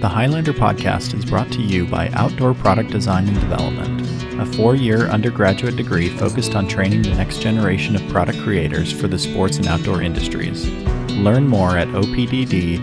The 0.00 0.08
Highlander 0.08 0.54
podcast 0.54 1.12
is 1.12 1.26
brought 1.26 1.52
to 1.52 1.60
you 1.60 1.84
by 1.84 2.08
Outdoor 2.14 2.54
Product 2.54 2.90
Design 2.90 3.28
and 3.28 3.38
Development, 3.38 4.00
a 4.40 4.46
four 4.56 4.74
year 4.74 5.08
undergraduate 5.08 5.76
degree 5.76 6.08
focused 6.08 6.54
on 6.54 6.66
training 6.66 7.02
the 7.02 7.10
next 7.10 7.42
generation 7.42 7.94
of 7.94 8.08
product 8.08 8.38
creators 8.38 8.90
for 8.90 9.08
the 9.08 9.18
sports 9.18 9.58
and 9.58 9.66
outdoor 9.66 10.00
industries. 10.00 10.70
Learn 11.10 11.46
more 11.46 11.76
at 11.76 11.86
opdd.usu.edu. 11.88 12.80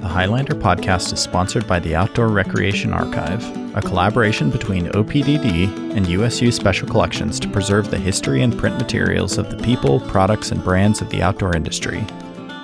The 0.00 0.08
Highlander 0.08 0.56
podcast 0.56 1.12
is 1.12 1.20
sponsored 1.20 1.68
by 1.68 1.78
the 1.78 1.94
Outdoor 1.94 2.26
Recreation 2.30 2.92
Archive, 2.92 3.46
a 3.76 3.80
collaboration 3.80 4.50
between 4.50 4.86
OPDD 4.86 5.94
and 5.94 6.04
USU 6.08 6.50
Special 6.50 6.88
Collections 6.88 7.38
to 7.38 7.48
preserve 7.48 7.92
the 7.92 7.98
history 7.98 8.42
and 8.42 8.58
print 8.58 8.76
materials 8.76 9.38
of 9.38 9.50
the 9.50 9.62
people, 9.62 10.00
products, 10.00 10.50
and 10.50 10.64
brands 10.64 11.00
of 11.00 11.10
the 11.10 11.22
outdoor 11.22 11.54
industry. 11.54 12.04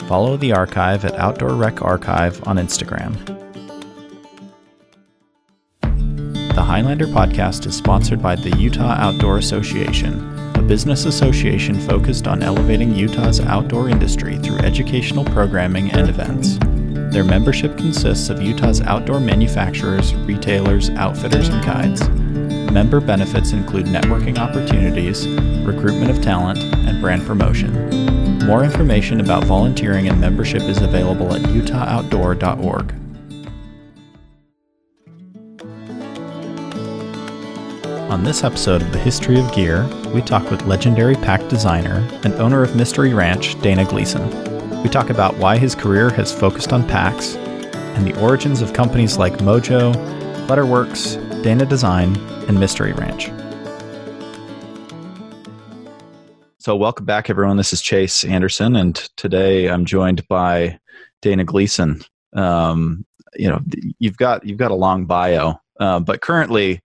Follow 0.07 0.37
the 0.37 0.53
archive 0.53 1.05
at 1.05 1.17
Outdoor 1.17 1.55
Rec 1.55 1.83
Archive 1.83 2.41
on 2.47 2.59
Instagram. 2.59 3.13
The 5.83 6.63
Highlander 6.63 7.09
podcast 7.09 7.67
is 7.67 7.77
sponsored 7.77 8.23
by 8.23 8.37
the 8.37 8.57
Utah 8.57 8.95
Outdoor 8.99 9.39
Association, 9.39 10.55
a 10.55 10.63
business 10.63 11.07
association 11.07 11.81
focused 11.81 12.29
on 12.29 12.45
elevating 12.45 12.95
Utah's 12.95 13.41
outdoor 13.41 13.89
industry 13.89 14.39
through 14.39 14.59
educational 14.59 15.25
programming 15.25 15.91
and 15.91 16.09
events. 16.09 16.59
Their 17.13 17.25
membership 17.25 17.77
consists 17.77 18.31
of 18.31 18.41
Utah's 18.41 18.81
outdoor 18.83 19.19
manufacturers, 19.19 20.15
retailers, 20.15 20.89
outfitters, 20.91 21.49
and 21.49 21.65
guides. 21.65 22.09
Member 22.73 23.01
benefits 23.01 23.51
include 23.51 23.87
networking 23.87 24.39
opportunities, 24.39 25.27
recruitment 25.67 26.13
of 26.13 26.23
talent, 26.23 26.59
and 26.61 27.01
brand 27.01 27.27
promotion. 27.27 28.26
More 28.47 28.63
information 28.63 29.21
about 29.21 29.43
volunteering 29.43 30.07
and 30.07 30.21
membership 30.21 30.63
is 30.63 30.81
available 30.81 31.35
at 31.35 31.43
utahoutdoor.org. 31.43 32.95
On 38.09 38.23
this 38.23 38.45
episode 38.45 38.83
of 38.83 38.93
the 38.93 39.01
History 39.01 39.41
of 39.41 39.53
Gear, 39.53 39.85
we 40.15 40.23
talk 40.23 40.49
with 40.49 40.63
legendary 40.63 41.17
pack 41.17 41.49
designer 41.49 42.09
and 42.23 42.35
owner 42.35 42.63
of 42.63 42.77
Mystery 42.77 43.13
Ranch, 43.13 43.61
Dana 43.63 43.85
Gleason. 43.85 44.25
We 44.81 44.91
talk 44.91 45.11
about 45.11 45.37
why 45.39 45.59
his 45.59 45.75
career 45.75 46.09
has 46.11 46.33
focused 46.33 46.73
on 46.73 46.87
packs 46.87 47.35
and 47.35 48.07
the 48.07 48.17
origins 48.23 48.63
of 48.63 48.73
companies 48.73 49.19
like 49.19 49.39
Mojo, 49.39 49.93
Kletterwerks, 50.47 51.43
Dana 51.43 51.67
Design, 51.67 52.17
and 52.47 52.61
Mystery 52.61 52.93
Ranch. 52.93 53.29
So, 56.67 56.75
welcome 56.75 57.07
back, 57.07 57.31
everyone. 57.31 57.57
This 57.57 57.73
is 57.73 57.81
Chase 57.81 58.25
Anderson, 58.25 58.75
and 58.75 58.97
today 59.17 59.69
I'm 59.69 59.85
joined 59.85 60.27
by 60.27 60.81
Dana 61.23 61.45
Gleason. 61.45 62.01
Um, 62.33 63.07
you 63.37 63.49
know, 63.49 63.61
you've 64.01 64.17
got 64.17 64.45
you've 64.45 64.59
got 64.59 64.73
a 64.73 64.75
long 64.75 65.05
bio, 65.05 65.61
uh, 65.79 66.01
but 66.01 66.23
currently 66.23 66.81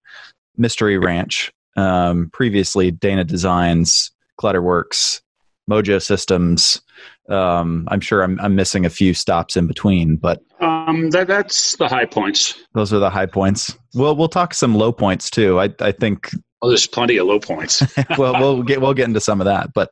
Mystery 0.56 1.00
Ranch, 1.00 1.52
um, 1.78 2.30
previously 2.32 2.92
Dana 2.92 3.24
Designs, 3.24 4.12
Kletterwerks, 4.40 5.22
Mojo 5.68 6.00
Systems. 6.00 6.80
Um, 7.28 7.88
I'm 7.88 8.02
sure 8.02 8.22
I'm, 8.22 8.40
I'm 8.40 8.54
missing 8.54 8.86
a 8.86 8.90
few 8.92 9.16
stops 9.16 9.58
in 9.58 9.66
between, 9.66 10.16
but 10.16 10.44
um, 10.59 11.09
that, 11.09 11.26
that's 11.26 11.76
the 11.78 11.88
high 11.88 12.06
points. 12.06 12.54
Those 12.76 12.94
are 12.94 13.00
the 13.00 13.09
high 13.09 13.26
points. 13.26 13.76
Well, 13.96 14.16
we'll 14.16 14.28
talk 14.28 14.54
some 14.54 14.76
low 14.76 14.92
points 14.92 15.32
too. 15.32 15.59
I, 15.59 15.74
I 15.80 15.92
think. 15.92 16.30
Well, 16.62 16.70
there's 16.70 16.86
plenty 16.86 17.17
of 17.17 17.28
low 17.28 17.40
points. 17.40 17.81
well, 18.17 18.40
we'll 18.40 18.64
get 18.64 18.81
we'll 18.81 18.94
get 18.94 19.08
into 19.08 19.20
some 19.20 19.42
of 19.42 19.45
that, 19.45 19.73
but 19.73 19.90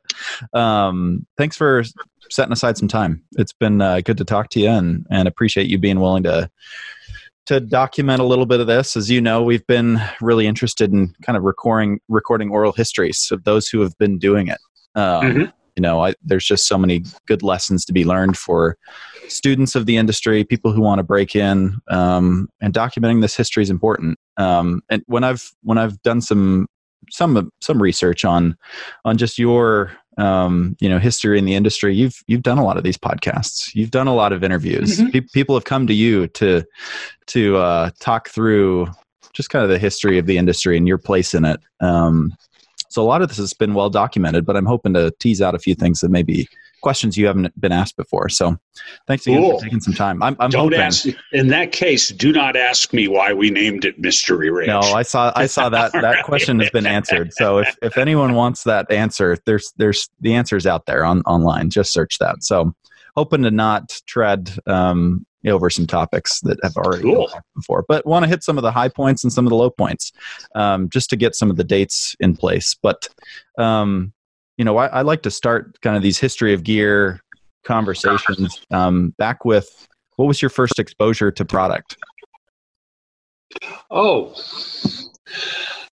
um, 0.52 1.26
thanks 1.36 1.56
for 1.56 1.82
setting 2.30 2.52
aside 2.52 2.78
some 2.78 2.88
time. 2.88 3.24
It's 3.32 3.52
been 3.52 3.80
uh, 3.80 4.00
good 4.02 4.18
to 4.18 4.24
talk 4.24 4.50
to 4.50 4.60
you, 4.60 4.68
and 4.68 5.04
and 5.10 5.26
appreciate 5.26 5.66
you 5.66 5.78
being 5.78 5.98
willing 5.98 6.22
to 6.24 6.48
to 7.46 7.58
document 7.58 8.20
a 8.20 8.24
little 8.24 8.46
bit 8.46 8.60
of 8.60 8.68
this. 8.68 8.96
As 8.96 9.10
you 9.10 9.20
know, 9.20 9.42
we've 9.42 9.66
been 9.66 10.00
really 10.20 10.46
interested 10.46 10.92
in 10.92 11.12
kind 11.22 11.36
of 11.36 11.42
recording 11.42 11.98
recording 12.08 12.50
oral 12.50 12.72
histories 12.72 13.28
of 13.32 13.42
those 13.42 13.68
who 13.68 13.80
have 13.80 13.96
been 13.98 14.18
doing 14.18 14.46
it. 14.46 14.58
Um, 14.94 15.22
mm-hmm. 15.24 15.40
You 15.76 15.82
know, 15.82 16.04
I, 16.04 16.14
there's 16.22 16.44
just 16.44 16.68
so 16.68 16.78
many 16.78 17.04
good 17.26 17.42
lessons 17.42 17.84
to 17.86 17.92
be 17.92 18.04
learned 18.04 18.36
for 18.36 18.76
students 19.30 19.74
of 19.74 19.86
the 19.86 19.96
industry, 19.96 20.44
people 20.44 20.72
who 20.72 20.80
want 20.80 20.98
to 20.98 21.02
break 21.02 21.34
in, 21.34 21.78
um, 21.88 22.48
and 22.60 22.72
documenting 22.72 23.20
this 23.20 23.36
history 23.36 23.62
is 23.62 23.70
important. 23.70 24.18
Um, 24.36 24.82
and 24.88 25.02
when 25.06 25.24
I've 25.24 25.52
when 25.62 25.78
I've 25.78 26.00
done 26.02 26.20
some 26.20 26.66
some 27.10 27.50
some 27.60 27.82
research 27.82 28.24
on 28.24 28.56
on 29.04 29.16
just 29.16 29.38
your 29.38 29.92
um, 30.18 30.76
you 30.80 30.88
know 30.88 30.98
history 30.98 31.38
in 31.38 31.44
the 31.44 31.54
industry, 31.54 31.94
you've 31.94 32.22
you've 32.26 32.42
done 32.42 32.58
a 32.58 32.64
lot 32.64 32.76
of 32.76 32.84
these 32.84 32.98
podcasts. 32.98 33.74
You've 33.74 33.90
done 33.90 34.06
a 34.06 34.14
lot 34.14 34.32
of 34.32 34.44
interviews. 34.44 34.98
Mm-hmm. 34.98 35.10
Pe- 35.10 35.26
people 35.32 35.54
have 35.54 35.64
come 35.64 35.86
to 35.86 35.94
you 35.94 36.26
to 36.28 36.64
to 37.28 37.56
uh, 37.56 37.90
talk 38.00 38.28
through 38.28 38.88
just 39.32 39.50
kind 39.50 39.62
of 39.62 39.70
the 39.70 39.78
history 39.78 40.18
of 40.18 40.26
the 40.26 40.38
industry 40.38 40.76
and 40.76 40.88
your 40.88 40.98
place 40.98 41.34
in 41.34 41.44
it. 41.44 41.60
Um, 41.80 42.34
so 42.88 43.00
a 43.00 43.06
lot 43.06 43.22
of 43.22 43.28
this 43.28 43.38
has 43.38 43.54
been 43.54 43.74
well 43.74 43.88
documented, 43.88 44.44
but 44.44 44.56
I'm 44.56 44.66
hoping 44.66 44.94
to 44.94 45.12
tease 45.20 45.40
out 45.40 45.54
a 45.54 45.60
few 45.60 45.76
things 45.76 46.00
that 46.00 46.10
maybe 46.10 46.48
questions 46.80 47.16
you 47.16 47.26
haven't 47.26 47.58
been 47.60 47.72
asked 47.72 47.96
before. 47.96 48.28
So 48.28 48.56
thanks 49.06 49.26
again 49.26 49.42
cool. 49.42 49.58
for 49.58 49.64
taking 49.64 49.80
some 49.80 49.94
time. 49.94 50.22
I'm, 50.22 50.36
I'm 50.38 50.50
Don't. 50.50 50.74
Ask, 50.74 51.06
in 51.32 51.48
that 51.48 51.72
case, 51.72 52.08
do 52.08 52.32
not 52.32 52.56
ask 52.56 52.92
me 52.92 53.08
why 53.08 53.32
we 53.32 53.50
named 53.50 53.84
it 53.84 53.98
Mystery 53.98 54.50
Ranch. 54.50 54.68
No, 54.68 54.80
I 54.80 55.02
saw 55.02 55.32
I 55.34 55.46
saw 55.46 55.68
that 55.68 55.92
that 56.00 56.24
question 56.24 56.60
has 56.60 56.70
been 56.70 56.86
answered. 56.86 57.32
So 57.34 57.58
if, 57.58 57.76
if 57.82 57.98
anyone 57.98 58.34
wants 58.34 58.64
that 58.64 58.90
answer, 58.90 59.36
there's 59.46 59.72
there's 59.76 60.08
the 60.20 60.34
answers 60.34 60.66
out 60.66 60.86
there 60.86 61.04
on 61.04 61.22
online. 61.22 61.70
Just 61.70 61.92
search 61.92 62.18
that. 62.18 62.42
So 62.42 62.74
hoping 63.16 63.42
to 63.42 63.50
not 63.50 63.90
tread 64.06 64.56
um, 64.66 65.26
over 65.46 65.70
some 65.70 65.86
topics 65.86 66.40
that 66.40 66.58
have 66.62 66.76
already 66.76 67.02
cool. 67.02 67.30
before, 67.54 67.84
but 67.88 68.06
want 68.06 68.24
to 68.24 68.28
hit 68.28 68.42
some 68.42 68.58
of 68.58 68.62
the 68.62 68.72
high 68.72 68.88
points 68.88 69.24
and 69.24 69.32
some 69.32 69.46
of 69.46 69.50
the 69.50 69.56
low 69.56 69.70
points, 69.70 70.12
um, 70.54 70.88
just 70.88 71.10
to 71.10 71.16
get 71.16 71.34
some 71.34 71.50
of 71.50 71.56
the 71.56 71.64
dates 71.64 72.14
in 72.20 72.36
place. 72.36 72.76
But 72.80 73.08
um, 73.58 74.12
you 74.60 74.64
know, 74.64 74.76
I, 74.76 74.88
I, 74.88 75.00
like 75.00 75.22
to 75.22 75.30
start 75.30 75.80
kind 75.80 75.96
of 75.96 76.02
these 76.02 76.18
history 76.18 76.52
of 76.52 76.64
gear 76.64 77.22
conversations 77.64 78.60
um, 78.70 79.14
back 79.16 79.46
with 79.46 79.88
what 80.16 80.26
was 80.26 80.42
your 80.42 80.50
first 80.50 80.78
exposure 80.78 81.30
to 81.30 81.46
product? 81.46 81.96
Oh, 83.90 84.34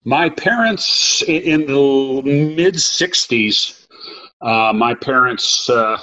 my 0.03 0.29
parents 0.31 1.23
in 1.29 1.67
the 1.67 2.23
mid 2.25 2.75
60s, 2.75 3.87
uh, 4.41 4.73
my 4.73 4.95
parents 4.95 5.71
uh, 5.71 6.01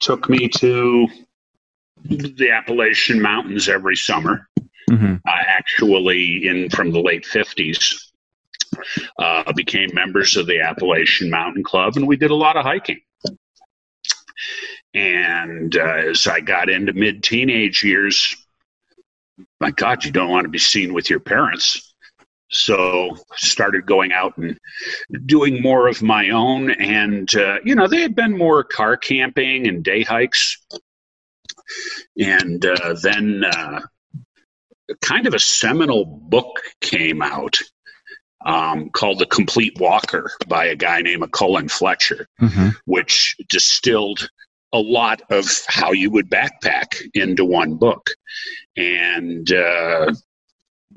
took 0.00 0.28
me 0.28 0.48
to 0.48 1.08
the 2.04 2.50
Appalachian 2.50 3.22
Mountains 3.22 3.70
every 3.70 3.96
summer. 3.96 4.46
Mm-hmm. 4.90 5.14
Uh, 5.26 5.42
actually, 5.48 6.46
in 6.46 6.68
from 6.68 6.90
the 6.90 7.00
late 7.00 7.24
50s, 7.24 8.05
uh, 9.18 9.52
became 9.54 9.90
members 9.92 10.36
of 10.36 10.46
the 10.46 10.60
Appalachian 10.60 11.30
Mountain 11.30 11.64
Club, 11.64 11.96
and 11.96 12.06
we 12.06 12.16
did 12.16 12.30
a 12.30 12.34
lot 12.34 12.56
of 12.56 12.64
hiking. 12.64 13.00
And 14.94 15.76
uh, 15.76 16.10
as 16.10 16.26
I 16.26 16.40
got 16.40 16.68
into 16.68 16.92
mid 16.92 17.22
teenage 17.22 17.82
years, 17.82 18.36
my 19.60 19.70
God, 19.70 20.04
you 20.04 20.10
don't 20.10 20.30
want 20.30 20.44
to 20.44 20.50
be 20.50 20.58
seen 20.58 20.94
with 20.94 21.10
your 21.10 21.20
parents. 21.20 21.94
So 22.48 23.16
started 23.34 23.86
going 23.86 24.12
out 24.12 24.38
and 24.38 24.58
doing 25.26 25.60
more 25.60 25.88
of 25.88 26.02
my 26.02 26.30
own, 26.30 26.70
and 26.70 27.32
uh, 27.34 27.58
you 27.64 27.74
know 27.74 27.88
they 27.88 28.00
had 28.00 28.14
been 28.14 28.38
more 28.38 28.62
car 28.62 28.96
camping 28.96 29.66
and 29.66 29.82
day 29.82 30.02
hikes, 30.02 30.56
and 32.16 32.64
uh, 32.64 32.94
then 33.02 33.42
uh, 33.44 33.80
kind 35.02 35.26
of 35.26 35.34
a 35.34 35.40
seminal 35.40 36.04
book 36.04 36.60
came 36.80 37.20
out 37.20 37.56
um, 38.46 38.88
called 38.90 39.18
The 39.18 39.26
Complete 39.26 39.78
Walker 39.78 40.30
by 40.48 40.66
a 40.66 40.76
guy 40.76 41.02
named 41.02 41.30
Colin 41.32 41.68
Fletcher, 41.68 42.28
mm-hmm. 42.40 42.68
which 42.86 43.36
distilled 43.48 44.30
a 44.72 44.78
lot 44.78 45.20
of 45.30 45.46
how 45.66 45.92
you 45.92 46.10
would 46.10 46.30
backpack 46.30 47.00
into 47.14 47.44
one 47.44 47.74
book. 47.74 48.10
And 48.76 49.50
uh, 49.52 50.12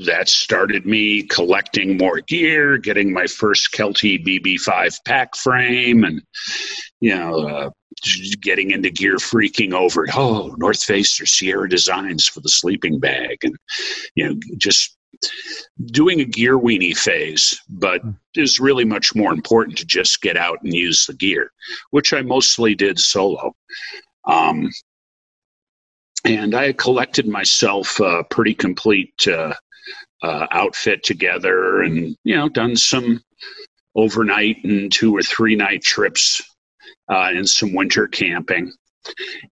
that 0.06 0.29
started 0.29 0.85
me 0.85 1.23
collecting 1.23 1.97
more 1.97 2.21
gear, 2.21 2.77
getting 2.77 3.12
my 3.12 3.25
first 3.25 3.73
Kelty 3.73 4.23
BB5 4.23 5.00
pack 5.06 5.35
frame, 5.35 6.03
and, 6.03 6.21
you 7.00 7.15
know, 7.15 7.47
uh, 7.47 7.69
getting 8.41 8.71
into 8.71 8.91
gear 8.91 9.15
freaking 9.18 9.73
over, 9.73 10.06
oh, 10.13 10.56
North 10.57 10.83
Face 10.83 11.19
or 11.19 11.25
Sierra 11.25 11.68
Designs 11.68 12.27
for 12.27 12.41
the 12.41 12.50
sleeping 12.50 13.00
bag. 13.00 13.39
And, 13.44 13.56
you 14.15 14.29
know, 14.29 14.39
just 14.57 14.95
doing 15.88 16.21
a 16.21 16.25
gear 16.25 16.57
weenie 16.57 16.95
phase, 16.95 17.60
but 17.69 18.01
hmm. 18.01 18.12
is 18.36 18.60
really 18.60 18.86
much 18.86 19.16
more 19.16 19.33
important 19.33 19.77
to 19.77 19.86
just 19.86 20.21
get 20.21 20.38
out 20.38 20.60
and 20.63 20.74
use 20.74 21.06
the 21.06 21.13
gear, 21.13 21.51
which 21.92 22.13
I 22.13 22.21
mostly 22.21 22.75
did 22.75 23.00
solo. 23.00 23.54
Um, 24.25 24.69
and 26.25 26.54
I 26.54 26.74
collected 26.74 27.27
myself 27.27 28.00
a 28.00 28.24
pretty 28.30 28.54
complete 28.54 29.13
uh, 29.27 29.54
uh, 30.21 30.48
outfit 30.51 31.04
together 31.04 31.81
and, 31.81 32.16
you 32.24 32.36
know, 32.36 32.50
done 32.50 32.75
some 32.75 33.21
overnight 33.95 34.57
and 34.63 34.92
two 34.92 35.16
or 35.16 35.21
three 35.21 35.56
night 35.56 35.81
trips 35.81 36.42
uh, 37.10 37.31
and 37.33 37.48
some 37.48 37.74
winter 37.74 38.07
camping. 38.07 38.71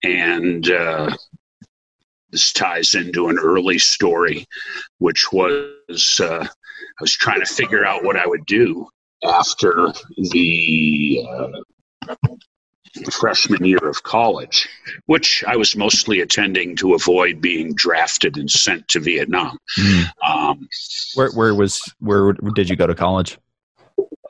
And 0.03 0.69
uh, 0.69 1.15
this 2.35 2.51
ties 2.51 2.95
into 2.95 3.29
an 3.29 3.39
early 3.39 3.79
story, 3.79 4.45
which 4.97 5.31
was 5.31 6.19
uh, 6.19 6.45
I 6.45 6.99
was 6.99 7.13
trying 7.13 7.39
to 7.39 7.45
figure 7.45 7.85
out 7.85 8.03
what 8.03 8.17
I 8.17 8.27
would 8.27 8.45
do 8.45 8.89
after 9.23 9.93
the 10.17 11.25
uh, 11.29 12.25
freshman 13.09 13.63
year 13.63 13.87
of 13.87 14.03
college, 14.03 14.67
which 15.05 15.45
I 15.47 15.55
was 15.55 15.77
mostly 15.77 16.19
attending 16.19 16.75
to 16.75 16.93
avoid 16.93 17.39
being 17.39 17.73
drafted 17.73 18.35
and 18.35 18.51
sent 18.51 18.85
to 18.89 18.99
Vietnam. 18.99 19.57
Mm. 19.79 20.05
Um, 20.27 20.67
where, 21.13 21.31
where 21.31 21.55
was 21.55 21.81
where 21.99 22.33
did 22.33 22.69
you 22.69 22.75
go 22.75 22.85
to 22.85 22.95
college? 22.95 23.37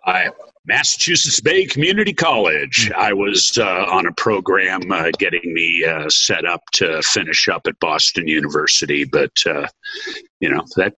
I 0.06 0.30
Massachusetts 0.68 1.40
Bay 1.40 1.66
Community 1.66 2.14
College. 2.14 2.92
I 2.98 3.14
was 3.14 3.52
uh, 3.58 3.86
on 3.90 4.08
a 4.08 4.14
program 4.14 4.92
uh, 4.92 5.12
getting 5.20 5.54
me 5.54 5.84
uh, 5.86 6.10
set 6.10 6.46
up 6.46 6.62
to 6.74 7.02
finish 7.04 7.48
up 7.48 7.68
at 7.68 7.80
Boston 7.80 8.28
University, 8.28 9.04
but 9.04 9.32
uh, 9.46 9.68
you 10.40 10.50
know 10.50 10.64
that 10.76 10.96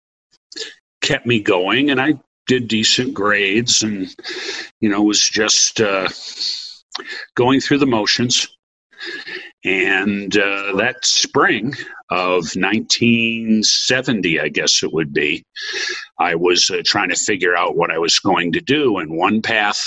kept 1.01 1.25
me 1.25 1.39
going, 1.39 1.89
and 1.89 1.99
I 1.99 2.13
did 2.47 2.67
decent 2.67 3.13
grades, 3.13 3.83
and 3.83 4.07
you 4.79 4.89
know 4.89 5.03
was 5.03 5.27
just 5.29 5.81
uh, 5.81 6.07
going 7.35 7.59
through 7.59 7.79
the 7.79 7.85
motions. 7.85 8.47
And 9.65 10.37
uh, 10.37 10.75
that 10.77 11.03
spring 11.03 11.73
of 12.09 12.43
1970, 12.55 14.39
I 14.39 14.47
guess 14.49 14.83
it 14.83 14.93
would 14.93 15.13
be, 15.13 15.43
I 16.19 16.35
was 16.35 16.69
uh, 16.69 16.81
trying 16.85 17.09
to 17.09 17.15
figure 17.15 17.55
out 17.55 17.75
what 17.75 17.91
I 17.91 17.97
was 17.97 18.19
going 18.19 18.51
to 18.53 18.61
do. 18.61 18.97
And 18.99 19.17
one 19.17 19.41
path 19.41 19.83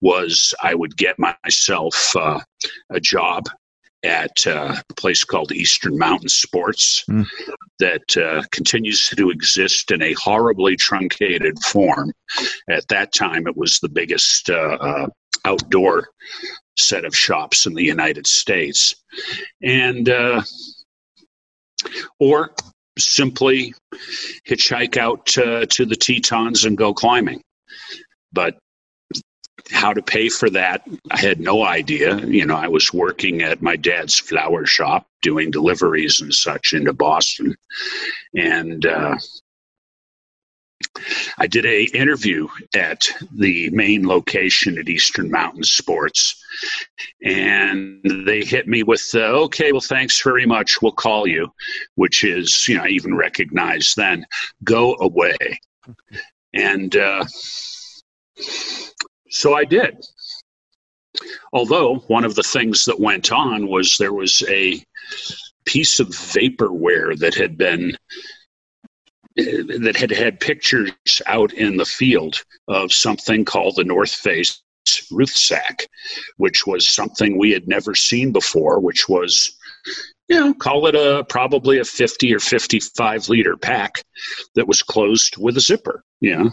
was 0.00 0.54
I 0.62 0.74
would 0.74 0.96
get 0.96 1.16
myself 1.18 2.16
uh, 2.16 2.40
a 2.90 3.00
job 3.00 3.46
at 4.04 4.46
uh, 4.46 4.76
a 4.88 4.94
place 4.94 5.24
called 5.24 5.52
Eastern 5.52 5.98
Mountain 5.98 6.28
Sports 6.28 7.04
mm. 7.10 7.26
that 7.80 8.16
uh, 8.16 8.42
continues 8.52 9.08
to 9.08 9.30
exist 9.30 9.90
in 9.90 10.02
a 10.02 10.12
horribly 10.14 10.76
truncated 10.76 11.58
form. 11.64 12.12
At 12.70 12.86
that 12.88 13.12
time, 13.12 13.46
it 13.46 13.56
was 13.56 13.80
the 13.80 13.88
biggest 13.88 14.50
uh, 14.50 14.78
uh 14.80 15.06
outdoor 15.44 16.08
set 16.78 17.04
of 17.04 17.16
shops 17.16 17.66
in 17.66 17.74
the 17.74 17.84
United 17.84 18.26
States. 18.26 18.94
And, 19.62 20.08
uh, 20.08 20.42
or 22.18 22.52
simply 22.98 23.74
hitchhike 24.48 24.96
out 24.96 25.26
to 25.26 25.66
the 25.66 25.96
Tetons 25.96 26.64
and 26.64 26.76
go 26.76 26.92
climbing. 26.92 27.40
But 28.32 28.58
how 29.70 29.92
to 29.92 30.02
pay 30.02 30.28
for 30.28 30.50
that, 30.50 30.86
I 31.10 31.18
had 31.18 31.40
no 31.40 31.64
idea. 31.64 32.18
You 32.18 32.46
know, 32.46 32.56
I 32.56 32.68
was 32.68 32.92
working 32.92 33.42
at 33.42 33.62
my 33.62 33.76
dad's 33.76 34.18
flower 34.18 34.66
shop 34.66 35.06
doing 35.22 35.50
deliveries 35.50 36.20
and 36.20 36.32
such 36.32 36.72
into 36.72 36.92
Boston. 36.92 37.56
And, 38.34 38.86
uh, 38.86 39.16
I 41.38 41.46
did 41.46 41.66
a 41.66 41.84
interview 41.84 42.48
at 42.74 43.08
the 43.32 43.70
main 43.70 44.06
location 44.06 44.78
at 44.78 44.88
Eastern 44.88 45.30
Mountain 45.30 45.64
Sports, 45.64 46.42
and 47.22 48.00
they 48.26 48.42
hit 48.44 48.66
me 48.66 48.82
with, 48.82 49.08
uh, 49.14 49.18
"Okay, 49.44 49.72
well, 49.72 49.80
thanks 49.80 50.20
very 50.22 50.46
much. 50.46 50.80
We'll 50.82 50.92
call 50.92 51.26
you," 51.26 51.52
which 51.94 52.24
is, 52.24 52.66
you 52.68 52.76
know, 52.76 52.84
I 52.84 52.88
even 52.88 53.14
recognized 53.14 53.96
then, 53.96 54.26
"Go 54.64 54.96
away," 55.00 55.60
and 56.54 56.94
uh, 56.96 57.24
so 59.30 59.54
I 59.54 59.64
did. 59.64 59.96
Although 61.52 61.96
one 62.06 62.24
of 62.24 62.34
the 62.34 62.42
things 62.42 62.84
that 62.84 63.00
went 63.00 63.32
on 63.32 63.66
was 63.68 63.96
there 63.96 64.12
was 64.12 64.42
a 64.48 64.82
piece 65.64 66.00
of 66.00 66.08
vaporware 66.08 67.18
that 67.18 67.34
had 67.34 67.58
been 67.58 67.96
that 69.38 69.96
had 69.96 70.10
had 70.10 70.40
pictures 70.40 70.92
out 71.26 71.52
in 71.52 71.76
the 71.76 71.84
field 71.84 72.42
of 72.66 72.92
something 72.92 73.44
called 73.44 73.76
the 73.76 73.84
North 73.84 74.12
Face 74.12 74.62
Ruthsack, 75.12 75.86
which 76.38 76.66
was 76.66 76.88
something 76.88 77.38
we 77.38 77.52
had 77.52 77.68
never 77.68 77.94
seen 77.94 78.32
before, 78.32 78.80
which 78.80 79.08
was, 79.08 79.56
you 80.28 80.36
know, 80.36 80.54
call 80.54 80.86
it 80.86 80.96
a 80.96 81.24
probably 81.28 81.78
a 81.78 81.84
50 81.84 82.34
or 82.34 82.40
55 82.40 83.28
liter 83.28 83.56
pack 83.56 84.02
that 84.54 84.66
was 84.66 84.82
closed 84.82 85.36
with 85.36 85.56
a 85.56 85.60
zipper, 85.60 86.02
you 86.20 86.36
know. 86.36 86.50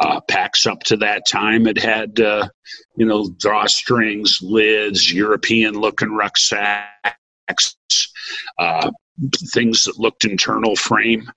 Uh, 0.00 0.20
packs 0.20 0.66
up 0.66 0.82
to 0.82 0.94
that 0.94 1.26
time 1.26 1.66
it 1.66 1.78
had 1.78 2.20
uh, 2.20 2.46
you 2.96 3.06
know 3.06 3.30
drawstrings 3.42 4.42
lids 4.42 5.10
european 5.10 5.72
looking 5.72 6.10
rucksacks 6.14 6.84
uh, 8.58 8.90
things 9.50 9.84
that 9.84 9.98
looked 9.98 10.26
internal 10.26 10.76
frame 10.76 11.32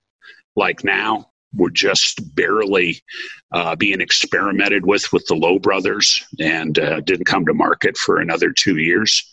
like 0.56 0.84
now 0.84 1.30
were 1.54 1.70
just 1.70 2.34
barely 2.34 3.02
uh, 3.52 3.76
being 3.76 4.00
experimented 4.00 4.86
with 4.86 5.12
with 5.12 5.26
the 5.26 5.34
Lowe 5.34 5.58
brothers 5.58 6.24
and 6.40 6.78
uh, 6.78 7.00
didn't 7.00 7.26
come 7.26 7.44
to 7.46 7.54
market 7.54 7.96
for 7.96 8.18
another 8.18 8.52
two 8.52 8.78
years. 8.78 9.28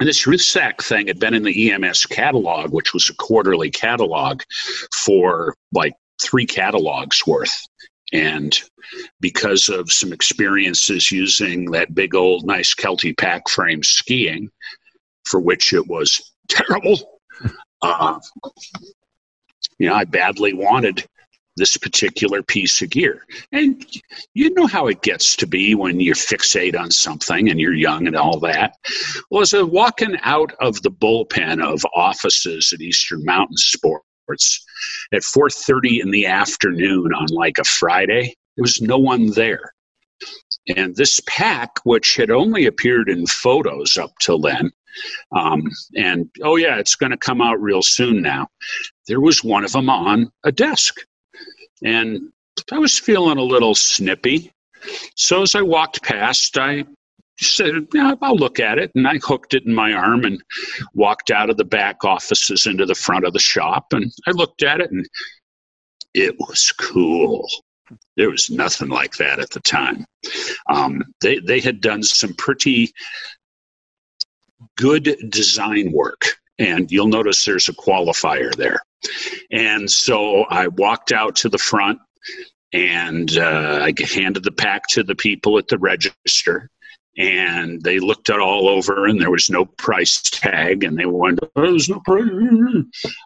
And 0.00 0.08
this 0.08 0.26
Ruthsack 0.26 0.82
thing 0.82 1.06
had 1.06 1.20
been 1.20 1.34
in 1.34 1.44
the 1.44 1.70
EMS 1.70 2.06
catalog, 2.06 2.72
which 2.72 2.92
was 2.92 3.08
a 3.08 3.14
quarterly 3.14 3.70
catalog 3.70 4.42
for 4.92 5.54
like 5.72 5.94
three 6.20 6.46
catalogs 6.46 7.26
worth. 7.26 7.56
And 8.12 8.56
because 9.20 9.68
of 9.68 9.90
some 9.90 10.12
experiences 10.12 11.10
using 11.10 11.70
that 11.72 11.94
big 11.94 12.14
old 12.14 12.44
nice 12.44 12.74
Kelty 12.74 13.16
pack 13.16 13.48
frame 13.48 13.82
skiing, 13.82 14.50
for 15.24 15.40
which 15.40 15.72
it 15.72 15.86
was 15.86 16.32
terrible, 16.48 17.20
uh, 17.82 18.18
you 19.78 19.88
know, 19.88 19.94
I 19.94 20.04
badly 20.04 20.52
wanted 20.52 21.06
this 21.56 21.76
particular 21.76 22.42
piece 22.42 22.82
of 22.82 22.90
gear. 22.90 23.24
And 23.52 23.84
you 24.34 24.50
know 24.54 24.66
how 24.66 24.88
it 24.88 25.02
gets 25.02 25.36
to 25.36 25.46
be 25.46 25.74
when 25.74 26.00
you 26.00 26.12
fixate 26.12 26.78
on 26.78 26.90
something 26.90 27.48
and 27.48 27.60
you're 27.60 27.74
young 27.74 28.06
and 28.06 28.16
all 28.16 28.40
that. 28.40 28.74
Well, 29.30 29.42
as 29.42 29.54
I 29.54 29.62
was 29.62 29.70
walking 29.70 30.16
out 30.22 30.52
of 30.60 30.82
the 30.82 30.90
bullpen 30.90 31.62
of 31.62 31.80
offices 31.94 32.72
at 32.72 32.80
Eastern 32.80 33.24
Mountain 33.24 33.56
Sports 33.56 34.64
at 35.12 35.22
4:30 35.22 36.00
in 36.00 36.10
the 36.10 36.26
afternoon 36.26 37.12
on 37.14 37.26
like 37.30 37.58
a 37.58 37.64
Friday, 37.64 38.34
there 38.56 38.62
was 38.62 38.80
no 38.80 38.98
one 38.98 39.30
there. 39.30 39.72
And 40.76 40.96
this 40.96 41.20
pack, 41.26 41.70
which 41.84 42.16
had 42.16 42.30
only 42.30 42.66
appeared 42.66 43.08
in 43.08 43.26
photos 43.26 43.96
up 43.96 44.12
till 44.20 44.40
then, 44.40 44.70
um, 45.32 45.64
and 45.96 46.30
oh 46.42 46.56
yeah, 46.56 46.78
it's 46.78 46.96
going 46.96 47.12
to 47.12 47.18
come 47.18 47.40
out 47.40 47.60
real 47.60 47.82
soon 47.82 48.22
now. 48.22 48.48
There 49.06 49.20
was 49.20 49.44
one 49.44 49.64
of 49.64 49.72
them 49.72 49.90
on 49.90 50.30
a 50.44 50.52
desk, 50.52 51.00
and 51.82 52.32
I 52.72 52.78
was 52.78 52.98
feeling 52.98 53.38
a 53.38 53.42
little 53.42 53.74
snippy. 53.74 54.52
So 55.16 55.42
as 55.42 55.54
I 55.54 55.62
walked 55.62 56.02
past, 56.02 56.56
I 56.58 56.84
said, 57.38 57.86
yeah, 57.92 58.14
I'll 58.22 58.36
look 58.36 58.60
at 58.60 58.78
it. 58.78 58.90
And 58.94 59.06
I 59.08 59.18
hooked 59.18 59.54
it 59.54 59.64
in 59.64 59.74
my 59.74 59.92
arm 59.92 60.24
and 60.24 60.42
walked 60.94 61.30
out 61.30 61.50
of 61.50 61.56
the 61.56 61.64
back 61.64 62.04
offices 62.04 62.66
into 62.66 62.86
the 62.86 62.94
front 62.94 63.24
of 63.24 63.32
the 63.32 63.38
shop. 63.38 63.92
And 63.92 64.12
I 64.26 64.32
looked 64.32 64.62
at 64.62 64.80
it 64.80 64.90
and 64.90 65.06
it 66.14 66.36
was 66.38 66.72
cool. 66.72 67.48
There 68.16 68.30
was 68.30 68.50
nothing 68.50 68.88
like 68.88 69.16
that 69.16 69.40
at 69.40 69.50
the 69.50 69.60
time. 69.60 70.04
Um, 70.68 71.02
they, 71.20 71.38
they 71.40 71.60
had 71.60 71.80
done 71.80 72.02
some 72.02 72.34
pretty 72.34 72.92
good 74.76 75.16
design 75.28 75.92
work. 75.92 76.38
And 76.58 76.90
you'll 76.90 77.08
notice 77.08 77.44
there's 77.44 77.68
a 77.68 77.72
qualifier 77.72 78.54
there. 78.54 78.80
And 79.50 79.90
so 79.90 80.44
I 80.44 80.68
walked 80.68 81.12
out 81.12 81.36
to 81.36 81.48
the 81.48 81.58
front 81.58 81.98
and 82.72 83.36
uh, 83.36 83.80
I 83.82 83.92
handed 84.14 84.44
the 84.44 84.52
pack 84.52 84.86
to 84.90 85.02
the 85.02 85.14
people 85.14 85.58
at 85.58 85.68
the 85.68 85.78
register 85.78 86.70
and 87.16 87.82
they 87.82 88.00
looked 88.00 88.28
it 88.28 88.40
all 88.40 88.68
over 88.68 89.06
and 89.06 89.20
there 89.20 89.30
was 89.30 89.48
no 89.48 89.64
price 89.64 90.20
tag 90.20 90.82
and 90.82 90.98
they 90.98 91.06
went 91.06 91.38
oh, 91.42 91.48
there's 91.54 91.88
no 91.88 92.00
price. 92.00 92.24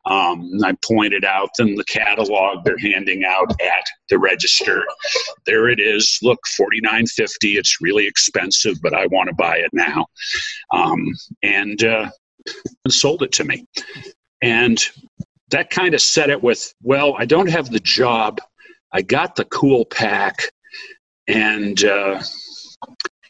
Um, 0.05 0.51
i 0.65 0.77
pointed 0.85 1.25
out 1.25 1.51
them 1.57 1.75
the 1.77 1.85
catalog 1.85 2.65
they're 2.65 2.79
handing 2.79 3.25
out 3.25 3.51
at 3.51 3.85
the 4.11 4.19
register. 4.19 4.85
There 5.47 5.69
it 5.69 5.81
is. 5.81 6.19
Look 6.23 6.41
49.50 6.61 7.57
it's 7.57 7.81
really 7.81 8.07
expensive 8.07 8.77
but 8.83 8.95
i 8.95 9.07
want 9.07 9.29
to 9.29 9.35
buy 9.35 9.59
it 9.59 9.71
now. 9.73 10.07
Um, 10.73 11.07
and 11.43 11.83
uh, 11.83 12.11
sold 12.89 13.23
it 13.23 13.33
to 13.33 13.45
me. 13.45 13.67
And 14.43 14.79
that 15.51 15.71
kind 15.71 15.95
of 15.95 16.03
set 16.03 16.29
it 16.29 16.43
with 16.43 16.75
well 16.83 17.15
i 17.19 17.25
don't 17.25 17.49
have 17.49 17.71
the 17.71 17.81
job. 17.81 18.41
I 18.93 19.03
got 19.03 19.37
the 19.37 19.45
cool 19.47 19.85
pack 19.87 20.51
and 21.27 21.83
uh, 21.85 22.23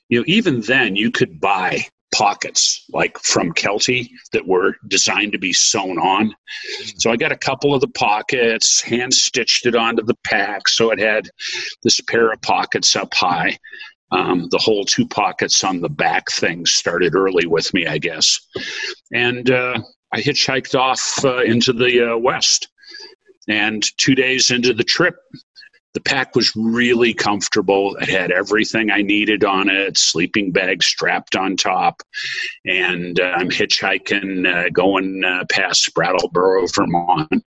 you 0.08 0.18
know, 0.18 0.24
even 0.26 0.60
then 0.62 0.96
you 0.96 1.10
could 1.10 1.40
buy 1.40 1.86
pockets 2.14 2.84
like 2.90 3.18
from 3.18 3.52
Kelty 3.52 4.08
that 4.32 4.46
were 4.46 4.76
designed 4.88 5.32
to 5.32 5.38
be 5.38 5.52
sewn 5.52 5.98
on. 5.98 6.34
So 6.96 7.10
I 7.10 7.16
got 7.16 7.32
a 7.32 7.36
couple 7.36 7.74
of 7.74 7.80
the 7.80 7.88
pockets, 7.88 8.80
hand 8.80 9.12
stitched 9.12 9.66
it 9.66 9.76
onto 9.76 10.02
the 10.02 10.16
pack 10.24 10.68
so 10.68 10.90
it 10.90 10.98
had 10.98 11.28
this 11.82 12.00
pair 12.00 12.32
of 12.32 12.40
pockets 12.42 12.96
up 12.96 13.12
high. 13.14 13.58
Um, 14.10 14.48
the 14.50 14.58
whole 14.58 14.84
two 14.84 15.06
pockets 15.06 15.62
on 15.62 15.82
the 15.82 15.90
back 15.90 16.30
thing 16.30 16.64
started 16.64 17.14
early 17.14 17.46
with 17.46 17.72
me, 17.74 17.86
I 17.86 17.98
guess. 17.98 18.40
And 19.12 19.50
uh, 19.50 19.78
I 20.12 20.20
hitchhiked 20.22 20.74
off 20.78 21.22
uh, 21.24 21.42
into 21.42 21.74
the 21.74 22.14
uh, 22.14 22.16
west. 22.16 22.68
And 23.48 23.82
two 23.98 24.14
days 24.14 24.50
into 24.50 24.74
the 24.74 24.84
trip, 24.84 25.16
the 25.98 26.10
pack 26.10 26.36
was 26.36 26.54
really 26.54 27.12
comfortable. 27.12 27.96
It 27.96 28.08
had 28.08 28.30
everything 28.30 28.88
I 28.88 29.02
needed 29.02 29.42
on 29.42 29.68
it, 29.68 29.98
sleeping 29.98 30.52
bag 30.52 30.80
strapped 30.80 31.34
on 31.34 31.56
top. 31.56 32.04
And 32.64 33.18
uh, 33.18 33.34
I'm 33.36 33.50
hitchhiking, 33.50 34.46
uh, 34.46 34.70
going 34.70 35.24
uh, 35.24 35.44
past 35.50 35.92
Brattleboro, 35.94 36.68
Vermont, 36.68 37.44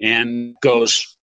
and 0.00 0.54
goes, 0.62 1.16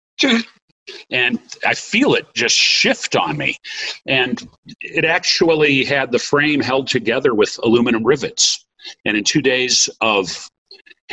and 1.10 1.38
I 1.66 1.75
feel 1.75 2.14
it 2.14 2.26
just 2.34 2.56
shift 2.56 3.16
on 3.16 3.36
me. 3.36 3.58
And 4.06 4.42
it 4.80 5.04
actually 5.04 5.84
had 5.84 6.10
the 6.10 6.18
frame 6.18 6.62
held 6.62 6.86
together 6.86 7.34
with 7.34 7.60
aluminum 7.62 8.02
rivets. 8.02 8.64
And 9.04 9.14
in 9.14 9.25
two 9.25 9.42
days 9.42 9.90
of 10.00 10.48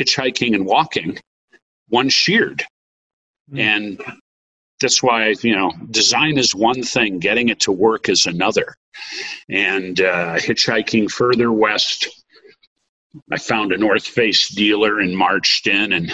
hitchhiking 0.00 0.54
and 0.54 0.64
walking, 0.64 1.18
one 1.88 2.08
sheared. 2.08 2.64
Mm. 3.52 3.58
And 3.60 4.02
that's 4.84 5.02
why, 5.02 5.34
you 5.40 5.56
know, 5.56 5.72
design 5.90 6.36
is 6.36 6.54
one 6.54 6.82
thing, 6.82 7.18
getting 7.18 7.48
it 7.48 7.58
to 7.60 7.72
work 7.72 8.10
is 8.10 8.26
another. 8.26 8.76
And 9.48 9.98
uh, 9.98 10.34
hitchhiking 10.34 11.10
further 11.10 11.50
west, 11.50 12.06
I 13.32 13.38
found 13.38 13.72
a 13.72 13.78
North 13.78 14.06
Face 14.06 14.50
dealer 14.50 15.00
and 15.00 15.16
marched 15.16 15.68
in 15.68 15.94
and 15.94 16.12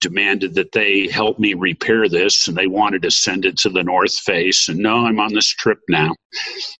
demanded 0.00 0.54
that 0.56 0.72
they 0.72 1.08
help 1.08 1.38
me 1.38 1.54
repair 1.54 2.10
this 2.10 2.46
and 2.46 2.54
they 2.54 2.66
wanted 2.66 3.00
to 3.00 3.10
send 3.10 3.46
it 3.46 3.56
to 3.60 3.70
the 3.70 3.82
North 3.82 4.18
Face. 4.18 4.68
And 4.68 4.80
no, 4.80 5.06
I'm 5.06 5.18
on 5.18 5.32
this 5.32 5.48
trip 5.48 5.78
now. 5.88 6.14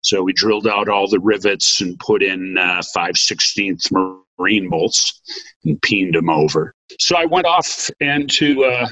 So 0.02 0.22
we 0.22 0.34
drilled 0.34 0.66
out 0.66 0.90
all 0.90 1.08
the 1.08 1.20
rivets 1.20 1.80
and 1.80 1.98
put 2.00 2.22
in 2.22 2.58
uh, 2.58 2.82
5 2.92 3.14
16th 3.14 4.14
marine 4.38 4.68
bolts 4.68 5.22
and 5.64 5.80
peened 5.80 6.14
them 6.14 6.28
over. 6.28 6.74
So 7.00 7.16
I 7.16 7.24
went 7.24 7.46
off 7.46 7.88
into 8.00 8.64
uh, 8.64 8.88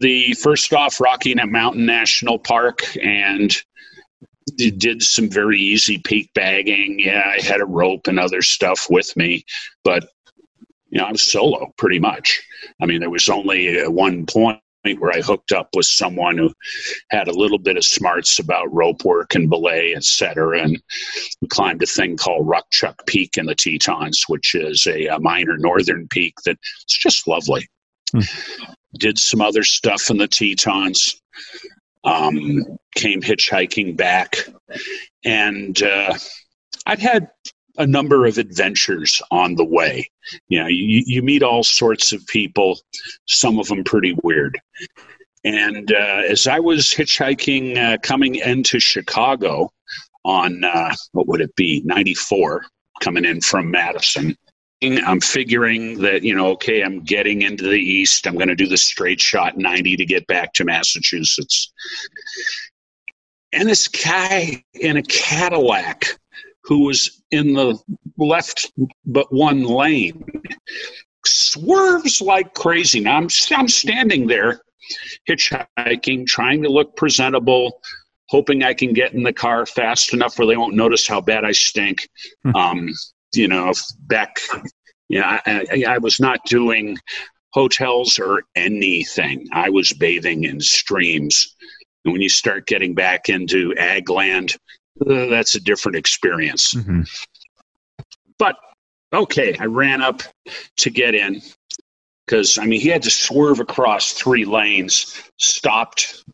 the 0.00 0.32
first 0.34 0.72
off 0.72 1.00
Rocky 1.00 1.34
Mountain 1.34 1.86
National 1.86 2.38
Park 2.38 2.82
and 3.02 3.54
did 4.56 5.02
some 5.02 5.30
very 5.30 5.60
easy 5.60 5.98
peak 5.98 6.30
bagging. 6.34 6.98
Yeah, 6.98 7.22
I 7.26 7.40
had 7.40 7.60
a 7.60 7.66
rope 7.66 8.06
and 8.06 8.18
other 8.18 8.42
stuff 8.42 8.86
with 8.90 9.16
me, 9.16 9.44
but 9.84 10.08
you 10.88 10.98
know, 10.98 11.06
I 11.06 11.12
was 11.12 11.22
solo 11.22 11.72
pretty 11.76 12.00
much. 12.00 12.42
I 12.82 12.86
mean, 12.86 13.00
there 13.00 13.10
was 13.10 13.28
only 13.28 13.80
one 13.86 14.26
point 14.26 14.60
where 14.98 15.12
I 15.12 15.20
hooked 15.20 15.52
up 15.52 15.68
with 15.74 15.86
someone 15.86 16.38
who 16.38 16.52
had 17.10 17.28
a 17.28 17.36
little 17.36 17.58
bit 17.58 17.76
of 17.76 17.84
smarts 17.84 18.38
about 18.38 18.72
rope 18.72 19.04
work 19.04 19.34
and 19.34 19.48
belay, 19.48 19.92
et 19.94 20.04
cetera. 20.04 20.62
And 20.62 20.82
we 21.40 21.48
climbed 21.48 21.82
a 21.82 21.86
thing 21.86 22.16
called 22.16 22.48
Rockchuck 22.48 23.06
Peak 23.06 23.36
in 23.36 23.46
the 23.46 23.54
Tetons, 23.54 24.24
which 24.26 24.54
is 24.54 24.86
a, 24.86 25.06
a 25.06 25.20
minor 25.20 25.58
northern 25.58 26.08
peak 26.08 26.34
that's 26.44 26.98
just 26.98 27.28
lovely. 27.28 27.68
Hmm. 28.12 28.20
Did 28.98 29.18
some 29.18 29.40
other 29.40 29.62
stuff 29.62 30.10
in 30.10 30.18
the 30.18 30.28
Tetons. 30.28 31.20
Um, 32.02 32.64
came 32.94 33.20
hitchhiking 33.20 33.96
back, 33.96 34.36
and 35.24 35.80
uh, 35.82 36.14
I'd 36.86 36.98
had 36.98 37.28
a 37.76 37.86
number 37.86 38.26
of 38.26 38.38
adventures 38.38 39.22
on 39.30 39.54
the 39.54 39.64
way. 39.64 40.10
You 40.48 40.60
know, 40.60 40.66
you, 40.66 41.02
you 41.06 41.22
meet 41.22 41.42
all 41.42 41.62
sorts 41.62 42.12
of 42.12 42.26
people, 42.26 42.78
some 43.26 43.58
of 43.58 43.68
them 43.68 43.84
pretty 43.84 44.16
weird. 44.22 44.58
And 45.44 45.92
uh, 45.92 46.22
as 46.28 46.46
I 46.46 46.60
was 46.60 46.86
hitchhiking 46.86 47.76
uh, 47.78 47.98
coming 48.02 48.34
into 48.36 48.78
Chicago 48.78 49.70
on, 50.24 50.64
uh, 50.64 50.94
what 51.12 51.26
would 51.28 51.40
it 51.40 51.54
be, 51.56 51.82
94, 51.84 52.64
coming 53.00 53.24
in 53.24 53.40
from 53.40 53.70
Madison, 53.70 54.36
I'm 54.82 55.20
figuring 55.20 56.00
that, 56.00 56.22
you 56.22 56.34
know, 56.34 56.48
okay, 56.52 56.82
I'm 56.82 57.00
getting 57.02 57.42
into 57.42 57.64
the 57.64 57.78
east. 57.78 58.26
I'm 58.26 58.34
going 58.34 58.48
to 58.48 58.54
do 58.54 58.66
the 58.66 58.78
straight 58.78 59.20
shot 59.20 59.58
90 59.58 59.96
to 59.96 60.06
get 60.06 60.26
back 60.26 60.54
to 60.54 60.64
Massachusetts. 60.64 61.72
And 63.52 63.68
this 63.68 63.88
guy 63.88 64.64
in 64.74 64.96
a 64.96 65.02
Cadillac 65.02 66.18
who 66.64 66.86
was 66.86 67.22
in 67.30 67.52
the 67.52 67.78
left 68.16 68.72
but 69.04 69.32
one 69.32 69.64
lane 69.64 70.24
swerves 71.26 72.20
like 72.20 72.54
crazy. 72.54 73.00
Now 73.00 73.16
I'm, 73.16 73.28
I'm 73.50 73.68
standing 73.68 74.26
there 74.26 74.62
hitchhiking, 75.28 76.26
trying 76.26 76.62
to 76.62 76.68
look 76.68 76.96
presentable, 76.96 77.80
hoping 78.28 78.62
I 78.62 78.74
can 78.74 78.92
get 78.92 79.12
in 79.12 79.22
the 79.22 79.32
car 79.32 79.66
fast 79.66 80.14
enough 80.14 80.38
where 80.38 80.46
they 80.46 80.56
won't 80.56 80.74
notice 80.74 81.06
how 81.06 81.20
bad 81.20 81.44
I 81.44 81.52
stink. 81.52 82.08
Hmm. 82.44 82.56
Um, 82.56 82.88
you 83.34 83.48
know, 83.48 83.72
back, 84.06 84.38
you 85.08 85.20
know, 85.20 85.26
I, 85.26 85.40
I, 85.46 85.84
I 85.88 85.98
was 85.98 86.20
not 86.20 86.44
doing 86.46 86.96
hotels 87.52 88.18
or 88.18 88.42
anything. 88.54 89.48
I 89.52 89.70
was 89.70 89.92
bathing 89.92 90.44
in 90.44 90.60
streams. 90.60 91.56
And 92.04 92.12
when 92.12 92.22
you 92.22 92.28
start 92.28 92.66
getting 92.66 92.94
back 92.94 93.28
into 93.28 93.74
ag 93.76 94.08
land, 94.08 94.54
uh, 95.00 95.26
that's 95.26 95.54
a 95.54 95.60
different 95.60 95.96
experience. 95.96 96.74
Mm-hmm. 96.74 97.02
But 98.38 98.56
okay, 99.12 99.56
I 99.58 99.66
ran 99.66 100.02
up 100.02 100.22
to 100.78 100.90
get 100.90 101.14
in 101.14 101.42
because 102.26 102.58
I 102.58 102.64
mean 102.64 102.80
he 102.80 102.88
had 102.88 103.02
to 103.02 103.10
swerve 103.10 103.60
across 103.60 104.12
three 104.12 104.44
lanes, 104.44 105.20
stopped, 105.38 106.24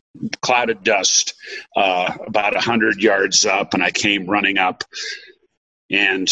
cloud 0.41 0.69
of 0.69 0.83
dust, 0.83 1.33
uh, 1.75 2.15
about 2.25 2.55
a 2.55 2.59
hundred 2.59 3.01
yards 3.01 3.45
up, 3.45 3.73
and 3.73 3.83
I 3.83 3.91
came 3.91 4.25
running 4.25 4.57
up, 4.57 4.83
and 5.89 6.29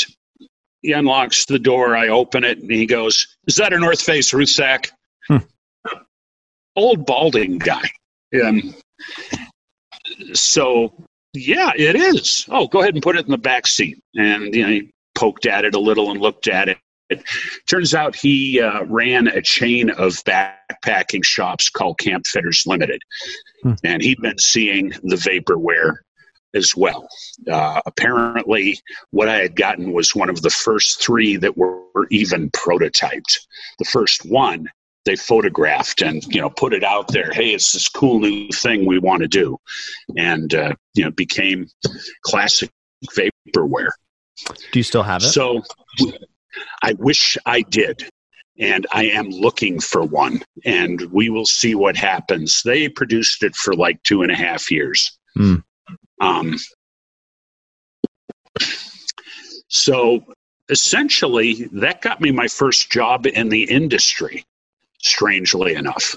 he 0.86 0.92
unlocks 0.92 1.46
the 1.46 1.58
door. 1.58 1.96
I 1.96 2.10
open 2.10 2.44
it, 2.44 2.60
and 2.60 2.72
he 2.72 2.86
goes, 2.86 3.28
"Is 3.48 3.56
that 3.56 3.74
a 3.74 3.80
North 3.80 4.02
Face 4.02 4.34
Ruthsack?" 4.34 4.92
Hmm. 5.28 5.38
Old 6.76 7.06
balding 7.06 7.58
guy. 7.58 7.90
Um, 8.46 8.76
so 10.34 10.94
yeah, 11.34 11.72
it 11.76 11.96
is. 11.96 12.46
Oh, 12.50 12.68
go 12.68 12.82
ahead 12.82 12.94
and 12.94 13.04
put 13.04 13.18
it 13.18 13.26
in 13.26 13.32
the 13.32 13.38
back 13.38 13.66
seat. 13.66 13.98
And 14.16 14.54
you 14.54 14.62
know, 14.62 14.70
he 14.70 14.92
poked 15.16 15.48
at 15.48 15.66
it 15.66 15.74
a 15.74 15.80
little 15.80 16.12
and 16.12 16.22
looked 16.22 16.48
at 16.48 16.70
it. 16.70 16.78
It 17.10 17.24
turns 17.70 17.94
out 17.94 18.16
he 18.16 18.60
uh, 18.60 18.84
ran 18.86 19.28
a 19.28 19.42
chain 19.42 19.90
of 19.92 20.14
backpacking 20.24 21.24
shops 21.24 21.70
called 21.70 21.98
Camp 21.98 22.26
Fitters 22.28 22.64
Limited, 22.66 23.02
hmm. 23.64 23.74
and 23.84 24.04
he'd 24.04 24.22
been 24.22 24.38
seeing 24.38 24.90
the 25.04 25.16
vaporware 25.16 25.98
as 26.56 26.76
well. 26.76 27.08
Uh, 27.52 27.82
apparently, 27.86 28.80
what 29.12 29.30
I 29.30 29.38
had 29.38 29.56
gotten 29.56 29.92
was 29.92 30.16
one 30.16 30.30
of 30.30 30.42
the 30.42 30.50
first 30.50 31.02
three 31.02 31.36
that 31.38 31.58
were, 31.58 31.82
were 31.94 32.08
even 32.10 32.50
prototyped. 32.52 33.40
The 33.78 33.86
first 33.86 34.26
one 34.26 34.70
they 35.06 35.16
photographed 35.16 36.02
and 36.02 36.24
you 36.34 36.42
know 36.42 36.50
put 36.50 36.74
it 36.74 36.84
out 36.84 37.08
there 37.10 37.32
hey 37.32 37.54
it's 37.54 37.72
this 37.72 37.88
cool 37.88 38.20
new 38.20 38.50
thing 38.50 38.86
we 38.86 39.00
want 39.00 39.22
to 39.22 39.28
do 39.28 39.58
and 40.18 40.54
uh, 40.54 40.74
you 40.96 41.04
know 41.04 41.12
became 41.12 41.68
classic 42.24 42.70
vaporware 43.16 43.92
do 44.72 44.80
you 44.80 44.84
still 44.84 45.04
have 45.04 45.22
it 45.22 45.28
so 45.28 45.62
i 46.82 46.94
wish 46.94 47.38
i 47.46 47.62
did 47.62 48.10
and 48.58 48.88
i 48.92 49.06
am 49.06 49.30
looking 49.30 49.80
for 49.80 50.04
one 50.04 50.42
and 50.66 51.02
we 51.12 51.30
will 51.30 51.46
see 51.46 51.76
what 51.76 51.96
happens 51.96 52.64
they 52.64 52.90
produced 52.90 53.44
it 53.44 53.56
for 53.56 53.74
like 53.74 54.02
two 54.04 54.24
and 54.24 54.32
a 54.32 54.36
half 54.36 54.72
years 54.72 55.18
mm. 55.38 55.64
Um, 56.22 56.56
so 59.68 60.22
essentially 60.70 61.70
that 61.74 62.02
got 62.02 62.22
me 62.22 62.32
my 62.32 62.48
first 62.48 62.92
job 62.92 63.26
in 63.28 63.50
the 63.50 63.64
industry 63.64 64.46
strangely 65.00 65.76
enough. 65.76 66.16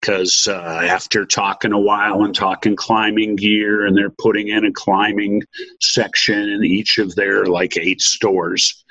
Because 0.00 0.48
uh, 0.48 0.80
after 0.88 1.26
talking 1.26 1.72
a 1.72 1.78
while 1.78 2.24
and 2.24 2.34
talking 2.34 2.74
climbing 2.74 3.36
gear, 3.36 3.84
and 3.84 3.94
they're 3.94 4.08
putting 4.18 4.48
in 4.48 4.64
a 4.64 4.72
climbing 4.72 5.42
section 5.82 6.38
in 6.38 6.64
each 6.64 6.96
of 6.96 7.14
their 7.16 7.44
like 7.44 7.76
eight 7.76 8.00
stores, 8.00 8.82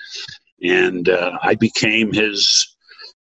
and 0.61 1.09
uh, 1.09 1.31
I 1.41 1.55
became 1.55 2.13
his 2.13 2.75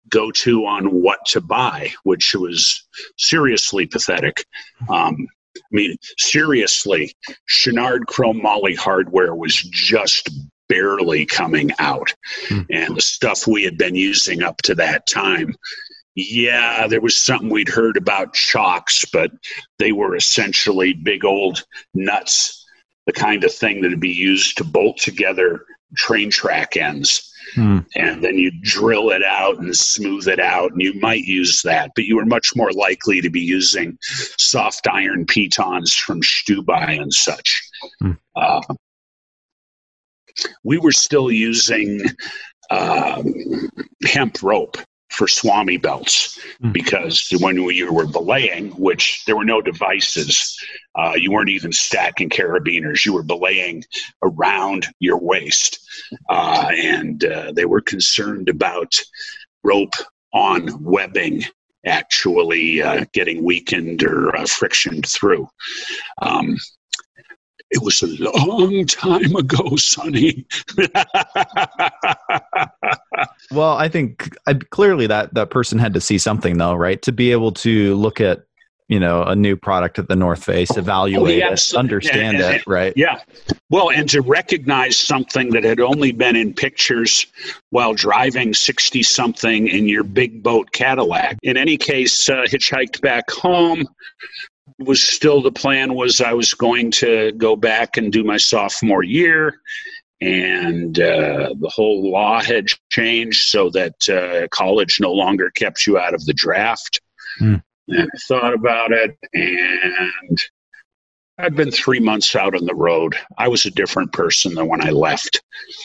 go 0.10 0.32
to 0.32 0.66
on 0.66 0.86
what 1.04 1.20
to 1.28 1.42
buy, 1.42 1.92
which 2.04 2.34
was 2.34 2.88
seriously 3.18 3.86
pathetic. 3.86 4.46
Um, 4.90 5.28
I 5.72 5.76
mean, 5.76 5.98
seriously, 6.18 7.16
Chouinard 7.50 8.06
Chromoly 8.08 8.76
hardware 8.76 9.36
was 9.36 9.56
just 9.56 10.30
barely 10.68 11.26
coming 11.26 11.72
out. 11.80 12.14
Mm. 12.48 12.66
And 12.72 12.96
the 12.96 13.02
stuff 13.02 13.48
we 13.48 13.64
had 13.64 13.78
been 13.78 13.96
using 13.96 14.42
up 14.42 14.58
to 14.64 14.76
that 14.76 15.08
time 15.08 15.56
yeah, 16.16 16.88
there 16.88 17.02
was 17.02 17.18
something 17.18 17.50
we'd 17.50 17.70
heard 17.70 17.98
about 17.98 18.34
chocks, 18.34 19.04
but 19.12 19.32
they 19.80 19.92
were 19.92 20.16
essentially 20.16 20.94
big 20.94 21.26
old 21.26 21.64
nuts, 21.94 22.66
the 23.06 23.12
kind 23.12 23.44
of 23.44 23.54
thing 23.54 23.82
that'd 23.82 24.00
be 24.00 24.10
used 24.10 24.58
to 24.58 24.64
bolt 24.64 24.98
together 24.98 25.66
train 25.96 26.30
track 26.30 26.78
ends. 26.78 27.32
Hmm. 27.56 27.80
And 27.96 28.22
then 28.22 28.38
you 28.38 28.52
drill 28.62 29.12
it 29.12 29.24
out 29.24 29.58
and 29.60 29.76
smooth 29.76 30.28
it 30.28 30.40
out, 30.40 30.72
and 30.72 30.82
you 30.82 30.94
might 31.00 31.24
use 31.24 31.62
that, 31.62 31.92
but 31.96 32.04
you 32.06 32.20
are 32.20 32.26
much 32.26 32.56
more 32.56 32.72
likely 32.72 33.22
to 33.22 33.30
be 33.30 33.42
using 33.42 33.98
soft 34.02 34.88
iron 34.88 35.26
pitons 35.26 35.96
from 35.96 36.22
Stubai 36.22 37.02
and 37.02 37.14
such. 37.14 37.70
Hmm. 38.02 38.12
Uh, 38.36 38.62
we 40.64 40.78
were 40.78 40.92
still 40.92 41.32
using 41.32 42.02
um, 42.70 43.34
hemp 44.06 44.44
rope 44.44 44.78
for 45.16 45.28
Swami 45.28 45.78
belts 45.78 46.38
mm. 46.62 46.74
because 46.74 47.30
when 47.40 47.56
you 47.56 47.92
were 47.94 48.06
belaying, 48.06 48.72
which 48.72 49.24
there 49.26 49.36
were 49.36 49.46
no 49.46 49.62
devices, 49.62 50.58
uh, 50.96 51.14
you 51.16 51.32
weren't 51.32 51.50
even 51.50 51.72
stacking 51.72 52.30
carabiners, 52.30 53.06
you 53.06 53.14
were 53.14 53.24
belaying 53.24 53.84
around 54.24 54.88
your 55.00 55.20
waist. 55.20 55.80
Uh, 56.30 56.70
and 56.76 57.24
uh, 57.24 57.52
they 57.54 57.66
were 57.66 57.82
concerned 57.82 58.50
about 58.50 58.94
rope 59.64 59.94
on 60.34 60.84
webbing 60.84 61.44
actually 61.86 62.82
uh, 62.82 63.06
getting 63.14 63.44
weakened 63.44 64.04
or 64.04 64.36
uh, 64.36 64.46
frictioned 64.46 65.08
through. 65.08 65.48
Um, 66.22 66.58
it 67.76 67.84
was 67.84 68.02
a 68.02 68.08
long 68.24 68.86
time 68.86 69.36
ago, 69.36 69.76
Sonny. 69.76 70.46
well, 73.52 73.74
I 73.74 73.90
think 73.90 74.36
I, 74.48 74.54
clearly 74.54 75.08
that 75.08 75.34
that 75.34 75.50
person 75.50 75.78
had 75.78 75.94
to 75.94 76.02
see 76.02 76.18
something, 76.18 76.58
though, 76.58 76.74
right? 76.74 77.02
To 77.02 77.12
be 77.12 77.34
able 77.34 77.52
to 77.52 77.96
look 77.96 78.22
at 78.22 78.46
you 78.88 79.00
know 79.00 79.24
a 79.24 79.36
new 79.36 79.58
product 79.58 80.00
at 80.00 80.08
the 80.08 80.16
North 80.16 80.46
Face, 80.46 80.72
oh, 80.72 80.80
evaluate 80.80 81.44
oh, 81.44 81.52
it, 81.52 81.74
understand 81.74 82.38
and, 82.38 82.46
and, 82.46 82.56
it, 82.56 82.64
right? 82.66 82.94
Yeah. 82.96 83.20
Well, 83.70 83.92
and 83.92 84.08
to 84.10 84.22
recognize 84.22 84.98
something 84.98 85.50
that 85.50 85.66
had 85.66 85.82
only 85.82 86.14
been 86.14 86.38
in 86.38 86.54
pictures 86.54 87.28
while 87.72 87.94
driving 87.94 88.54
sixty 88.54 89.04
something 89.04 89.68
in 89.68 89.90
your 89.90 90.06
big 90.06 90.42
boat 90.42 90.72
Cadillac. 90.72 91.38
In 91.44 91.58
any 91.58 91.76
case, 91.76 92.30
uh, 92.30 92.44
hitchhiked 92.48 93.02
back 93.02 93.30
home 93.30 93.86
was 94.80 95.04
still 95.04 95.42
the 95.42 95.52
plan 95.52 95.94
was 95.94 96.22
I 96.22 96.34
was 96.34 96.54
going 96.54 96.92
to 96.92 97.32
go 97.34 97.56
back 97.56 97.98
and 97.98 98.12
do 98.12 98.24
my 98.24 98.38
sophomore 98.38 99.04
year 99.04 99.62
and 100.22 101.00
uh, 101.00 101.54
the 101.60 101.72
whole 101.74 102.12
law 102.12 102.42
had 102.42 102.68
changed 102.90 103.50
so 103.50 103.70
that 103.72 104.10
uh, 104.10 104.48
college 104.50 105.00
no 105.00 105.12
longer 105.12 105.52
kept 105.52 105.86
you 105.86 105.98
out 105.98 106.14
of 106.14 106.26
the 106.26 106.34
draft. 106.34 107.02
Mm. 107.42 107.62
And 107.88 108.10
I 108.14 108.18
thought 108.28 108.54
about 108.54 108.92
it, 108.92 109.16
and 109.34 110.42
I'd 111.38 111.56
been 111.56 111.72
three 111.72 112.00
months 112.00 112.36
out 112.36 112.56
on 112.56 112.66
the 112.66 112.74
road. 112.74 113.16
I 113.38 113.50
was 113.50 113.66
a 113.66 113.72
different 113.72 114.14
person 114.14 114.56
than 114.56 114.68
when 114.68 114.84
I 114.84 114.90
left. 114.90 115.44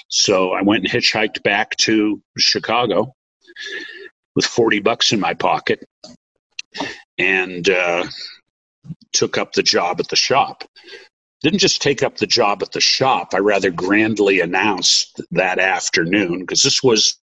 So 0.08 0.52
I 0.52 0.62
went 0.62 0.84
and 0.84 0.92
hitchhiked 0.92 1.42
back 1.42 1.76
to 1.78 2.22
Chicago 2.38 3.12
with 4.36 4.46
40 4.46 4.80
bucks 4.80 5.12
in 5.12 5.20
my 5.20 5.34
pocket. 5.34 5.84
And 7.18 7.68
uh, 7.68 8.06
took 9.12 9.38
up 9.38 9.52
the 9.52 9.62
job 9.62 10.00
at 10.00 10.08
the 10.08 10.16
shop. 10.16 10.64
Didn't 11.42 11.60
just 11.60 11.80
take 11.80 12.02
up 12.02 12.16
the 12.16 12.26
job 12.26 12.62
at 12.62 12.72
the 12.72 12.80
shop, 12.80 13.32
I 13.32 13.38
rather 13.38 13.70
grandly 13.70 14.40
announced 14.40 15.20
that 15.30 15.58
afternoon 15.58 16.40
because 16.40 16.62
this 16.62 16.82
was 16.82 17.18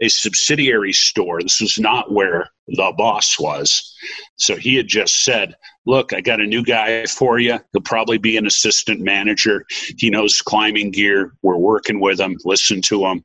a 0.00 0.08
subsidiary 0.08 0.92
store. 0.92 1.42
This 1.42 1.60
was 1.60 1.78
not 1.78 2.12
where 2.12 2.48
the 2.68 2.92
boss 2.96 3.38
was. 3.38 3.94
So 4.36 4.56
he 4.56 4.76
had 4.76 4.86
just 4.86 5.24
said, 5.24 5.54
Look, 5.86 6.12
I 6.12 6.20
got 6.20 6.40
a 6.40 6.46
new 6.46 6.62
guy 6.62 7.06
for 7.06 7.38
you. 7.38 7.58
He'll 7.72 7.82
probably 7.82 8.18
be 8.18 8.36
an 8.36 8.46
assistant 8.46 9.00
manager. 9.00 9.64
He 9.98 10.10
knows 10.10 10.42
climbing 10.42 10.90
gear. 10.90 11.32
We're 11.42 11.56
working 11.56 12.00
with 12.00 12.20
him. 12.20 12.36
Listen 12.44 12.82
to 12.82 13.06
him. 13.06 13.24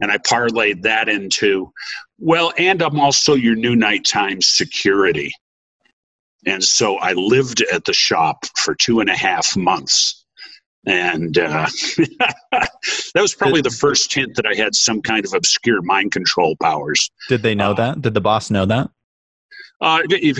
And 0.00 0.10
I 0.10 0.18
parlayed 0.18 0.82
that 0.82 1.08
into, 1.08 1.72
Well, 2.18 2.52
and 2.58 2.80
I'm 2.80 2.98
also 2.98 3.34
your 3.34 3.56
new 3.56 3.76
nighttime 3.76 4.40
security. 4.40 5.32
And 6.46 6.62
so 6.62 6.96
I 6.96 7.12
lived 7.12 7.62
at 7.72 7.84
the 7.84 7.92
shop 7.92 8.46
for 8.56 8.74
two 8.74 9.00
and 9.00 9.10
a 9.10 9.16
half 9.16 9.56
months. 9.56 10.24
And 10.86 11.36
uh, 11.36 11.66
that 12.52 12.70
was 13.16 13.34
probably 13.34 13.60
the 13.60 13.70
first 13.70 14.14
hint 14.14 14.36
that 14.36 14.46
I 14.46 14.54
had 14.54 14.76
some 14.76 15.02
kind 15.02 15.26
of 15.26 15.34
obscure 15.34 15.82
mind 15.82 16.12
control 16.12 16.54
powers. 16.62 17.10
Did 17.28 17.42
they 17.42 17.56
know 17.56 17.72
uh, 17.72 17.74
that? 17.74 18.02
Did 18.02 18.14
the 18.14 18.20
boss 18.20 18.50
know 18.50 18.66
that? 18.66 18.90
Uh, 19.80 20.00
he, 20.08 20.32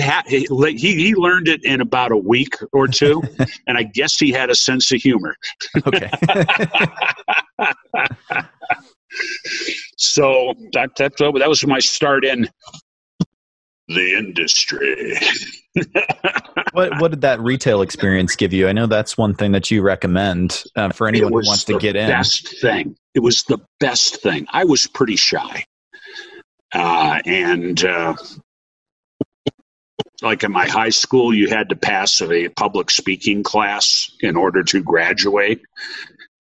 he 0.75 1.15
learned 1.15 1.49
it 1.49 1.63
in 1.65 1.81
about 1.81 2.11
a 2.11 2.17
week 2.17 2.55
or 2.73 2.89
two, 2.89 3.23
and 3.67 3.77
I 3.77 3.83
guess 3.83 4.17
he 4.17 4.31
had 4.31 4.49
a 4.49 4.55
sense 4.55 4.91
of 4.93 5.03
humor. 5.03 5.37
Okay. 5.87 6.11
so 9.99 10.55
that, 10.73 10.95
that 10.97 11.17
that 11.19 11.49
was 11.49 11.67
my 11.67 11.81
start 11.81 12.25
in 12.25 12.49
the 13.89 14.15
industry. 14.15 15.17
what 16.73 17.01
what 17.01 17.11
did 17.11 17.21
that 17.23 17.41
retail 17.41 17.83
experience 17.83 18.37
give 18.37 18.53
you? 18.53 18.69
I 18.69 18.73
know 18.73 18.87
that's 18.87 19.17
one 19.17 19.35
thing 19.35 19.53
that 19.53 19.71
you 19.71 19.83
recommend 19.83 20.65
uh, 20.75 20.91
for 20.91 21.07
anyone 21.07 21.33
who 21.33 21.37
wants 21.37 21.65
to 21.65 21.79
get 21.79 21.97
in. 21.97 22.09
Best 22.09 22.61
thing. 22.61 22.97
It 23.15 23.21
was 23.21 23.45
the 23.45 23.59
best 23.81 24.23
thing. 24.23 24.47
I 24.51 24.65
was 24.65 24.87
pretty 24.87 25.17
shy, 25.17 25.65
uh, 26.73 27.21
and 27.25 27.83
uh, 27.85 28.15
like 30.23 30.43
in 30.43 30.53
my 30.53 30.67
high 30.67 30.91
school, 30.91 31.33
you 31.33 31.49
had 31.49 31.69
to 31.69 31.77
pass 31.77 32.21
a 32.21 32.49
public 32.51 32.91
speaking 32.91 33.43
class 33.43 34.11
in 34.21 34.37
order 34.37 34.63
to 34.65 34.83
graduate. 34.83 35.63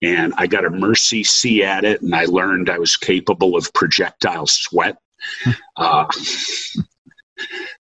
And 0.02 0.35
I 0.37 0.46
got 0.46 0.66
a 0.66 0.70
mercy 0.70 1.24
C 1.24 1.62
at 1.62 1.85
it, 1.85 2.02
and 2.02 2.14
I 2.14 2.26
learned 2.26 2.68
I 2.68 2.78
was 2.78 2.96
capable 2.96 3.56
of 3.56 3.72
projectile 3.72 4.46
sweat. 4.46 4.98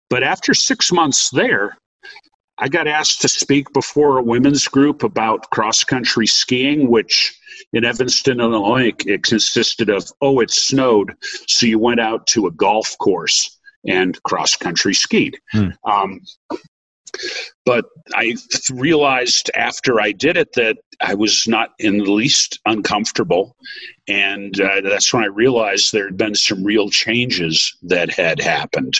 But 0.10 0.24
after 0.24 0.54
six 0.54 0.92
months 0.92 1.30
there, 1.30 1.78
I 2.58 2.68
got 2.68 2.88
asked 2.88 3.22
to 3.22 3.28
speak 3.28 3.74
before 3.74 4.18
a 4.18 4.24
women's 4.24 4.68
group 4.68 5.04
about 5.04 5.50
cross 5.50 5.84
country 5.84 6.28
skiing, 6.28 6.90
which 6.90 7.36
in 7.74 7.84
Evanston, 7.84 8.40
Illinois, 8.40 8.94
it 9.06 9.24
consisted 9.24 9.90
of, 9.90 10.06
oh, 10.22 10.40
it 10.42 10.52
snowed. 10.52 11.16
So 11.48 11.66
you 11.66 11.80
went 11.80 12.00
out 12.00 12.28
to 12.28 12.48
a 12.48 12.52
golf 12.52 12.96
course 13.00 13.58
and 13.88 14.22
cross 14.24 14.56
country 14.56 14.94
skied. 14.94 15.40
Hmm. 15.52 15.70
Um, 15.86 16.22
but 17.66 17.86
I 18.14 18.36
realized 18.74 19.52
after 19.56 20.02
I 20.02 20.12
did 20.12 20.38
it 20.38 20.54
that 20.54 20.78
I 21.02 21.14
was 21.14 21.48
not 21.48 21.72
in 21.80 21.98
the 21.98 22.12
least 22.12 22.60
uncomfortable. 22.66 23.56
And 24.08 24.60
uh, 24.60 24.82
that's 24.82 25.14
when 25.14 25.24
I 25.24 25.28
realized 25.28 25.92
there 25.92 26.06
had 26.06 26.18
been 26.18 26.36
some 26.36 26.64
real 26.64 26.90
changes 26.90 27.76
that 27.84 28.12
had 28.12 28.40
happened. 28.40 28.94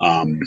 Um, 0.00 0.40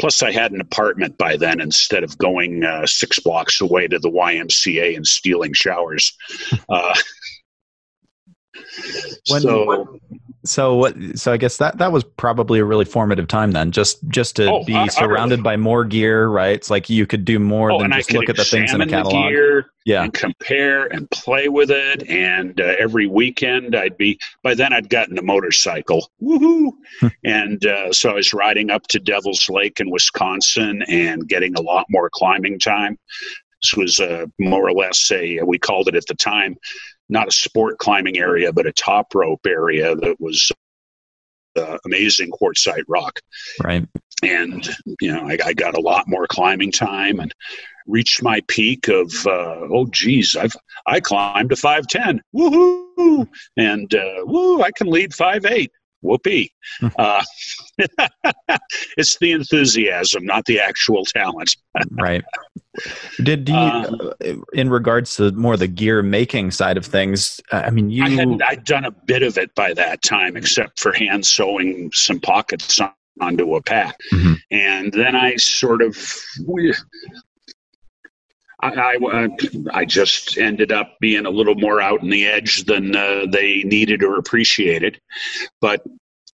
plus, 0.00 0.22
I 0.22 0.30
had 0.30 0.52
an 0.52 0.60
apartment 0.60 1.18
by 1.18 1.36
then 1.36 1.60
instead 1.60 2.04
of 2.04 2.18
going 2.18 2.64
uh, 2.64 2.86
six 2.86 3.18
blocks 3.18 3.60
away 3.60 3.88
to 3.88 3.98
the 3.98 4.10
YMCA 4.10 4.96
and 4.96 5.06
stealing 5.06 5.52
showers. 5.52 6.12
Uh, 6.68 6.94
when, 9.28 9.40
so, 9.40 10.00
so 10.44 10.74
what? 10.76 10.94
So 11.14 11.32
I 11.32 11.36
guess 11.36 11.56
that 11.56 11.78
that 11.78 11.90
was 11.90 12.04
probably 12.04 12.58
a 12.58 12.64
really 12.64 12.84
formative 12.84 13.26
time 13.28 13.52
then. 13.52 13.72
Just 13.72 14.06
just 14.08 14.36
to 14.36 14.50
oh, 14.50 14.64
be 14.64 14.74
I, 14.74 14.88
surrounded 14.88 15.36
I 15.36 15.42
really, 15.42 15.42
by 15.42 15.56
more 15.56 15.84
gear, 15.84 16.28
right? 16.28 16.54
It's 16.54 16.70
like 16.70 16.90
you 16.90 17.06
could 17.06 17.24
do 17.24 17.38
more 17.38 17.72
oh, 17.72 17.80
than 17.80 17.92
just 17.92 18.12
look 18.12 18.28
at 18.28 18.36
the 18.36 18.44
things 18.44 18.72
in 18.72 18.80
a 18.80 18.86
catalog. 18.86 19.64
yeah, 19.86 20.02
and 20.02 20.12
compare 20.12 20.86
and 20.86 21.10
play 21.10 21.48
with 21.48 21.70
it. 21.70 22.08
And 22.08 22.60
uh, 22.60 22.74
every 22.78 23.06
weekend, 23.06 23.74
I'd 23.74 23.96
be. 23.96 24.18
By 24.42 24.54
then, 24.54 24.72
I'd 24.72 24.90
gotten 24.90 25.18
a 25.18 25.22
motorcycle. 25.22 26.10
Woohoo! 26.22 26.72
Hmm. 27.00 27.08
and 27.24 27.64
uh, 27.64 27.92
so 27.92 28.10
I 28.10 28.14
was 28.14 28.34
riding 28.34 28.70
up 28.70 28.86
to 28.88 29.00
Devil's 29.00 29.48
Lake 29.48 29.80
in 29.80 29.90
Wisconsin 29.90 30.82
and 30.88 31.26
getting 31.26 31.54
a 31.56 31.62
lot 31.62 31.86
more 31.88 32.10
climbing 32.12 32.58
time. 32.58 32.98
This 33.62 33.74
was 33.74 33.98
uh, 33.98 34.26
more 34.38 34.68
or 34.68 34.72
less 34.72 35.10
a 35.10 35.40
we 35.42 35.58
called 35.58 35.88
it 35.88 35.94
at 35.94 36.06
the 36.06 36.14
time 36.14 36.56
not 37.08 37.28
a 37.28 37.32
sport 37.32 37.78
climbing 37.78 38.18
area, 38.18 38.52
but 38.52 38.66
a 38.66 38.72
top 38.72 39.14
rope 39.14 39.46
area 39.46 39.94
that 39.94 40.16
was 40.20 40.50
uh, 41.56 41.78
amazing 41.84 42.30
quartzite 42.30 42.84
rock. 42.88 43.20
Right. 43.62 43.86
And, 44.22 44.68
you 45.00 45.12
know, 45.12 45.28
I, 45.28 45.38
I, 45.44 45.52
got 45.52 45.76
a 45.76 45.80
lot 45.80 46.08
more 46.08 46.26
climbing 46.26 46.72
time 46.72 47.20
and 47.20 47.32
reached 47.86 48.22
my 48.22 48.40
peak 48.48 48.88
of, 48.88 49.12
uh, 49.26 49.66
oh, 49.70 49.86
geez, 49.90 50.34
I've, 50.34 50.54
I 50.86 51.00
climbed 51.00 51.50
to 51.50 51.56
5'10. 51.56 52.20
Woohoo! 52.34 53.28
And, 53.56 53.94
uh, 53.94 54.24
woo, 54.24 54.62
I 54.62 54.70
can 54.76 54.86
lead 54.86 55.10
5'8 55.10 55.68
whoopee. 56.04 56.52
Hmm. 56.80 56.88
uh, 56.98 57.24
it's 58.96 59.18
the 59.18 59.32
enthusiasm, 59.32 60.24
not 60.24 60.44
the 60.46 60.60
actual 60.60 61.04
talent. 61.04 61.56
right. 61.90 62.24
Did 63.22 63.48
you, 63.48 63.54
um, 63.54 64.12
in 64.52 64.68
regards 64.68 65.16
to 65.16 65.30
more 65.32 65.56
the 65.56 65.68
gear 65.68 66.02
making 66.02 66.50
side 66.50 66.76
of 66.76 66.84
things? 66.84 67.40
I 67.52 67.70
mean, 67.70 67.90
you. 67.90 68.04
I 68.04 68.10
had 68.10 68.42
I'd 68.42 68.64
done 68.64 68.84
a 68.84 68.90
bit 68.90 69.22
of 69.22 69.38
it 69.38 69.54
by 69.54 69.74
that 69.74 70.02
time, 70.02 70.36
except 70.36 70.80
for 70.80 70.92
hand 70.92 71.24
sewing 71.24 71.90
some 71.92 72.20
pockets 72.20 72.80
on, 72.80 72.92
onto 73.20 73.54
a 73.54 73.62
pack, 73.62 73.96
mm-hmm. 74.12 74.34
and 74.50 74.92
then 74.92 75.14
I 75.14 75.36
sort 75.36 75.82
of. 75.82 75.96
I, 78.60 78.96
I, 79.12 79.28
I, 79.74 79.84
just 79.84 80.38
ended 80.38 80.72
up 80.72 80.96
being 80.98 81.26
a 81.26 81.30
little 81.30 81.54
more 81.54 81.82
out 81.82 82.02
in 82.02 82.08
the 82.08 82.26
edge 82.26 82.64
than 82.64 82.96
uh, 82.96 83.26
they 83.30 83.62
needed 83.64 84.02
or 84.02 84.16
appreciated. 84.16 84.98
But 85.60 85.84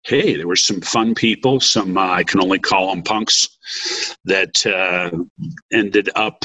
hey, 0.03 0.37
there 0.37 0.49
were 0.49 0.57
some 0.57 0.81
fun 0.81 1.15
people, 1.15 1.61
some 1.61 1.97
uh, 1.97 2.11
I 2.11 2.25
can 2.25 2.41
only 2.41 2.59
call 2.59 2.91
them 2.91 3.03
punks, 3.03 3.49
that 4.25 4.65
uh, 4.67 5.11
ended 5.73 6.11
up 6.15 6.45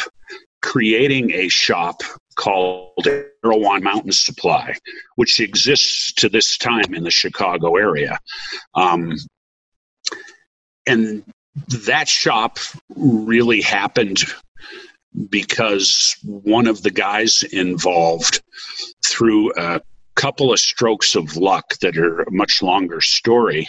creating 0.61 1.31
a 1.31 1.47
shop 1.47 2.01
called 2.35 3.07
Erewhon 3.43 3.83
Mountain 3.83 4.11
Supply, 4.11 4.75
which 5.15 5.39
exists 5.39 6.11
to 6.13 6.29
this 6.29 6.57
time 6.57 6.93
in 6.93 7.03
the 7.03 7.11
Chicago 7.11 7.75
area. 7.75 8.19
Um, 8.73 9.13
and 10.85 11.23
that 11.67 12.07
shop 12.07 12.59
really 12.95 13.61
happened 13.61 14.23
because 15.29 16.17
one 16.23 16.67
of 16.67 16.83
the 16.83 16.91
guys 16.91 17.43
involved, 17.43 18.41
through 19.05 19.53
a 19.55 19.81
couple 20.15 20.51
of 20.53 20.59
strokes 20.59 21.15
of 21.15 21.37
luck 21.37 21.77
that 21.81 21.97
are 21.97 22.21
a 22.21 22.31
much 22.31 22.61
longer 22.61 23.01
story, 23.01 23.67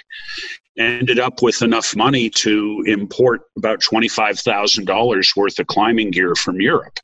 ended 0.78 1.18
up 1.18 1.42
with 1.42 1.62
enough 1.62 1.96
money 1.96 2.28
to 2.30 2.82
import 2.86 3.42
about 3.56 3.80
$25,000 3.80 5.36
worth 5.36 5.58
of 5.58 5.66
climbing 5.66 6.10
gear 6.10 6.34
from 6.34 6.60
Europe. 6.60 6.98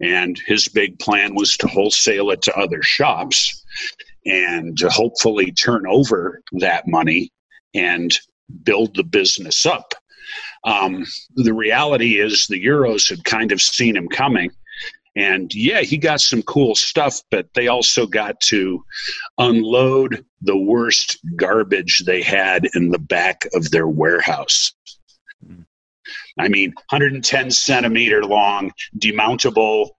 And 0.00 0.40
his 0.46 0.68
big 0.68 0.98
plan 0.98 1.34
was 1.34 1.56
to 1.58 1.68
wholesale 1.68 2.30
it 2.30 2.42
to 2.42 2.56
other 2.56 2.82
shops 2.82 3.64
and 4.26 4.76
to 4.78 4.90
hopefully 4.90 5.52
turn 5.52 5.86
over 5.86 6.42
that 6.58 6.86
money 6.86 7.30
and 7.74 8.16
build 8.64 8.94
the 8.96 9.04
business 9.04 9.64
up. 9.64 9.94
Um, 10.64 11.06
the 11.36 11.54
reality 11.54 12.20
is 12.20 12.46
the 12.46 12.62
Euros 12.62 13.08
had 13.08 13.24
kind 13.24 13.52
of 13.52 13.62
seen 13.62 13.96
him 13.96 14.08
coming. 14.08 14.50
And 15.20 15.54
yeah, 15.54 15.82
he 15.82 15.98
got 15.98 16.22
some 16.22 16.42
cool 16.42 16.74
stuff, 16.74 17.20
but 17.30 17.52
they 17.52 17.68
also 17.68 18.06
got 18.06 18.40
to 18.44 18.82
unload 19.36 20.24
the 20.40 20.56
worst 20.56 21.18
garbage 21.36 22.04
they 22.06 22.22
had 22.22 22.66
in 22.74 22.88
the 22.88 22.98
back 22.98 23.46
of 23.52 23.70
their 23.70 23.86
warehouse. 23.86 24.72
I 26.38 26.48
mean, 26.48 26.72
110 26.88 27.50
centimeter 27.50 28.24
long, 28.24 28.72
demountable 28.98 29.90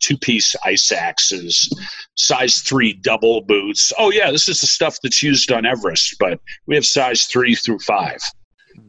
two 0.00 0.18
piece 0.18 0.56
ice 0.64 0.90
axes, 0.90 1.70
size 2.16 2.58
three 2.62 2.94
double 2.94 3.42
boots. 3.42 3.92
Oh, 3.96 4.10
yeah, 4.10 4.32
this 4.32 4.48
is 4.48 4.60
the 4.60 4.66
stuff 4.66 4.98
that's 5.04 5.22
used 5.22 5.52
on 5.52 5.64
Everest, 5.64 6.16
but 6.18 6.40
we 6.66 6.74
have 6.74 6.84
size 6.84 7.26
three 7.26 7.54
through 7.54 7.78
five. 7.78 8.18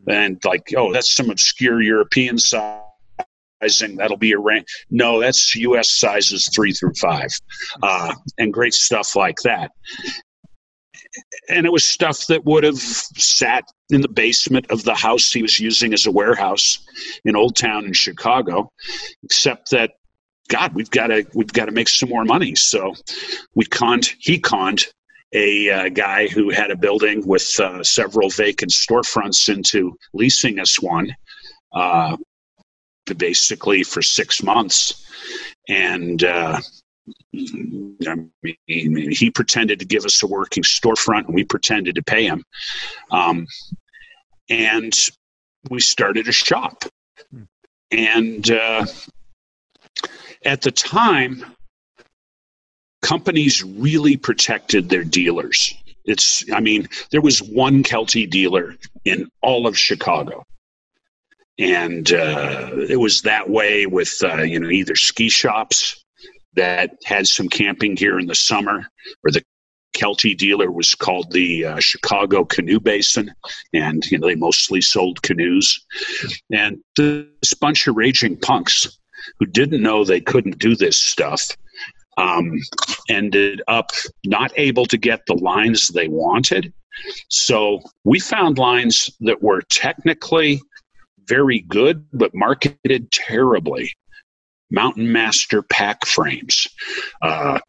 And 0.08 0.43
like, 0.43 0.74
oh, 0.76 0.91
that's 0.91 1.15
some 1.15 1.30
obscure 1.30 1.80
European 1.80 2.39
sizing. 2.39 2.82
That'll 3.62 4.17
be 4.17 4.34
a 4.34 4.39
rank. 4.39 4.67
No, 4.89 5.20
that's 5.20 5.56
U.S. 5.56 5.89
sizes 5.89 6.50
three 6.54 6.74
through 6.74 6.93
five, 7.02 7.30
uh, 7.82 8.13
and 8.38 8.54
great 8.54 8.74
stuff 8.74 9.15
like 9.15 9.38
that 9.43 9.72
and 11.50 11.65
it 11.65 11.72
was 11.72 11.86
stuff 11.86 12.28
that 12.28 12.46
would 12.46 12.63
have 12.63 12.78
sat 12.78 13.63
in 13.89 14.02
the 14.02 14.08
basement 14.08 14.70
of 14.70 14.84
the 14.84 14.96
house 14.96 15.32
he 15.32 15.41
was 15.41 15.60
using 15.60 15.93
as 15.93 16.06
a 16.06 16.12
warehouse 16.12 16.80
in 17.26 17.36
Old 17.36 17.56
Town 17.56 17.86
in 17.86 17.93
Chicago, 17.93 18.72
except 19.24 19.72
that 19.72 19.91
God, 20.50 20.74
we've 20.76 20.89
got 20.89 21.08
to 21.08 21.26
we've 21.34 21.52
got 21.52 21.65
to 21.65 21.72
make 21.72 21.89
some 21.89 22.10
more 22.10 22.24
money. 22.24 22.56
So 22.56 22.96
we 23.56 23.65
conned 23.65 24.13
he 24.20 24.39
conned 24.39 24.86
a 25.34 25.70
uh, 25.70 25.89
guy 25.89 26.28
who 26.28 26.50
had 26.50 26.72
a 26.72 26.78
building 26.78 27.26
with 27.26 27.48
uh, 27.60 27.84
several 27.84 28.30
vacant 28.30 28.72
storefronts 28.72 29.54
into 29.54 29.98
leasing 30.13 30.60
us 30.60 30.82
one, 30.82 31.13
uh, 31.74 32.15
basically 33.15 33.84
for 33.84 34.02
six 34.02 34.41
months, 34.43 35.06
and 35.67 36.24
uh, 36.24 36.60
I 37.36 38.15
mean, 38.43 39.12
he 39.12 39.32
pretended 39.32 39.80
to 39.80 39.86
give 39.86 40.06
us 40.06 40.22
a 40.24 40.28
working 40.28 40.63
storefront, 40.63 41.26
and 41.26 41.36
we 41.36 41.43
pretended 41.43 41.96
to 41.96 42.04
pay 42.04 42.26
him. 42.26 42.43
Um, 43.12 43.48
and 44.50 44.93
we 45.70 45.80
started 45.80 46.28
a 46.28 46.32
shop. 46.32 46.84
And 47.91 48.50
uh, 48.52 48.86
at 50.46 50.62
the 50.62 50.72
time, 50.72 51.46
companies 53.02 53.63
really 53.63 54.17
protected 54.17 54.89
their 54.89 55.04
dealers. 55.04 55.74
It's, 56.06 56.43
I 56.52 56.60
mean, 56.60 56.88
there 57.12 57.22
was 57.22 57.41
one 57.41 57.84
Kelty 57.84 58.30
dealer 58.30 58.76
in 59.06 59.30
all 59.41 59.67
of 59.67 59.78
Chicago. 59.78 60.43
And 61.60 62.12
uh, 62.12 62.70
it 62.89 63.00
was 63.00 63.22
that 63.24 63.50
way 63.50 63.86
with, 63.88 64.15
uh, 64.24 64.43
you 64.43 64.60
know, 64.60 64.70
either 64.70 64.96
ski 64.96 65.30
shops 65.30 66.04
that 66.54 66.98
had 67.06 67.28
some 67.28 67.50
camping 67.50 67.96
gear 67.96 68.20
in 68.20 68.28
the 68.28 68.36
summer, 68.36 68.88
or 69.24 69.32
the 69.32 69.43
Kelty 69.96 70.38
dealer 70.38 70.72
was 70.72 70.93
called 70.93 71.32
the 71.32 71.65
uh, 71.65 71.80
Chicago 71.80 72.46
Canoe 72.46 72.80
Basin, 72.80 73.34
and 73.74 74.06
you 74.12 74.20
know 74.20 74.28
they 74.28 74.36
mostly 74.36 74.82
sold 74.82 75.22
canoes. 75.24 75.86
And 76.52 76.78
this 76.96 77.54
bunch 77.60 77.88
of 77.88 77.96
raging 77.96 78.38
punks 78.38 79.00
who 79.39 79.46
didn't 79.48 79.82
know 79.82 80.04
they 80.04 80.22
couldn't 80.22 80.60
do 80.60 80.76
this 80.76 80.98
stuff 80.98 81.50
um, 82.17 82.60
ended 83.10 83.62
up 83.67 83.91
not 84.26 84.52
able 84.56 84.86
to 84.86 84.98
get 84.98 85.22
the 85.26 85.36
lines 85.36 85.88
they 85.88 86.08
wanted. 86.08 86.74
So 87.30 87.82
we 88.04 88.20
found 88.20 88.58
lines 88.58 89.10
that 89.22 89.41
were 89.41 89.62
technically 89.70 90.62
very 91.27 91.61
good, 91.61 92.05
but 92.13 92.33
marketed 92.33 93.11
terribly. 93.11 93.91
Mountain 94.69 95.11
Master 95.11 95.61
pack 95.61 96.05
frames, 96.05 96.67
uh, 97.21 97.59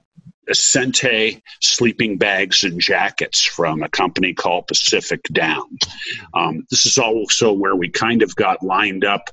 Ascente 0.50 1.40
sleeping 1.60 2.16
bags 2.16 2.64
and 2.64 2.80
jackets 2.80 3.44
from 3.44 3.82
a 3.82 3.88
company 3.88 4.32
called 4.32 4.66
Pacific 4.66 5.20
Down. 5.32 5.66
Um, 6.34 6.64
this 6.70 6.86
is 6.86 6.98
also 6.98 7.52
where 7.52 7.76
we 7.76 7.90
kind 7.90 8.22
of 8.22 8.34
got 8.34 8.62
lined 8.62 9.04
up 9.04 9.30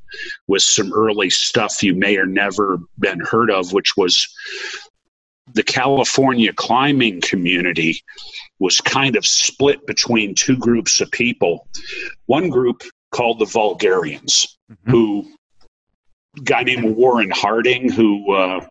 with 0.47 0.61
some 0.61 0.93
early 0.93 1.29
stuff 1.29 1.81
you 1.81 1.95
may 1.95 2.17
or 2.17 2.25
never 2.25 2.79
been 2.99 3.21
heard 3.21 3.49
of, 3.49 3.71
which 3.71 3.93
was 3.95 4.27
the 5.53 5.63
California 5.63 6.51
climbing 6.51 7.21
community 7.21 8.03
was 8.59 8.79
kind 8.81 9.15
of 9.15 9.25
split 9.25 9.85
between 9.85 10.35
two 10.35 10.57
groups 10.57 11.01
of 11.01 11.11
people. 11.11 11.67
One 12.25 12.49
group 12.49 12.83
called 13.15 13.39
the 13.39 13.45
Vulgarians, 13.45 14.57
mm-hmm. 14.69 14.91
who 14.91 15.25
guy 16.43 16.63
named 16.63 16.97
Warren 16.97 17.31
Harding 17.31 17.89
who 17.89 18.33
uh, 18.33 18.67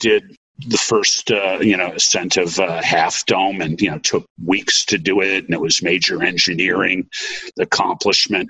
did 0.00 0.36
the 0.66 0.76
first 0.76 1.30
uh, 1.30 1.58
you 1.60 1.76
know 1.76 1.92
ascent 1.92 2.36
of 2.36 2.58
uh, 2.58 2.82
Half 2.82 3.24
Dome 3.26 3.60
and 3.60 3.80
you 3.80 3.90
know 3.90 3.98
took 4.00 4.26
weeks 4.44 4.84
to 4.86 4.98
do 4.98 5.20
it 5.20 5.44
and 5.44 5.54
it 5.54 5.60
was 5.60 5.80
major 5.80 6.24
engineering 6.24 7.08
accomplishment 7.56 8.48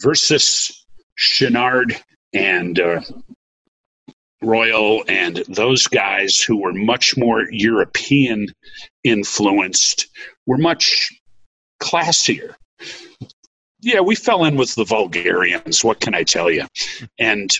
versus 0.00 0.86
Chouinard 1.18 2.00
and 2.32 2.78
uh, 2.78 3.00
Royal 4.40 5.02
and 5.08 5.42
those 5.48 5.88
guys 5.88 6.38
who 6.40 6.58
were 6.58 6.72
much 6.72 7.16
more 7.16 7.50
European 7.50 8.46
influenced 9.02 10.06
were 10.46 10.58
much 10.58 11.10
classier. 11.82 12.54
Yeah, 13.80 14.00
we 14.00 14.16
fell 14.16 14.44
in 14.44 14.56
with 14.56 14.74
the 14.74 14.84
Vulgarians. 14.84 15.84
What 15.84 16.00
can 16.00 16.14
I 16.14 16.24
tell 16.24 16.50
you? 16.50 16.66
And 17.18 17.50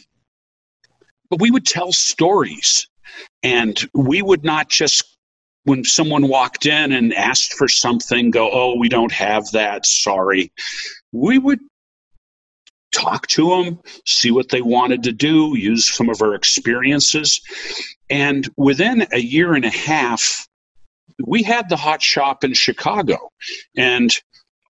but 1.31 1.41
we 1.41 1.51
would 1.51 1.67
tell 1.67 1.93
stories 1.93 2.89
and 3.43 3.79
we 3.95 4.23
would 4.23 4.45
not 4.45 4.69
just 4.69 5.17
when 5.65 5.85
someone 5.85 6.29
walked 6.29 6.67
in 6.67 6.93
and 6.93 7.13
asked 7.13 7.53
for 7.55 7.69
something 7.69 8.31
go 8.31 8.49
oh 8.51 8.77
we 8.79 8.89
don't 8.89 9.13
have 9.13 9.51
that 9.53 9.85
sorry 9.85 10.53
we 11.13 11.39
would 11.39 11.61
talk 12.93 13.27
to 13.27 13.51
them 13.51 13.79
see 14.07 14.31
what 14.31 14.49
they 14.49 14.63
wanted 14.63 15.03
to 15.03 15.13
do 15.13 15.57
use 15.57 15.87
some 15.87 16.09
of 16.09 16.23
our 16.23 16.35
experiences 16.35 17.41
and 18.09 18.49
within 18.57 19.07
a 19.13 19.19
year 19.21 19.55
and 19.55 19.65
a 19.65 19.71
half 19.71 20.49
we 21.27 21.43
had 21.43 21.69
the 21.69 21.77
hot 21.77 22.03
shop 22.03 22.45
in 22.45 22.55
chicago 22.55 23.31
and 23.77 24.23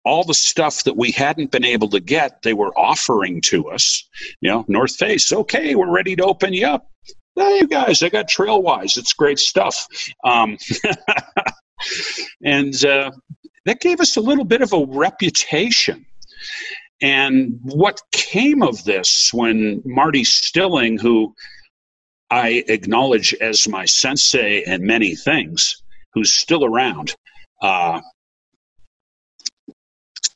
all 0.08 0.24
the 0.24 0.32
stuff 0.32 0.84
that 0.84 0.96
we 0.96 1.10
hadn't 1.10 1.50
been 1.50 1.66
able 1.66 1.88
to 1.90 2.00
get, 2.00 2.40
they 2.40 2.54
were 2.54 2.72
offering 2.78 3.42
to 3.42 3.68
us. 3.68 4.08
You 4.40 4.50
know, 4.50 4.64
North 4.66 4.96
Face, 4.96 5.30
okay, 5.30 5.74
we're 5.74 5.90
ready 5.90 6.16
to 6.16 6.24
open 6.24 6.54
you 6.54 6.66
up. 6.66 6.90
Hey, 7.36 7.58
you 7.58 7.68
guys, 7.68 8.02
I 8.02 8.08
got 8.08 8.26
Trailwise. 8.26 8.96
It's 8.96 9.12
great 9.12 9.38
stuff. 9.38 9.86
Um, 10.24 10.56
and 12.42 12.84
uh, 12.86 13.10
that 13.66 13.80
gave 13.80 14.00
us 14.00 14.16
a 14.16 14.22
little 14.22 14.46
bit 14.46 14.62
of 14.62 14.72
a 14.72 14.86
reputation. 14.86 16.06
And 17.02 17.60
what 17.62 18.00
came 18.10 18.62
of 18.62 18.82
this 18.84 19.30
when 19.34 19.82
Marty 19.84 20.24
Stilling, 20.24 20.98
who 20.98 21.34
I 22.30 22.64
acknowledge 22.68 23.34
as 23.34 23.68
my 23.68 23.84
sensei 23.84 24.64
and 24.64 24.82
many 24.82 25.14
things, 25.14 25.82
who's 26.14 26.32
still 26.32 26.64
around, 26.64 27.14
uh, 27.60 28.00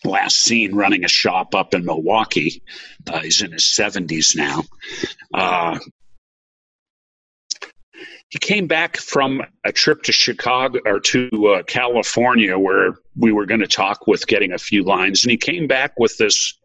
last 0.04 0.38
seen 0.38 0.74
running 0.74 1.04
a 1.04 1.08
shop 1.08 1.54
up 1.54 1.74
in 1.74 1.84
Milwaukee. 1.84 2.62
Uh, 3.06 3.20
he's 3.20 3.42
in 3.42 3.52
his 3.52 3.64
70s 3.64 4.36
now. 4.36 4.62
Uh, 5.32 5.78
he 8.28 8.38
came 8.38 8.66
back 8.66 8.96
from 8.96 9.42
a 9.64 9.72
trip 9.72 10.02
to 10.04 10.12
Chicago 10.12 10.80
or 10.86 11.00
to 11.00 11.28
uh, 11.48 11.62
California 11.64 12.58
where 12.58 12.94
we 13.14 13.30
were 13.30 13.44
going 13.44 13.60
to 13.60 13.66
talk 13.66 14.06
with 14.06 14.26
getting 14.26 14.52
a 14.52 14.58
few 14.58 14.82
lines, 14.82 15.22
and 15.22 15.30
he 15.30 15.36
came 15.36 15.66
back 15.66 15.98
with 15.98 16.16
this 16.16 16.58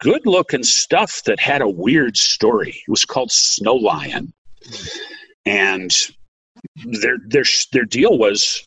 good 0.00 0.26
looking 0.26 0.64
stuff 0.64 1.22
that 1.24 1.38
had 1.38 1.62
a 1.62 1.68
weird 1.68 2.16
story. 2.16 2.70
It 2.70 2.90
was 2.90 3.04
called 3.04 3.30
Snow 3.30 3.74
Lion. 3.74 4.32
And 5.46 5.92
their 6.84 7.16
their 7.26 7.44
their 7.72 7.84
deal 7.84 8.18
was 8.18 8.66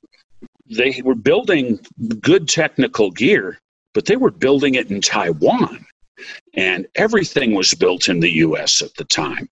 they 0.70 1.02
were 1.04 1.16
building 1.16 1.80
good 2.22 2.48
technical 2.48 3.12
gear, 3.12 3.60
but 3.96 4.06
they 4.06 4.18
were 4.18 4.30
building 4.30 4.76
it 4.76 4.92
in 4.92 5.02
Taiwan. 5.02 5.84
And 6.54 6.88
everything 6.96 7.56
was 7.56 7.74
built 7.74 8.08
in 8.08 8.20
the 8.20 8.32
US 8.34 8.82
at 8.82 8.94
the 8.96 9.04
time. 9.04 9.50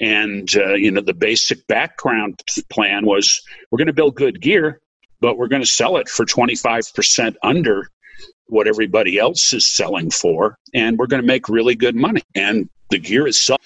And, 0.00 0.54
uh, 0.54 0.74
you 0.74 0.90
know, 0.90 1.00
the 1.00 1.14
basic 1.14 1.66
background 1.66 2.42
plan 2.70 3.06
was 3.06 3.40
we're 3.70 3.78
going 3.78 3.86
to 3.86 3.92
build 3.92 4.14
good 4.14 4.40
gear, 4.40 4.80
but 5.20 5.38
we're 5.38 5.48
going 5.48 5.62
to 5.62 5.66
sell 5.66 5.96
it 5.96 6.08
for 6.08 6.24
25% 6.24 7.34
under 7.42 7.88
what 8.46 8.68
everybody 8.68 9.18
else 9.18 9.52
is 9.52 9.66
selling 9.66 10.10
for. 10.10 10.58
And 10.74 10.98
we're 10.98 11.08
going 11.08 11.22
to 11.22 11.26
make 11.26 11.48
really 11.48 11.74
good 11.74 11.96
money. 11.96 12.22
And 12.34 12.68
the 12.90 12.98
gear 12.98 13.26
itself 13.26 13.60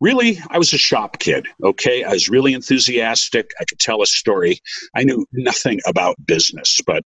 really 0.00 0.38
i 0.50 0.58
was 0.58 0.72
a 0.74 0.78
shop 0.78 1.18
kid 1.18 1.46
okay 1.64 2.04
i 2.04 2.12
was 2.12 2.28
really 2.28 2.52
enthusiastic 2.52 3.50
i 3.58 3.64
could 3.64 3.78
tell 3.78 4.02
a 4.02 4.06
story 4.06 4.60
i 4.94 5.02
knew 5.02 5.24
nothing 5.32 5.80
about 5.86 6.14
business 6.26 6.80
but 6.86 7.02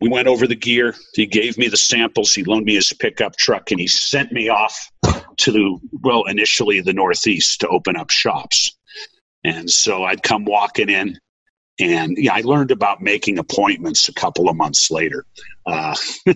we 0.00 0.08
went 0.08 0.28
over 0.28 0.46
the 0.46 0.54
gear 0.54 0.94
he 1.14 1.26
gave 1.26 1.58
me 1.58 1.68
the 1.68 1.76
samples 1.76 2.34
he 2.34 2.44
loaned 2.44 2.64
me 2.64 2.74
his 2.74 2.92
pickup 2.92 3.36
truck 3.36 3.70
and 3.70 3.80
he 3.80 3.86
sent 3.86 4.32
me 4.32 4.48
off 4.48 4.90
to 5.36 5.52
the 5.52 5.78
well 6.02 6.24
initially 6.24 6.80
the 6.80 6.92
northeast 6.92 7.60
to 7.60 7.68
open 7.68 7.96
up 7.96 8.10
shops 8.10 8.76
and 9.44 9.70
so 9.70 10.04
i'd 10.04 10.22
come 10.22 10.44
walking 10.44 10.88
in 10.88 11.18
and 11.78 12.16
yeah 12.18 12.34
i 12.34 12.40
learned 12.42 12.70
about 12.70 13.00
making 13.00 13.38
appointments 13.38 14.08
a 14.08 14.14
couple 14.14 14.48
of 14.48 14.56
months 14.56 14.90
later 14.90 15.24
uh, 15.66 15.96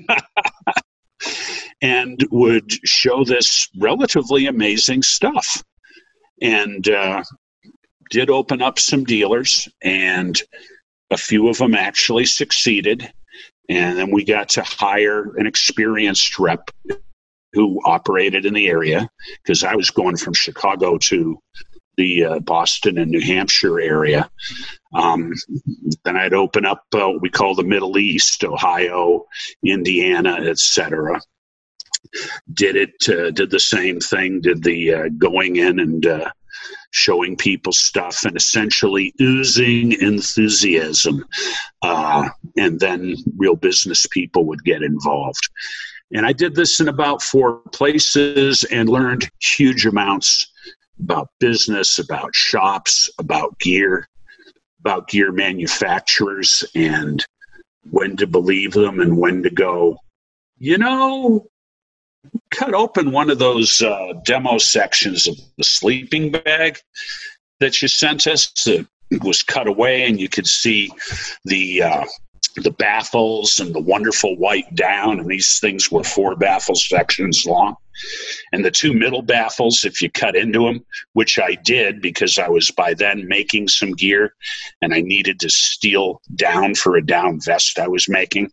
and 1.82 2.26
would 2.30 2.70
show 2.86 3.24
this 3.24 3.68
relatively 3.78 4.46
amazing 4.46 5.02
stuff. 5.02 5.62
And 6.40 6.88
uh, 6.88 7.22
did 8.10 8.30
open 8.30 8.62
up 8.62 8.78
some 8.78 9.04
dealers, 9.04 9.68
and 9.82 10.40
a 11.10 11.16
few 11.16 11.48
of 11.48 11.58
them 11.58 11.74
actually 11.74 12.26
succeeded. 12.26 13.12
And 13.68 13.98
then 13.98 14.10
we 14.10 14.24
got 14.24 14.50
to 14.50 14.62
hire 14.62 15.36
an 15.36 15.46
experienced 15.46 16.38
rep 16.38 16.70
who 17.52 17.80
operated 17.84 18.44
in 18.44 18.54
the 18.54 18.66
area 18.66 19.08
because 19.42 19.64
I 19.64 19.74
was 19.74 19.90
going 19.90 20.16
from 20.16 20.34
Chicago 20.34 20.98
to 20.98 21.38
the 21.96 22.24
uh, 22.24 22.38
Boston 22.40 22.98
and 22.98 23.10
New 23.10 23.20
Hampshire 23.20 23.80
area. 23.80 24.28
Um, 24.92 25.32
then 26.04 26.16
I'd 26.16 26.34
open 26.34 26.66
up 26.66 26.84
uh, 26.92 27.08
what 27.08 27.22
we 27.22 27.30
call 27.30 27.54
the 27.54 27.62
Middle 27.62 27.96
East, 27.96 28.42
Ohio, 28.44 29.26
Indiana, 29.64 30.32
etc 30.32 31.20
did 32.52 32.76
it, 32.76 33.08
uh, 33.08 33.30
did 33.30 33.50
the 33.50 33.60
same 33.60 34.00
thing, 34.00 34.40
did 34.40 34.62
the 34.62 34.94
uh, 34.94 35.08
going 35.18 35.56
in 35.56 35.80
and 35.80 36.06
uh, 36.06 36.30
showing 36.94 37.36
people 37.36 37.72
stuff 37.72 38.24
and 38.24 38.36
essentially 38.36 39.12
oozing 39.20 39.92
enthusiasm. 40.00 41.24
Uh, 41.82 42.28
and 42.56 42.78
then 42.78 43.16
real 43.36 43.56
business 43.56 44.06
people 44.06 44.46
would 44.46 44.62
get 44.62 44.80
involved. 44.80 45.50
And 46.12 46.24
I 46.24 46.32
did 46.32 46.54
this 46.54 46.78
in 46.78 46.86
about 46.86 47.20
four 47.20 47.62
places 47.72 48.62
and 48.64 48.88
learned 48.88 49.28
huge 49.42 49.86
amounts 49.86 50.46
about 51.00 51.30
business, 51.40 51.98
about 51.98 52.32
shops, 52.32 53.10
about 53.18 53.58
gear, 53.58 54.08
about 54.78 55.08
gear 55.08 55.32
manufacturers, 55.32 56.64
and 56.76 57.26
when 57.90 58.16
to 58.18 58.28
believe 58.28 58.70
them 58.70 59.00
and 59.00 59.18
when 59.18 59.42
to 59.42 59.50
go, 59.50 59.96
you 60.58 60.78
know, 60.78 61.48
cut 62.50 62.74
open 62.74 63.12
one 63.12 63.30
of 63.30 63.38
those 63.38 63.82
uh, 63.82 64.12
demo 64.24 64.58
sections 64.58 65.26
of 65.26 65.36
the 65.58 65.64
sleeping 65.64 66.30
bag 66.30 66.78
that 67.60 67.80
you 67.82 67.88
sent 67.88 68.26
us. 68.26 68.52
It 68.66 68.86
was 69.22 69.42
cut 69.42 69.66
away, 69.66 70.06
and 70.06 70.20
you 70.20 70.28
could 70.28 70.46
see 70.46 70.90
the 71.44 71.82
uh, 71.82 72.04
the 72.56 72.70
baffles 72.70 73.58
and 73.58 73.74
the 73.74 73.80
wonderful 73.80 74.36
white 74.36 74.72
down. 74.74 75.18
And 75.18 75.28
these 75.28 75.58
things 75.58 75.90
were 75.90 76.04
four 76.04 76.36
baffle 76.36 76.76
sections 76.76 77.44
long. 77.46 77.76
And 78.52 78.64
the 78.64 78.70
two 78.70 78.92
middle 78.92 79.22
baffles, 79.22 79.84
if 79.84 80.00
you 80.00 80.10
cut 80.10 80.36
into 80.36 80.64
them, 80.64 80.84
which 81.12 81.38
I 81.38 81.54
did 81.54 82.00
because 82.00 82.38
I 82.38 82.48
was 82.48 82.70
by 82.70 82.94
then 82.94 83.26
making 83.28 83.68
some 83.68 83.92
gear 83.92 84.34
and 84.82 84.92
I 84.94 85.00
needed 85.00 85.40
to 85.40 85.50
steal 85.50 86.20
down 86.34 86.74
for 86.74 86.96
a 86.96 87.04
down 87.04 87.40
vest 87.44 87.78
I 87.78 87.88
was 87.88 88.08
making. 88.08 88.50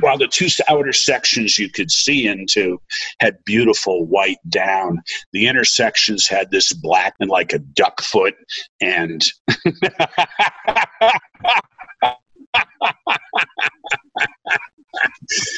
While 0.00 0.18
the 0.18 0.28
two 0.28 0.48
outer 0.68 0.92
sections 0.92 1.58
you 1.58 1.70
could 1.70 1.90
see 1.90 2.26
into 2.26 2.80
had 3.20 3.42
beautiful 3.44 4.06
white 4.06 4.38
down, 4.48 5.00
the 5.32 5.46
intersections 5.46 6.26
had 6.26 6.50
this 6.50 6.72
black 6.72 7.14
and 7.20 7.30
like 7.30 7.52
a 7.52 7.58
duck 7.58 8.00
foot 8.02 8.34
and 8.80 9.26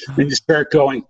and 0.09 0.19
you 0.19 0.31
start 0.31 0.71
going, 0.71 1.05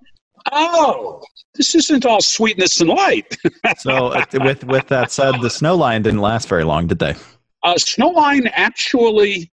oh, 0.53 1.22
this 1.55 1.74
isn't 1.74 2.07
all 2.07 2.20
sweetness 2.20 2.81
and 2.81 2.90
light. 2.90 3.37
so, 3.79 4.09
uh, 4.09 4.24
with 4.35 4.64
with 4.64 4.88
that 4.88 5.11
said, 5.11 5.40
the 5.40 5.50
snow 5.50 5.76
lion 5.76 6.03
didn't 6.03 6.20
last 6.20 6.48
very 6.48 6.64
long, 6.64 6.87
did 6.87 6.98
they? 6.98 7.14
Uh, 7.62 7.76
Snow 7.76 8.09
Lion 8.09 8.46
actually, 8.48 9.53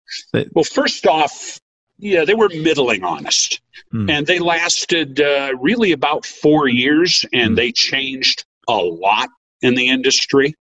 well, 0.53 0.63
first 0.63 1.07
off, 1.07 1.59
yeah, 1.97 2.25
they 2.25 2.33
were 2.33 2.49
middling 2.49 3.03
honest. 3.03 3.61
Hmm. 3.91 4.09
And 4.09 4.27
they 4.27 4.39
lasted 4.39 5.21
uh, 5.21 5.53
really 5.59 5.91
about 5.91 6.25
four 6.25 6.67
years 6.67 7.25
and 7.33 7.49
hmm. 7.49 7.55
they 7.55 7.71
changed 7.71 8.45
a 8.67 8.77
lot 8.77 9.29
in 9.61 9.75
the 9.75 9.89
industry. 9.89 10.55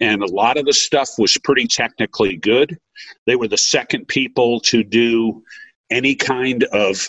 And 0.00 0.22
a 0.22 0.26
lot 0.26 0.58
of 0.58 0.66
the 0.66 0.72
stuff 0.72 1.10
was 1.18 1.36
pretty 1.42 1.66
technically 1.66 2.36
good. 2.36 2.78
They 3.26 3.36
were 3.36 3.48
the 3.48 3.56
second 3.56 4.08
people 4.08 4.60
to 4.60 4.82
do 4.82 5.42
any 5.90 6.14
kind 6.14 6.64
of 6.64 7.08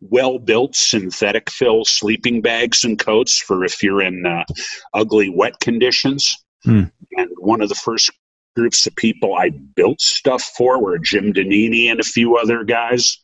well 0.00 0.38
built 0.38 0.74
synthetic 0.74 1.50
fill 1.50 1.84
sleeping 1.84 2.40
bags 2.40 2.84
and 2.84 2.98
coats 2.98 3.40
for 3.40 3.64
if 3.64 3.82
you're 3.82 4.02
in 4.02 4.24
uh, 4.24 4.44
ugly 4.92 5.28
wet 5.28 5.58
conditions. 5.60 6.44
Hmm. 6.62 6.84
And 7.16 7.30
one 7.38 7.60
of 7.60 7.68
the 7.68 7.74
first 7.74 8.10
groups 8.56 8.86
of 8.86 8.94
people 8.96 9.34
I 9.34 9.50
built 9.50 10.00
stuff 10.00 10.42
for 10.56 10.80
were 10.80 10.98
Jim 10.98 11.32
Donini 11.32 11.90
and 11.90 12.00
a 12.00 12.04
few 12.04 12.36
other 12.36 12.64
guys 12.64 13.18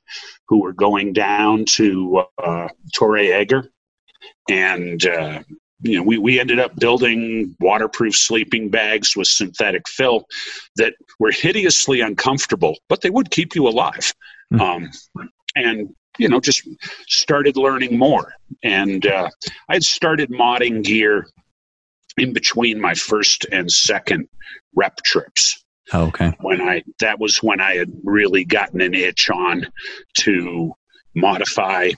who 0.48 0.60
were 0.60 0.72
going 0.72 1.12
down 1.12 1.64
to 1.64 2.24
uh, 2.42 2.68
Torre 2.94 3.18
Egger. 3.18 3.70
And, 4.48 5.06
uh, 5.06 5.42
you 5.82 5.96
know, 5.96 6.02
we, 6.02 6.18
we 6.18 6.40
ended 6.40 6.58
up 6.58 6.76
building 6.76 7.54
waterproof 7.60 8.16
sleeping 8.16 8.68
bags 8.68 9.16
with 9.16 9.28
synthetic 9.28 9.88
fill 9.88 10.26
that 10.76 10.94
were 11.18 11.30
hideously 11.30 12.00
uncomfortable, 12.00 12.76
but 12.88 13.00
they 13.00 13.10
would 13.10 13.30
keep 13.30 13.54
you 13.54 13.68
alive. 13.68 14.12
Mm-hmm. 14.52 14.60
Um, 14.60 15.30
and, 15.54 15.94
you 16.18 16.28
know, 16.28 16.40
just 16.40 16.68
started 17.06 17.56
learning 17.56 17.96
more. 17.96 18.34
And 18.62 19.06
uh, 19.06 19.30
I 19.68 19.74
had 19.74 19.84
started 19.84 20.30
modding 20.30 20.82
gear 20.82 21.28
in 22.20 22.32
between 22.32 22.80
my 22.80 22.94
first 22.94 23.46
and 23.50 23.70
second 23.70 24.28
rep 24.74 24.96
trips. 25.04 25.64
Oh, 25.92 26.04
okay. 26.06 26.32
When 26.40 26.60
I 26.60 26.82
that 27.00 27.18
was 27.18 27.38
when 27.38 27.60
I 27.60 27.74
had 27.74 27.90
really 28.04 28.44
gotten 28.44 28.80
an 28.80 28.94
itch 28.94 29.28
on 29.30 29.66
to 30.18 30.72
modify 31.14 31.90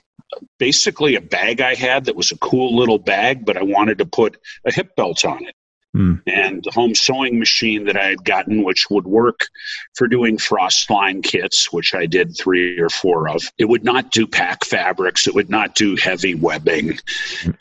basically 0.57 1.15
a 1.15 1.21
bag 1.21 1.61
I 1.61 1.75
had 1.75 2.05
that 2.05 2.15
was 2.15 2.31
a 2.31 2.37
cool 2.37 2.75
little 2.75 2.97
bag, 2.97 3.45
but 3.45 3.57
I 3.57 3.61
wanted 3.61 3.99
to 3.99 4.05
put 4.05 4.37
a 4.65 4.71
hip 4.71 4.95
belt 4.95 5.25
on 5.25 5.45
it. 5.45 5.55
Mm. 5.95 6.21
And 6.25 6.63
the 6.63 6.71
home 6.71 6.95
sewing 6.95 7.37
machine 7.37 7.85
that 7.85 7.97
I 7.97 8.05
had 8.05 8.23
gotten, 8.23 8.63
which 8.63 8.89
would 8.89 9.05
work 9.05 9.47
for 9.95 10.07
doing 10.07 10.37
Frostline 10.37 11.23
kits, 11.23 11.71
which 11.71 11.93
I 11.93 12.07
did 12.07 12.35
three 12.35 12.79
or 12.79 12.89
four 12.89 13.29
of, 13.29 13.43
it 13.57 13.65
would 13.65 13.83
not 13.83 14.11
do 14.11 14.25
pack 14.25 14.65
fabrics. 14.65 15.27
It 15.27 15.35
would 15.35 15.49
not 15.49 15.75
do 15.75 15.95
heavy 15.95 16.33
webbing. 16.33 16.99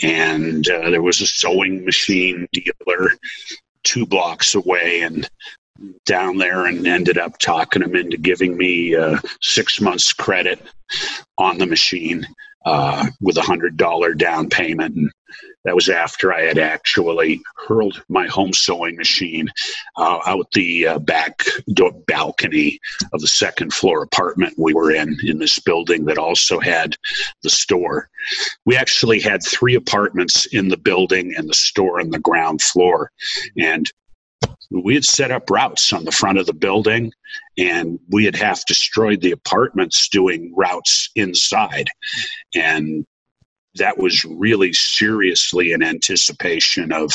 And 0.03 0.68
uh, 0.68 0.90
there 0.90 1.03
was 1.03 1.21
a 1.21 1.27
sewing 1.27 1.85
machine 1.85 2.49
dealer 2.53 3.11
two 3.85 4.07
blocks 4.07 4.55
away. 4.55 5.03
And 5.03 5.29
down 6.05 6.38
there 6.38 6.66
and 6.66 6.87
ended 6.87 7.18
up 7.18 7.38
talking 7.38 7.83
him 7.83 7.97
into 7.97 8.16
giving 8.16 8.57
me 8.57 8.95
uh, 8.95 9.18
six 9.40 9.81
months 9.81 10.12
credit 10.12 10.61
on 11.38 11.59
the 11.59 11.66
machine 11.66 12.27
uh, 12.64 13.07
with 13.21 13.37
a 13.37 13.42
hundred 13.42 13.77
dollar 13.77 14.14
down 14.14 14.49
payment 14.49 14.95
and 14.97 15.11
that 15.64 15.75
was 15.75 15.88
after 15.88 16.33
I 16.33 16.42
had 16.42 16.59
actually 16.59 17.40
hurled 17.57 18.03
my 18.09 18.27
home 18.27 18.53
sewing 18.53 18.96
machine 18.96 19.48
uh, 19.96 20.18
out 20.27 20.51
the 20.53 20.88
uh, 20.88 20.98
back 20.98 21.44
door 21.72 21.92
balcony 22.07 22.81
of 23.12 23.20
the 23.20 23.29
second 23.29 23.72
floor 23.72 24.03
apartment 24.03 24.55
we 24.59 24.75
were 24.75 24.92
in 24.92 25.16
in 25.25 25.38
this 25.38 25.59
building 25.59 26.05
that 26.07 26.18
also 26.18 26.59
had 26.59 26.96
the 27.42 27.51
store. 27.51 28.09
We 28.64 28.77
actually 28.77 29.20
had 29.20 29.42
three 29.42 29.75
apartments 29.75 30.46
in 30.46 30.68
the 30.68 30.77
building 30.77 31.35
and 31.37 31.48
the 31.48 31.55
store 31.55 32.01
on 32.01 32.11
the 32.11 32.18
ground 32.18 32.62
floor. 32.62 33.11
And 33.57 33.90
we 34.70 34.94
had 34.94 35.05
set 35.05 35.31
up 35.31 35.51
routes 35.51 35.92
on 35.92 36.05
the 36.05 36.12
front 36.12 36.38
of 36.38 36.46
the 36.46 36.55
building 36.55 37.12
and 37.59 37.98
we 38.11 38.25
had 38.25 38.35
half 38.35 38.64
destroyed 38.66 39.20
the 39.20 39.33
apartments 39.33 40.09
doing 40.09 40.53
routes 40.57 41.11
inside 41.14 41.88
and 42.55 43.07
that 43.76 43.98
was 43.98 44.24
really 44.24 44.72
seriously 44.72 45.72
in 45.72 45.82
anticipation 45.82 46.92
of, 46.92 47.11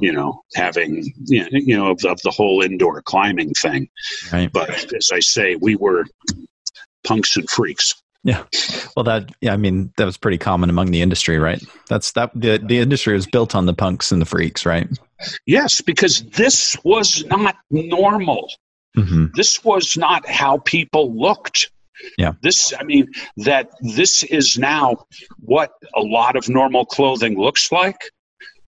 you 0.00 0.12
know, 0.12 0.42
having, 0.54 1.12
you 1.26 1.42
know, 1.42 1.48
you 1.52 1.76
know 1.76 1.90
of, 1.90 2.04
of 2.04 2.20
the 2.22 2.30
whole 2.30 2.62
indoor 2.62 3.02
climbing 3.02 3.52
thing. 3.54 3.88
Right. 4.32 4.50
But 4.52 4.92
as 4.94 5.10
I 5.12 5.20
say, 5.20 5.56
we 5.56 5.76
were 5.76 6.06
punks 7.04 7.36
and 7.36 7.48
freaks. 7.50 7.94
Yeah. 8.24 8.44
Well, 8.96 9.04
that 9.04 9.32
yeah, 9.40 9.52
I 9.52 9.56
mean 9.56 9.92
that 9.96 10.04
was 10.04 10.16
pretty 10.16 10.38
common 10.38 10.70
among 10.70 10.92
the 10.92 11.02
industry, 11.02 11.38
right? 11.38 11.62
That's 11.88 12.12
that 12.12 12.30
the 12.34 12.58
the 12.58 12.78
industry 12.78 13.14
was 13.14 13.26
built 13.26 13.56
on 13.56 13.66
the 13.66 13.74
punks 13.74 14.12
and 14.12 14.22
the 14.22 14.26
freaks, 14.26 14.64
right? 14.64 14.88
Yes, 15.44 15.80
because 15.80 16.22
this 16.22 16.76
was 16.84 17.24
not 17.26 17.56
normal. 17.70 18.48
Mm-hmm. 18.96 19.26
This 19.34 19.64
was 19.64 19.96
not 19.96 20.28
how 20.28 20.58
people 20.58 21.18
looked. 21.18 21.70
Yeah. 22.18 22.32
This, 22.42 22.72
I 22.78 22.82
mean, 22.84 23.08
that 23.38 23.70
this 23.80 24.22
is 24.24 24.58
now 24.58 25.06
what 25.38 25.72
a 25.94 26.00
lot 26.00 26.36
of 26.36 26.48
normal 26.48 26.84
clothing 26.86 27.38
looks 27.38 27.70
like. 27.70 27.98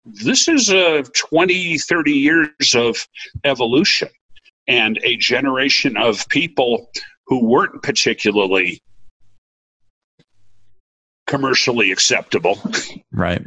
This 0.05 0.47
is 0.49 0.71
a 0.71 1.03
20, 1.03 1.79
30 1.79 2.13
years 2.13 2.75
of 2.75 2.97
evolution 3.45 4.09
and 4.69 4.99
a 5.03 5.17
generation 5.17 5.97
of 5.97 6.29
people 6.29 6.91
who 7.27 7.45
weren't 7.45 7.83
particularly 7.83 8.81
commercially 11.27 11.91
acceptable 11.91 12.61
Right. 13.13 13.43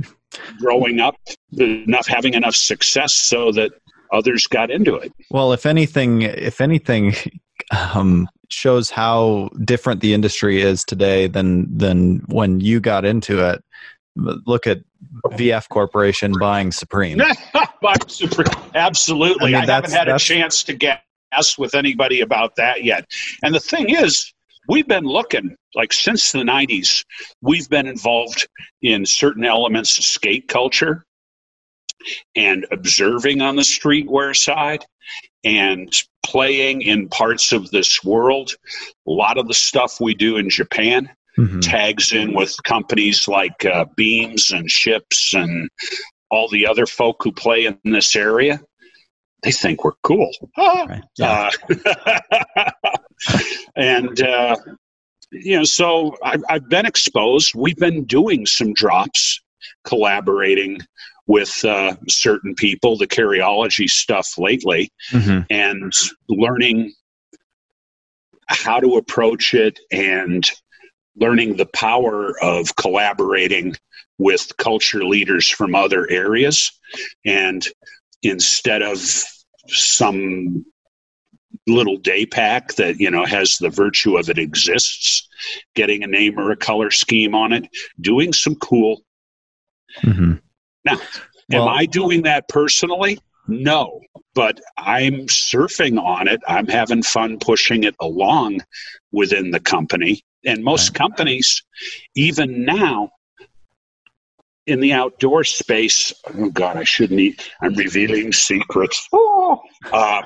growing 0.60 0.99
up 0.99 1.15
enough 1.58 2.08
having 2.08 2.34
enough 2.34 2.55
success 2.55 3.13
so 3.13 3.51
that 3.53 3.71
others 4.12 4.47
got 4.47 4.69
into 4.69 4.95
it 4.95 5.13
Well, 5.32 5.53
if 5.53 5.65
anything, 5.65 6.23
if 6.23 6.60
anything, 6.60 7.15
um, 7.72 8.28
shows 8.50 8.89
how 8.89 9.50
different 9.63 10.02
the 10.02 10.13
industry 10.13 10.62
is 10.62 10.84
today 10.84 11.28
than 11.28 11.78
than 11.78 12.17
when 12.28 12.60
you 12.60 12.80
got 12.80 13.06
into 13.06 13.48
it. 13.48 13.63
Look 14.15 14.67
at 14.67 14.80
VF 15.28 15.69
Corporation 15.69 16.34
buying 16.39 16.72
Supreme. 16.72 17.19
buying 17.82 17.98
Supreme, 18.08 18.48
absolutely 18.76 19.56
I 19.56 19.62
i, 19.62 19.65
haven't 19.65 19.91
had 19.91 20.08
a 20.10 20.19
chance 20.19 20.63
to 20.63 20.74
get 20.74 21.04
asked 21.32 21.58
with 21.58 21.76
anybody 21.76 22.22
about 22.22 22.56
that 22.56 22.84
yet 22.84 23.06
and 23.43 23.54
the 23.54 23.60
thing 23.60 23.89
is 23.89 24.34
we've 24.67 24.88
been 24.88 25.06
looking 25.06 25.56
like 25.76 25.93
since 25.93 26.32
the 26.32 26.39
90s 26.39 27.06
we've 27.41 27.69
been 27.69 27.88
involved 27.88 28.48
in 28.82 29.06
certain 29.06 29.45
elements 29.45 29.98
of 29.98 30.04
skate 30.04 30.48
culture 30.48 31.06
and 32.36 32.65
observing 32.72 33.41
on 33.41 33.56
the 33.56 33.62
streetwear 33.62 34.36
side 34.36 34.86
and 35.43 36.04
playing 36.30 36.82
in 36.82 37.08
parts 37.10 37.52
of 37.52 37.70
this 37.72 38.04
world 38.04 38.52
a 39.08 39.12
lot 39.12 39.38
of 39.38 39.48
the 39.48 39.54
stuff 39.54 40.00
we 40.00 40.13
do 40.13 40.38
in 40.38 40.50
japan 40.50 41.10
Mhm. 41.38 41.62
tags 41.62 42.12
in 42.12 42.34
with 42.34 42.54
companies 42.63 43.26
like 43.28 43.63
uh, 43.65 43.86
Beams 43.96 44.52
and 44.52 44.70
Ships 44.70 45.34
and 45.34 45.70
all 46.30 46.50
the 46.50 46.68
other 46.68 46.86
folk 46.86 47.22
who 47.24 47.32
play 47.32 47.65
in 47.65 47.78
this 47.86 48.13
area. 48.13 48.60
They 49.44 49.54
think 49.54 49.86
we're 49.86 49.94
cool. 50.04 50.30
Ah. 50.58 50.86
Right. 50.89 51.04
Yeah. 51.18 51.50
Uh, 52.50 52.82
and, 53.78 54.22
uh, 54.22 54.58
you 55.32 55.56
know, 55.58 55.63
so 55.63 56.18
I've, 56.24 56.44
I've 56.50 56.68
been 56.68 56.86
exposed. 56.86 57.54
We've 57.56 57.78
been 57.78 58.04
doing 58.04 58.46
some 58.46 58.74
drops, 58.74 59.39
collaborating 59.86 60.80
with 61.30 61.63
uh, 61.63 61.96
certain 62.10 62.56
people, 62.56 62.98
the 62.98 63.06
carryology 63.08 63.88
stuff 63.88 64.28
lately 64.39 64.92
Mhm. 65.12 65.46
and 65.52 65.94
learning 66.28 66.92
how 68.48 68.80
to 68.80 68.96
approach 68.96 69.54
it 69.54 69.80
and 69.92 70.50
learning 71.15 71.56
the 71.56 71.68
power 71.68 72.34
of 72.42 72.76
collaborating 72.78 73.76
with 74.18 74.58
culture 74.58 75.06
leaders 75.06 75.48
from 75.48 75.76
other 75.76 76.10
areas 76.10 76.72
and 77.26 77.68
instead 78.24 78.82
of 78.82 79.00
some 79.68 80.65
little 81.68 81.98
day 81.98 82.26
pack 82.26 82.74
that 82.74 83.00
you 83.00 83.12
know 83.12 83.24
has 83.24 83.58
the 83.58 83.70
virtue 83.70 84.18
of 84.18 84.30
it 84.30 84.39
exists 84.39 85.28
getting 85.76 86.04
a 86.04 86.08
name 86.08 86.39
or 86.39 86.50
a 86.50 86.58
color 86.58 86.89
scheme 86.89 87.36
on 87.36 87.54
it 87.54 87.68
doing 88.02 88.34
some 88.34 88.56
cool 88.56 89.04
Mhm. 90.02 90.42
Now, 90.95 91.60
Well- 91.65 91.69
Am 91.69 91.75
I 91.78 91.86
doing 91.86 92.21
that 92.23 92.47
personally? 92.47 93.19
No, 93.47 94.02
but 94.36 94.60
I'm 94.78 95.25
surfing 95.25 95.99
on 95.99 96.28
it. 96.28 96.39
I'm 96.47 96.67
having 96.67 97.02
fun 97.02 97.39
pushing 97.39 97.84
it 97.84 97.95
along 97.99 98.62
within 99.12 99.49
the 99.49 99.60
company. 99.60 100.21
And 100.45 100.63
most 100.63 100.93
companies, 100.93 101.63
even 102.15 102.63
now, 102.65 103.10
in 104.67 104.80
the 104.80 104.93
outdoor 104.93 105.43
space, 105.43 106.13
oh 106.36 106.49
God, 106.52 106.78
I 106.78 106.84
shouldn't 106.84 107.19
eat. 107.19 107.49
I'm 107.62 107.73
revealing 107.73 108.32
secrets. 108.32 109.08
Oh, 109.13 109.60
uh, 109.91 110.21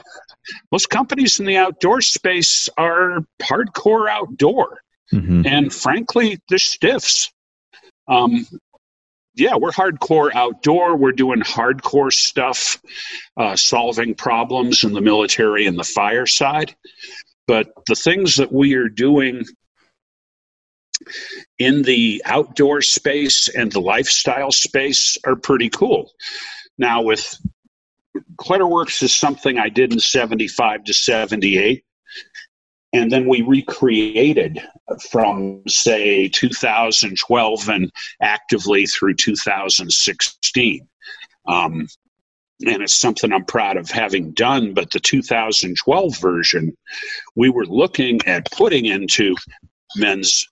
most 0.73 0.89
companies 0.89 1.39
in 1.39 1.45
the 1.45 1.55
outdoor 1.55 2.01
space 2.01 2.67
are 2.77 3.19
hardcore 3.41 4.09
outdoor 4.09 4.81
Mhm. 5.13 5.45
and 5.47 5.73
frankly, 5.73 6.39
they're 6.49 6.57
stiffs. 6.57 7.31
Um, 8.09 8.45
yeah, 9.35 9.55
we're 9.55 9.71
hardcore 9.71 10.33
outdoor. 10.33 10.95
We're 10.95 11.11
doing 11.11 11.41
hardcore 11.41 12.13
stuff, 12.13 12.81
uh, 13.37 13.55
solving 13.55 14.13
problems 14.15 14.83
in 14.83 14.93
the 14.93 15.01
military 15.01 15.65
and 15.65 15.77
the 15.77 15.83
fire 15.83 16.25
side. 16.25 16.75
But 17.47 17.73
the 17.87 17.95
things 17.95 18.35
that 18.37 18.51
we 18.51 18.75
are 18.75 18.89
doing 18.89 19.43
in 21.59 21.81
the 21.81 22.21
outdoor 22.25 22.81
space 22.81 23.49
and 23.49 23.71
the 23.71 23.81
lifestyle 23.81 24.51
space 24.51 25.17
are 25.25 25.35
pretty 25.35 25.69
cool. 25.69 26.11
Now, 26.77 27.01
with 27.01 27.37
Kletterwerks 28.37 29.03
is 29.03 29.15
something 29.15 29.57
I 29.57 29.69
did 29.69 29.93
in 29.93 29.99
75 29.99 30.83
to 30.85 30.93
78. 30.93 31.83
And 32.93 33.11
then 33.11 33.27
we 33.27 33.41
recreated 33.41 34.59
from, 35.09 35.63
say, 35.67 36.29
2012 36.29 37.69
and 37.69 37.91
actively 38.21 38.85
through 38.85 39.15
2016. 39.15 40.87
Um, 41.47 41.87
and 42.65 42.83
it's 42.83 42.95
something 42.95 43.33
I'm 43.33 43.45
proud 43.45 43.77
of 43.77 43.89
having 43.89 44.31
done. 44.31 44.73
But 44.73 44.91
the 44.91 44.99
2012 44.99 46.17
version, 46.19 46.77
we 47.35 47.49
were 47.49 47.65
looking 47.65 48.19
at 48.27 48.51
putting 48.51 48.85
into 48.85 49.35
men's 49.95 50.47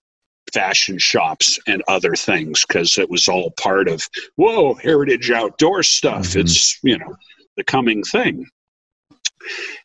fashion 0.52 0.98
shops 0.98 1.60
and 1.68 1.84
other 1.88 2.16
things 2.16 2.66
because 2.68 2.98
it 2.98 3.10
was 3.10 3.28
all 3.28 3.52
part 3.52 3.88
of, 3.88 4.08
whoa, 4.36 4.74
heritage 4.74 5.32
outdoor 5.32 5.84
stuff. 5.84 6.30
Mhm. 6.30 6.42
It's, 6.42 6.80
you 6.84 6.98
know, 6.98 7.16
the 7.56 7.64
coming 7.64 8.04
thing. 8.04 8.48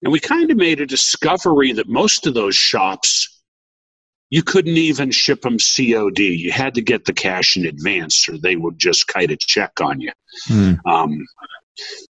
And 0.02 0.12
we 0.12 0.20
kind 0.20 0.50
of 0.50 0.56
made 0.56 0.80
a 0.80 0.86
discovery 0.86 1.72
that 1.72 1.88
most 1.88 2.26
of 2.26 2.34
those 2.34 2.54
shops, 2.54 3.42
you 4.30 4.42
couldn't 4.42 4.76
even 4.76 5.10
ship 5.10 5.42
them 5.42 5.58
COD. 5.58 6.18
You 6.18 6.52
had 6.52 6.74
to 6.74 6.82
get 6.82 7.04
the 7.04 7.12
cash 7.12 7.56
in 7.56 7.66
advance 7.66 8.28
or 8.28 8.38
they 8.38 8.56
would 8.56 8.78
just 8.78 9.06
kite 9.06 9.30
a 9.30 9.36
check 9.36 9.80
on 9.80 10.00
you. 10.00 10.12
Mm. 10.48 10.78
Um, 10.86 11.24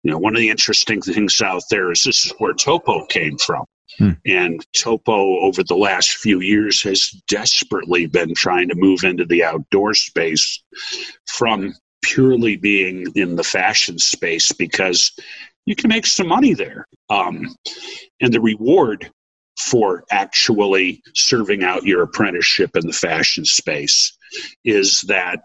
you 0.03 0.11
know, 0.11 0.19
one 0.19 0.35
of 0.35 0.41
the 0.41 0.51
interesting 0.51 1.01
things 1.01 1.41
out 1.41 1.63
there 1.71 1.91
is 1.91 2.03
this 2.03 2.27
is 2.27 2.33
where 2.39 2.53
Topo 2.53 3.07
came 3.07 3.39
from. 3.39 3.65
Hmm. 3.99 4.11
And 4.27 4.67
Topo, 4.73 5.39
over 5.41 5.63
the 5.63 5.77
last 5.77 6.15
few 6.15 6.41
years, 6.41 6.83
has 6.83 7.11
desperately 7.29 8.07
been 8.07 8.35
trying 8.35 8.69
to 8.69 8.75
move 8.75 9.05
into 9.05 9.25
the 9.25 9.45
outdoor 9.45 9.95
space 9.95 10.63
from 11.29 11.75
purely 12.03 12.57
being 12.57 13.07
in 13.15 13.37
the 13.37 13.45
fashion 13.45 13.99
space 13.99 14.53
because 14.53 15.13
you 15.67 15.75
can 15.75 15.89
make 15.89 16.07
some 16.07 16.29
money 16.29 16.55
there. 16.55 16.87
Um, 17.11 17.55
and 18.21 18.33
the 18.33 18.41
reward 18.41 19.11
for 19.59 20.05
actually 20.11 21.03
serving 21.15 21.63
out 21.63 21.85
your 21.85 22.03
apprenticeship 22.03 22.77
in 22.77 22.87
the 22.87 22.93
fashion 22.93 23.45
space 23.45 24.17
is 24.65 25.03
that 25.03 25.41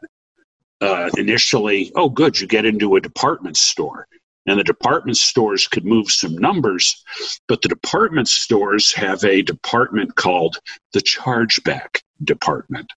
uh, 0.82 1.09
initially, 1.17 1.91
oh, 1.95 2.09
good, 2.09 2.39
you 2.39 2.47
get 2.47 2.65
into 2.65 2.95
a 2.95 3.01
department 3.01 3.57
store. 3.57 4.07
And 4.45 4.59
the 4.59 4.63
department 4.63 5.17
stores 5.17 5.67
could 5.67 5.86
move 5.86 6.09
some 6.09 6.36
numbers, 6.36 7.03
but 7.47 7.61
the 7.61 7.67
department 7.67 8.28
stores 8.28 8.91
have 8.93 9.24
a 9.24 9.43
department 9.43 10.15
called 10.15 10.57
the 10.93 11.01
chargeback 11.01 12.01
department. 12.24 12.91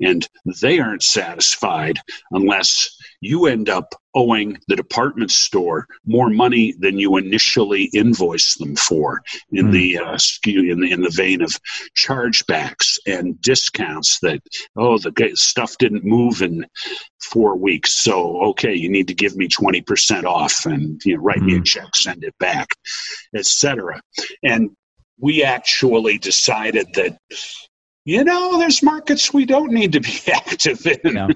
And 0.00 0.26
they 0.60 0.78
aren't 0.78 1.02
satisfied 1.02 1.98
unless 2.32 2.96
you 3.20 3.46
end 3.46 3.68
up 3.68 3.94
owing 4.14 4.56
the 4.68 4.76
department 4.76 5.30
store 5.30 5.86
more 6.06 6.30
money 6.30 6.74
than 6.78 6.98
you 6.98 7.16
initially 7.16 7.90
invoiced 7.92 8.58
them 8.58 8.76
for 8.76 9.20
in 9.52 9.66
Hmm. 9.66 9.70
the 9.72 9.98
uh, 9.98 10.18
in 10.46 10.80
the, 10.80 10.92
in 10.92 11.00
the 11.02 11.10
vein 11.10 11.42
of 11.42 11.58
chargebacks 11.96 12.98
and 13.06 13.40
discounts 13.40 14.18
that 14.20 14.40
oh 14.76 14.98
the 14.98 15.32
stuff 15.34 15.76
didn't 15.78 16.04
move 16.04 16.42
in 16.42 16.64
four 17.20 17.56
weeks 17.56 17.92
so 17.92 18.40
okay 18.50 18.74
you 18.74 18.88
need 18.88 19.08
to 19.08 19.14
give 19.14 19.34
me 19.36 19.48
20% 19.48 20.24
off 20.24 20.66
and 20.66 21.00
you 21.04 21.16
know 21.16 21.22
write 21.22 21.42
me 21.42 21.56
a 21.56 21.60
Mhm. 21.60 21.64
check 21.64 21.94
send 21.96 22.22
it 22.24 22.34
back 22.38 22.68
etc 23.34 24.00
and 24.42 24.70
we 25.18 25.42
actually 25.42 26.18
decided 26.18 26.86
that 26.94 27.16
you 28.04 28.22
know, 28.22 28.58
there's 28.58 28.82
markets 28.82 29.32
we 29.32 29.46
don't 29.46 29.72
need 29.72 29.92
to 29.92 30.00
be 30.00 30.18
active 30.32 30.86
in. 30.86 31.14
Yeah. 31.14 31.28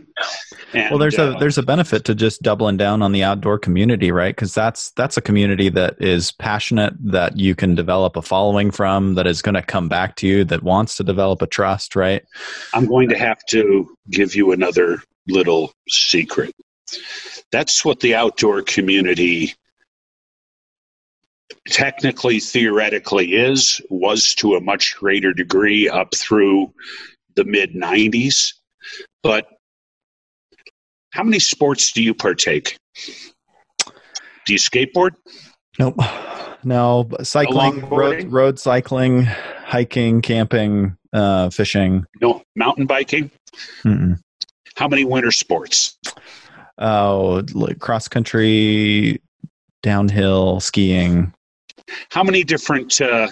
And, 0.74 0.90
well 0.90 0.98
there's 0.98 1.18
uh, 1.18 1.34
a 1.34 1.38
there's 1.38 1.56
a 1.56 1.62
benefit 1.62 2.04
to 2.04 2.14
just 2.14 2.42
doubling 2.42 2.76
down 2.76 3.00
on 3.00 3.12
the 3.12 3.22
outdoor 3.22 3.58
community 3.58 4.12
right 4.12 4.36
because 4.36 4.52
that's 4.52 4.90
that's 4.90 5.16
a 5.16 5.22
community 5.22 5.70
that 5.70 5.96
is 5.98 6.30
passionate 6.32 6.92
that 7.00 7.38
you 7.38 7.54
can 7.54 7.74
develop 7.74 8.16
a 8.16 8.22
following 8.22 8.70
from 8.70 9.14
that 9.14 9.26
is 9.26 9.40
going 9.40 9.54
to 9.54 9.62
come 9.62 9.88
back 9.88 10.16
to 10.16 10.26
you 10.26 10.44
that 10.44 10.62
wants 10.62 10.96
to 10.96 11.04
develop 11.04 11.40
a 11.40 11.46
trust 11.46 11.96
right 11.96 12.22
I'm 12.74 12.84
going 12.84 13.08
to 13.08 13.18
have 13.18 13.38
to 13.46 13.96
give 14.10 14.34
you 14.34 14.52
another 14.52 15.00
little 15.28 15.72
secret. 15.88 16.54
That's 17.52 17.84
what 17.84 18.00
the 18.00 18.14
outdoor 18.14 18.62
community 18.62 19.54
technically, 21.70 22.40
theoretically 22.40 23.34
is, 23.34 23.80
was 23.90 24.34
to 24.36 24.54
a 24.54 24.60
much 24.60 24.96
greater 24.98 25.32
degree 25.32 25.88
up 25.88 26.14
through 26.14 26.72
the 27.36 27.44
mid 27.44 27.74
90s. 27.74 28.54
But 29.22 29.46
how 31.12 31.22
many 31.22 31.38
sports 31.38 31.92
do 31.92 32.02
you 32.02 32.14
partake? 32.14 32.76
Do 34.46 34.52
you 34.52 34.58
skateboard? 34.58 35.10
nope 35.78 35.96
no 36.64 37.08
cycling 37.22 37.88
road, 37.88 38.24
road 38.32 38.58
cycling 38.58 39.22
hiking 39.22 40.20
camping 40.20 40.96
uh 41.12 41.50
fishing 41.50 42.04
No. 42.20 42.42
Mountain 42.56 42.86
biking? 42.86 43.30
Mm-mm. 43.84 44.18
How 44.76 44.88
many 44.88 45.04
winter 45.04 45.30
sports? 45.30 45.96
oh 46.78 47.42
like 47.54 47.78
cross 47.78 48.08
country 48.08 49.20
downhill 49.82 50.60
skiing 50.60 51.32
How 52.10 52.22
many 52.22 52.44
different 52.44 53.00
uh, 53.00 53.28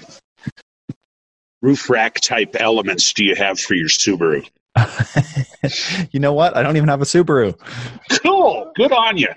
roof 1.63 1.89
rack 1.91 2.21
type 2.21 2.57
elements 2.59 3.13
do 3.13 3.25
you 3.25 3.35
have 3.35 3.59
for 3.59 3.75
your 3.75 3.89
Subaru? 3.89 4.47
you 6.13 6.21
know 6.21 6.35
what 6.35 6.55
i 6.55 6.63
don't 6.63 6.77
even 6.77 6.87
have 6.87 7.01
a 7.01 7.07
subaru 7.07 7.59
Cool. 8.27 8.73
Good 8.75 8.93
on 8.93 9.17
you. 9.17 9.29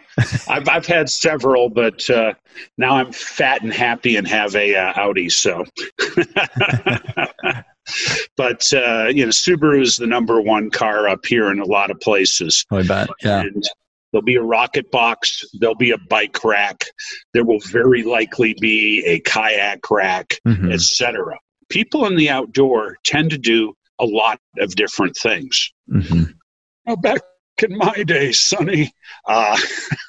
I've, 0.48 0.68
I've 0.68 0.86
had 0.86 1.10
several, 1.10 1.70
but 1.70 2.08
uh, 2.10 2.34
now 2.78 2.96
I'm 2.96 3.12
fat 3.12 3.62
and 3.62 3.74
happy 3.74 4.16
and 4.18 4.28
have 4.28 4.56
a 4.56 4.76
uh, 4.76 4.94
Audi. 4.96 5.30
So, 5.30 5.66
but 8.38 8.74
uh, 8.74 9.08
you 9.08 9.26
know, 9.26 9.32
Subaru 9.32 9.82
is 9.82 9.98
the 9.98 10.08
number 10.08 10.42
one 10.42 10.70
car 10.70 11.08
up 11.08 11.26
here 11.26 11.52
in 11.52 11.60
a 11.60 11.66
lot 11.66 11.92
of 11.92 12.00
places. 12.00 12.66
i 12.72 12.82
bet 12.82 13.10
yeah 13.24 13.42
And 13.42 13.64
there'll 14.12 14.24
be 14.26 14.36
a 14.36 14.42
rocket 14.42 14.92
box. 14.92 15.44
There'll 15.60 15.76
be 15.76 15.92
a 15.92 15.98
bike 15.98 16.44
rack. 16.44 16.84
There 17.34 17.44
will 17.46 17.60
very 17.72 18.04
likely 18.04 18.56
be 18.60 19.04
a 19.06 19.20
kayak 19.20 19.90
rack, 19.92 20.40
Mhm. 20.48 20.74
etc. 20.74 21.38
People 21.70 22.06
in 22.08 22.16
the 22.16 22.30
outdoor 22.30 22.98
tend 23.04 23.30
to 23.32 23.38
do 23.38 23.74
a 24.00 24.06
lot 24.06 24.40
of 24.58 24.76
different 24.76 25.16
things. 25.22 25.72
Mhm. 25.90 26.34
Oh, 26.88 26.96
back 26.96 27.22
in 27.62 27.78
my 27.78 28.04
day, 28.04 28.32
Sonny, 28.32 28.92
uh, 29.28 29.58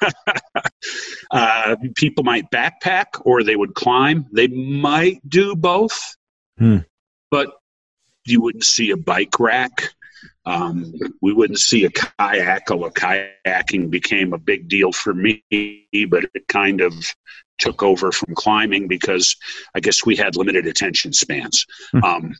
uh, 1.31 1.75
people 1.95 2.23
might 2.23 2.49
backpack 2.51 3.05
or 3.25 3.43
they 3.43 3.55
would 3.55 3.75
climb. 3.75 4.25
They 4.31 4.47
might 4.47 5.17
do 5.27 5.55
both, 5.55 6.15
Hmm. 6.57 6.77
but 7.29 7.51
you 8.25 8.41
wouldn't 8.41 8.63
see 8.65 8.91
a 8.91 8.97
bike 8.97 9.39
rack. 9.39 9.93
Um, 10.45 10.93
we 11.21 11.33
wouldn't 11.33 11.59
see 11.59 11.85
a 11.85 11.89
kayak, 11.89 12.69
although 12.71 12.89
kayaking 12.89 13.89
became 13.89 14.33
a 14.33 14.37
big 14.37 14.67
deal 14.67 14.91
for 14.91 15.13
me, 15.13 15.43
but 16.09 16.25
it 16.33 16.47
kind 16.47 16.81
of 16.81 16.93
took 17.59 17.83
over 17.83 18.11
from 18.11 18.33
climbing 18.35 18.87
because 18.87 19.35
I 19.75 19.79
guess 19.79 20.05
we 20.05 20.15
had 20.15 20.35
limited 20.35 20.65
attention 20.65 21.13
spans. 21.13 21.65
Hmm. 21.91 22.03
Um, 22.03 22.35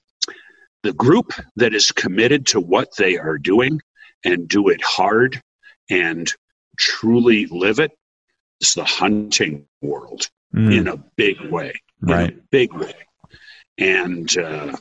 the 0.83 0.93
group 0.93 1.31
that 1.57 1.75
is 1.75 1.91
committed 1.91 2.47
to 2.47 2.59
what 2.59 2.95
they 2.97 3.17
are 3.17 3.37
doing 3.37 3.79
and 4.25 4.47
do 4.47 4.69
it 4.69 4.81
hard 4.83 5.41
and 5.89 6.31
truly 6.77 7.45
live 7.47 7.79
it 7.79 7.91
is 8.61 8.73
the 8.73 8.83
hunting 8.83 9.67
world 9.81 10.27
Mm, 10.53 10.77
in 10.77 10.87
a 10.87 10.97
big 11.15 11.39
way. 11.49 11.73
In 12.01 12.09
a 12.09 12.13
right 12.13 12.49
big 12.51 12.73
way. 12.73 12.93
And 13.77 14.37
uh, 14.37 14.75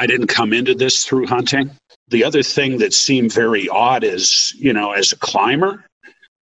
I 0.00 0.06
didn't 0.06 0.28
come 0.28 0.54
into 0.54 0.74
this 0.74 1.04
through 1.04 1.26
hunting. 1.26 1.70
The 2.08 2.24
other 2.24 2.42
thing 2.42 2.78
that 2.78 2.94
seemed 2.94 3.34
very 3.34 3.68
odd 3.68 4.02
is, 4.02 4.54
you 4.56 4.72
know, 4.72 4.92
as 4.92 5.12
a 5.12 5.16
climber, 5.16 5.84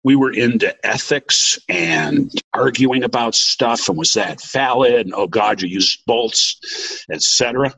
we 0.04 0.18
were 0.18 0.34
into 0.34 0.76
ethics 0.86 1.58
and 1.70 2.30
arguing 2.54 3.06
about 3.06 3.34
stuff 3.34 3.88
and 3.88 3.98
was 3.98 4.14
that 4.14 4.42
valid 4.52 4.94
and 4.94 5.14
oh 5.16 5.26
god 5.26 5.62
you 5.62 5.68
used 5.68 6.00
bolts 6.06 7.04
etc 7.10 7.74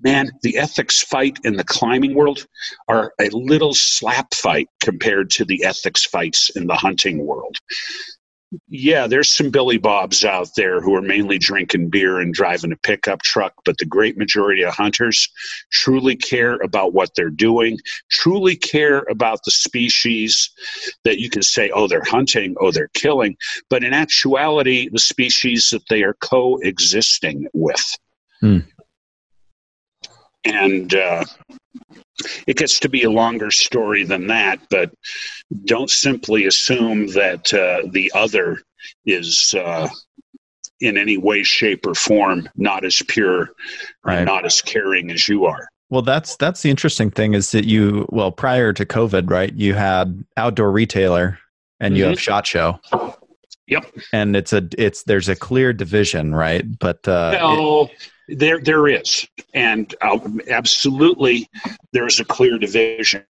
man 0.00 0.30
the 0.42 0.56
ethics 0.56 1.02
fight 1.02 1.36
in 1.42 1.56
the 1.56 1.64
climbing 1.64 2.14
world 2.14 2.46
are 2.86 3.12
a 3.20 3.28
little 3.30 3.74
slap 3.74 4.32
fight 4.34 4.68
compared 4.80 5.30
to 5.30 5.44
the 5.44 5.64
ethics 5.64 6.04
fights 6.04 6.48
in 6.50 6.68
the 6.68 6.76
hunting 6.76 7.26
world 7.26 7.56
yeah, 8.68 9.06
there's 9.06 9.30
some 9.30 9.50
Billy 9.50 9.78
Bobs 9.78 10.24
out 10.24 10.48
there 10.56 10.80
who 10.80 10.94
are 10.94 11.02
mainly 11.02 11.38
drinking 11.38 11.90
beer 11.90 12.20
and 12.20 12.32
driving 12.34 12.72
a 12.72 12.76
pickup 12.76 13.22
truck, 13.22 13.54
but 13.64 13.78
the 13.78 13.84
great 13.84 14.16
majority 14.16 14.62
of 14.62 14.74
hunters 14.74 15.28
truly 15.70 16.16
care 16.16 16.56
about 16.56 16.92
what 16.92 17.10
they're 17.16 17.30
doing, 17.30 17.78
truly 18.10 18.56
care 18.56 19.04
about 19.10 19.40
the 19.44 19.50
species 19.50 20.50
that 21.04 21.18
you 21.18 21.30
can 21.30 21.42
say, 21.42 21.70
oh, 21.70 21.86
they're 21.86 22.04
hunting, 22.04 22.54
oh, 22.60 22.70
they're 22.70 22.90
killing, 22.94 23.36
but 23.70 23.84
in 23.84 23.92
actuality, 23.92 24.88
the 24.90 24.98
species 24.98 25.70
that 25.70 25.88
they 25.88 26.02
are 26.02 26.14
coexisting 26.14 27.46
with. 27.52 27.98
Hmm. 28.40 28.58
And 30.44 30.94
uh, 30.94 31.24
it 32.46 32.56
gets 32.56 32.78
to 32.80 32.88
be 32.88 33.02
a 33.02 33.10
longer 33.10 33.50
story 33.50 34.04
than 34.04 34.26
that, 34.28 34.60
but 34.70 34.90
don't 35.64 35.90
simply 35.90 36.46
assume 36.46 37.08
that 37.08 37.52
uh, 37.52 37.88
the 37.90 38.10
other 38.14 38.60
is 39.06 39.54
uh, 39.56 39.88
in 40.80 40.96
any 40.96 41.16
way, 41.16 41.42
shape, 41.42 41.86
or 41.86 41.94
form 41.94 42.48
not 42.56 42.84
as 42.84 43.00
pure 43.08 43.50
Right. 44.04 44.18
and 44.18 44.26
not 44.26 44.44
as 44.44 44.60
caring 44.60 45.10
as 45.10 45.28
you 45.28 45.44
are. 45.46 45.66
Well, 45.90 46.02
that's 46.02 46.36
that's 46.36 46.62
the 46.62 46.70
interesting 46.70 47.10
thing 47.10 47.34
is 47.34 47.50
that 47.52 47.66
you 47.66 48.06
well 48.10 48.32
prior 48.32 48.72
to 48.72 48.84
COVID, 48.86 49.30
right? 49.30 49.52
You 49.54 49.74
had 49.74 50.24
outdoor 50.36 50.72
retailer 50.72 51.38
and 51.80 51.96
you 51.96 52.04
have 52.04 52.20
shot 52.20 52.46
show. 52.46 52.80
Yep. 53.66 53.86
And 54.12 54.34
it's 54.36 54.52
a 54.52 54.66
it's 54.76 55.04
there's 55.04 55.28
a 55.28 55.36
clear 55.36 55.72
division, 55.72 56.34
right? 56.34 56.64
But 56.78 57.06
uh, 57.06 57.32
it- 57.34 57.38
No, 57.38 57.88
there 58.28 58.60
there 58.60 58.88
is, 58.88 59.26
and 59.52 59.94
uh, 60.00 60.18
absolutely 60.48 61.48
there 61.92 62.06
is 62.06 62.20
a 62.20 62.24
clear 62.24 62.58
division, 62.58 63.24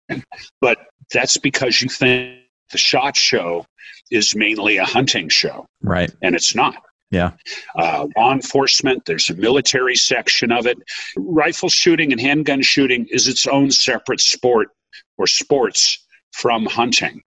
but 0.60 0.78
that's 1.14 1.38
because 1.38 1.82
you 1.82 1.90
think 1.90 2.40
the 2.72 2.78
shot 2.78 3.16
show 3.16 3.66
is 4.12 4.36
mainly 4.36 4.78
a 4.78 4.86
hunting 4.86 5.30
show, 5.30 5.66
right. 5.82 6.12
and 6.22 6.36
it's 6.36 6.56
not. 6.56 6.84
Yeah. 7.12 7.32
Uh, 7.76 8.08
law 8.16 8.34
enforcement, 8.34 9.04
there's 9.06 9.30
a 9.30 9.36
military 9.36 9.98
section 9.98 10.52
of 10.52 10.66
it. 10.66 10.78
Rifle 11.18 11.68
shooting 11.68 12.14
and 12.14 12.22
handgun 12.22 12.62
shooting 12.62 13.06
is 13.12 13.28
its 13.28 13.46
own 13.48 13.70
separate 13.70 14.22
sport 14.22 14.70
or 15.18 15.28
sports 15.28 16.06
from 16.32 16.66
hunting. 16.66 17.22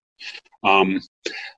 Um, 0.63 1.01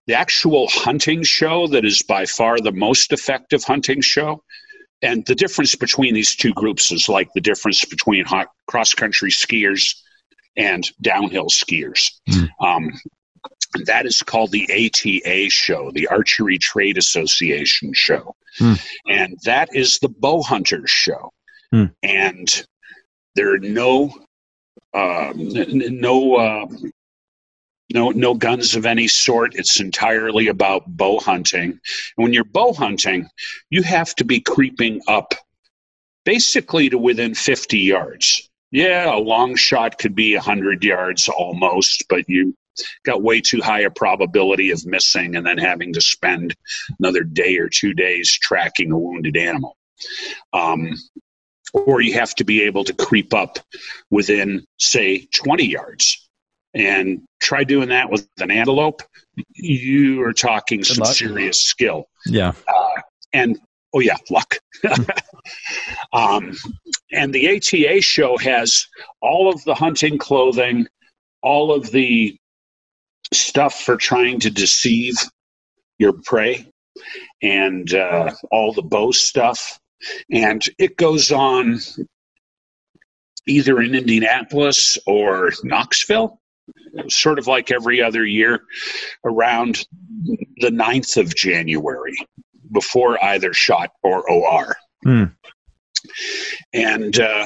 the 0.08 0.14
actual 0.14 0.68
hunting 0.68 1.24
show 1.24 1.68
that 1.68 1.86
is 1.86 2.04
by 2.04 2.26
far 2.26 2.60
the 2.60 2.74
most 2.74 3.14
effective 3.14 3.64
hunting 3.64 4.02
show 4.02 4.44
and 5.02 5.26
the 5.26 5.36
difference 5.36 5.76
between 5.76 6.14
these 6.14 6.36
two 6.36 6.54
groups 6.54 6.92
is 6.92 7.08
like 7.08 7.32
the 7.34 7.42
difference 7.42 7.86
between 7.86 8.26
cross 8.68 8.94
country 8.94 9.32
skiers 9.32 9.96
and 10.56 10.90
downhill 11.02 11.48
skiers. 11.48 12.12
Mm. 12.30 12.50
Um, 12.60 12.92
that 13.86 14.06
is 14.06 14.24
called 14.24 14.52
the 14.52 14.66
ATA 14.72 15.50
show, 15.50 15.92
the 15.92 16.08
Archery 16.08 16.58
Trade 16.58 16.98
Association 16.98 17.94
show. 17.94 18.36
Mm. 18.60 18.82
And 19.08 19.38
that 19.44 19.70
is 19.74 20.00
the 20.00 20.10
bow 20.10 20.42
hunters 20.42 20.90
show. 20.90 21.32
Mm. 21.74 21.94
And 22.02 22.66
there 23.36 23.54
are 23.54 23.60
no 23.60 24.12
n- 25.38 26.00
no 26.00 26.36
uh, 26.36 26.68
no 27.94 28.10
no 28.10 28.34
guns 28.34 28.76
of 28.76 28.86
any 28.86 29.08
sort. 29.08 29.56
It's 29.56 29.80
entirely 29.80 30.48
about 30.48 30.86
bow 30.88 31.20
hunting. 31.20 31.72
And 31.72 31.80
when 32.16 32.34
you're 32.34 32.44
bow 32.44 32.74
hunting, 32.74 33.30
you 33.70 33.84
have 33.84 34.14
to 34.16 34.26
be 34.26 34.40
creeping 34.40 35.02
up 35.08 35.34
basically 36.26 36.90
to 36.90 36.98
within 36.98 37.34
50 37.34 37.80
yards. 37.80 38.50
Yeah, 38.72 39.16
a 39.16 39.18
long 39.18 39.56
shot 39.56 39.98
could 39.98 40.14
be 40.14 40.36
100 40.36 40.84
yards 40.84 41.30
almost, 41.30 42.04
but 42.10 42.28
you 42.28 42.54
got 43.06 43.24
way 43.24 43.40
too 43.42 43.62
high 43.62 43.82
a 43.82 43.90
probability 43.90 44.72
of 44.72 44.86
missing 44.86 45.36
and 45.36 45.46
then 45.46 45.58
having 45.58 45.94
to 45.94 46.02
spend 46.02 46.54
another 47.00 47.24
day 47.24 47.58
or 47.58 47.70
two 47.70 47.94
days 47.94 48.32
tracking 48.32 48.92
a 48.92 49.00
wounded 49.00 49.38
animal. 49.38 49.78
Um, 50.54 50.96
or 51.74 52.02
you 52.02 52.14
have 52.14 52.36
to 52.36 52.44
be 52.44 52.64
able 52.64 52.84
to 52.86 52.94
creep 52.94 53.34
up 53.34 53.60
within, 54.10 54.66
say, 54.78 55.28
20 55.34 55.66
yards. 55.66 56.27
And 56.78 57.24
try 57.42 57.64
doing 57.64 57.90
that 57.90 58.10
with 58.12 58.28
an 58.40 58.52
antelope, 58.52 59.02
you 59.56 60.22
are 60.24 60.34
talking 60.34 60.84
some 60.84 61.04
luck. 61.04 61.16
serious 61.16 61.60
skill 61.60 62.06
Yeah. 62.28 62.54
and 63.34 63.58
oh 63.96 64.00
yeah, 64.00 64.18
luck. 64.30 64.56
um, 66.14 66.56
and 67.12 67.34
the 67.34 67.58
ATA 67.58 68.02
show 68.02 68.38
has 68.38 68.86
all 69.22 69.50
of 69.52 69.64
the 69.64 69.74
hunting 69.74 70.18
clothing, 70.18 70.88
all 71.42 71.74
of 71.74 71.92
the 71.92 72.38
stuff 73.34 73.82
for 73.82 73.98
trying 73.98 74.40
to 74.42 74.50
deceive 74.52 75.16
your 75.98 76.14
prey, 76.26 76.68
and 77.42 77.94
uh, 77.94 78.32
all 78.52 78.72
the 78.74 78.84
bow 78.84 79.12
stuff. 79.12 79.80
And 80.32 80.64
it 80.78 80.96
goes 80.98 81.32
on 81.32 81.80
either 83.48 83.82
in 83.82 83.96
Indianapolis 83.96 84.98
or 85.08 85.52
Knoxville, 85.64 86.40
sort 87.10 87.40
of 87.40 87.48
like 87.48 87.72
every 87.72 88.02
other 88.02 88.26
year 88.26 88.64
around 89.24 89.86
the 90.58 90.70
9th 90.70 91.18
of 91.18 91.36
January 91.36 92.16
before 92.72 93.24
either 93.24 93.54
shot 93.54 93.92
or 94.04 94.30
OR. 94.30 94.76
Hmm. 95.04 95.24
And 96.74 97.20
uh, 97.20 97.46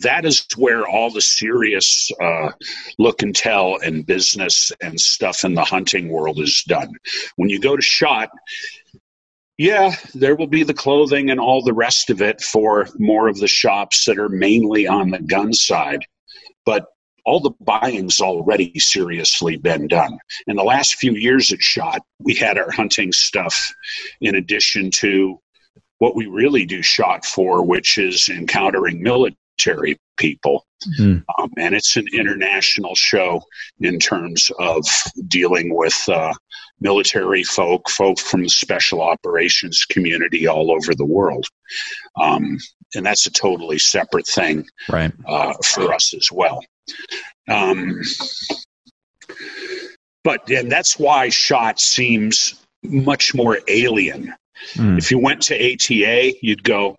that 0.00 0.24
is 0.24 0.46
where 0.56 0.86
all 0.86 1.10
the 1.10 1.20
serious 1.20 2.10
uh, 2.20 2.50
look 2.98 3.22
and 3.22 3.34
tell 3.34 3.78
and 3.82 4.06
business 4.06 4.72
and 4.82 4.98
stuff 4.98 5.44
in 5.44 5.54
the 5.54 5.64
hunting 5.64 6.08
world 6.08 6.40
is 6.40 6.62
done. 6.66 6.92
When 7.36 7.48
you 7.48 7.60
go 7.60 7.76
to 7.76 7.82
shot, 7.82 8.30
yeah, 9.56 9.94
there 10.14 10.34
will 10.34 10.48
be 10.48 10.64
the 10.64 10.74
clothing 10.74 11.30
and 11.30 11.38
all 11.38 11.62
the 11.62 11.72
rest 11.72 12.10
of 12.10 12.20
it 12.20 12.40
for 12.40 12.88
more 12.98 13.28
of 13.28 13.38
the 13.38 13.48
shops 13.48 14.04
that 14.06 14.18
are 14.18 14.28
mainly 14.28 14.86
on 14.86 15.10
the 15.10 15.20
gun 15.20 15.52
side. 15.52 16.00
But 16.66 16.86
all 17.24 17.40
the 17.40 17.52
buying's 17.60 18.20
already 18.20 18.78
seriously 18.78 19.56
been 19.56 19.88
done. 19.88 20.18
In 20.46 20.56
the 20.56 20.62
last 20.62 20.96
few 20.96 21.14
years 21.14 21.52
at 21.52 21.62
SHOT, 21.62 22.02
we 22.18 22.34
had 22.34 22.58
our 22.58 22.70
hunting 22.70 23.12
stuff 23.12 23.72
in 24.20 24.34
addition 24.34 24.90
to 24.92 25.40
what 25.98 26.16
we 26.16 26.26
really 26.26 26.66
do 26.66 26.82
SHOT 26.82 27.24
for, 27.24 27.64
which 27.64 27.98
is 27.98 28.28
encountering 28.28 29.02
military 29.02 29.96
people. 30.16 30.66
Mm. 30.98 31.24
Um, 31.38 31.50
and 31.56 31.74
it's 31.74 31.96
an 31.96 32.06
international 32.12 32.94
show 32.94 33.42
in 33.80 33.98
terms 33.98 34.50
of 34.58 34.84
dealing 35.28 35.74
with 35.74 35.98
uh, 36.08 36.34
military 36.80 37.42
folk, 37.42 37.88
folk 37.88 38.18
from 38.20 38.42
the 38.42 38.50
special 38.50 39.00
operations 39.00 39.86
community 39.86 40.46
all 40.46 40.70
over 40.70 40.94
the 40.94 41.06
world. 41.06 41.46
Um, 42.20 42.58
and 42.94 43.06
that's 43.06 43.26
a 43.26 43.32
totally 43.32 43.78
separate 43.78 44.26
thing 44.26 44.66
Right. 44.90 45.12
uh, 45.26 45.54
for 45.64 45.92
us 45.94 46.12
as 46.14 46.28
well. 46.30 46.62
Um, 47.48 48.00
but 50.22 50.48
and 50.50 50.72
that's 50.72 50.98
why 50.98 51.28
shot 51.28 51.78
seems 51.78 52.54
much 52.82 53.34
more 53.34 53.58
alien. 53.68 54.34
Hmm. 54.74 54.96
If 54.96 55.10
you 55.10 55.18
went 55.18 55.42
to 55.42 55.54
ATA, 55.54 56.34
you'd 56.40 56.64
go, 56.64 56.96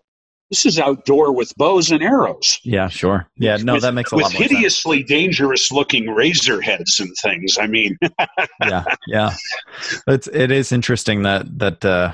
"This 0.51 0.65
is 0.65 0.79
outdoor 0.79 1.31
with 1.33 1.53
bows 1.57 1.91
and 1.91 2.03
arrows." 2.03 2.59
Yeah, 2.63 2.87
sure. 2.87 3.27
Yeah, 3.37 3.57
no, 3.57 3.73
with, 3.73 3.81
that 3.81 3.93
makes 3.93 4.11
a 4.11 4.15
lot 4.15 4.21
more 4.21 4.29
sense. 4.29 4.39
With 4.39 4.51
hideously 4.51 5.03
dangerous 5.03 5.71
looking 5.71 6.07
razor 6.07 6.61
heads 6.61 6.99
and 6.99 7.11
things. 7.21 7.57
I 7.59 7.67
mean, 7.67 7.97
yeah, 8.61 8.83
yeah. 9.07 9.33
It's 10.07 10.27
it 10.27 10.51
is 10.51 10.71
interesting 10.71 11.23
that 11.23 11.57
that 11.57 11.83
uh, 11.83 12.13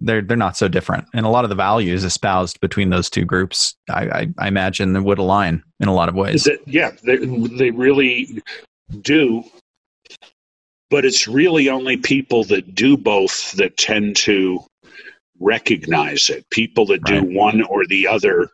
they're 0.00 0.22
they're 0.22 0.36
not 0.36 0.56
so 0.56 0.68
different, 0.68 1.06
and 1.14 1.26
a 1.26 1.28
lot 1.28 1.44
of 1.44 1.50
the 1.50 1.56
values 1.56 2.04
espoused 2.04 2.60
between 2.60 2.90
those 2.90 3.10
two 3.10 3.24
groups, 3.24 3.74
I 3.90 4.02
I, 4.02 4.28
I 4.38 4.48
imagine, 4.48 4.92
they 4.92 5.00
would 5.00 5.18
align 5.18 5.62
in 5.80 5.88
a 5.88 5.94
lot 5.94 6.08
of 6.08 6.14
ways. 6.14 6.44
that, 6.44 6.60
yeah, 6.66 6.92
they, 7.04 7.16
they 7.16 7.70
really 7.70 8.42
do. 9.00 9.44
But 10.90 11.04
it's 11.04 11.28
really 11.28 11.68
only 11.68 11.98
people 11.98 12.44
that 12.44 12.74
do 12.74 12.96
both 12.96 13.52
that 13.52 13.76
tend 13.76 14.16
to 14.16 14.64
recognize 15.38 16.30
it. 16.30 16.48
People 16.50 16.86
that 16.86 17.04
do 17.04 17.22
one 17.22 17.62
or 17.62 17.86
the 17.86 18.06
other 18.06 18.50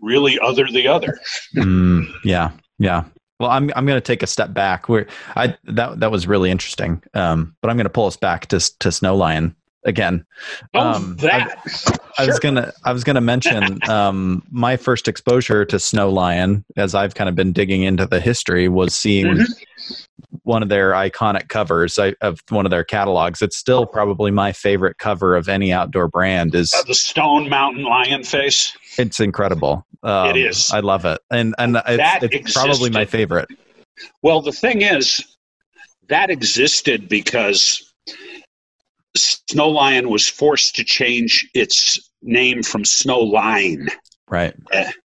really 0.00 0.38
other 0.38 0.66
the 0.70 0.86
other. 0.86 1.18
Mm, 1.56 2.08
yeah, 2.24 2.52
yeah. 2.78 3.04
Well, 3.38 3.50
I'm 3.50 3.70
I'm 3.74 3.86
going 3.86 3.96
to 3.96 4.00
take 4.00 4.22
a 4.22 4.26
step 4.26 4.52
back. 4.52 4.88
Where 4.88 5.06
I 5.34 5.56
that 5.64 6.00
that 6.00 6.10
was 6.10 6.26
really 6.26 6.50
interesting. 6.50 7.02
Um, 7.14 7.56
but 7.62 7.70
I'm 7.70 7.76
going 7.76 7.84
to 7.84 7.90
pull 7.90 8.06
us 8.06 8.16
back 8.16 8.46
to 8.48 8.78
to 8.78 8.92
Snow 8.92 9.16
Lion 9.16 9.56
again. 9.84 10.24
Oh, 10.74 10.80
Um, 10.80 11.16
that. 11.16 11.58
I 12.18 12.26
was 12.26 12.34
Sure. 12.34 12.38
gonna 12.40 12.72
I 12.84 12.92
was 12.92 13.04
gonna 13.04 13.20
mention 13.20 13.78
um, 13.90 14.42
my 14.50 14.76
first 14.76 15.08
exposure 15.08 15.64
to 15.64 15.78
Snow 15.78 16.10
Lion, 16.10 16.64
as 16.76 16.94
I've 16.94 17.14
kind 17.14 17.28
of 17.28 17.34
been 17.34 17.52
digging 17.52 17.82
into 17.82 18.06
the 18.06 18.20
history, 18.20 18.68
was 18.68 18.94
seeing 18.94 19.26
Mhm. 19.26 20.06
one 20.42 20.62
of 20.62 20.68
their 20.68 20.92
iconic 20.92 21.48
covers 21.48 21.98
I- 21.98 22.14
of 22.20 22.40
one 22.50 22.66
of 22.66 22.70
their 22.70 22.84
catalogs. 22.84 23.40
It's 23.42 23.56
still 23.56 23.86
probably 23.86 24.30
my 24.30 24.52
favorite 24.52 24.98
cover 24.98 25.34
of 25.36 25.48
any 25.48 25.72
outdoor 25.72 26.08
brand. 26.08 26.54
Is 26.54 26.74
Uh, 26.74 26.82
the 26.86 26.94
Stone 26.94 27.48
Mountain 27.48 27.84
Lion 27.84 28.22
face. 28.24 28.76
it's 28.98 29.18
incredible. 29.20 29.86
Um, 30.02 30.30
It 30.30 30.36
is. 30.36 30.70
I 30.70 30.80
love 30.80 31.04
it, 31.04 31.20
and 31.30 31.54
and 31.58 31.74
That 31.76 32.22
it's, 32.22 32.34
it's 32.34 32.52
probably 32.54 32.90
my 32.90 33.04
favorite. 33.04 33.48
Well, 34.22 34.40
the 34.42 34.52
thing 34.52 34.82
is, 34.82 35.22
that 36.08 36.30
existed 36.30 37.08
because 37.08 37.92
Snow 39.16 39.68
Lion 39.68 40.08
was 40.10 40.28
forced 40.28 40.76
to 40.76 40.84
change 40.84 41.48
its 41.54 42.10
name 42.22 42.62
from 42.62 42.84
Snow 42.84 43.18
Line. 43.20 43.88
Right. 44.28 44.54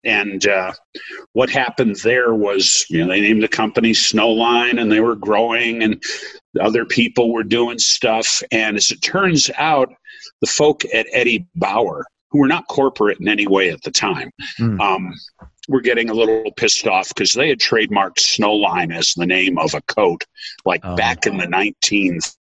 And 0.06 0.48
uh, 0.48 0.72
what 1.34 1.50
happened 1.50 1.98
there 1.98 2.34
was, 2.34 2.86
you 2.90 3.00
know, 3.04 3.10
they 3.10 3.20
named 3.20 3.44
the 3.44 3.50
company 3.50 3.94
Snow 3.94 4.30
Line 4.30 4.80
and 4.80 4.90
they 4.90 5.02
were 5.02 5.16
growing 5.18 5.84
and 5.84 6.02
other 6.62 6.86
people 6.86 7.34
were 7.34 7.44
doing 7.44 7.78
stuff. 7.78 8.42
And 8.52 8.78
as 8.78 8.92
it 8.92 9.02
turns 9.02 9.50
out, 9.58 9.94
the 10.40 10.48
folk 10.48 10.86
at 10.94 11.06
Eddie 11.12 11.46
Bauer, 11.56 12.06
who 12.32 12.40
were 12.40 12.48
not 12.48 12.68
corporate 12.70 13.20
in 13.20 13.28
any 13.28 13.46
way 13.48 13.70
at 13.72 13.82
the 13.82 13.92
time, 13.92 14.32
Mm. 14.58 14.80
um, 14.80 15.14
were 15.68 15.82
getting 15.82 16.10
a 16.10 16.14
little 16.14 16.52
pissed 16.54 16.88
off 16.88 17.10
because 17.10 17.34
they 17.34 17.50
had 17.50 17.60
trademarked 17.60 18.20
Snow 18.20 18.54
Line 18.54 18.92
as 18.94 19.14
the 19.16 19.26
name 19.26 19.58
of 19.58 19.74
a 19.74 19.82
coat, 19.82 20.24
like 20.66 20.80
Oh. 20.86 20.96
back 20.96 21.28
in 21.28 21.36
the 21.38 21.46
1930s. 21.46 22.36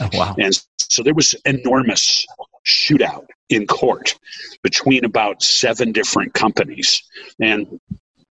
Oh, 0.00 0.08
wow. 0.12 0.34
And 0.38 0.58
so 0.78 1.02
there 1.02 1.14
was 1.14 1.34
enormous 1.44 2.26
shootout 2.66 3.26
in 3.48 3.66
court 3.66 4.18
between 4.62 5.04
about 5.04 5.42
seven 5.42 5.92
different 5.92 6.34
companies. 6.34 7.02
And 7.40 7.80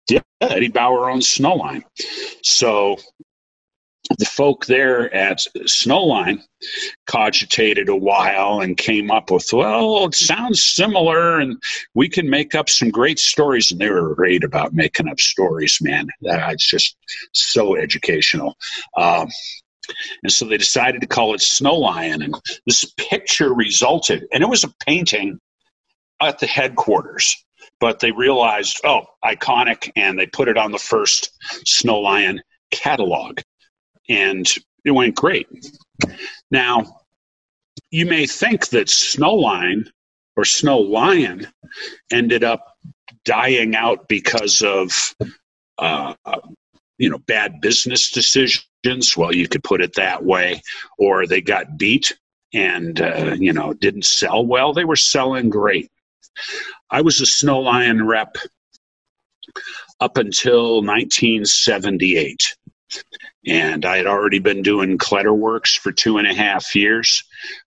yeah, 0.09 0.21
Eddie 0.41 0.69
Bauer 0.69 1.09
owns 1.09 1.27
Snowline. 1.27 1.83
So 2.43 2.97
the 4.17 4.25
folk 4.25 4.65
there 4.65 5.13
at 5.13 5.39
Snowline 5.67 6.41
cogitated 7.07 7.89
a 7.89 7.95
while 7.95 8.61
and 8.61 8.77
came 8.77 9.11
up 9.11 9.31
with, 9.31 9.47
well, 9.51 10.05
it 10.05 10.15
sounds 10.15 10.63
similar 10.63 11.39
and 11.39 11.57
we 11.93 12.07
can 12.07 12.29
make 12.29 12.55
up 12.55 12.69
some 12.69 12.89
great 12.89 13.19
stories. 13.19 13.71
And 13.71 13.81
they 13.81 13.89
were 13.89 14.15
great 14.15 14.43
about 14.43 14.73
making 14.73 15.09
up 15.09 15.19
stories, 15.19 15.79
man. 15.81 16.07
That's 16.21 16.69
just 16.69 16.95
so 17.33 17.75
educational. 17.75 18.55
Um, 18.95 19.27
and 20.23 20.31
so 20.31 20.45
they 20.45 20.57
decided 20.57 21.01
to 21.01 21.07
call 21.07 21.33
it 21.33 21.41
Snow 21.41 21.75
Lion. 21.75 22.21
And 22.21 22.35
this 22.65 22.85
picture 22.97 23.53
resulted, 23.53 24.25
and 24.33 24.43
it 24.43 24.49
was 24.49 24.63
a 24.63 24.73
painting 24.85 25.39
at 26.21 26.39
the 26.39 26.47
headquarters. 26.47 27.35
But 27.79 27.99
they 27.99 28.11
realized, 28.11 28.81
oh, 28.85 29.03
iconic, 29.23 29.91
and 29.95 30.17
they 30.17 30.25
put 30.25 30.47
it 30.47 30.57
on 30.57 30.71
the 30.71 30.79
first 30.79 31.31
Snow 31.65 31.99
Lion 31.99 32.41
catalog. 32.71 33.39
And 34.09 34.47
it 34.83 34.91
went 34.91 35.15
great. 35.15 35.47
Now, 36.49 37.01
you 37.91 38.05
may 38.05 38.25
think 38.25 38.69
that 38.69 38.89
Snow 38.89 39.35
Lion 39.35 39.89
or 40.35 40.45
Snow 40.45 40.79
Lion 40.79 41.47
ended 42.11 42.43
up 42.43 42.73
dying 43.25 43.75
out 43.75 44.07
because 44.07 44.61
of, 44.61 45.13
uh, 45.77 46.13
you 46.97 47.09
know, 47.09 47.19
bad 47.27 47.61
business 47.61 48.11
decisions. 48.11 48.65
Well, 49.17 49.33
you 49.33 49.47
could 49.47 49.63
put 49.63 49.81
it 49.81 49.95
that 49.95 50.23
way. 50.23 50.61
Or 50.97 51.25
they 51.25 51.41
got 51.41 51.77
beat 51.77 52.17
and, 52.53 52.99
uh, 53.01 53.35
you 53.37 53.53
know, 53.53 53.73
didn't 53.73 54.05
sell 54.05 54.45
well. 54.45 54.73
They 54.73 54.85
were 54.85 54.95
selling 54.95 55.49
great. 55.49 55.91
I 56.89 57.01
was 57.01 57.19
a 57.21 57.25
Snow 57.25 57.59
Lion 57.59 58.05
rep 58.07 58.37
up 59.99 60.17
until 60.17 60.81
1978. 60.83 62.55
And 63.45 63.85
I 63.85 63.97
had 63.97 64.07
already 64.07 64.39
been 64.39 64.61
doing 64.61 64.97
Kletterwerks 64.97 65.77
for 65.77 65.91
two 65.91 66.17
and 66.17 66.27
a 66.27 66.33
half 66.33 66.75
years, 66.75 67.23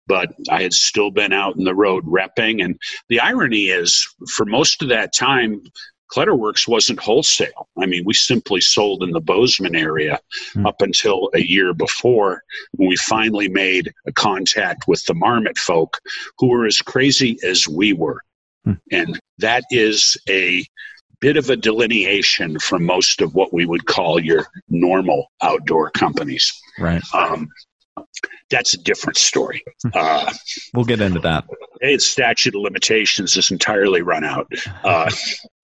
but 0.07 0.35
I 0.51 0.63
had 0.63 0.73
still 0.73 1.11
been 1.11 1.33
out 1.33 1.57
in 1.57 1.65
the 1.65 1.75
road 1.75 2.05
repping. 2.05 2.65
And 2.65 2.79
the 3.09 3.21
irony 3.21 3.67
is, 3.69 4.07
for 4.35 4.45
most 4.47 4.83
of 4.83 4.89
that 4.91 5.15
time, 5.15 5.63
Kletterwerks 6.13 6.67
wasn't 6.67 7.01
wholesale. 7.01 7.69
I 7.81 7.87
mean, 7.87 8.05
we 8.05 8.15
simply 8.15 8.61
sold 8.61 9.03
in 9.03 9.11
the 9.13 9.21
Bozeman 9.21 9.77
area 9.77 10.19
Hmm. 10.53 10.67
up 10.67 10.83
until 10.83 11.31
a 11.35 11.41
year 11.41 11.73
before 11.73 12.43
when 12.73 12.89
we 12.89 12.97
finally 12.97 13.49
made 13.49 13.93
a 14.07 14.13
contact 14.13 14.89
with 14.89 15.05
the 15.07 15.15
Marmot 15.15 15.59
folk 15.59 15.99
who 16.39 16.49
were 16.49 16.67
as 16.67 16.81
crazy 16.83 17.39
as 17.45 17.69
we 17.69 17.93
were. 17.93 18.21
Hmm. 18.65 18.73
And 18.91 19.21
that 19.39 19.65
is 19.71 20.17
a 20.29 20.65
bit 21.21 21.37
of 21.37 21.51
a 21.51 21.57
delineation 21.57 22.59
from 22.59 22.85
most 22.85 23.21
of 23.21 23.35
what 23.35 23.53
we 23.53 23.67
would 23.67 23.87
call 23.87 24.19
your 24.19 24.47
normal 24.69 25.31
outdoor 25.43 25.91
companies. 25.91 26.51
Right. 26.79 27.03
Um, 27.15 27.49
that's 28.49 28.75
a 28.75 28.79
different 28.79 29.19
story. 29.19 29.63
Uh, 29.95 30.33
we'll 30.75 30.85
get 30.87 31.01
into 31.01 31.21
that. 31.21 31.45
Its 31.81 32.07
statute 32.07 32.55
of 32.55 32.63
limitations 32.63 33.37
is 33.37 33.51
entirely 33.51 34.03
run 34.03 34.25
out. 34.25 34.51
Uh, 34.83 35.11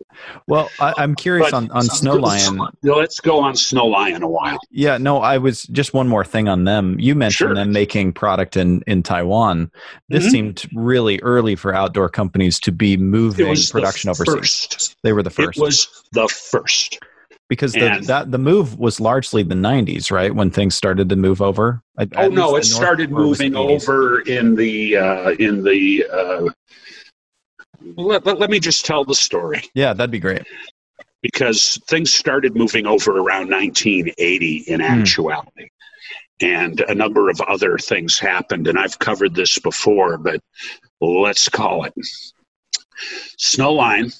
well, 0.47 0.71
I, 0.81 0.95
am 0.99 1.15
curious 1.15 1.53
on, 1.53 1.71
on 1.71 1.83
Snow 1.83 2.15
Lion. 2.15 2.61
Let's 2.83 3.21
go 3.21 3.41
on 3.41 3.57
Snow 3.57 3.87
Lion 3.87 4.23
a 4.23 4.29
while. 4.29 4.59
Yeah, 4.71 4.99
no, 4.99 5.19
I 5.19 5.39
was 5.39 5.65
just 5.65 5.95
one 5.95 6.09
more 6.09 6.25
thing 6.25 6.49
on 6.49 6.65
them. 6.65 6.99
You 6.99 7.15
mentioned 7.15 7.49
sure. 7.49 7.55
them 7.55 7.73
making 7.73 8.13
product 8.13 8.57
in, 8.57 8.83
in 8.87 9.03
Taiwan. 9.03 9.71
This 10.09 10.25
mm-hmm. 10.25 10.31
seemed 10.31 10.67
really 10.75 11.21
early 11.23 11.57
for 11.57 11.75
outdoor 11.75 12.09
companies 12.09 12.61
to 12.61 12.73
be 12.73 12.97
moving 12.97 13.57
production 13.71 14.11
overseas. 14.11 14.67
First. 14.71 14.97
They 15.03 15.13
were 15.13 15.23
the 15.23 15.31
first. 15.31 15.59
It 15.59 15.63
was 15.63 16.05
the 16.13 16.29
first 16.29 16.99
because 17.49 17.73
the, 17.73 18.03
that 18.07 18.31
the 18.31 18.39
move 18.39 18.79
was 18.79 19.01
largely 19.01 19.43
the 19.43 19.55
90s 19.55 20.11
right 20.11 20.35
when 20.35 20.51
things 20.51 20.75
started 20.75 21.09
to 21.09 21.17
move 21.17 21.41
over 21.41 21.83
at, 21.99 22.09
oh 22.17 22.23
at 22.23 22.33
no 22.33 22.57
it 22.57 22.65
started 22.65 23.11
moving 23.11 23.55
over 23.55 24.21
in 24.23 24.57
the 24.57 24.97
uh, 24.97 25.31
in 25.39 25.63
the 25.63 26.05
uh, 26.13 26.49
let, 27.97 28.25
let, 28.27 28.39
let, 28.39 28.51
me 28.51 28.61
just 28.61 28.85
tell 28.85 29.05
the 29.05 29.15
story 29.15 29.63
yeah 29.75 29.93
that'd 29.93 30.11
be 30.11 30.21
great 30.21 30.43
because 31.23 31.81
things 31.89 32.13
started 32.13 32.55
moving 32.55 32.87
over 32.87 33.13
around 33.19 33.51
1980 33.51 34.57
in 34.67 34.81
hmm. 34.81 34.87
actuality 34.87 35.65
mm. 35.65 35.69
and 36.41 36.81
a 36.81 36.95
number 36.95 37.31
of 37.31 37.41
other 37.43 37.79
things 37.79 38.19
happened 38.19 38.67
and 38.67 38.79
i've 38.79 38.99
covered 38.99 39.35
this 39.35 39.59
before 39.59 40.19
but 40.19 40.41
let's 41.01 41.49
call 41.49 41.85
it 41.85 41.95
snowline 43.39 44.13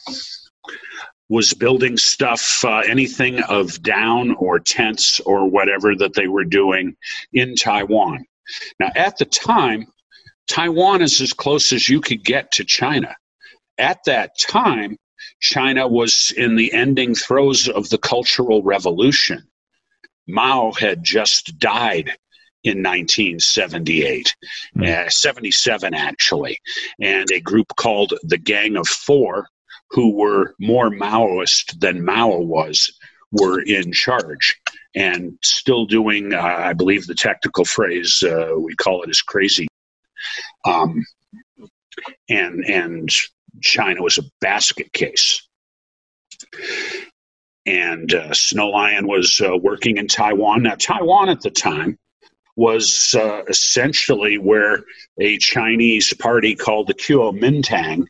was 1.29 1.53
building 1.55 1.97
stuff, 1.97 2.65
uh, 2.65 2.83
anything 2.87 3.41
of 3.45 3.83
down 3.83 4.35
or 4.37 4.59
tents 4.59 5.21
or 5.21 5.49
whatever 5.49 5.97
that 5.97 6.15
they 6.15 6.29
were 6.29 6.45
doing 6.45 6.97
in 7.33 7.57
Taiwan. 7.57 8.25
Now, 8.79 8.91
at 8.95 9.19
the 9.19 9.25
time, 9.25 9.87
Taiwan 10.47 11.03
is 11.03 11.21
as 11.21 11.33
close 11.33 11.73
as 11.73 11.89
you 11.89 12.01
could 12.01 12.25
get 12.25 12.53
to 12.53 12.65
China. 12.65 13.15
At 13.79 14.01
that 14.07 14.39
time, 14.39 14.97
China 15.41 15.87
was 15.87 16.33
in 16.37 16.57
the 16.57 16.73
ending 16.73 17.15
throes 17.15 17.69
of 17.69 17.89
the 17.91 17.99
Cultural 17.99 18.63
Revolution. 18.63 19.47
Mao 20.27 20.73
had 20.73 21.05
just 21.05 21.59
died 21.59 22.11
in 22.65 22.83
1978, 22.83 24.35
mm. 24.77 25.07
uh, 25.07 25.09
77 25.09 25.95
actually, 25.95 26.59
and 27.01 27.31
a 27.31 27.41
group 27.41 27.69
called 27.77 28.15
the 28.25 28.39
Gang 28.39 28.77
of 28.77 28.89
Four 28.89 29.47
who 29.91 30.17
were 30.17 30.55
more 30.59 30.91
Maoist 30.91 31.79
than 31.79 32.05
Mao 32.05 32.39
was 32.39 32.93
were 33.31 33.61
in 33.61 33.93
charge 33.93 34.57
and 34.95 35.39
still 35.43 35.85
doing, 35.87 36.33
uh, 36.33 36.41
I 36.41 36.73
believe 36.73 37.07
the 37.07 37.15
technical 37.15 37.65
phrase 37.65 38.23
uh, 38.23 38.55
we 38.59 38.75
call 38.77 39.03
it 39.03 39.11
is 39.11 39.23
crazy. 39.23 39.69
Um, 40.65 41.05
and 42.29 42.65
and 42.65 43.09
China 43.63 44.03
was 44.03 44.19
a 44.19 44.23
basket 44.41 44.93
case. 44.93 45.47
And 47.65 48.15
uh, 48.15 48.33
Snow 48.33 48.69
Lion 48.69 49.09
was 49.09 49.41
uh, 49.41 49.57
working 49.57 49.97
in 49.97 50.07
Taiwan. 50.07 50.63
Now, 50.63 50.77
Taiwan 50.77 51.29
at 51.29 51.41
the 51.41 51.51
time 51.51 51.99
was 52.55 53.15
uh, 53.19 53.43
essentially 53.49 54.39
where 54.39 54.85
a 55.19 55.37
Chinese 55.39 56.13
party 56.15 56.55
called 56.55 56.87
the 56.87 56.95
Kuomintang 56.95 58.07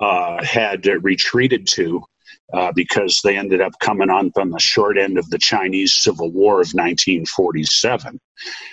uh, 0.00 0.42
had 0.44 0.86
retreated 1.02 1.66
to 1.68 2.04
uh, 2.52 2.72
because 2.72 3.20
they 3.22 3.36
ended 3.36 3.60
up 3.60 3.72
coming 3.80 4.10
on 4.10 4.30
on 4.36 4.50
the 4.50 4.58
short 4.58 4.98
end 4.98 5.18
of 5.18 5.28
the 5.30 5.38
Chinese 5.38 5.94
Civil 5.94 6.30
War 6.30 6.54
of 6.54 6.72
1947. 6.72 8.20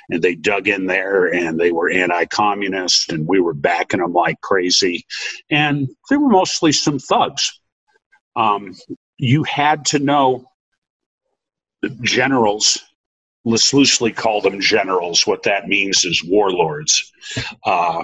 And 0.09 0.22
they 0.22 0.36
dug 0.36 0.67
in 0.67 0.88
there 0.88 1.28
and 1.28 1.59
they 1.59 1.72
were 1.72 1.89
anti 1.89 2.26
communist, 2.26 3.11
and 3.11 3.28
we 3.28 3.39
were 3.39 3.53
backing 3.53 4.01
them 4.01 4.13
like 4.13 4.39
crazy. 4.41 5.05
And 5.49 5.88
they 6.09 6.17
were 6.17 6.30
mostly 6.30 6.72
some 6.72 6.99
thugs. 6.99 7.61
Um, 8.36 8.76
you 9.17 9.43
had 9.43 9.86
to 9.86 9.99
know 9.99 10.45
generals. 12.01 12.80
Let's 13.43 13.74
loosely 13.74 14.11
call 14.11 14.41
them 14.41 14.59
generals. 14.59 15.26
What 15.26 15.43
that 15.43 15.67
means 15.67 16.05
is 16.05 16.24
warlords. 16.24 17.11
Uh, 17.65 18.03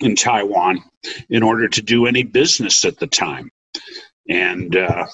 in 0.00 0.16
Taiwan 0.16 0.82
in 1.30 1.42
order 1.42 1.68
to 1.68 1.82
do 1.82 2.06
any 2.06 2.22
business 2.22 2.84
at 2.84 2.98
the 2.98 3.06
time. 3.06 3.50
And 4.28 4.74
uh, 4.76 5.06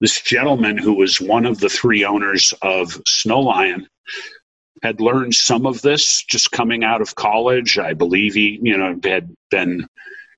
this 0.00 0.20
gentleman, 0.20 0.78
who 0.78 0.94
was 0.94 1.20
one 1.20 1.46
of 1.46 1.60
the 1.60 1.68
three 1.68 2.04
owners 2.04 2.52
of 2.62 3.00
Snow 3.06 3.40
Lion, 3.40 3.86
had 4.82 5.00
learned 5.00 5.34
some 5.34 5.64
of 5.64 5.80
this 5.82 6.24
just 6.24 6.50
coming 6.50 6.82
out 6.82 7.00
of 7.00 7.14
college. 7.14 7.78
I 7.78 7.94
believe 7.94 8.34
he, 8.34 8.58
you 8.62 8.76
know, 8.76 8.98
had 9.04 9.32
been 9.50 9.86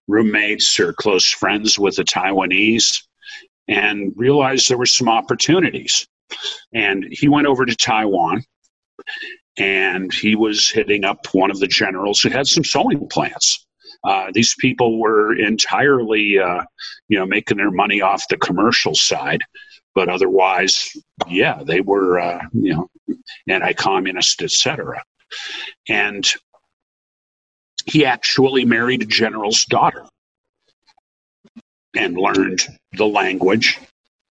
roommates 0.07 0.79
or 0.79 0.93
close 0.93 1.31
friends 1.31 1.79
with 1.79 1.97
the 1.97 2.05
Taiwanese 2.05 3.03
and 3.69 4.13
realized 4.17 4.69
there 4.69 4.77
were 4.77 4.87
some 4.87 5.09
opportunities. 5.09 6.07
And 6.75 7.07
he 7.11 7.29
went 7.29 7.47
over 7.47 7.65
to 7.65 7.75
Taiwan 7.75 8.45
and 9.57 10.13
he 10.13 10.35
was 10.35 10.69
hitting 10.69 11.05
up 11.05 11.27
one 11.33 11.51
of 11.51 11.61
the 11.61 11.67
generals 11.67 12.21
who 12.21 12.29
had 12.29 12.47
some 12.47 12.65
sewing 12.65 13.09
plants. 13.09 13.65
Uh, 14.05 14.31
these 14.33 14.55
people 14.59 14.99
were 14.99 15.35
entirely, 15.35 16.39
uh, 16.39 16.63
you 17.09 17.19
know, 17.19 17.27
making 17.27 17.57
their 17.57 17.71
money 17.71 18.01
off 18.01 18.29
the 18.29 18.37
commercial 18.37 18.95
side, 18.95 19.41
but 19.95 20.09
otherwise, 20.09 20.91
yeah, 21.29 21.63
they 21.65 21.81
were, 21.81 22.21
uh, 22.21 22.41
you 22.53 22.75
know, 22.75 23.17
anti-communist, 23.49 24.43
etc. 24.43 25.03
And 25.89 26.29
he 27.87 28.05
actually 28.05 28.65
married 28.65 29.03
a 29.03 29.07
general's 29.07 29.65
daughter 29.65 30.05
and 31.95 32.17
learned 32.17 32.67
the 32.93 33.07
language, 33.07 33.79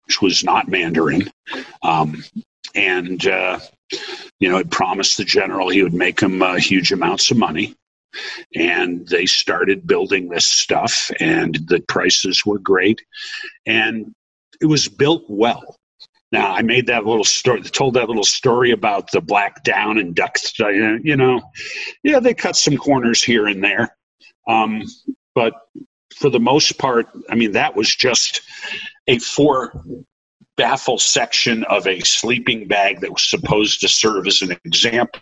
which 0.06 0.22
was 0.22 0.42
not 0.42 0.68
Mandarin, 0.68 1.30
um, 1.82 2.24
and 2.74 3.26
uh, 3.26 3.60
you 4.38 4.48
know, 4.48 4.56
had 4.56 4.70
promised 4.70 5.16
the 5.16 5.24
general 5.24 5.68
he 5.68 5.82
would 5.82 5.94
make 5.94 6.20
him 6.20 6.42
uh, 6.42 6.56
huge 6.56 6.92
amounts 6.92 7.30
of 7.30 7.36
money. 7.36 7.74
And 8.54 9.06
they 9.08 9.26
started 9.26 9.86
building 9.86 10.28
this 10.28 10.46
stuff, 10.46 11.10
and 11.20 11.54
the 11.68 11.80
prices 11.88 12.44
were 12.44 12.58
great. 12.58 13.02
And 13.66 14.12
it 14.60 14.66
was 14.66 14.88
built 14.88 15.24
well. 15.28 15.76
Now, 16.32 16.52
I 16.52 16.62
made 16.62 16.86
that 16.86 17.06
little 17.06 17.24
story, 17.24 17.62
told 17.62 17.94
that 17.94 18.08
little 18.08 18.24
story 18.24 18.70
about 18.70 19.10
the 19.10 19.20
black 19.20 19.64
down 19.64 19.98
and 19.98 20.14
duck, 20.14 20.36
you 20.58 21.16
know. 21.16 21.40
Yeah, 22.04 22.20
they 22.20 22.34
cut 22.34 22.56
some 22.56 22.76
corners 22.76 23.22
here 23.22 23.46
and 23.46 23.62
there. 23.64 23.96
Um, 24.46 24.84
but 25.34 25.54
for 26.14 26.30
the 26.30 26.38
most 26.38 26.78
part, 26.78 27.08
I 27.28 27.34
mean, 27.34 27.52
that 27.52 27.74
was 27.74 27.94
just 27.94 28.42
a 29.08 29.18
four 29.18 29.84
baffle 30.56 30.98
section 30.98 31.64
of 31.64 31.86
a 31.86 32.00
sleeping 32.00 32.68
bag 32.68 33.00
that 33.00 33.10
was 33.12 33.28
supposed 33.28 33.80
to 33.80 33.88
serve 33.88 34.26
as 34.26 34.42
an 34.42 34.56
example 34.64 35.20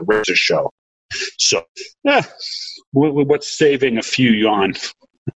rest 0.00 0.28
of 0.28 0.32
the 0.32 0.36
show. 0.36 0.70
So, 1.38 1.62
yeah, 2.04 2.22
what's 2.92 3.48
saving 3.48 3.98
a 3.98 4.02
few 4.02 4.30
yawn? 4.30 4.74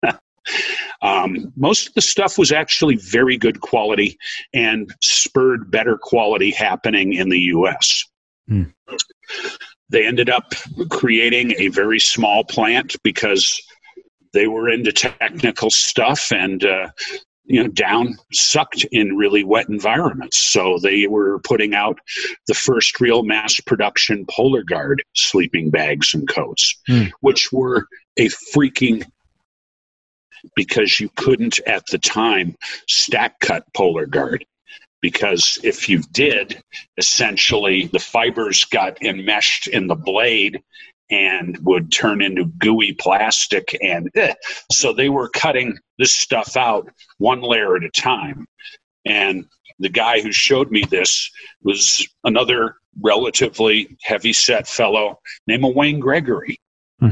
um, 1.02 1.54
most 1.56 1.88
of 1.88 1.94
the 1.94 2.02
stuff 2.02 2.38
was 2.38 2.52
actually 2.52 2.96
very 2.98 3.38
good 3.38 3.62
quality 3.62 4.18
and 4.54 4.94
spurred 5.02 5.72
better 5.72 5.98
quality 5.98 6.52
happening 6.52 7.14
in 7.14 7.30
the 7.30 7.40
U.S. 7.40 8.06
Mm. 8.50 8.74
They 9.90 10.06
ended 10.06 10.30
up 10.30 10.54
creating 10.90 11.54
a 11.58 11.70
very 11.70 12.00
small 12.00 12.44
plant 12.44 12.96
because 13.04 13.62
they 14.34 14.48
were 14.48 14.70
into 14.70 14.92
technical 14.92 15.70
stuff 15.70 16.32
and 16.32 16.64
uh, 16.64 16.90
you 17.46 17.62
know 17.62 17.70
down 17.70 18.16
sucked 18.34 18.86
in 18.92 19.16
really 19.16 19.44
wet 19.44 19.70
environments 19.70 20.38
so 20.38 20.78
they 20.82 21.08
were 21.08 21.40
putting 21.40 21.74
out 21.74 22.00
the 22.48 22.54
first 22.54 23.00
real 23.00 23.24
mass 23.24 23.60
production 23.62 24.26
Polarguard 24.26 24.98
sleeping 25.14 25.70
bags 25.70 26.14
and 26.14 26.28
coats 26.28 26.76
mm. 26.90 27.12
which 27.22 27.52
were 27.52 27.88
a 28.18 28.28
freaking 28.54 29.04
because 30.56 31.00
you 31.00 31.10
couldn't 31.16 31.60
at 31.68 31.84
the 31.92 31.98
time 31.98 32.56
stack 32.88 33.40
cut 33.40 33.66
Polarguard 33.76 34.44
because 35.02 35.60
if 35.64 35.88
you 35.88 36.02
did 36.12 36.62
essentially 36.98 37.88
the 37.88 38.00
fibers 38.00 38.66
got 38.66 39.02
enmeshed 39.04 39.68
in 39.68 39.88
the 39.88 39.96
blade 39.96 40.62
and 41.10 41.58
would 41.64 41.92
turn 41.92 42.22
into 42.22 42.46
gooey 42.46 42.94
plastic 42.94 43.78
and 43.82 44.10
eh. 44.16 44.34
so 44.72 44.92
they 44.92 45.10
were 45.10 45.30
cutting 45.30 45.78
this 46.00 46.12
stuff 46.12 46.58
out 46.58 46.90
one 47.18 47.42
layer 47.42 47.76
at 47.76 47.84
a 47.84 47.90
time 47.92 48.48
and 49.06 49.46
the 49.80 49.90
guy 49.90 50.22
who 50.22 50.32
showed 50.32 50.72
me 50.72 50.84
this 50.86 51.30
was 51.64 52.08
another 52.24 52.76
relatively 53.02 53.98
heavy 54.02 54.34
set 54.34 54.68
fellow 54.68 55.20
named 55.48 55.76
Wayne 55.76 56.00
Gregory 56.00 56.58
hmm. 57.00 57.12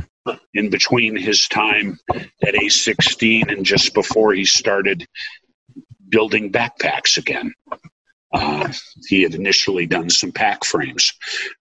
in 0.53 0.69
between 0.69 1.15
his 1.15 1.47
time 1.47 1.99
at 2.13 2.53
A16 2.53 3.51
and 3.51 3.65
just 3.65 3.93
before 3.93 4.33
he 4.33 4.45
started 4.45 5.05
building 6.09 6.51
backpacks 6.51 7.17
again 7.17 7.53
Uh, 8.34 8.67
he 9.07 9.21
had 9.21 9.36
initially 9.36 9.86
done 9.86 10.09
some 10.09 10.31
pack 10.31 10.65
frames. 10.65 11.13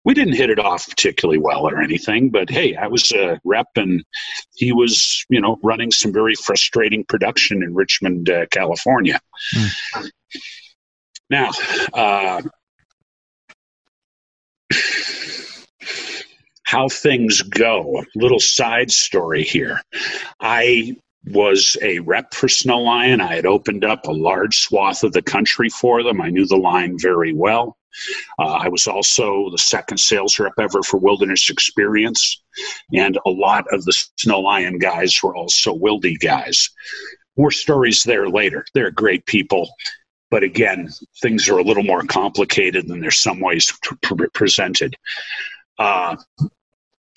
We 0.05 0.15
didn't 0.15 0.35
hit 0.35 0.49
it 0.49 0.59
off 0.59 0.89
particularly 0.89 1.39
well 1.39 1.69
or 1.69 1.83
anything, 1.83 2.31
but 2.31 2.49
hey, 2.49 2.75
I 2.77 2.87
was 2.87 3.11
a 3.13 3.39
rep 3.45 3.69
and 3.77 4.03
he 4.55 4.73
was, 4.73 5.25
you 5.29 5.41
know, 5.41 5.59
running 5.63 5.91
some 5.91 6.13
very 6.13 6.35
frustrating 6.35 7.05
production 7.05 7.63
in 7.63 7.75
Richmond, 7.75 8.31
uh, 8.31 8.47
California. 8.51 9.21
Mm. 9.55 10.11
Now, 11.29 11.51
uh, 11.93 12.43
how 16.65 16.89
things 16.89 17.43
go. 17.43 18.03
Little 18.15 18.41
side 18.41 18.91
story 18.91 19.43
here. 19.43 19.81
I 20.41 20.97
was 21.27 21.77
a 21.83 22.01
rep 22.01 22.35
for 22.35 22.49
Snow 22.49 22.81
Lion. 22.81 23.21
I 23.21 23.35
had 23.37 23.47
opened 23.47 23.85
up 23.85 24.07
a 24.07 24.13
large 24.13 24.59
swath 24.59 25.05
of 25.05 25.13
the 25.13 25.23
country 25.23 25.69
for 25.69 26.03
them. 26.03 26.21
I 26.21 26.31
knew 26.31 26.47
the 26.47 26.57
line 26.57 26.99
very 26.99 27.33
well. 27.33 27.77
Uh, 28.39 28.53
I 28.53 28.69
was 28.69 28.87
also 28.87 29.51
the 29.51 29.59
second 29.59 29.99
sales 29.99 30.39
rep 30.39 30.55
ever 30.59 30.83
for 30.83 30.99
Wilderness 30.99 31.51
Experience, 31.51 32.43
and 32.93 33.19
a 33.27 33.31
lot 33.31 33.67
of 33.71 33.85
the 33.85 33.93
Snow 34.17 34.41
Lion 34.41 34.79
guys 34.79 35.15
were 35.23 35.37
also 35.37 35.77
Wildy 35.77 36.19
guys. 36.19 36.71
More 37.37 37.51
stories 37.51 38.03
there 38.03 38.29
later. 38.29 38.65
They're 38.75 38.91
great 38.91 39.27
people, 39.27 39.71
but 40.31 40.43
again, 40.43 40.89
things 41.21 41.49
are 41.49 41.59
a 41.59 41.63
little 41.63 41.83
more 41.83 42.03
complicated 42.03 42.89
than 42.89 43.01
they're 43.01 43.11
some 43.11 43.41
ways 43.41 43.73
presented. 44.33 44.97
Uh, 45.79 46.17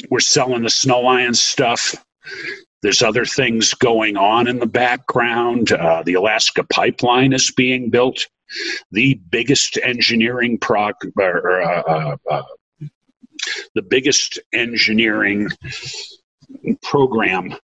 we're 0.09 0.19
selling 0.19 0.63
the 0.63 0.69
Snow 0.69 0.99
Lion 1.01 1.33
stuff. 1.33 1.95
There's 2.85 3.01
other 3.01 3.25
things 3.25 3.73
going 3.73 4.15
on 4.15 4.47
in 4.47 4.59
the 4.59 4.67
background. 4.67 5.71
Uh, 5.71 6.03
the 6.03 6.13
Alaska 6.13 6.63
pipeline 6.63 7.33
is 7.33 7.49
being 7.49 7.89
built. 7.89 8.27
The 8.91 9.15
biggest 9.31 9.79
engineering 9.81 10.59
prog- 10.59 10.93
or, 11.17 11.63
uh, 11.63 11.81
uh, 11.81 12.17
uh, 12.29 12.43
the 13.73 13.81
biggest 13.81 14.37
engineering 14.53 15.49
program 16.83 17.55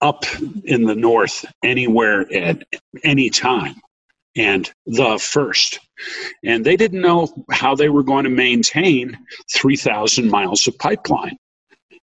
up 0.00 0.24
in 0.64 0.82
the 0.82 0.96
north 0.96 1.44
anywhere 1.62 2.26
at 2.34 2.66
any 3.04 3.30
time 3.30 3.76
and 4.34 4.72
the 4.86 5.20
first. 5.20 5.78
And 6.42 6.64
they 6.64 6.76
didn't 6.76 7.00
know 7.00 7.28
how 7.52 7.76
they 7.76 7.90
were 7.90 8.02
going 8.02 8.24
to 8.24 8.30
maintain 8.30 9.16
3,000 9.54 10.28
miles 10.28 10.66
of 10.66 10.76
pipeline. 10.80 11.38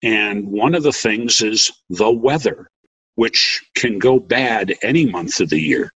And 0.04 0.48
one 0.48 0.76
of 0.76 0.84
the 0.84 0.94
things 0.94 1.42
is 1.42 1.72
the 1.90 2.12
weather, 2.12 2.70
which 3.16 3.64
can 3.76 4.00
go 4.00 4.20
bad 4.20 4.76
any 4.82 5.06
month 5.06 5.40
of 5.40 5.50
the 5.50 5.60
year, 5.60 5.92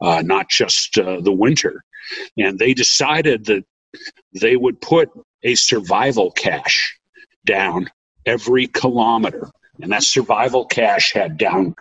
uh, 0.00 0.22
not 0.24 0.48
just 0.48 0.98
uh, 0.98 1.20
the 1.20 1.32
winter. 1.32 1.82
And 2.36 2.58
they 2.58 2.74
decided 2.74 3.46
that 3.46 3.64
they 4.40 4.56
would 4.56 4.80
put 4.80 5.10
a 5.42 5.54
survival 5.54 6.30
cache 6.30 6.98
down 7.44 7.90
every 8.26 8.66
kilometer. 8.66 9.50
And 9.80 9.92
that 9.92 10.02
survival 10.02 10.66
cache 10.66 11.12
had 11.12 11.38
down 11.38 11.74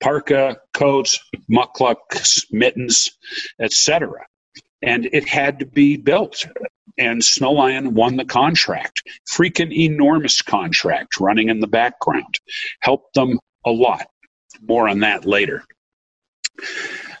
parka, 0.00 0.58
coats, 0.72 1.18
mukluks, 1.50 2.44
mittens, 2.50 3.10
etc. 3.60 4.26
And 4.82 5.06
it 5.12 5.28
had 5.28 5.58
to 5.60 5.66
be 5.66 5.96
built 5.96 6.44
and 6.98 7.24
Snow 7.24 7.52
Lion 7.52 7.94
won 7.94 8.16
the 8.16 8.24
contract. 8.24 9.02
Freaking 9.30 9.72
enormous 9.72 10.42
contract 10.42 11.18
running 11.20 11.48
in 11.48 11.60
the 11.60 11.66
background. 11.66 12.34
Helped 12.80 13.14
them 13.14 13.38
a 13.66 13.70
lot. 13.70 14.06
More 14.62 14.88
on 14.88 15.00
that 15.00 15.24
later. 15.24 15.64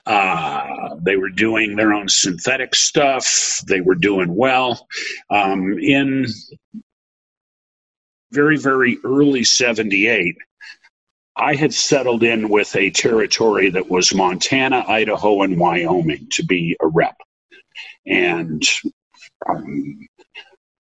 Uh, 0.06 0.96
they 1.02 1.16
were 1.16 1.30
doing 1.30 1.76
their 1.76 1.92
own 1.92 2.08
synthetic 2.08 2.74
stuff. 2.74 3.60
They 3.66 3.80
were 3.80 3.94
doing 3.94 4.34
well. 4.34 4.86
Um, 5.30 5.78
in 5.78 6.26
very, 8.30 8.58
very 8.58 8.98
early 9.04 9.44
78, 9.44 10.36
I 11.36 11.54
had 11.54 11.72
settled 11.72 12.22
in 12.22 12.48
with 12.48 12.76
a 12.76 12.90
territory 12.90 13.70
that 13.70 13.90
was 13.90 14.14
Montana, 14.14 14.84
Idaho, 14.86 15.42
and 15.42 15.58
Wyoming 15.58 16.28
to 16.32 16.44
be 16.44 16.76
a 16.80 16.86
rep. 16.86 17.16
And 18.06 18.62
um, 19.48 20.06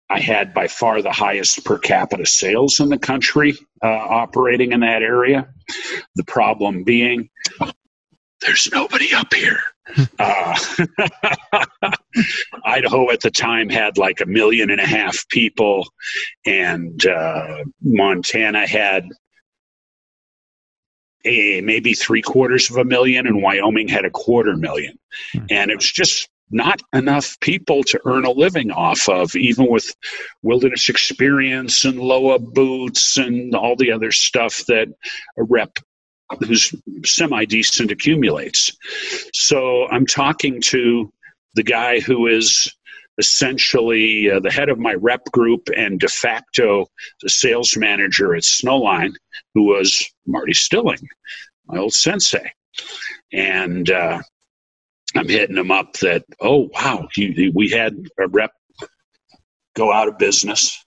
I 0.09 0.19
had 0.19 0.53
by 0.53 0.67
far 0.67 1.01
the 1.01 1.11
highest 1.11 1.65
per 1.65 1.77
capita 1.77 2.25
sales 2.25 2.79
in 2.79 2.89
the 2.89 2.97
country 2.97 3.57
uh, 3.83 3.87
operating 3.87 4.71
in 4.71 4.79
that 4.79 5.01
area. 5.01 5.49
The 6.15 6.23
problem 6.23 6.83
being, 6.83 7.29
there's 8.41 8.69
nobody 8.71 9.13
up 9.13 9.33
here. 9.33 9.59
uh, 10.19 10.57
Idaho 12.65 13.11
at 13.11 13.21
the 13.21 13.31
time 13.31 13.69
had 13.69 13.97
like 13.97 14.21
a 14.21 14.25
million 14.25 14.69
and 14.69 14.79
a 14.79 14.85
half 14.85 15.27
people, 15.29 15.87
and 16.45 17.05
uh, 17.05 17.63
Montana 17.81 18.65
had 18.65 19.09
a, 21.25 21.61
maybe 21.61 21.93
three 21.93 22.21
quarters 22.21 22.69
of 22.69 22.77
a 22.77 22.85
million, 22.85 23.27
and 23.27 23.41
Wyoming 23.41 23.87
had 23.87 24.05
a 24.05 24.09
quarter 24.09 24.55
million. 24.55 24.97
Hmm. 25.33 25.45
And 25.49 25.71
it 25.71 25.75
was 25.75 25.91
just 25.91 26.29
not 26.49 26.81
enough 26.93 27.39
people 27.39 27.83
to 27.83 27.99
earn 28.05 28.25
a 28.25 28.31
living 28.31 28.71
off 28.71 29.09
of, 29.09 29.35
even 29.35 29.69
with 29.69 29.93
wilderness 30.43 30.89
experience 30.89 31.83
and 31.85 31.99
Lowa 31.99 32.39
boots 32.39 33.17
and 33.17 33.53
all 33.53 33.75
the 33.75 33.91
other 33.91 34.11
stuff 34.11 34.63
that 34.67 34.87
a 35.37 35.43
rep 35.43 35.77
who's 36.39 36.73
semi 37.05 37.45
decent 37.45 37.91
accumulates. 37.91 38.75
So 39.33 39.87
I'm 39.87 40.05
talking 40.05 40.61
to 40.61 41.11
the 41.55 41.63
guy 41.63 41.99
who 41.99 42.27
is 42.27 42.71
essentially 43.17 44.29
uh, 44.29 44.39
the 44.39 44.51
head 44.51 44.69
of 44.69 44.77
my 44.77 44.93
rep 44.93 45.25
group 45.31 45.69
and 45.75 45.99
de 45.99 46.07
facto 46.07 46.85
the 47.21 47.29
sales 47.29 47.75
manager 47.75 48.35
at 48.35 48.43
Snowline, 48.43 49.13
who 49.53 49.63
was 49.63 50.05
Marty 50.25 50.53
Stilling, 50.53 51.07
my 51.65 51.79
old 51.79 51.93
sensei. 51.93 52.51
And 53.33 53.89
uh, 53.89 54.21
I'm 55.15 55.29
hitting 55.29 55.55
them 55.55 55.71
up 55.71 55.93
that, 55.99 56.25
oh, 56.41 56.69
wow, 56.73 57.07
he, 57.13 57.51
we 57.53 57.69
had 57.69 57.95
a 58.19 58.27
rep 58.27 58.51
go 59.75 59.91
out 59.91 60.07
of 60.07 60.17
business, 60.17 60.83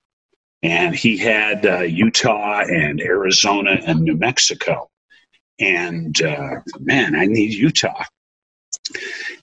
and 0.62 0.94
he 0.94 1.16
had 1.16 1.64
uh, 1.64 1.80
Utah 1.80 2.60
and 2.60 3.00
Arizona 3.00 3.80
and 3.86 4.00
New 4.00 4.16
Mexico. 4.16 4.90
And 5.58 6.20
uh, 6.22 6.60
man, 6.78 7.14
I 7.14 7.26
need 7.26 7.52
Utah. 7.54 8.04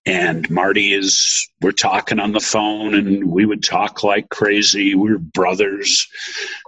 And 0.06 0.50
Marty 0.50 0.94
is, 0.94 1.50
we're 1.62 1.72
talking 1.72 2.20
on 2.20 2.32
the 2.32 2.40
phone, 2.40 2.94
and 2.94 3.32
we 3.32 3.46
would 3.46 3.64
talk 3.64 4.04
like 4.04 4.30
crazy. 4.30 4.96
We 4.96 5.12
were 5.12 5.18
brothers, 5.18 6.08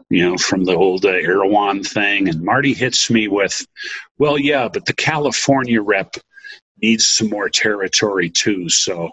you 0.09 0.27
know, 0.27 0.37
from 0.37 0.65
the 0.65 0.75
old 0.75 1.05
uh, 1.05 1.09
Erewhon 1.09 1.83
thing. 1.83 2.29
And 2.29 2.41
Marty 2.41 2.73
hits 2.73 3.09
me 3.09 3.27
with, 3.27 3.65
well, 4.17 4.37
yeah, 4.37 4.67
but 4.71 4.85
the 4.85 4.93
California 4.93 5.81
rep 5.81 6.15
needs 6.81 7.07
some 7.07 7.29
more 7.29 7.49
territory 7.49 8.29
too. 8.29 8.69
So 8.69 9.09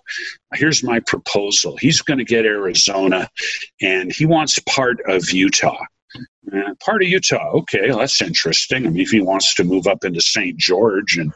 here's 0.55 0.83
my 0.83 1.01
proposal. 1.01 1.77
He's 1.77 2.01
going 2.03 2.19
to 2.19 2.25
get 2.25 2.45
Arizona 2.45 3.29
and 3.81 4.13
he 4.13 4.27
wants 4.27 4.59
part 4.61 4.99
of 5.09 5.31
Utah. 5.31 5.85
Uh, 6.53 6.75
part 6.81 7.03
of 7.03 7.09
Utah, 7.09 7.51
okay, 7.51 7.89
well, 7.89 7.99
that's 7.99 8.23
interesting. 8.23 8.87
I 8.87 8.91
mean, 8.91 9.01
if 9.01 9.11
he 9.11 9.21
wants 9.21 9.55
to 9.57 9.65
move 9.65 9.87
up 9.87 10.05
into 10.05 10.21
St. 10.21 10.57
George 10.57 11.19
and 11.19 11.33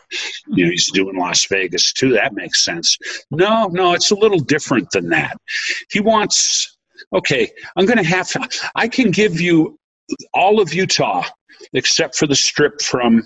you 0.47 0.64
know 0.64 0.70
he's 0.70 0.91
doing 0.93 1.18
Las 1.18 1.47
Vegas 1.47 1.93
too, 1.93 2.12
that 2.12 2.33
makes 2.33 2.64
sense. 2.64 2.97
No, 3.31 3.66
no, 3.66 3.93
it's 3.93 4.12
a 4.12 4.14
little 4.14 4.39
different 4.39 4.91
than 4.93 5.09
that. 5.09 5.37
He 5.91 6.01
wants, 6.01 6.78
okay, 7.12 7.51
I'm 7.76 7.87
going 7.87 7.99
to 7.99 8.05
have, 8.05 8.28
To, 8.28 8.49
I 8.76 8.87
can 8.87 9.11
give 9.11 9.41
you 9.41 9.76
all 10.33 10.61
of 10.61 10.72
Utah 10.72 11.24
except 11.72 12.16
for 12.16 12.26
the 12.26 12.37
strip 12.37 12.81
from 12.81 13.22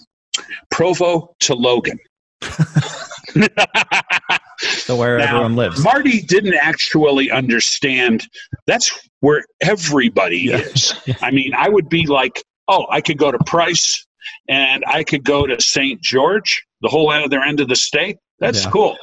Provo 0.71 1.35
to 1.41 1.55
Logan. 1.55 1.99
so 4.59 4.97
where 4.97 5.19
now, 5.19 5.25
everyone 5.25 5.57
lives. 5.57 5.83
Marty 5.83 6.21
didn't 6.21 6.55
actually 6.55 7.31
understand 7.31 8.27
that's 8.67 9.09
where 9.21 9.45
everybody 9.63 10.39
yeah. 10.39 10.57
is. 10.59 10.95
I 11.21 11.31
mean, 11.31 11.53
I 11.55 11.69
would 11.69 11.89
be 11.89 12.07
like, 12.07 12.43
oh, 12.69 12.87
I 12.91 13.01
could 13.01 13.19
go 13.19 13.31
to 13.31 13.39
Price 13.45 14.07
and 14.49 14.85
I 14.87 15.05
could 15.05 15.25
go 15.25 15.47
to 15.47 15.61
St. 15.61 16.01
George, 16.01 16.65
the 16.81 16.89
whole 16.89 17.11
other 17.11 17.43
end 17.43 17.61
of 17.61 17.69
the 17.69 17.77
state. 17.77 18.19
That's 18.39 18.65
yeah. 18.65 18.71
cool. 18.71 18.97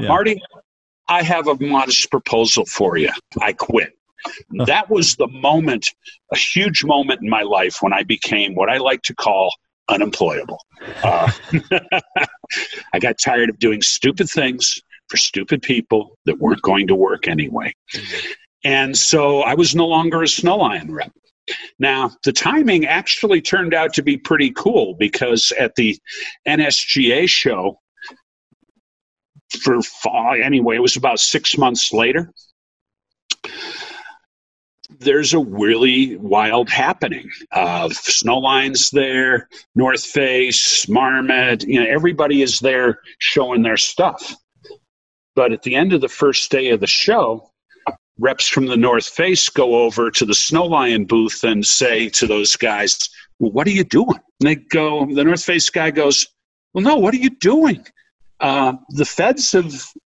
Marty, 0.00 0.40
I 1.08 1.22
have 1.22 1.48
a 1.48 1.56
modest 1.60 2.10
proposal 2.10 2.64
for 2.66 2.96
you. 2.96 3.10
I 3.40 3.52
quit. 3.52 3.92
that 4.66 4.88
was 4.88 5.16
the 5.16 5.28
moment, 5.28 5.86
a 6.32 6.36
huge 6.36 6.84
moment 6.84 7.22
in 7.22 7.28
my 7.28 7.42
life 7.42 7.78
when 7.80 7.92
I 7.92 8.02
became 8.02 8.54
what 8.54 8.70
I 8.70 8.78
like 8.78 9.02
to 9.02 9.14
call 9.14 9.54
unemployable. 9.88 10.58
Uh, 11.02 11.30
I 12.92 12.98
got 13.00 13.16
tired 13.22 13.50
of 13.50 13.58
doing 13.58 13.82
stupid 13.82 14.28
things 14.28 14.80
for 15.08 15.16
stupid 15.16 15.62
people 15.62 16.18
that 16.26 16.38
weren't 16.38 16.62
going 16.62 16.86
to 16.88 16.94
work 16.94 17.28
anyway. 17.28 17.72
And 18.64 18.96
so 18.96 19.40
I 19.40 19.54
was 19.54 19.74
no 19.74 19.86
longer 19.86 20.22
a 20.22 20.28
Snow 20.28 20.56
Lion 20.56 20.90
rep. 20.90 21.12
Now, 21.78 22.10
the 22.24 22.32
timing 22.32 22.86
actually 22.86 23.42
turned 23.42 23.74
out 23.74 23.92
to 23.94 24.02
be 24.02 24.16
pretty 24.16 24.50
cool 24.52 24.94
because 24.94 25.52
at 25.58 25.74
the 25.74 25.98
NSGA 26.48 27.28
show, 27.28 27.78
for 29.62 29.80
fall. 29.82 30.34
Anyway, 30.42 30.76
it 30.76 30.80
was 30.80 30.96
about 30.96 31.20
six 31.20 31.56
months 31.56 31.92
later. 31.92 32.32
There's 35.04 35.34
a 35.34 35.38
really 35.38 36.16
wild 36.16 36.70
happening. 36.70 37.30
Uh, 37.52 37.88
Snowline's 37.88 38.90
there, 38.90 39.48
North 39.74 40.04
Face, 40.04 40.88
Marmot, 40.88 41.64
you 41.64 41.78
know, 41.78 41.86
everybody 41.88 42.42
is 42.42 42.60
there 42.60 43.00
showing 43.18 43.62
their 43.62 43.76
stuff. 43.76 44.34
But 45.36 45.52
at 45.52 45.62
the 45.62 45.74
end 45.74 45.92
of 45.92 46.00
the 46.00 46.08
first 46.08 46.50
day 46.50 46.70
of 46.70 46.80
the 46.80 46.86
show, 46.86 47.50
reps 48.18 48.48
from 48.48 48.66
the 48.66 48.76
North 48.76 49.06
Face 49.06 49.48
go 49.48 49.82
over 49.82 50.10
to 50.10 50.24
the 50.24 50.32
Snowline 50.32 51.06
booth 51.06 51.44
and 51.44 51.66
say 51.66 52.08
to 52.10 52.26
those 52.26 52.56
guys, 52.56 52.98
well, 53.38 53.50
what 53.52 53.66
are 53.66 53.72
you 53.72 53.84
doing? 53.84 54.18
And 54.40 54.48
they 54.48 54.54
go, 54.56 55.06
the 55.06 55.24
North 55.24 55.44
Face 55.44 55.68
guy 55.70 55.90
goes, 55.90 56.26
well, 56.72 56.84
no, 56.84 56.96
what 56.96 57.14
are 57.14 57.18
you 57.18 57.30
doing? 57.30 57.84
Uh, 58.40 58.74
the 58.90 59.04
feds 59.04 59.52
have 59.52 59.72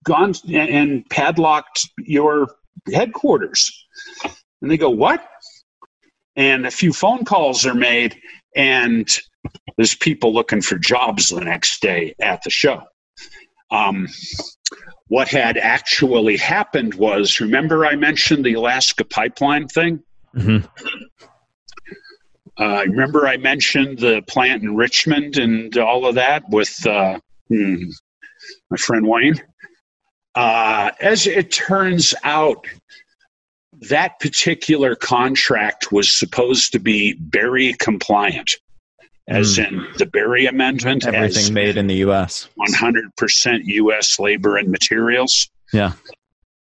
gone 0.04 0.34
and 0.54 1.10
padlocked 1.10 1.90
your 1.98 2.48
headquarters. 2.94 3.88
And 4.62 4.72
they 4.72 4.78
go, 4.78 4.90
what? 4.90 5.26
And 6.36 6.66
a 6.66 6.72
few 6.72 6.92
phone 6.92 7.24
calls 7.24 7.66
are 7.66 7.74
made, 7.76 8.16
and 8.56 9.08
there's 9.78 9.96
people 9.96 10.34
looking 10.34 10.62
for 10.62 10.78
jobs 10.78 11.30
the 11.30 11.42
next 11.42 11.82
day 11.82 12.16
at 12.20 12.44
the 12.44 12.50
show. 12.50 12.84
Um, 13.72 14.08
what 15.08 15.28
had 15.28 15.58
actually 15.58 16.38
happened 16.38 16.96
was 16.96 17.40
remember, 17.40 17.86
I 17.86 17.96
mentioned 17.96 18.46
the 18.46 18.54
Alaska 18.54 19.06
pipeline 19.06 19.68
thing? 19.68 20.02
Mm-hmm. 20.36 20.66
Uh, 22.58 22.84
remember, 22.88 23.28
I 23.28 23.38
mentioned 23.38 24.00
the 24.00 24.22
plant 24.28 24.64
in 24.64 24.76
Richmond 24.76 25.38
and 25.38 25.78
all 25.78 26.06
of 26.06 26.16
that 26.16 26.50
with 26.50 26.86
uh, 26.88 27.20
hmm, 27.50 27.76
my 28.70 28.78
friend 28.78 29.06
Wayne. 29.08 29.42
Uh, 30.36 30.92
as 31.02 31.28
it 31.28 31.52
turns 31.52 32.14
out, 32.24 32.66
that 33.82 34.20
particular 34.20 34.96
contract 34.96 35.92
was 35.92 36.12
supposed 36.12 36.72
to 36.74 36.80
be 36.80 37.14
Berry 37.14 37.74
compliant, 37.74 38.52
as 39.28 39.58
mm. 39.58 39.68
in 39.68 39.88
the 39.98 40.06
Berry 40.06 40.46
Amendment. 40.46 41.06
Everything 41.06 41.54
made 41.54 41.78
in 41.78 41.88
the 41.88 41.96
U.S. 41.96 42.50
100% 42.60 43.62
U.S. 43.66 44.20
labor 44.20 44.58
and 44.58 44.70
materials. 44.70 45.50
Yeah. 45.74 45.94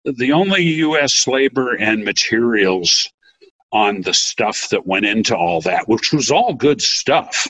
The 0.05 0.31
only 0.33 0.63
U.S. 0.63 1.27
labor 1.27 1.75
and 1.75 2.03
materials 2.03 3.09
on 3.71 4.01
the 4.01 4.13
stuff 4.13 4.69
that 4.69 4.85
went 4.85 5.05
into 5.05 5.35
all 5.35 5.61
that, 5.61 5.87
which 5.87 6.13
was 6.13 6.29
all 6.29 6.53
good 6.53 6.81
stuff, 6.81 7.47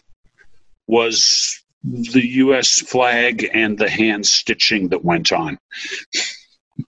was 0.88 1.59
the 1.84 2.26
U.S. 2.26 2.80
flag 2.80 3.49
and 3.53 3.78
the 3.78 3.89
hand 3.89 4.26
stitching 4.26 4.89
that 4.89 5.03
went 5.03 5.32
on. 5.32 5.57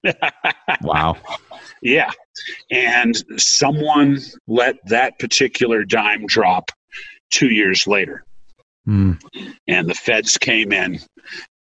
wow. 0.81 1.17
Yeah. 1.81 2.11
And 2.71 3.15
someone 3.37 4.19
let 4.47 4.77
that 4.87 5.19
particular 5.19 5.83
dime 5.83 6.25
drop 6.25 6.71
two 7.31 7.49
years 7.49 7.87
later. 7.87 8.23
Mm. 8.87 9.21
And 9.67 9.89
the 9.89 9.93
feds 9.93 10.37
came 10.37 10.71
in 10.71 10.99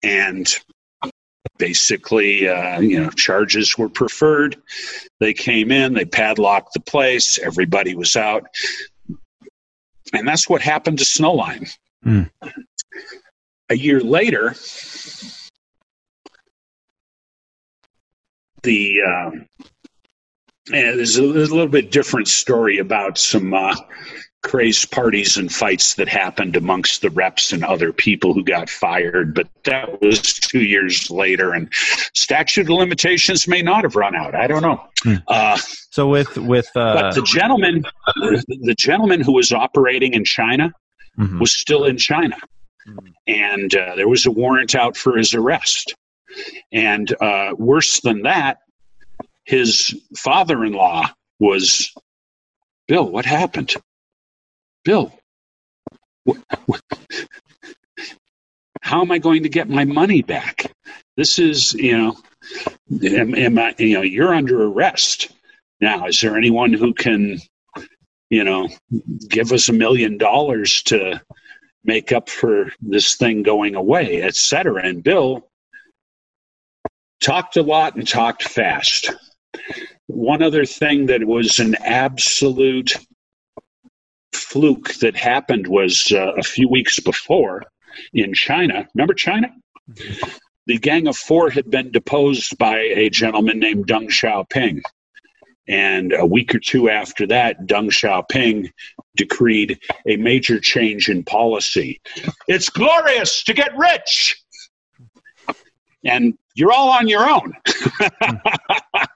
and 0.04 0.54
basically, 1.58 2.48
uh, 2.48 2.80
you 2.80 3.00
know, 3.00 3.10
charges 3.12 3.78
were 3.78 3.90
preferred. 3.90 4.58
They 5.20 5.34
came 5.34 5.72
in, 5.72 5.94
they 5.94 6.06
padlocked 6.06 6.74
the 6.74 6.80
place, 6.82 7.40
everybody 7.40 7.96
was 7.96 8.16
out. 8.16 8.46
And 10.14 10.28
that's 10.28 10.50
what 10.50 10.62
happened 10.62 11.00
to 11.00 11.06
Snowline. 11.06 11.70
Mm. 12.06 12.30
A 13.70 13.76
year 13.76 14.02
later, 14.02 14.56
the 18.64 19.02
uh, 19.02 19.32
and 20.72 21.00
there's 21.00 21.18
a, 21.18 21.32
there's 21.32 21.50
a, 21.50 21.56
little 21.56 21.72
bit 21.72 21.92
different 21.92 22.28
story 22.28 22.78
about 22.78 23.18
some 23.18 23.54
uh, 23.54 23.76
crazed 24.44 24.92
parties 24.92 25.38
and 25.38 25.52
fights 25.52 25.96
that 25.96 26.08
happened 26.08 26.56
amongst 26.56 27.02
the 27.02 27.10
reps 27.10 27.52
and 27.52 27.64
other 27.64 27.92
people 27.92 28.34
who 28.34 28.44
got 28.44 28.70
fired, 28.70 29.34
but 29.34 29.48
that 29.64 30.02
was 30.02 30.22
two 30.34 30.64
years 30.64 31.10
later, 31.10 31.54
and 31.54 31.70
statute 32.14 32.62
of 32.62 32.70
limitations 32.70 33.48
may 33.48 33.62
not 33.62 33.84
have 33.84 33.96
run 33.96 34.16
out. 34.16 34.36
I 34.36 34.48
don't 34.48 34.62
know. 34.62 34.86
Hmm. 35.02 35.16
Uh, 35.28 35.58
so 35.92 36.08
with 36.08 36.38
with 36.38 36.70
uh, 36.76 37.02
but 37.02 37.16
the 37.16 37.24
gentleman, 37.24 37.84
the 38.16 38.76
gentleman 38.78 39.22
who 39.22 39.34
was 39.34 39.52
operating 39.52 40.14
in 40.14 40.24
China 40.24 40.72
mm-hmm. 41.18 41.40
was 41.40 41.56
still 41.56 41.86
in 41.86 41.98
China, 41.98 42.38
mm-hmm. 42.88 43.08
and 43.28 43.76
uh, 43.76 43.96
there 43.96 44.10
was 44.10 44.26
a 44.26 44.32
warrant 44.32 44.76
out 44.76 44.96
for 44.96 45.18
his 45.18 45.34
arrest. 45.34 45.96
And 46.72 47.14
uh, 47.22 47.54
worse 47.60 48.00
than 48.00 48.24
that, 48.24 48.58
his 49.46 49.96
father-in-law 50.18 51.10
was 51.40 51.94
Bill. 52.88 53.10
What 53.10 53.26
happened? 53.26 53.74
Bill, 54.84 55.14
what, 56.24 56.38
what, 56.66 56.82
how 58.82 59.02
am 59.02 59.12
I 59.12 59.18
going 59.18 59.44
to 59.44 59.50
get 59.50 59.70
my 59.70 59.86
money 59.86 60.22
back? 60.22 60.72
This 61.16 61.40
is, 61.40 61.74
you 61.74 61.98
know, 61.98 62.18
am, 63.04 63.36
am 63.36 63.58
I, 63.58 63.76
you 63.78 63.96
know, 63.96 64.02
you're 64.02 64.34
under 64.34 64.64
arrest 64.64 65.32
now. 65.80 66.08
Is 66.08 66.20
there 66.20 66.38
anyone 66.38 66.74
who 66.74 66.94
can, 66.94 67.40
you 68.30 68.44
know, 68.44 68.68
give 69.30 69.52
us 69.52 69.70
a 69.70 69.74
million 69.74 70.18
dollars 70.18 70.82
to 70.84 71.22
make 71.86 72.12
up 72.12 72.30
for 72.30 72.72
this 72.82 73.16
thing 73.16 73.44
going 73.44 73.76
away, 73.76 74.22
et 74.22 74.36
cetera? 74.36 74.84
And 74.84 75.04
Bill 75.04 75.48
talked 77.22 77.56
a 77.58 77.64
lot 77.64 77.96
and 77.96 78.08
talked 78.08 78.44
fast. 78.44 79.12
One 80.08 80.42
other 80.42 80.66
thing 80.66 81.08
that 81.08 81.26
was 81.26 81.60
an 81.60 81.76
absolute 81.76 82.96
fluke 84.32 84.94
that 84.96 85.16
happened 85.16 85.68
was 85.68 86.12
uh, 86.12 86.34
a 86.34 86.44
few 86.44 86.68
weeks 86.70 87.00
before 87.00 87.64
in 88.14 88.34
China. 88.34 88.88
Remember 88.94 89.14
China? 89.14 89.50
The 90.66 90.78
Gang 90.78 91.08
of 91.08 91.18
Four 91.18 91.50
had 91.50 91.70
been 91.70 91.92
deposed 91.92 92.58
by 92.58 92.80
a 92.80 93.10
gentleman 93.10 93.60
named 93.60 93.88
Deng 93.88 94.10
Xiaoping. 94.10 94.82
And 95.68 96.14
a 96.14 96.26
week 96.26 96.54
or 96.54 96.60
two 96.60 96.90
after 96.90 97.26
that, 97.28 97.66
Deng 97.66 97.90
Xiaoping 97.90 98.70
decreed 99.16 99.80
a 100.08 100.18
major 100.18 100.60
change 100.60 101.10
in 101.10 101.24
policy. 101.24 102.02
It's 102.48 102.70
glorious 102.70 103.44
to 103.44 103.54
get 103.54 103.78
rich. 103.78 104.42
And 106.06 106.38
you're 106.56 106.72
all 106.72 106.90
on 106.90 107.08
your 107.08 107.30
own. 107.30 107.54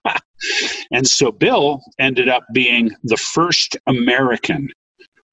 and 0.92 1.08
so 1.08 1.32
Bill 1.32 1.82
ended 2.00 2.30
up 2.30 2.44
being 2.54 2.92
the 3.04 3.18
first 3.18 3.78
American 3.88 4.70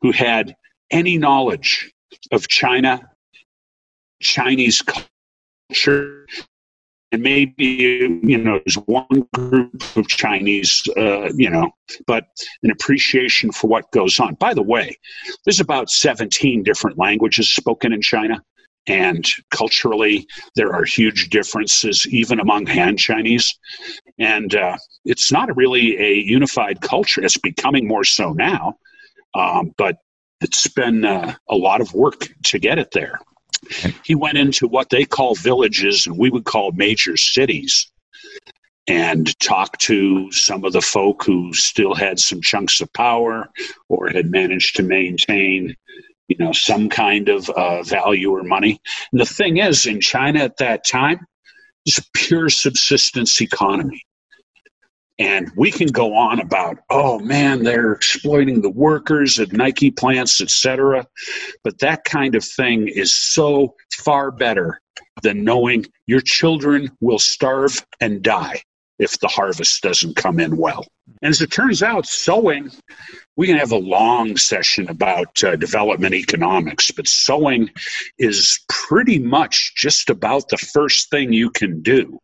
who 0.01 0.13
had 0.13 0.55
any 0.91 1.19
knowledge 1.19 1.93
of 2.33 2.49
China, 2.49 3.11
Chinese 4.21 4.83
culture, 4.83 6.27
and 7.13 7.23
maybe 7.23 7.65
you 7.65 8.39
know 8.39 8.61
there's 8.65 8.77
one 8.87 9.27
group 9.33 9.97
of 9.97 10.09
Chinese, 10.09 10.83
uh, 10.97 11.33
you 11.35 11.49
know, 11.49 11.71
but 12.07 12.27
an 12.63 12.71
appreciation 12.71 13.53
for 13.53 13.69
what 13.69 13.91
goes 13.93 14.19
on. 14.19 14.35
By 14.35 14.53
the 14.53 14.63
way, 14.63 14.97
there's 15.45 15.61
about 15.61 15.91
17 15.91 16.65
different 16.65 16.99
languages 16.99 17.51
spoken 17.51 17.93
in 17.93 18.03
China. 18.03 18.43
And 18.87 19.27
culturally, 19.51 20.27
there 20.57 20.75
are 20.75 20.85
huge 20.85 21.31
differences 21.31 22.07
even 22.07 22.39
among 22.39 22.67
Han 22.67 22.97
Chinese. 22.97 23.59
And 24.19 24.55
uh, 24.55 24.77
it's 25.05 25.33
not 25.33 25.57
really 25.57 25.99
a 25.99 26.15
unified 26.15 26.81
culture. 26.81 27.25
It's 27.25 27.39
becoming 27.39 27.89
more 27.89 28.05
so 28.05 28.33
now. 28.33 28.75
Um, 29.35 29.75
but 29.79 29.97
it's 30.41 30.67
been 30.69 31.05
uh, 31.05 31.35
a 31.49 31.57
lot 31.57 31.81
of 31.81 31.95
work 31.95 32.29
to 32.45 32.59
get 32.59 32.79
it 32.79 32.91
there. 32.93 33.19
He 34.05 34.15
went 34.15 34.37
into 34.37 34.69
what 34.69 34.91
they 34.91 35.07
call 35.07 35.35
villages 35.35 36.07
and 36.07 36.19
we 36.19 36.29
would 36.31 36.45
call 36.45 36.73
major 36.73 37.17
cities 37.17 37.91
and 38.87 39.39
talked 39.41 39.81
to 39.81 40.31
some 40.31 40.65
of 40.65 40.73
the 40.73 40.83
folk 40.83 41.25
who 41.25 41.53
still 41.55 41.95
had 41.95 42.19
some 42.19 42.43
chunks 42.43 42.81
of 42.81 42.93
power 42.93 43.49
or 43.89 44.09
had 44.11 44.31
managed 44.31 44.77
to 44.77 44.83
maintain 44.83 45.75
you 46.29 46.37
know 46.39 46.53
some 46.53 46.89
kind 46.89 47.29
of 47.29 47.49
uh, 47.51 47.83
value 47.83 48.31
or 48.31 48.43
money 48.43 48.81
and 49.13 49.21
the 49.21 49.27
thing 49.27 49.59
is 49.59 49.87
in 49.87 50.01
china 50.01 50.41
at 50.41 50.57
that 50.57 50.87
time 50.87 51.27
it's 51.87 51.99
a 51.99 52.05
pure 52.15 52.49
subsistence 52.49 53.41
economy 53.41 54.03
and 55.19 55.51
we 55.57 55.71
can 55.71 55.89
go 55.89 56.15
on 56.15 56.41
about, 56.41 56.79
oh 56.91 57.21
man, 57.21 57.63
they're 57.63 57.93
exploiting 57.93 58.61
the 58.61 58.71
workers 58.71 59.39
at 59.39 59.53
Nike 59.53 59.91
plants, 59.91 60.41
etc. 60.41 61.07
But 61.63 61.79
that 61.79 62.05
kind 62.05 62.35
of 62.35 62.45
thing 62.45 62.89
is 62.89 63.15
so 63.15 63.75
far 63.93 64.33
better 64.33 64.81
than 65.23 65.45
knowing 65.45 65.87
your 66.07 66.21
children 66.21 66.91
will 67.01 67.21
starve 67.21 67.85
and 68.01 68.23
die. 68.23 68.63
if 69.01 69.19
the 69.19 69.29
harvest 69.29 69.83
doesn't 69.83 70.15
come 70.15 70.39
in 70.39 70.57
well. 70.57 70.87
And 71.21 71.31
as 71.31 71.43
it 71.43 71.51
turns 71.51 71.83
out, 71.83 72.07
sowing, 72.07 72.71
we 73.37 73.47
can 73.47 73.57
have 73.57 73.73
a 73.73 73.77
long 73.77 74.37
session 74.37 74.89
about 74.89 75.43
uh, 75.43 75.57
development 75.57 76.15
economics, 76.15 76.91
but 76.91 77.09
sewing 77.09 77.71
is 78.19 78.61
pretty 78.69 79.19
much 79.19 79.75
just 79.77 80.11
about 80.11 80.49
the 80.49 80.59
first 80.59 81.11
thing 81.11 81.33
you 81.33 81.51
can 81.51 81.83
do 81.83 82.19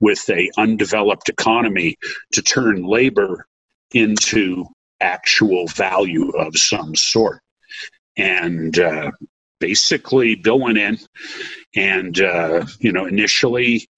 with 0.00 0.28
a 0.30 0.50
undeveloped 0.56 1.28
economy 1.28 1.96
to 2.32 2.42
turn 2.42 2.82
labor 2.82 3.46
into 3.92 4.66
actual 5.00 5.66
value 5.68 6.30
of 6.30 6.56
some 6.56 6.94
sort. 6.96 7.40
And 8.16 8.78
uh, 8.78 9.12
basically, 9.60 10.34
Bill 10.34 10.58
went 10.58 10.78
in 10.78 10.98
and, 11.76 12.20
uh, 12.20 12.66
you 12.80 12.92
know, 12.92 13.06
initially 13.06 13.88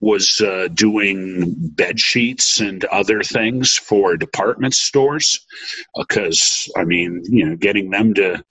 was 0.00 0.40
uh, 0.40 0.68
doing 0.74 1.54
bed 1.56 1.98
sheets 1.98 2.60
and 2.60 2.84
other 2.86 3.22
things 3.22 3.76
for 3.76 4.16
department 4.16 4.74
stores 4.74 5.44
because 5.96 6.70
i 6.76 6.84
mean 6.84 7.22
you 7.28 7.44
know 7.44 7.56
getting 7.56 7.90
them 7.90 8.14
to 8.14 8.42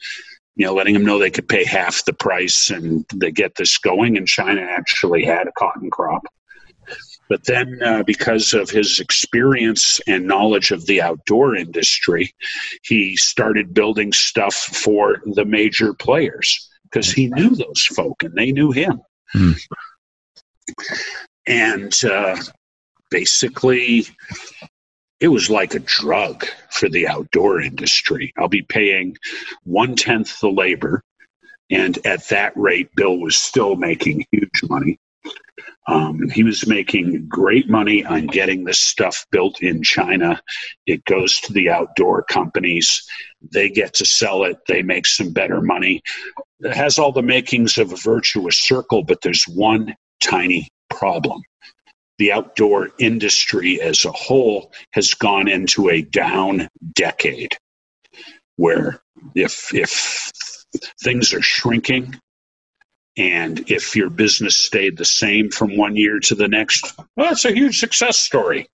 you 0.56 0.66
know 0.66 0.74
letting 0.74 0.94
them 0.94 1.06
know 1.06 1.18
they 1.18 1.32
could 1.32 1.48
pay 1.48 1.64
half 1.64 2.04
the 2.06 2.14
price 2.14 2.70
and 2.70 3.06
they 3.16 3.32
get 3.32 3.56
this 3.56 3.78
going 3.78 4.18
and 4.18 4.28
china 4.28 4.62
actually 4.62 5.24
had 5.24 5.48
a 5.48 5.52
cotton 5.54 5.90
crop. 5.90 6.24
But 7.30 7.44
then 7.44 7.80
uh, 7.84 8.04
because 8.04 8.54
of 8.54 8.70
his 8.70 9.02
experience 9.02 10.00
and 10.08 10.26
knowledge 10.26 10.72
of 10.72 10.86
the 10.86 11.02
outdoor 11.02 11.56
industry 11.56 12.34
he 12.84 13.18
started 13.18 13.74
building 13.74 14.14
stuff 14.14 14.56
for 14.56 15.22
the 15.26 15.44
major 15.44 15.94
players 15.94 16.70
because 16.84 17.12
he 17.12 17.28
knew 17.28 17.50
those 17.50 17.84
folk 17.84 18.24
and 18.24 18.34
they 18.36 18.52
knew 18.54 18.72
him. 18.72 19.02
Hmm 19.34 19.52
and 21.48 21.94
uh, 22.04 22.38
basically 23.10 24.06
it 25.20 25.30
was 25.30 25.50
like 25.50 25.74
a 25.74 25.80
drug 25.80 26.46
for 26.70 26.90
the 26.90 27.08
outdoor 27.08 27.62
industry. 27.62 28.34
I'll 28.38 28.48
be 28.48 28.62
paying 28.62 29.18
one 29.64 29.96
tenth 29.96 30.40
the 30.40 30.50
labor, 30.50 31.04
and 31.72 31.98
at 32.06 32.28
that 32.30 32.56
rate, 32.56 32.90
Bill 32.96 33.18
was 33.18 33.36
still 33.36 33.76
making 33.76 34.26
huge 34.32 34.62
money. 34.70 35.00
Um, 35.88 36.30
he 36.30 36.44
was 36.44 36.68
making 36.68 37.28
great 37.30 37.70
money 37.70 38.06
on 38.06 38.28
getting 38.28 38.64
this 38.64 38.80
stuff 38.80 39.26
built 39.32 39.62
in 39.62 39.82
China. 39.82 40.40
It 40.86 41.04
goes 41.06 41.40
to 41.42 41.54
the 41.54 41.70
outdoor 41.70 42.24
companies. 42.24 43.02
They 43.54 43.70
get 43.70 43.94
to 43.96 44.06
sell 44.06 44.44
it. 44.44 44.58
They 44.68 44.82
make 44.82 45.08
some 45.08 45.32
better 45.32 45.62
money. 45.62 46.02
It 46.60 46.76
has 46.76 47.00
all 47.00 47.14
the 47.14 47.22
makings 47.22 47.78
of 47.78 47.94
a 47.94 47.96
virtuous 47.96 48.58
circle, 48.58 49.04
but 49.04 49.22
there's 49.22 49.46
one 49.46 49.96
tiny 50.22 50.68
problem. 50.90 51.42
The 52.18 52.32
outdoor 52.32 52.90
industry 53.00 53.80
as 53.80 54.06
a 54.06 54.12
whole 54.12 54.72
has 54.92 55.14
gone 55.14 55.48
into 55.48 55.90
a 55.90 56.02
down 56.02 56.68
decade 56.96 57.56
where 58.56 59.02
if 59.36 59.74
if 59.74 60.22
things 61.04 61.34
are 61.34 61.42
shrinking 61.42 62.20
and 63.18 63.70
if 63.72 63.96
your 63.96 64.10
business 64.10 64.58
stayed 64.58 64.98
the 64.98 65.06
same 65.06 65.50
from 65.50 65.76
one 65.76 65.96
year 65.96 66.20
to 66.20 66.36
the 66.36 66.48
next, 66.48 66.94
well, 67.16 67.30
that's 67.30 67.46
a 67.46 67.54
huge 67.54 67.80
success 67.80 68.18
story. 68.18 68.68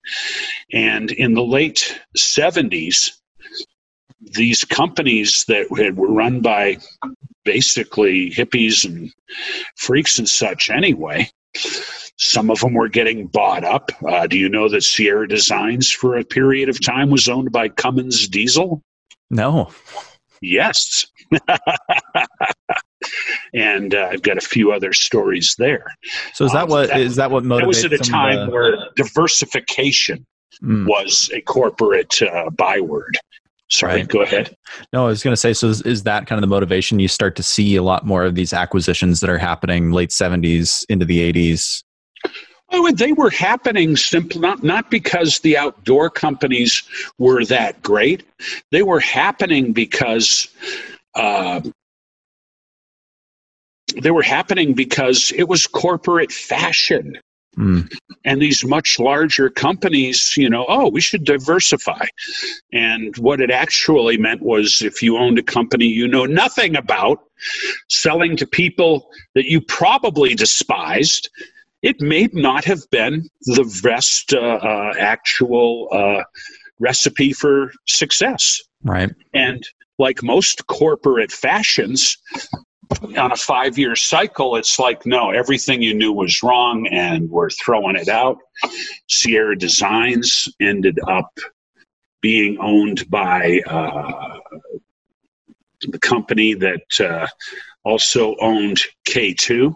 And 0.72 1.10
in 1.10 1.32
the 1.32 1.42
late 1.42 1.98
70s, 2.18 3.12
these 4.20 4.64
companies 4.64 5.44
that 5.48 5.70
were 5.70 6.12
run 6.12 6.40
by 6.40 6.78
basically 7.44 8.30
hippies 8.30 8.84
and 8.84 9.10
freaks 9.76 10.18
and 10.18 10.28
such 10.28 10.70
anyway 10.70 11.30
some 12.16 12.50
of 12.50 12.60
them 12.60 12.74
were 12.74 12.88
getting 12.88 13.26
bought 13.26 13.64
up. 13.64 13.90
Uh, 14.06 14.26
do 14.26 14.38
you 14.38 14.48
know 14.48 14.68
that 14.68 14.82
Sierra 14.82 15.26
Designs 15.26 15.90
for 15.90 16.16
a 16.16 16.24
period 16.24 16.68
of 16.68 16.80
time 16.80 17.10
was 17.10 17.28
owned 17.28 17.50
by 17.50 17.68
Cummins 17.68 18.28
Diesel? 18.28 18.82
No. 19.30 19.70
Yes. 20.40 21.06
and 23.54 23.94
uh, 23.94 24.08
I've 24.12 24.22
got 24.22 24.38
a 24.38 24.42
few 24.42 24.72
other 24.72 24.92
stories 24.92 25.56
there. 25.58 25.86
So 26.34 26.44
is 26.44 26.52
that 26.52 26.64
um, 26.64 26.68
what 26.68 26.88
that, 26.88 27.00
is 27.00 27.16
that 27.16 27.30
what 27.30 27.44
motivated? 27.44 27.90
That 27.90 28.00
was 28.00 28.00
at 28.00 28.06
a 28.06 28.10
time 28.10 28.46
the... 28.46 28.52
where 28.52 28.76
diversification 28.94 30.24
mm. 30.62 30.86
was 30.86 31.30
a 31.34 31.40
corporate 31.40 32.22
uh, 32.22 32.50
byword. 32.50 33.18
Sorry, 33.70 33.94
right. 33.94 34.08
go 34.08 34.20
ahead. 34.20 34.54
No, 34.92 35.06
I 35.06 35.08
was 35.08 35.22
going 35.22 35.32
to 35.32 35.40
say, 35.40 35.54
so 35.54 35.68
is, 35.68 35.80
is, 35.82 36.02
that 36.02 36.26
kind 36.26 36.38
of 36.38 36.42
the 36.42 36.54
motivation? 36.54 37.00
You 37.00 37.08
start 37.08 37.34
to 37.36 37.42
see 37.42 37.76
a 37.76 37.82
lot 37.82 38.06
more 38.06 38.22
of 38.22 38.34
these 38.34 38.52
acquisitions 38.52 39.20
that 39.20 39.30
are 39.30 39.38
happening 39.38 39.90
late 39.90 40.10
70s 40.10 40.84
into 40.90 41.06
the 41.06 41.32
80s 41.32 41.82
Oh, 41.82 41.93
they 42.92 43.12
were 43.12 43.30
happening 43.30 43.96
simply 43.96 44.40
not, 44.40 44.62
not 44.62 44.90
because 44.90 45.38
the 45.40 45.56
outdoor 45.56 46.10
companies 46.10 46.82
were 47.18 47.44
that 47.46 47.82
great. 47.82 48.24
They 48.70 48.82
were 48.82 49.00
happening 49.00 49.72
because 49.72 50.48
uh, 51.14 51.60
they 54.00 54.10
were 54.10 54.22
happening 54.22 54.74
because 54.74 55.32
it 55.36 55.48
was 55.48 55.66
corporate 55.66 56.32
fashion. 56.32 57.18
Mm. 57.56 57.92
And 58.24 58.42
these 58.42 58.64
much 58.64 58.98
larger 58.98 59.48
companies, 59.48 60.34
you 60.36 60.50
know, 60.50 60.64
oh, 60.68 60.88
we 60.88 61.00
should 61.00 61.24
diversify. 61.24 62.04
And 62.72 63.16
what 63.18 63.40
it 63.40 63.50
actually 63.50 64.18
meant 64.18 64.42
was 64.42 64.82
if 64.82 65.02
you 65.02 65.16
owned 65.16 65.38
a 65.38 65.42
company 65.42 65.86
you 65.86 66.08
know 66.08 66.24
nothing 66.24 66.74
about, 66.76 67.20
selling 67.88 68.36
to 68.38 68.46
people 68.46 69.08
that 69.34 69.44
you 69.44 69.60
probably 69.60 70.34
despised, 70.34 71.28
it 71.84 72.00
may 72.00 72.28
not 72.32 72.64
have 72.64 72.80
been 72.90 73.28
the 73.42 73.80
best 73.82 74.32
uh, 74.32 74.38
uh, 74.38 74.94
actual 74.98 75.88
uh, 75.92 76.24
recipe 76.80 77.34
for 77.34 77.72
success. 77.86 78.62
Right. 78.82 79.10
And 79.34 79.62
like 79.98 80.22
most 80.22 80.66
corporate 80.66 81.30
fashions, 81.30 82.16
on 83.18 83.32
a 83.32 83.36
five 83.36 83.76
year 83.76 83.96
cycle, 83.96 84.56
it's 84.56 84.78
like, 84.78 85.04
no, 85.04 85.30
everything 85.30 85.82
you 85.82 85.94
knew 85.94 86.12
was 86.12 86.42
wrong 86.42 86.86
and 86.86 87.28
we're 87.30 87.50
throwing 87.50 87.96
it 87.96 88.08
out. 88.08 88.38
Sierra 89.08 89.56
Designs 89.56 90.48
ended 90.60 90.98
up 91.06 91.38
being 92.22 92.56
owned 92.60 93.08
by 93.10 93.60
uh, 93.66 94.38
the 95.82 95.98
company 95.98 96.54
that 96.54 97.00
uh, 97.00 97.26
also 97.84 98.36
owned 98.40 98.80
K2. 99.06 99.74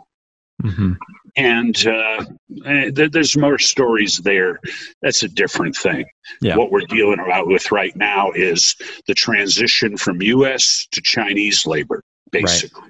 Mm-hmm 0.62 0.92
and 1.38 1.86
uh, 1.86 2.24
eh, 2.66 2.90
there's 2.92 3.36
more 3.36 3.58
stories 3.58 4.18
there. 4.18 4.58
That's 5.02 5.22
a 5.22 5.28
different 5.28 5.76
thing. 5.76 6.04
Yeah. 6.42 6.56
What 6.56 6.72
we're 6.72 6.80
dealing 6.80 7.20
about 7.20 7.46
with 7.46 7.70
right 7.70 7.94
now 7.94 8.32
is 8.32 8.74
the 9.06 9.14
transition 9.14 9.96
from 9.96 10.20
U.S. 10.20 10.88
to 10.90 11.00
Chinese 11.00 11.64
labor, 11.64 12.02
basically. 12.32 12.82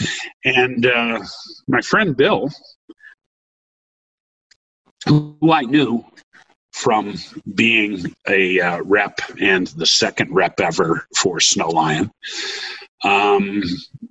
Right. 0.00 0.10
And 0.44 0.86
uh, 0.86 1.24
my 1.66 1.80
friend 1.80 2.16
Bill, 2.16 2.50
who 5.06 5.36
I 5.50 5.62
knew 5.62 6.04
from 6.70 7.16
being 7.56 8.14
a 8.28 8.60
uh, 8.60 8.82
rep 8.84 9.18
and 9.40 9.66
the 9.68 9.86
second 9.86 10.32
rep 10.32 10.60
ever 10.60 11.04
for 11.16 11.40
Snow 11.40 11.70
Lion, 11.70 12.12
um, 13.02 13.62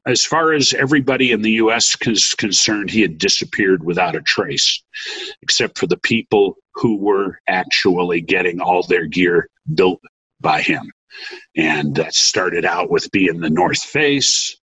as 0.07 0.25
far 0.25 0.53
as 0.53 0.73
everybody 0.73 1.31
in 1.31 1.41
the 1.41 1.51
U.S. 1.51 1.95
is 2.01 2.33
concerned, 2.33 2.89
he 2.89 3.01
had 3.01 3.17
disappeared 3.17 3.83
without 3.83 4.15
a 4.15 4.21
trace, 4.21 4.81
except 5.41 5.77
for 5.77 5.85
the 5.87 5.97
people 5.97 6.55
who 6.75 6.97
were 6.97 7.39
actually 7.47 8.21
getting 8.21 8.61
all 8.61 8.83
their 8.83 9.05
gear 9.05 9.49
built 9.75 10.01
by 10.39 10.61
him. 10.61 10.91
And 11.55 11.95
that 11.95 12.13
started 12.13 12.63
out 12.63 12.89
with 12.89 13.11
being 13.11 13.39
the 13.39 13.49
North 13.49 13.83
Face, 13.83 14.55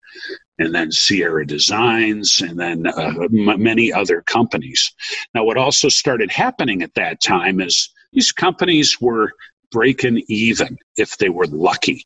and 0.59 0.73
then 0.73 0.91
Sierra 0.91 1.45
Designs, 1.45 2.41
and 2.41 2.57
then 2.57 2.87
uh, 2.87 3.13
m- 3.23 3.61
many 3.61 3.91
other 3.91 4.21
companies. 4.21 4.93
Now, 5.33 5.43
what 5.43 5.57
also 5.57 5.89
started 5.89 6.31
happening 6.31 6.83
at 6.83 6.93
that 6.93 7.21
time 7.21 7.59
is 7.59 7.89
these 8.13 8.31
companies 8.31 9.01
were 9.01 9.33
breaking 9.71 10.23
even 10.27 10.77
if 10.95 11.17
they 11.17 11.29
were 11.29 11.47
lucky. 11.47 12.05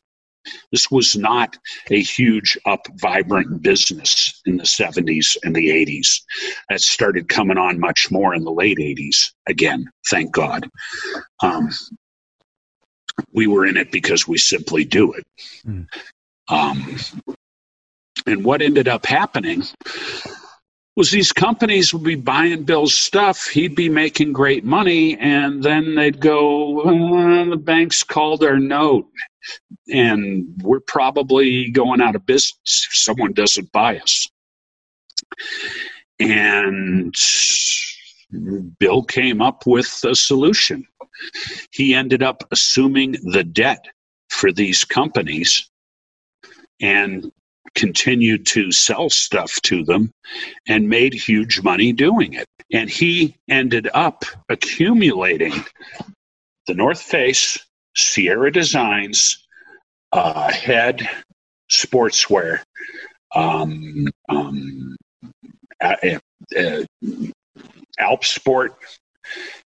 This 0.72 0.90
was 0.90 1.16
not 1.16 1.56
a 1.90 2.00
huge, 2.00 2.58
up, 2.66 2.86
vibrant 2.96 3.62
business 3.62 4.40
in 4.46 4.56
the 4.56 4.64
70s 4.64 5.36
and 5.42 5.54
the 5.54 5.68
80s. 5.68 6.20
That 6.68 6.80
started 6.80 7.28
coming 7.28 7.58
on 7.58 7.80
much 7.80 8.10
more 8.10 8.34
in 8.34 8.44
the 8.44 8.52
late 8.52 8.78
80s. 8.78 9.32
Again, 9.48 9.86
thank 10.10 10.32
God. 10.32 10.68
Um, 11.42 11.70
we 13.32 13.46
were 13.46 13.66
in 13.66 13.76
it 13.76 13.90
because 13.90 14.28
we 14.28 14.38
simply 14.38 14.84
do 14.84 15.12
it. 15.12 15.26
Mm. 15.66 15.86
Um, 16.48 16.96
and 18.26 18.44
what 18.44 18.62
ended 18.62 18.88
up 18.88 19.06
happening 19.06 19.62
was 20.98 21.12
these 21.12 21.30
companies 21.30 21.94
would 21.94 22.02
be 22.02 22.16
buying 22.16 22.64
Bill's 22.64 22.92
stuff. 22.92 23.46
He'd 23.46 23.76
be 23.76 23.88
making 23.88 24.32
great 24.32 24.64
money, 24.64 25.16
and 25.18 25.62
then 25.62 25.94
they'd 25.94 26.20
go, 26.20 26.82
the 27.48 27.56
banks 27.56 28.02
called 28.02 28.42
our 28.42 28.58
note, 28.58 29.06
and 29.88 30.44
we're 30.60 30.80
probably 30.80 31.70
going 31.70 32.00
out 32.00 32.16
of 32.16 32.26
business 32.26 32.88
if 32.90 32.96
someone 32.96 33.32
doesn't 33.32 33.70
buy 33.70 33.98
us. 33.98 34.28
And 36.18 37.14
Bill 38.80 39.04
came 39.04 39.40
up 39.40 39.68
with 39.68 40.04
a 40.04 40.16
solution. 40.16 40.84
He 41.70 41.94
ended 41.94 42.24
up 42.24 42.42
assuming 42.50 43.12
the 43.22 43.44
debt 43.44 43.84
for 44.30 44.50
these 44.50 44.82
companies 44.82 45.70
and 46.80 47.30
continued 47.78 48.44
to 48.44 48.72
sell 48.72 49.08
stuff 49.08 49.52
to 49.62 49.84
them 49.84 50.10
and 50.66 50.88
made 50.88 51.14
huge 51.14 51.62
money 51.62 51.92
doing 51.92 52.32
it. 52.34 52.46
And 52.72 52.90
he 52.90 53.36
ended 53.48 53.88
up 53.94 54.24
accumulating 54.48 55.52
the 56.66 56.74
North 56.74 57.00
Face, 57.00 57.56
Sierra 57.96 58.50
Designs, 58.50 59.46
uh, 60.12 60.52
Head 60.52 61.08
Sportswear, 61.70 62.62
um, 63.34 64.08
um, 64.28 64.96
uh, 65.80 66.18
uh, 66.58 66.82
Alp 68.00 68.24
Sport, 68.24 68.74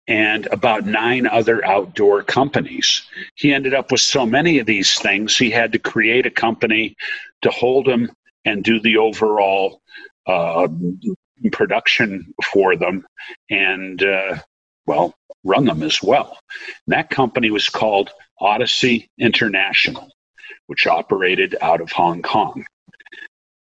and 0.08 0.46
about 0.48 0.86
nine 0.86 1.26
other 1.28 1.66
outdoor 1.66 2.24
companies. 2.24 3.02
He 3.36 3.54
ended 3.54 3.74
up 3.74 3.92
with 3.92 4.02
so 4.02 4.26
many 4.26 4.60
of 4.60 4.66
these 4.66 5.00
things, 5.00 5.38
he 5.38 5.50
had 5.50 5.72
to 5.72 5.80
create 5.80 6.26
a 6.26 6.32
company 6.32 6.96
to 7.42 7.50
hold 7.50 7.86
them 7.86 8.12
and 8.46 8.64
do 8.64 8.80
the 8.80 8.98
overall 8.98 9.82
uh, 10.28 10.68
production 11.52 12.34
for 12.54 12.76
them 12.76 13.06
and, 13.50 14.04
uh, 14.04 14.38
well, 14.86 15.14
run 15.44 15.66
them 15.66 15.84
as 15.84 16.02
well. 16.02 16.38
And 16.86 16.94
that 16.96 17.10
company 17.10 17.50
was 17.50 17.70
called 17.70 18.12
Odyssey 18.40 19.10
International, 19.18 20.10
which 20.68 20.88
operated 20.88 21.56
out 21.62 21.82
of 21.82 21.92
Hong 21.92 22.22
Kong. 22.22 22.66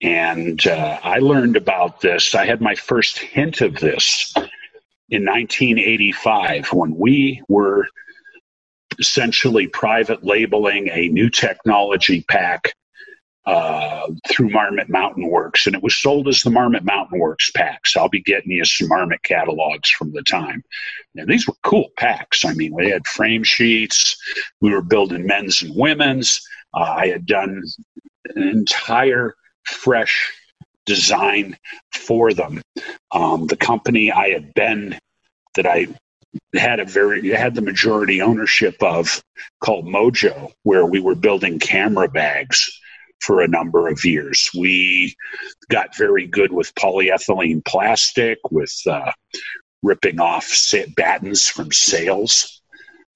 And 0.02 0.66
uh, 0.68 1.00
I 1.04 1.20
learned 1.20 1.56
about 1.56 2.02
this. 2.02 2.36
I 2.36 2.46
had 2.46 2.62
my 2.62 2.76
first 2.76 3.18
hint 3.18 3.62
of 3.62 3.76
this 3.76 4.34
in 5.10 5.24
1985 5.26 6.68
when 6.74 6.96
we 6.96 7.42
were 7.48 7.88
essentially 9.00 9.68
private 9.68 10.24
labeling 10.24 10.90
a 10.90 11.10
new 11.10 11.30
technology 11.30 12.26
pack 12.30 12.74
uh, 13.46 14.08
through 14.28 14.50
Marmot 14.50 14.90
Mountain 14.90 15.30
Works, 15.30 15.68
and 15.68 15.76
it 15.76 15.84
was 15.84 15.96
sold 15.96 16.28
as 16.28 16.42
the 16.42 16.50
Marmot 16.50 16.84
Mountain 16.84 17.20
Works 17.20 17.52
packs. 17.52 17.96
I'll 17.96 18.10
be 18.10 18.22
getting 18.22 18.52
you 18.52 18.66
some 18.66 18.88
Marmot 18.88 19.22
catalogs 19.22 19.90
from 19.92 20.12
the 20.14 20.24
time. 20.24 20.64
And 21.16 21.30
these 21.30 21.48
were 21.48 21.54
cool 21.62 21.90
packs. 21.96 22.44
I 22.44 22.54
mean, 22.54 22.74
we 22.74 22.90
had 22.90 23.06
frame 23.06 23.44
sheets. 23.44 24.18
We 24.62 24.72
were 24.72 24.82
building 24.82 25.28
men's 25.28 25.62
and 25.62 25.76
women's. 25.76 26.42
Uh, 26.74 26.96
I 26.98 27.08
had 27.08 27.28
done 27.28 27.62
an 28.34 28.42
entire 28.42 29.36
fresh 29.64 30.34
design 30.86 31.58
for 31.94 32.34
them. 32.34 32.62
Um, 33.12 33.48
the 33.48 33.58
company 33.58 34.12
I 34.12 34.30
had 34.30 34.54
been 34.54 34.98
that 35.56 35.66
I 35.66 35.88
had 36.56 36.80
a 36.80 36.86
very 36.86 37.30
had 37.30 37.56
the 37.56 37.62
majority 37.62 38.22
ownership 38.22 38.76
of 38.82 39.24
called 39.62 39.86
Mojo, 39.86 40.52
where 40.64 40.86
we 40.86 41.00
were 41.00 41.16
building 41.16 41.60
camera 41.60 42.08
bags 42.08 42.70
for 43.22 43.42
a 43.42 43.48
number 43.48 43.88
of 43.88 44.04
years. 44.04 44.50
We 44.58 45.16
got 45.70 45.98
very 45.98 46.28
good 46.28 46.52
with 46.52 46.76
polyethylene 46.76 47.64
plastic, 47.66 48.40
with 48.52 48.76
uh, 48.88 49.12
ripping 49.82 50.20
off 50.20 50.52
battens 50.96 51.48
from 51.48 51.72
sails, 51.72 52.62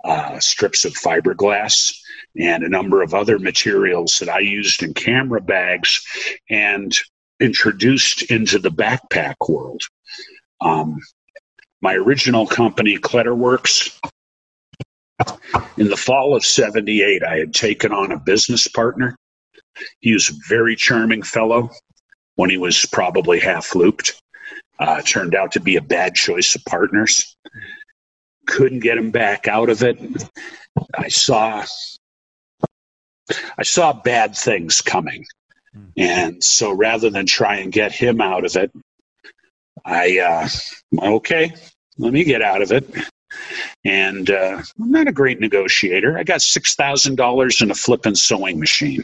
uh, 0.05 0.39
strips 0.39 0.85
of 0.85 0.93
fiberglass, 0.93 1.93
and 2.37 2.63
a 2.63 2.69
number 2.69 3.01
of 3.01 3.13
other 3.13 3.39
materials 3.39 4.19
that 4.19 4.29
I 4.29 4.39
used 4.39 4.81
in 4.81 4.93
camera 4.93 5.41
bags 5.41 6.01
and 6.49 6.97
introduced 7.39 8.23
into 8.23 8.59
the 8.59 8.71
backpack 8.71 9.35
world. 9.47 9.81
Um, 10.61 10.99
my 11.81 11.93
original 11.93 12.45
company, 12.45 12.97
Kletterwerks, 12.97 13.97
in 15.77 15.89
the 15.89 15.97
fall 15.97 16.35
of 16.35 16.45
78, 16.45 17.23
I 17.23 17.37
had 17.37 17.53
taken 17.53 17.91
on 17.91 18.11
a 18.11 18.19
business 18.19 18.67
partner. 18.67 19.15
He 19.99 20.13
was 20.13 20.29
a 20.29 20.33
very 20.47 20.75
charming 20.75 21.23
fellow 21.23 21.69
when 22.35 22.49
he 22.49 22.57
was 22.57 22.85
probably 22.85 23.39
half 23.39 23.75
looped. 23.75 24.21
Uh, 24.79 25.01
turned 25.01 25.35
out 25.35 25.51
to 25.51 25.59
be 25.59 25.75
a 25.75 25.81
bad 25.81 26.15
choice 26.15 26.55
of 26.55 26.63
partners. 26.65 27.35
Couldn't 28.47 28.79
get 28.79 28.97
him 28.97 29.11
back 29.11 29.47
out 29.47 29.69
of 29.69 29.83
it. 29.83 29.99
I 30.97 31.09
saw 31.09 31.65
I 33.57 33.63
saw 33.63 33.93
bad 33.93 34.35
things 34.35 34.81
coming. 34.81 35.25
Hmm. 35.73 35.85
And 35.97 36.43
so 36.43 36.71
rather 36.71 37.09
than 37.09 37.25
try 37.25 37.57
and 37.57 37.71
get 37.71 37.91
him 37.91 38.21
out 38.21 38.45
of 38.45 38.55
it, 38.55 38.71
I, 39.85 40.19
uh, 40.19 40.49
okay, 41.15 41.53
let 41.97 42.13
me 42.13 42.23
get 42.23 42.41
out 42.41 42.61
of 42.61 42.71
it. 42.71 42.85
And 43.85 44.29
uh, 44.29 44.61
I'm 44.81 44.91
not 44.91 45.07
a 45.07 45.11
great 45.11 45.39
negotiator. 45.39 46.17
I 46.17 46.23
got 46.23 46.39
$6,000 46.39 47.61
in 47.61 47.71
a 47.71 47.75
flippin' 47.75 48.15
sewing 48.15 48.59
machine. 48.59 49.03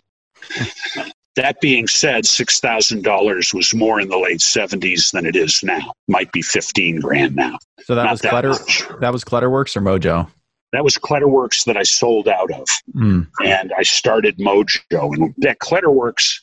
that 1.36 1.60
being 1.62 1.88
said, 1.88 2.24
$6,000 2.24 3.54
was 3.54 3.74
more 3.74 4.00
in 4.00 4.10
the 4.10 4.18
late 4.18 4.40
70s 4.40 5.12
than 5.12 5.26
it 5.26 5.36
is 5.36 5.62
now. 5.64 5.94
Might 6.08 6.32
be 6.32 6.42
15 6.42 7.02
grand 7.02 7.36
now. 7.36 7.58
So 7.84 7.96
that 7.96 8.04
not 8.04 8.12
was 8.12 8.22
that 8.22 8.34
Kletter, 8.34 8.50
much. 8.50 9.00
that 9.02 9.14
was 9.14 9.24
Kletterwerks 9.24 9.76
or 9.76 9.82
Mojo? 9.82 10.28
That 10.72 10.84
was 10.84 10.96
Kletterwerks 10.96 11.66
that 11.66 11.78
I 11.78 11.84
sold 11.84 12.28
out 12.28 12.52
of. 12.52 12.68
Mm. 12.96 13.28
And 13.46 13.72
I 13.78 13.84
started 13.84 14.38
Mojo. 14.38 15.16
And 15.16 15.34
that 15.38 15.60
Kletterwerks, 15.60 16.40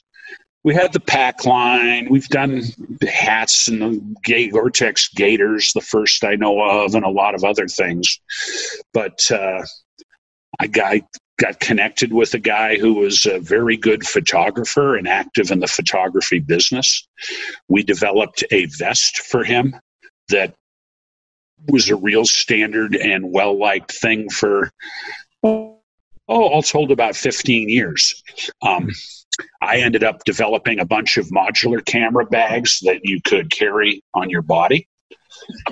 we 0.65 0.75
had 0.75 0.93
the 0.93 1.01
pack 1.01 1.45
line. 1.45 2.09
We've 2.09 2.29
done 2.29 2.63
the 3.01 3.11
hats 3.11 3.69
and 3.69 3.83
the 3.83 4.17
gay 4.23 4.49
Gore-Tex 4.49 5.09
gaiters, 5.09 5.73
the 5.73 5.81
first 5.81 6.25
I 6.25 6.37
know 6.37 6.61
of, 6.61 6.95
and 6.95 7.05
a 7.05 7.11
lot 7.11 7.35
of 7.35 7.45
other 7.45 7.67
things. 7.67 8.21
But 8.93 9.31
uh, 9.31 9.63
I 10.61 10.69
got, 10.69 11.01
got 11.39 11.59
connected 11.59 12.13
with 12.13 12.35
a 12.35 12.39
guy 12.39 12.77
who 12.77 12.95
was 12.95 13.27
a 13.27 13.41
very 13.41 13.77
good 13.77 14.07
photographer 14.07 14.97
and 14.97 15.09
active 15.09 15.51
in 15.51 15.59
the 15.59 15.67
photography 15.67 16.39
business. 16.39 17.09
We 17.69 17.83
developed 17.83 18.45
a 18.53 18.67
vest 18.67 19.19
for 19.19 19.43
him 19.43 19.75
that 20.29 20.55
was 21.69 21.91
a 21.91 21.97
real 21.97 22.25
standard 22.25 22.95
and 22.95 23.33
well 23.33 23.59
liked 23.59 23.93
thing 23.93 24.29
for 24.31 24.71
oh 25.45 25.79
all 26.27 26.63
told 26.63 26.91
about 26.91 27.15
15 27.15 27.69
years 27.69 28.23
um, 28.63 28.91
i 29.61 29.79
ended 29.79 30.05
up 30.05 30.23
developing 30.25 30.81
a 30.81 30.85
bunch 30.85 31.17
of 31.17 31.27
modular 31.29 31.85
camera 31.85 32.27
bags 32.27 32.81
that 32.81 33.01
you 33.05 33.21
could 33.23 33.51
carry 33.51 34.03
on 34.15 34.29
your 34.31 34.43
body 34.43 34.87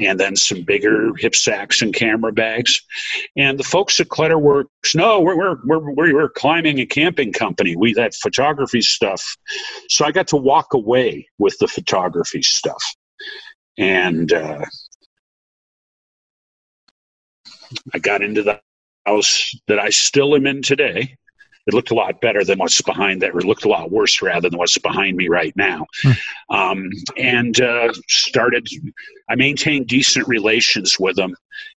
and 0.00 0.18
then 0.18 0.36
some 0.36 0.62
bigger 0.62 1.14
hip 1.16 1.34
sacks 1.34 1.82
and 1.82 1.94
camera 1.94 2.32
bags. 2.32 2.80
And 3.36 3.58
the 3.58 3.64
folks 3.64 4.00
at 4.00 4.08
Kletterwerks, 4.08 4.94
no, 4.94 5.20
we're, 5.20 5.36
we're, 5.36 5.56
we're, 5.64 6.14
we're 6.14 6.28
climbing 6.28 6.80
a 6.80 6.86
camping 6.86 7.32
company. 7.32 7.76
We 7.76 7.94
that 7.94 8.14
photography 8.14 8.82
stuff. 8.82 9.36
So 9.88 10.04
I 10.04 10.12
got 10.12 10.28
to 10.28 10.36
walk 10.36 10.74
away 10.74 11.28
with 11.38 11.58
the 11.58 11.68
photography 11.68 12.42
stuff. 12.42 12.82
And 13.78 14.32
uh, 14.32 14.64
I 17.94 17.98
got 17.98 18.22
into 18.22 18.42
the 18.42 18.60
house 19.06 19.54
that 19.68 19.78
I 19.78 19.90
still 19.90 20.34
am 20.34 20.46
in 20.46 20.62
today. 20.62 21.16
It 21.66 21.74
looked 21.74 21.90
a 21.90 21.94
lot 21.94 22.20
better 22.20 22.44
than 22.44 22.58
what's 22.58 22.80
behind 22.80 23.22
that, 23.22 23.34
or 23.34 23.40
looked 23.42 23.64
a 23.64 23.68
lot 23.68 23.90
worse 23.90 24.22
rather 24.22 24.48
than 24.48 24.58
what's 24.58 24.78
behind 24.78 25.16
me 25.16 25.28
right 25.28 25.54
now. 25.56 25.86
Hmm. 26.02 26.12
Um, 26.54 26.90
and 27.16 27.60
uh, 27.60 27.92
started, 28.08 28.68
I 29.28 29.36
maintained 29.36 29.86
decent 29.86 30.26
relations 30.26 30.98
with 30.98 31.16
them, 31.16 31.34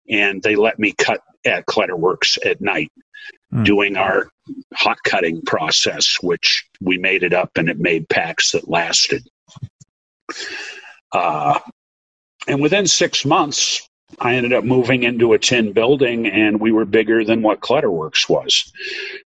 and 0.09 0.41
they 0.41 0.55
let 0.55 0.79
me 0.79 0.93
cut 0.97 1.21
at 1.45 1.65
Kletterwerks 1.65 2.37
at 2.45 2.61
night, 2.61 2.91
hmm. 3.51 3.63
doing 3.63 3.97
our 3.97 4.29
hot 4.73 4.97
cutting 5.03 5.41
process, 5.41 6.17
which 6.21 6.65
we 6.81 6.97
made 6.97 7.23
it 7.23 7.33
up 7.33 7.51
and 7.57 7.69
it 7.69 7.79
made 7.79 8.07
packs 8.09 8.51
that 8.51 8.69
lasted. 8.69 9.27
Uh, 11.11 11.59
and 12.47 12.61
within 12.61 12.87
six 12.87 13.25
months, 13.25 13.87
I 14.19 14.35
ended 14.35 14.53
up 14.53 14.63
moving 14.63 15.03
into 15.03 15.33
a 15.33 15.39
tin 15.39 15.73
building 15.73 16.27
and 16.27 16.59
we 16.59 16.71
were 16.71 16.85
bigger 16.85 17.23
than 17.23 17.41
what 17.41 17.59
Kletterwerks 17.59 18.29
was. 18.29 18.71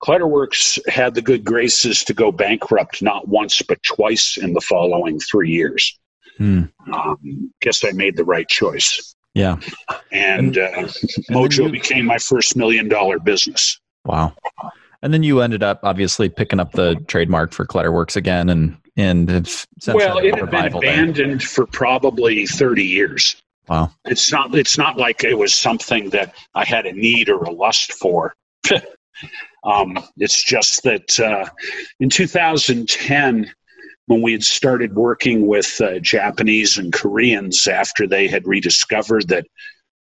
Kletterwerks 0.03 0.79
had 0.89 1.15
the 1.15 1.23
good 1.23 1.45
graces 1.45 2.05
to 2.05 2.15
go 2.15 2.33
bankrupt 2.33 3.03
not 3.03 3.29
once 3.29 3.61
but 3.63 3.83
twice 3.83 4.37
in 4.37 4.55
the 4.55 4.61
following 4.61 5.19
three 5.21 5.51
years. 5.51 5.99
Hmm. 6.39 6.65
Um, 6.93 7.53
guess 7.61 7.85
I 7.85 7.93
made 7.93 8.17
the 8.17 8.25
right 8.25 8.49
choice. 8.49 9.15
Yeah. 9.35 9.59
And, 10.13 10.59
uh, 10.59 10.71
and 10.77 10.87
Mojo 11.31 11.65
you, 11.65 11.71
became 11.71 12.07
my 12.07 12.19
first 12.19 12.57
million 12.57 12.89
dollar 12.89 13.19
business. 13.19 13.81
Wow. 14.05 14.35
And 15.03 15.13
then 15.13 15.23
you 15.23 15.41
ended 15.41 15.63
up 15.63 15.81
obviously 15.83 16.29
picking 16.29 16.61
up 16.61 16.73
the 16.73 16.97
trademark 17.09 17.53
for 17.53 17.67
Kletterwerks 17.67 18.17
again 18.17 18.49
and 18.49 18.77
and 18.97 19.29
have 19.29 19.67
well, 19.89 20.19
it 20.19 20.37
had 20.37 20.51
been 20.51 20.73
abandoned 20.73 21.41
there. 21.41 21.49
for 21.49 21.67
probably 21.67 22.47
30 22.47 22.85
years. 22.85 23.43
Wow. 23.69 23.91
It's 24.05 24.31
not 24.31 24.55
it's 24.55 24.77
not 24.77 24.99
like 24.99 25.25
it 25.25 25.39
was 25.39 25.55
something 25.55 26.11
that 26.11 26.35
I 26.55 26.65
had 26.65 26.87
a 26.87 26.93
need 26.93 27.29
or 27.29 27.45
a 27.45 27.51
lust 27.51 27.93
for. 27.93 28.35
um, 29.65 29.99
it's 30.17 30.43
just 30.45 30.83
that 30.83 31.19
uh, 31.21 31.49
in 32.01 32.11
2010 32.11 33.51
when 34.07 34.23
we 34.23 34.33
had 34.33 34.45
started 34.45 34.95
working 34.95 35.47
with 35.47 35.81
uh, 35.81 35.99
Japanese 35.99 36.79
and 36.79 36.93
Koreans 36.93 37.67
after 37.67 38.07
they 38.07 38.29
had 38.29 38.47
rediscovered 38.47 39.29
that, 39.29 39.47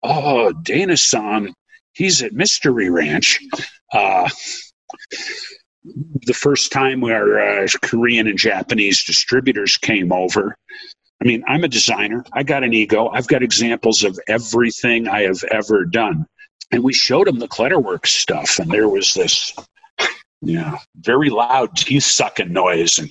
oh, 0.01 0.51
Dana 0.51 0.97
san, 0.97 1.53
he's 1.93 2.23
at 2.23 2.34
Mystery 2.34 2.89
Ranch. 2.89 3.39
Uh, 3.91 4.27
the 5.84 6.34
first 6.34 6.71
time 6.71 7.01
where 7.01 7.63
uh, 7.63 7.67
Korean 7.81 8.27
and 8.27 8.38
Japanese 8.38 9.03
distributors 9.03 9.77
came 9.77 10.11
over, 10.11 10.57
I 11.23 11.25
mean, 11.25 11.43
I'm 11.47 11.63
a 11.63 11.69
designer. 11.69 12.25
I 12.33 12.43
got 12.43 12.63
an 12.65 12.73
ego. 12.73 13.07
I've 13.07 13.27
got 13.27 13.43
examples 13.43 14.03
of 14.03 14.19
everything 14.27 15.07
I 15.07 15.21
have 15.21 15.41
ever 15.51 15.85
done. 15.85 16.25
And 16.71 16.83
we 16.83 16.91
showed 16.91 17.27
them 17.27 17.39
the 17.39 17.47
Kletterwerks 17.47 18.07
stuff, 18.07 18.59
and 18.59 18.69
there 18.69 18.89
was 18.89 19.13
this, 19.13 19.55
yeah, 20.41 20.79
very 20.97 21.29
loud 21.29 21.77
teeth 21.77 22.03
sucking 22.03 22.51
noise. 22.51 22.97
And, 22.97 23.09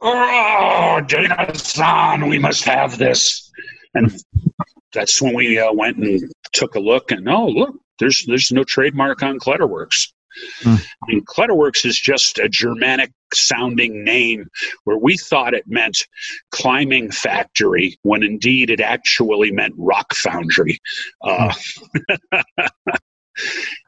oh, 0.00 1.02
Dana 1.06 1.54
san, 1.54 2.26
we 2.26 2.38
must 2.38 2.64
have 2.64 2.96
this. 2.96 3.50
And 3.92 4.18
that's 4.94 5.20
when 5.20 5.34
we 5.34 5.58
uh, 5.58 5.74
went 5.74 5.98
and 5.98 6.22
took 6.54 6.74
a 6.74 6.80
look, 6.80 7.10
and 7.10 7.28
oh, 7.28 7.48
look, 7.48 7.74
there's, 7.98 8.24
there's 8.24 8.50
no 8.50 8.64
trademark 8.64 9.22
on 9.22 9.38
Kletterwerks. 9.38 10.06
Mm. 10.62 10.80
I 10.80 11.06
mean, 11.06 11.24
Kletterwerks 11.24 11.84
is 11.84 11.98
just 11.98 12.38
a 12.38 12.48
Germanic 12.48 13.12
sounding 13.34 14.04
name 14.04 14.48
where 14.84 14.98
we 14.98 15.16
thought 15.16 15.54
it 15.54 15.64
meant 15.66 16.06
climbing 16.50 17.10
factory 17.10 17.98
when 18.02 18.22
indeed 18.22 18.70
it 18.70 18.80
actually 18.80 19.50
meant 19.52 19.74
rock 19.76 20.14
foundry. 20.14 20.78
Uh, 21.22 21.52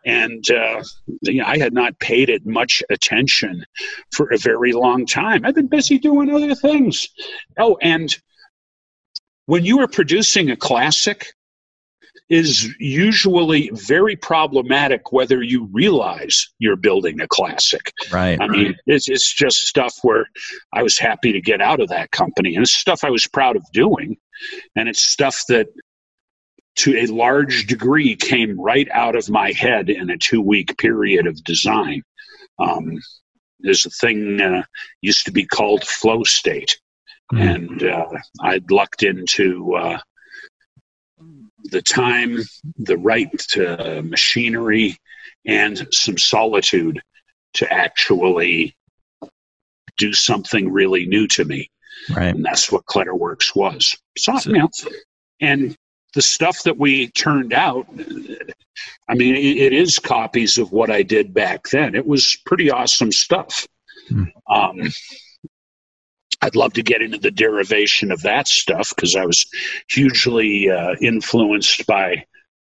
and 0.05 0.45
uh, 0.51 0.83
you 1.23 1.41
know, 1.41 1.47
I 1.47 1.59
had 1.59 1.73
not 1.73 1.99
paid 1.99 2.31
it 2.31 2.47
much 2.47 2.83
attention 2.91 3.65
for 4.13 4.33
a 4.33 4.39
very 4.39 4.73
long 4.73 5.07
time. 5.07 5.45
I've 5.45 5.55
been 5.55 5.69
busy 5.69 5.99
doing 5.99 6.31
other 6.31 6.55
things. 6.55 7.09
Oh, 7.59 7.79
and 7.81 8.15
when 9.47 9.65
you 9.65 9.81
are 9.81 9.89
producing 9.89 10.51
a 10.51 10.57
classic, 10.57 11.33
is 12.33 12.75
usually 12.79 13.71
very 13.75 14.17
problematic 14.17 15.13
whether 15.13 15.43
you 15.43 15.69
realize 15.71 16.49
you're 16.59 16.77
building 16.77 17.21
a 17.21 17.29
classic. 17.29 17.93
Right. 18.11 18.41
I 18.41 18.49
mean, 18.49 18.75
it's, 18.87 19.07
it's 19.07 19.35
just 19.35 19.67
stuff 19.67 19.95
where 20.01 20.25
I 20.73 20.83
was 20.83 20.97
happy 20.97 21.33
to 21.33 21.43
get 21.43 21.61
out 21.61 21.79
of 21.79 21.91
that 21.91 22.11
company. 22.11 22.55
And 22.55 22.63
it's 22.63 22.73
stuff 22.73 23.05
I 23.05 23.11
was 23.11 23.27
proud 23.27 23.57
of 23.57 23.65
doing. 23.75 24.17
And 24.75 24.89
it's 24.89 25.03
stuff 25.03 25.43
that 25.49 25.67
to 26.77 26.97
a 26.97 27.07
large 27.09 27.67
degree 27.67 28.17
came 28.17 28.59
right 28.59 28.89
out 28.93 29.15
of 29.15 29.29
my 29.29 29.53
head 29.53 29.91
in 29.91 30.09
a 30.09 30.17
two 30.17 30.41
week 30.41 30.79
period 30.79 31.27
of 31.27 31.45
design. 31.45 32.03
Um, 32.59 32.99
there's 33.61 33.85
a 33.85 33.91
thing 33.91 34.41
uh, 34.41 34.63
used 35.03 35.27
to 35.27 35.33
be 35.33 35.45
called 35.45 35.85
flow 35.85 36.23
state. 36.23 36.79
Mm. 37.31 37.55
And 37.55 37.83
uh, 37.83 38.07
I'd 38.41 38.71
lucked 38.71 39.03
into 39.03 39.75
uh, 39.75 39.99
the 41.73 41.83
time, 41.83 42.39
the 42.79 42.97
right 42.97 43.37
to 43.51 44.03
machinery, 44.03 44.97
and 45.45 45.89
some 45.91 46.19
solitude 46.19 47.03
to 47.55 47.73
actually 47.73 48.77
do 49.99 50.13
something 50.13 50.71
really 50.73 51.07
new 51.07 51.27
to 51.29 51.45
me. 51.45 51.69
Right. 52.15 52.35
And 52.35 52.45
that's 52.45 52.71
what 52.71 52.87
Kletterwerks 52.87 53.55
was. 53.55 53.97
So, 54.17 54.37
so 54.39 54.51
you 54.51 54.59
know, 54.59 54.71
and 55.41 55.77
the 56.15 56.23
stuff 56.23 56.63
that 56.65 56.79
we 56.79 57.09
turned 57.09 57.53
out, 57.53 57.87
I 59.09 59.15
mean, 59.15 59.35
it, 59.35 59.57
it 59.57 59.73
is 59.73 59.99
copies 59.99 60.59
of 60.59 60.73
what 60.73 60.91
I 60.91 61.03
did 61.03 61.35
back 61.35 61.69
then. 61.71 61.95
It 61.95 62.07
was 62.07 62.37
pretty 62.47 62.71
awesome 62.71 63.13
stuff. 63.13 63.67
Hmm. 64.09 64.25
Um, 64.49 64.93
I'd 66.43 66.57
love 66.57 66.73
to 66.75 66.83
get 66.83 67.03
into 67.03 67.19
the 67.19 67.31
derivation 67.31 68.11
of 68.11 68.23
that 68.23 68.49
stuff 68.49 68.93
because 68.95 69.17
I 69.17 69.25
was 69.25 69.47
hugely 69.89 70.71
uh, 70.71 70.97
influenced 71.01 71.87
by 71.87 72.25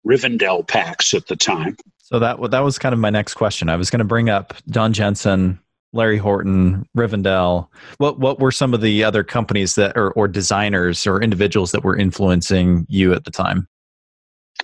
Rivendell 0.07 0.67
packs 0.67 1.13
at 1.13 1.27
the 1.27 1.37
time. 1.37 1.77
So 1.99 2.19
that 2.19 2.51
that 2.51 2.61
was 2.61 2.79
kind 2.79 2.93
of 2.93 2.99
my 2.99 3.11
next 3.11 3.35
question. 3.35 3.69
I 3.69 3.77
was 3.77 3.91
going 3.91 3.99
to 3.99 4.05
bring 4.05 4.31
up 4.31 4.55
Don 4.69 4.93
Jensen, 4.93 5.59
Larry 5.93 6.19
Horton, 6.19 6.87
Rivendell. 6.97 7.69
What 7.99 8.21
what 8.21 8.39
were 8.39 8.53
some 8.53 8.75
of 8.75 8.81
the 8.81 9.03
other 9.03 9.25
companies 9.25 9.75
that 9.75 9.97
or, 9.97 10.13
or 10.13 10.29
designers 10.29 11.07
or 11.07 11.21
individuals 11.21 11.73
that 11.73 11.83
were 11.83 11.97
influencing 11.97 12.87
you 12.89 13.13
at 13.13 13.25
the 13.25 13.31
time? 13.31 13.67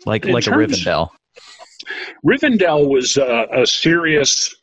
Like 0.07 0.27
In 0.27 0.32
like 0.32 0.45
terms, 0.45 0.73
a 0.73 0.85
Rivendell. 0.85 1.09
Rivendell 2.24 2.89
was 2.89 3.19
uh, 3.19 3.47
a 3.51 3.66
serious 3.66 4.55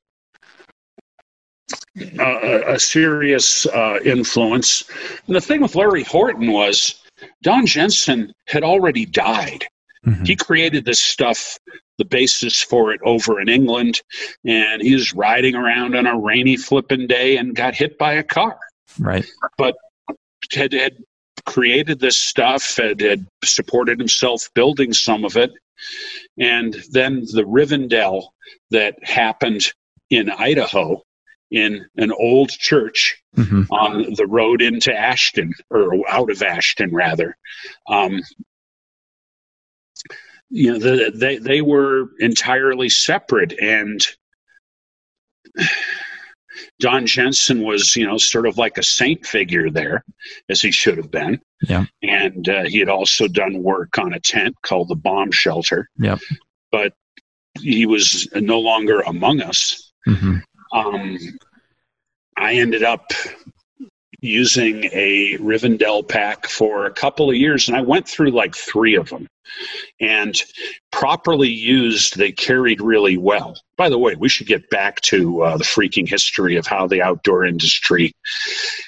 a, 2.20 2.74
a 2.76 2.80
serious 2.80 3.66
uh, 3.68 4.00
influence. 4.04 4.90
And 5.28 5.36
the 5.36 5.42
thing 5.42 5.62
with 5.62 5.76
Larry 5.76 6.04
Horton 6.04 6.52
was 6.52 7.04
Don 7.42 7.66
Jensen 7.66 8.34
had 8.48 8.64
already 8.64 9.06
died. 9.06 9.66
Mm-hmm. 10.06 10.26
He 10.26 10.36
created 10.36 10.86
this 10.86 11.02
stuff, 11.02 11.58
the 11.98 12.06
basis 12.06 12.62
for 12.62 12.94
it 12.94 13.02
over 13.04 13.42
in 13.42 13.50
England, 13.50 14.02
and 14.46 14.82
he 14.82 14.94
was 14.94 15.14
riding 15.14 15.56
around 15.56 15.96
on 15.96 16.06
a 16.06 16.18
rainy 16.18 16.56
flipping 16.56 17.08
day 17.08 17.38
and 17.38 17.56
got 17.56 17.76
hit 17.76 17.98
by 17.98 18.14
a 18.14 18.24
car. 18.24 18.58
Right. 19.00 19.26
But 19.58 19.76
had, 20.54 20.74
had 20.74 20.98
created 21.46 22.00
this 22.00 22.18
stuff, 22.18 22.78
had, 22.78 23.02
had 23.02 23.26
supported 23.44 24.00
himself 24.00 24.50
building 24.54 24.94
some 24.94 25.26
of 25.26 25.36
it. 25.36 25.52
And 26.38 26.76
then 26.92 27.22
the 27.22 27.44
Rivendell 27.44 28.30
that 28.72 28.96
happened 29.04 29.74
in 30.10 30.30
Idaho 30.30 31.04
in 31.52 31.86
an 31.96 32.12
old 32.12 32.50
church 32.50 33.22
mm-hmm. 33.36 33.64
on 33.72 34.14
the 34.16 34.28
road 34.28 34.62
into 34.62 34.94
Ashton, 34.94 35.54
or 35.70 36.10
out 36.10 36.30
of 36.30 36.42
Ashton, 36.42 36.94
rather. 36.94 37.38
Um, 37.88 38.22
you 40.50 40.74
know, 40.74 40.80
the, 40.80 41.12
they 41.14 41.38
they 41.38 41.62
were 41.62 42.10
entirely 42.20 42.90
separate, 42.90 43.54
and 43.60 44.06
Don 46.80 47.06
Jensen 47.06 47.64
was, 47.64 47.96
you 47.96 48.06
know, 48.06 48.18
sort 48.18 48.48
of 48.48 48.58
like 48.58 48.78
a 48.78 48.84
saint 48.84 49.26
figure 49.26 49.70
there, 49.70 50.04
as 50.50 50.62
he 50.62 50.72
should 50.72 50.98
have 50.98 51.12
been. 51.12 51.42
Yeah. 51.62 51.86
And 52.04 52.48
uh, 52.48 52.64
he 52.66 52.80
had 52.80 52.90
also 52.90 53.28
done 53.28 53.64
work 53.64 53.98
on 53.98 54.14
a 54.14 54.20
tent 54.20 54.56
called 54.62 54.90
the 54.90 54.96
bomb 54.96 55.32
shelter. 55.32 55.90
Yeah. 55.98 56.18
But 56.72 56.94
he 57.60 57.86
was 57.86 58.30
no 58.36 58.60
longer 58.60 59.00
among 59.02 59.42
us. 59.42 59.92
Mm-hmm 60.08 60.38
um, 60.72 61.18
I 62.38 62.56
ended 62.56 62.84
up 62.84 63.12
using 64.22 64.86
a 64.94 65.38
Rivendell 65.38 66.08
pack 66.08 66.48
for 66.48 66.86
a 66.86 66.92
couple 66.92 67.30
of 67.30 67.36
years, 67.36 67.68
and 67.68 67.78
I 67.78 67.82
went 67.82 68.08
through 68.08 68.32
like 68.32 68.56
three 68.56 68.96
of 68.96 69.10
them. 69.10 69.28
And 70.02 70.36
properly 70.92 71.48
used, 71.48 72.18
they 72.18 72.32
carried 72.32 72.82
really 72.82 73.18
well. 73.18 73.56
By 73.78 73.90
the 73.90 73.98
way, 73.98 74.16
we 74.16 74.28
should 74.28 74.48
get 74.48 74.70
back 74.70 75.00
to 75.02 75.42
uh, 75.42 75.58
the 75.58 75.64
freaking 75.64 76.08
history 76.08 76.58
of 76.58 76.68
how 76.68 76.86
the 76.86 77.02
outdoor 77.02 77.46
industry 77.46 78.12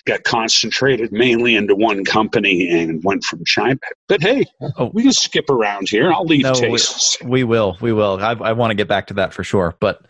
got 0.05 0.23
concentrated 0.23 1.13
mainly 1.13 1.55
into 1.55 1.75
one 1.75 2.03
company 2.03 2.67
and 2.69 3.01
went 3.03 3.23
from 3.23 3.45
China. 3.45 3.79
But 4.09 4.21
hey, 4.21 4.45
oh. 4.77 4.91
we 4.93 5.03
can 5.03 5.13
skip 5.13 5.49
around 5.49 5.89
here. 5.89 6.11
I'll 6.11 6.25
leave 6.25 6.43
no, 6.43 6.53
tastes. 6.53 7.17
We, 7.21 7.29
we, 7.29 7.43
will. 7.45 7.77
We 7.79 7.93
will. 7.93 8.19
I, 8.19 8.33
I 8.33 8.51
want 8.51 8.71
to 8.71 8.75
get 8.75 8.89
back 8.89 9.07
to 9.07 9.13
that 9.15 9.33
for 9.33 9.45
sure. 9.45 9.75
But 9.79 10.05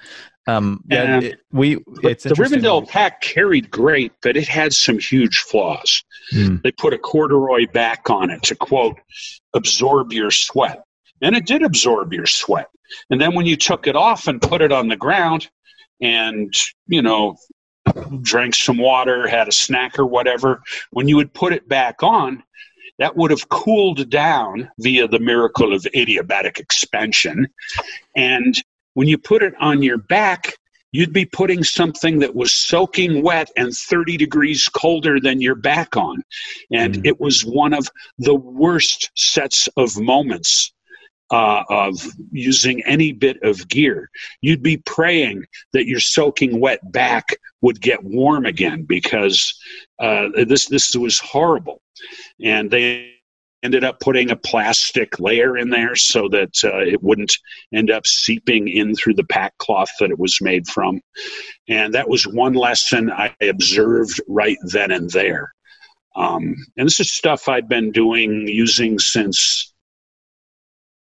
um, 0.48 0.84
yeah, 0.90 1.20
it, 1.20 1.40
we 1.52 1.78
it's 2.02 2.24
the 2.24 2.32
Rivendell 2.32 2.88
pack 2.88 3.22
carried 3.22 3.70
great, 3.70 4.14
but 4.22 4.36
it 4.36 4.48
had 4.48 4.74
some 4.74 4.98
huge 4.98 5.40
flaws. 5.40 6.04
Mm. 6.34 6.62
They 6.64 6.72
put 6.72 6.94
a 6.94 6.98
corduroy 6.98 7.68
back 7.68 8.10
on 8.10 8.30
it 8.32 8.44
to 8.44 8.56
quote 8.56 8.98
absorb 9.54 10.12
your 10.12 10.32
sweat, 10.32 10.84
and 11.22 11.36
it 11.36 11.46
did 11.46 11.62
absorb 11.62 12.14
your 12.14 12.26
sweat. 12.26 12.70
And 13.10 13.22
then 13.22 13.36
when 13.36 13.46
you 13.46 13.56
took 13.56 13.86
it 13.86 13.96
off 13.96 14.28
and 14.28 14.42
put 14.42 14.62
it 14.62 14.72
on 14.72 14.88
the 14.88 14.96
ground, 14.96 15.50
and 16.02 16.54
you 16.88 17.02
know 17.02 17.38
drank 18.22 18.56
some 18.56 18.78
water, 18.78 19.28
had 19.28 19.48
a 19.48 19.52
snack 19.52 20.00
or 20.00 20.06
whatever, 20.06 20.62
when 20.92 21.08
you 21.08 21.16
would 21.16 21.34
put 21.34 21.54
it 21.54 21.68
back 21.68 22.02
on, 22.02 22.44
that 22.98 23.16
would 23.16 23.32
have 23.32 23.50
cooled 23.50 24.10
down 24.10 24.70
via 24.80 25.08
the 25.08 25.20
miracle 25.20 25.74
of 25.74 25.84
adiabatic 25.96 26.60
expansion 26.60 27.48
and 28.16 28.62
when 29.00 29.08
you 29.08 29.18
put 29.18 29.42
it 29.42 29.54
on 29.62 29.82
your 29.82 29.98
back, 29.98 30.58
you'd 30.92 31.14
be 31.14 31.24
putting 31.24 31.64
something 31.64 32.20
that 32.20 32.36
was 32.36 32.54
soaking 32.54 33.24
wet 33.24 33.50
and 33.56 33.74
30 33.74 34.18
degrees 34.18 34.68
colder 34.68 35.22
than 35.22 35.40
your 35.40 35.56
back 35.56 35.96
on. 35.96 36.22
And 36.74 36.96
mm. 36.96 37.06
it 37.06 37.18
was 37.18 37.46
one 37.46 37.74
of 37.74 37.88
the 38.18 38.36
worst 38.36 39.10
sets 39.16 39.70
of 39.78 39.98
moments 39.98 40.74
uh, 41.32 41.64
of 41.70 41.96
using 42.34 42.84
any 42.84 43.14
bit 43.14 43.42
of 43.42 43.70
gear. 43.70 44.10
You'd 44.42 44.64
be 44.64 44.76
praying 44.76 45.46
that 45.72 45.88
your 45.88 46.02
soaking 46.02 46.60
wet 46.60 46.92
back 46.92 47.30
would 47.62 47.80
get 47.80 48.04
warm 48.04 48.46
again 48.46 48.84
because 48.84 49.58
uh, 50.00 50.28
this 50.46 50.66
this 50.66 50.94
was 50.94 51.20
horrible. 51.20 51.82
And 52.44 52.70
they 52.70 53.19
ended 53.64 53.84
up 53.84 54.00
putting 54.00 54.32
a 54.32 54.36
plastic 54.36 55.20
layer 55.20 55.58
in 55.58 55.70
there 55.70 55.96
so 55.96 56.30
that 56.30 56.56
uh, 56.64 56.80
it 56.80 57.04
wouldn't 57.04 57.36
end 57.74 57.92
up 57.92 58.08
seeping 58.08 58.68
in 58.68 58.96
through 58.96 59.16
the 59.16 59.26
pack 59.26 59.58
cloth 59.58 59.90
that 60.00 60.12
it 60.12 60.20
was 60.20 60.40
made 60.42 60.68
from. 60.68 61.02
And 61.68 61.94
that 61.94 62.10
was 62.10 62.26
one 62.26 62.54
lesson 62.54 63.12
I 63.12 63.36
observed 63.42 64.22
right 64.28 64.58
then 64.64 64.92
and 64.92 65.10
there. 65.10 65.54
Um, 66.16 66.56
and 66.78 66.88
this 66.88 67.00
is 67.00 67.12
stuff 67.12 67.48
I've 67.48 67.70
been 67.70 67.92
doing 67.92 68.48
using 68.48 68.98
since 69.00 69.74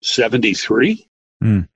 73. 0.02 1.08
Mm. 1.42 1.68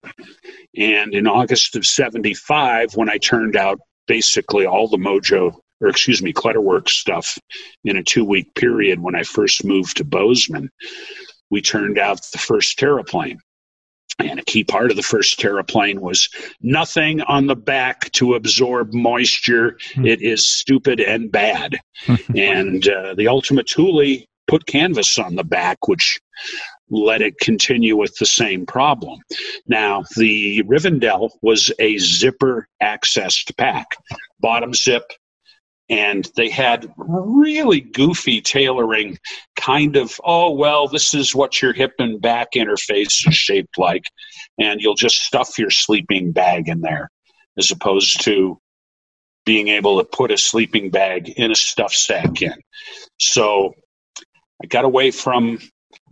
And 0.77 1.15
in 1.15 1.27
August 1.27 1.77
of 1.77 1.87
75, 1.87 2.95
when 2.95 3.09
I 3.09 3.19
turned 3.19 3.57
out 3.57 3.81
basically 4.07 4.67
all 4.67 4.89
the 4.89 4.97
Mojo 4.97 5.59
or 5.81 5.89
excuse 5.89 6.23
me, 6.23 6.33
Kletterwerks 6.33 6.91
stuff 6.91 7.39
in 7.85 7.97
a 7.97 8.03
two 8.03 8.25
week 8.25 8.55
period 8.55 9.01
when 9.01 9.15
I 9.15 9.23
first 9.23 9.65
moved 9.65 9.97
to 9.99 10.05
Bozeman. 10.05 10.71
We 11.51 11.63
turned 11.63 11.99
out 11.99 12.21
the 12.33 12.39
first 12.39 12.79
Terraplane. 12.79 13.39
And 14.19 14.41
a 14.41 14.45
key 14.45 14.65
part 14.65 14.91
of 14.91 14.97
the 14.97 15.03
first 15.03 15.39
Terraplane 15.39 15.99
was 15.99 16.31
nothing 16.63 17.21
on 17.23 17.47
the 17.47 17.57
back 17.57 18.11
to 18.13 18.35
absorb 18.35 18.95
moisture. 18.95 19.77
Hmm. 19.95 20.07
It 20.07 20.23
is 20.23 20.45
stupid 20.45 21.01
and 21.01 21.31
bad. 21.31 21.79
and 22.35 22.89
uh, 22.89 23.15
the 23.15 23.29
Ultima 23.29 23.63
Thule 23.63 24.25
put 24.49 24.67
canvas 24.67 25.19
on 25.19 25.35
the 25.35 25.45
back, 25.45 25.87
which 25.87 26.19
let 26.89 27.21
it 27.21 27.39
continue 27.41 27.97
with 27.97 28.15
the 28.17 28.27
same 28.27 28.65
problem. 28.65 29.21
Now, 29.67 30.05
the 30.17 30.63
Rivendell 30.63 31.31
was 31.43 31.73
a 31.79 31.99
zipper 31.99 32.69
accessed 32.83 33.57
pack, 33.57 33.97
bottom 34.41 34.73
zip, 34.73 35.03
and 35.89 36.29
they 36.37 36.49
had 36.49 36.93
really 36.97 37.81
goofy 37.81 38.41
tailoring 38.41 39.19
kind 39.55 39.97
of 39.97 40.21
oh 40.25 40.51
well 40.51 40.89
this 40.89 41.15
is 41.15 41.35
what 41.35 41.63
your 41.63 41.73
hip 41.73 41.93
and 41.99 42.21
back 42.21 42.49
interface 42.57 43.27
is 43.27 43.35
shaped 43.35 43.79
like 43.79 44.05
and 44.59 44.81
you'll 44.81 44.95
just 44.95 45.23
stuff 45.23 45.59
your 45.59 45.71
sleeping 45.71 46.33
bag 46.33 46.69
in 46.69 46.81
there 46.81 47.11
as 47.59 47.71
opposed 47.71 48.23
to 48.23 48.59
being 49.45 49.69
able 49.69 49.99
to 49.99 50.05
put 50.05 50.33
a 50.33 50.37
sleeping 50.37 50.91
bag 50.91 51.29
in 51.29 51.53
a 51.53 51.55
stuff 51.55 51.95
sack 51.95 52.43
in. 52.43 52.55
So 53.19 53.75
i 54.63 54.67
got 54.67 54.85
away 54.85 55.11
from 55.11 55.59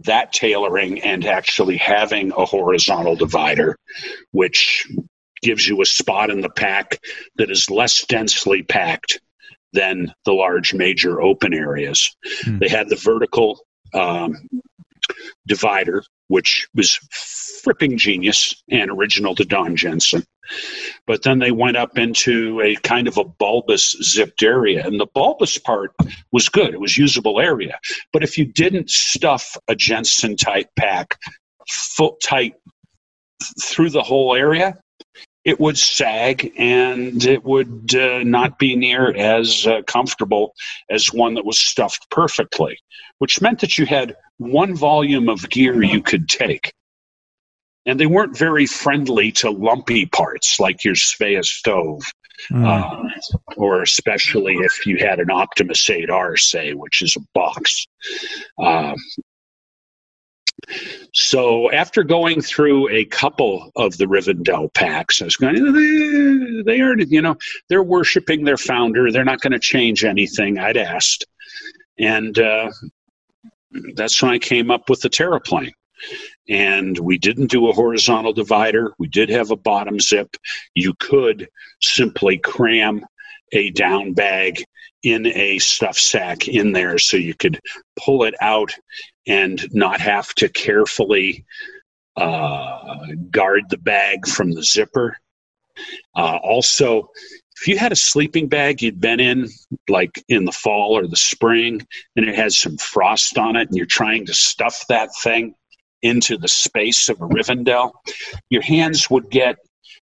that 0.00 0.32
tailoring 0.32 1.02
and 1.02 1.26
actually 1.26 1.76
having 1.76 2.32
a 2.32 2.44
horizontal 2.44 3.16
divider 3.16 3.76
which 4.32 4.86
gives 5.42 5.68
you 5.68 5.82
a 5.82 5.86
spot 5.86 6.30
in 6.30 6.40
the 6.40 6.48
pack 6.48 6.98
that 7.36 7.50
is 7.50 7.70
less 7.70 8.04
densely 8.06 8.62
packed 8.62 9.20
than 9.74 10.14
the 10.24 10.32
large 10.32 10.72
major 10.72 11.20
open 11.20 11.52
areas. 11.52 12.16
Hmm. 12.42 12.58
They 12.58 12.68
had 12.68 12.88
the 12.88 12.96
vertical 12.96 13.60
um, 13.92 14.48
divider, 15.46 16.02
which 16.28 16.68
was 16.74 16.98
fripping 17.64 17.96
genius 17.96 18.62
and 18.70 18.90
original 18.90 19.34
to 19.34 19.44
Don 19.44 19.76
Jensen. 19.76 20.24
But 21.06 21.22
then 21.22 21.38
they 21.38 21.50
went 21.50 21.76
up 21.76 21.96
into 21.96 22.60
a 22.60 22.76
kind 22.76 23.08
of 23.08 23.16
a 23.16 23.24
bulbous 23.24 23.96
zipped 24.02 24.42
area. 24.42 24.86
And 24.86 25.00
the 25.00 25.06
bulbous 25.14 25.58
part 25.58 25.92
was 26.32 26.48
good, 26.48 26.74
it 26.74 26.80
was 26.80 26.98
usable 26.98 27.40
area. 27.40 27.78
But 28.12 28.22
if 28.22 28.36
you 28.38 28.44
didn't 28.44 28.90
stuff 28.90 29.56
a 29.68 29.74
Jensen 29.74 30.36
type 30.36 30.68
pack 30.76 31.18
foot 31.68 32.14
tight 32.22 32.54
through 33.62 33.90
the 33.90 34.02
whole 34.02 34.34
area, 34.34 34.78
it 35.44 35.60
would 35.60 35.78
sag 35.78 36.52
and 36.56 37.24
it 37.24 37.44
would 37.44 37.94
uh, 37.94 38.22
not 38.24 38.58
be 38.58 38.76
near 38.76 39.14
as 39.14 39.66
uh, 39.66 39.82
comfortable 39.82 40.54
as 40.90 41.12
one 41.12 41.34
that 41.34 41.44
was 41.44 41.60
stuffed 41.60 42.08
perfectly, 42.10 42.78
which 43.18 43.40
meant 43.40 43.60
that 43.60 43.76
you 43.76 43.84
had 43.86 44.16
one 44.38 44.74
volume 44.74 45.28
of 45.28 45.48
gear 45.50 45.82
you 45.82 46.02
could 46.02 46.28
take. 46.28 46.72
And 47.86 48.00
they 48.00 48.06
weren't 48.06 48.36
very 48.36 48.64
friendly 48.64 49.30
to 49.32 49.50
lumpy 49.50 50.06
parts 50.06 50.58
like 50.58 50.84
your 50.84 50.94
Svea 50.94 51.44
stove, 51.44 52.02
mm. 52.50 53.10
or 53.58 53.82
especially 53.82 54.54
if 54.54 54.86
you 54.86 54.96
had 54.96 55.20
an 55.20 55.30
Optimus 55.30 55.86
8R, 55.86 56.38
say, 56.38 56.72
which 56.72 57.02
is 57.02 57.14
a 57.16 57.20
box. 57.34 57.86
Uh, 58.58 58.94
so 61.12 61.70
after 61.70 62.02
going 62.02 62.40
through 62.40 62.88
a 62.90 63.04
couple 63.04 63.70
of 63.76 63.96
the 63.98 64.06
Rivendell 64.06 64.72
packs, 64.74 65.22
I 65.22 65.26
was 65.26 65.36
going, 65.36 65.54
they, 65.54 66.62
they 66.72 66.80
are, 66.80 66.98
you 66.98 67.22
know, 67.22 67.36
they're 67.68 67.82
worshiping 67.82 68.44
their 68.44 68.56
founder. 68.56 69.10
They're 69.10 69.24
not 69.24 69.40
going 69.40 69.52
to 69.52 69.58
change 69.58 70.04
anything. 70.04 70.58
I'd 70.58 70.76
asked. 70.76 71.26
And 71.98 72.38
uh, 72.38 72.70
that's 73.94 74.20
when 74.22 74.32
I 74.32 74.38
came 74.38 74.70
up 74.70 74.88
with 74.88 75.00
the 75.00 75.10
Terraplane. 75.10 75.72
And 76.48 76.98
we 76.98 77.16
didn't 77.16 77.46
do 77.46 77.68
a 77.68 77.72
horizontal 77.72 78.32
divider. 78.32 78.92
We 78.98 79.08
did 79.08 79.30
have 79.30 79.50
a 79.50 79.56
bottom 79.56 80.00
zip. 80.00 80.36
You 80.74 80.94
could 80.98 81.48
simply 81.80 82.38
cram 82.38 83.06
a 83.52 83.70
down 83.70 84.12
bag 84.12 84.64
in 85.02 85.26
a 85.26 85.58
stuff 85.58 85.98
sack 85.98 86.48
in 86.48 86.72
there 86.72 86.98
so 86.98 87.16
you 87.16 87.34
could 87.34 87.60
pull 87.96 88.24
it 88.24 88.34
out 88.40 88.74
and 89.26 89.66
not 89.72 90.00
have 90.00 90.34
to 90.34 90.48
carefully 90.48 91.44
uh, 92.16 93.06
guard 93.30 93.64
the 93.70 93.78
bag 93.78 94.26
from 94.26 94.52
the 94.52 94.62
zipper. 94.62 95.16
Uh, 96.16 96.38
also, 96.42 97.10
if 97.60 97.68
you 97.68 97.78
had 97.78 97.92
a 97.92 97.96
sleeping 97.96 98.48
bag 98.48 98.82
you'd 98.82 99.00
been 99.00 99.20
in, 99.20 99.48
like 99.88 100.22
in 100.28 100.44
the 100.44 100.52
fall 100.52 100.96
or 100.96 101.06
the 101.06 101.16
spring, 101.16 101.86
and 102.16 102.28
it 102.28 102.34
has 102.34 102.58
some 102.58 102.76
frost 102.76 103.38
on 103.38 103.56
it, 103.56 103.68
and 103.68 103.76
you're 103.76 103.86
trying 103.86 104.26
to 104.26 104.34
stuff 104.34 104.84
that 104.88 105.10
thing 105.22 105.54
into 106.02 106.36
the 106.36 106.48
space 106.48 107.08
of 107.08 107.20
a 107.20 107.26
Rivendell, 107.26 107.92
your 108.50 108.62
hands 108.62 109.08
would 109.10 109.30
get 109.30 109.56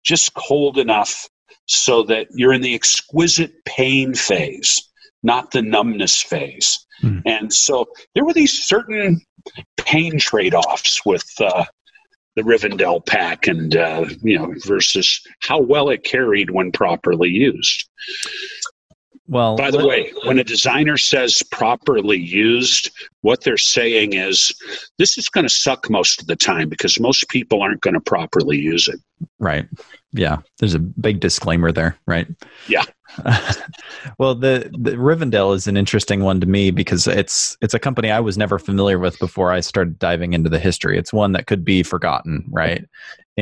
just 0.03 0.33
cold 0.35 0.79
enough 0.79 1.29
so 1.67 2.03
that 2.05 2.27
you're 2.35 2.53
in 2.53 2.63
the 2.63 2.75
exquisite 2.75 3.53
pain 3.65 4.15
phase, 4.15 4.90
not 5.23 5.51
the 5.51 5.63
numbness 5.63 6.23
phase. 6.23 6.87
Mm. 7.03 7.23
And 7.27 7.53
so 7.53 7.87
there 8.15 8.25
were 8.25 8.33
these 8.33 8.65
certain 8.65 9.21
pain 9.77 10.19
trade 10.19 10.55
offs 10.55 11.05
with 11.05 11.27
uh, 11.41 11.65
the 12.37 12.43
Rivendell 12.43 13.05
pack 13.05 13.47
and, 13.47 13.77
uh, 13.77 14.07
you 14.23 14.39
know, 14.39 14.55
versus 14.67 15.21
how 15.41 15.61
well 15.61 15.89
it 15.89 16.05
carried 16.05 16.51
when 16.51 16.73
properly 16.73 17.31
used. 17.31 17.89
Well, 19.27 19.57
by 19.57 19.71
the 19.71 19.87
way, 19.87 20.13
when 20.25 20.41
a 20.41 20.45
designer 20.45 20.97
says 20.97 21.41
properly 21.53 22.19
used, 22.19 22.91
what 23.21 23.45
they're 23.45 23.57
saying 23.57 24.15
is 24.15 24.53
this 24.99 25.17
is 25.17 25.29
going 25.29 25.45
to 25.45 25.49
suck 25.49 25.89
most 25.89 26.21
of 26.21 26.27
the 26.27 26.35
time 26.35 26.69
because 26.69 26.99
most 26.99 27.29
people 27.29 27.63
aren't 27.63 27.81
going 27.81 27.95
to 27.95 28.01
properly 28.01 28.59
use 28.59 28.89
it. 28.89 28.99
Right. 29.39 29.69
Yeah. 30.11 30.39
There's 30.59 30.75
a 30.75 30.81
big 30.81 31.21
disclaimer 31.21 31.71
there, 31.71 31.97
right? 32.09 32.27
Yeah. 32.67 32.83
well, 34.19 34.35
the 34.35 34.70
the 34.78 34.93
Rivendell 34.93 35.55
is 35.55 35.66
an 35.66 35.77
interesting 35.77 36.23
one 36.23 36.41
to 36.41 36.47
me 36.47 36.70
because 36.70 37.07
it's 37.07 37.57
it's 37.61 37.74
a 37.74 37.78
company 37.78 38.11
I 38.11 38.20
was 38.20 38.39
never 38.39 38.59
familiar 38.59 38.99
with 38.99 39.19
before 39.19 39.53
I 39.53 39.61
started 39.61 39.99
diving 39.99 40.32
into 40.32 40.49
the 40.49 40.59
history. 40.59 40.99
It's 40.99 41.12
one 41.12 41.32
that 41.32 41.47
could 41.47 41.65
be 41.65 41.82
forgotten, 41.82 42.45
right? 42.51 42.85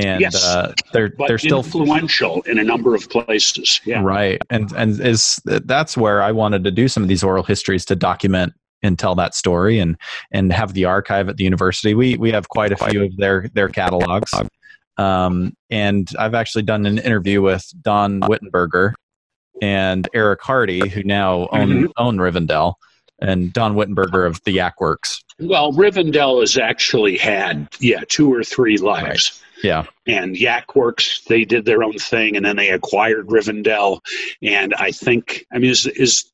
and 0.05 0.20
yes, 0.20 0.45
uh, 0.45 0.73
they're 0.93 1.12
they're 1.27 1.39
still 1.39 1.59
influential 1.59 2.43
in 2.43 2.59
a 2.59 2.65
number 2.65 2.95
of 2.95 3.09
places. 3.11 3.81
Yeah, 3.85 4.03
right. 4.03 4.40
And 4.51 4.73
and 4.73 5.01
is 5.01 5.40
that's 5.45 5.97
where 5.97 6.23
I 6.23 6.32
wanted 6.32 6.65
to 6.65 6.70
do 6.70 6.89
some 6.89 7.03
of 7.03 7.09
these 7.09 7.23
oral 7.23 7.43
histories 7.43 7.85
to 7.86 7.97
document 7.97 8.53
and 8.82 8.99
tell 8.99 9.15
that 9.16 9.35
story 9.35 9.78
and 9.78 9.97
and 10.31 10.53
have 10.53 10.74
the 10.74 10.85
archive 10.85 11.28
at 11.28 11.36
the 11.36 11.45
university. 11.45 11.95
We 11.95 12.16
we 12.16 12.31
have 12.31 12.49
quite 12.49 12.73
a 12.73 12.77
few 12.77 13.05
of 13.05 13.16
their 13.16 13.49
their 13.55 13.69
catalogs. 13.69 14.32
Um, 14.97 15.55
and 15.70 16.11
I've 16.19 16.35
actually 16.35 16.65
done 16.65 16.85
an 16.85 16.99
interview 16.99 17.40
with 17.40 17.65
Don 17.82 18.20
Wittenberger 18.23 18.95
and 19.63 20.09
Eric 20.15 20.43
Hardy, 20.43 20.89
who 20.89 21.03
now 21.03 21.49
own 21.53 21.69
mm-hmm. 21.69 21.87
own 21.97 22.19
Rivendell, 22.19 22.75
and 23.21 23.53
Don 23.53 23.75
Wittenberger 23.75 24.27
of 24.27 24.43
the 24.45 24.53
Yak 24.53 24.81
Works. 24.81 25.23
Well, 25.41 25.73
Rivendell 25.73 26.41
has 26.41 26.59
actually 26.59 27.17
had 27.17 27.69
yeah 27.81 28.03
two 28.09 28.33
or 28.33 28.43
three 28.43 28.79
lives. 28.79 29.43
Right. 29.43 29.45
Yeah. 29.65 29.87
And 30.07 30.37
Yakworks, 30.37 31.25
they 31.25 31.45
did 31.45 31.65
their 31.65 31.83
own 31.83 31.99
thing, 31.99 32.37
and 32.37 32.47
then 32.47 32.57
they 32.57 32.71
acquired 32.71 33.27
Rivendell. 33.27 34.01
And 34.41 34.73
I 34.75 34.93
think, 34.93 35.45
I 35.53 35.59
mean, 35.59 35.71
is 35.71 35.87
is 35.87 36.31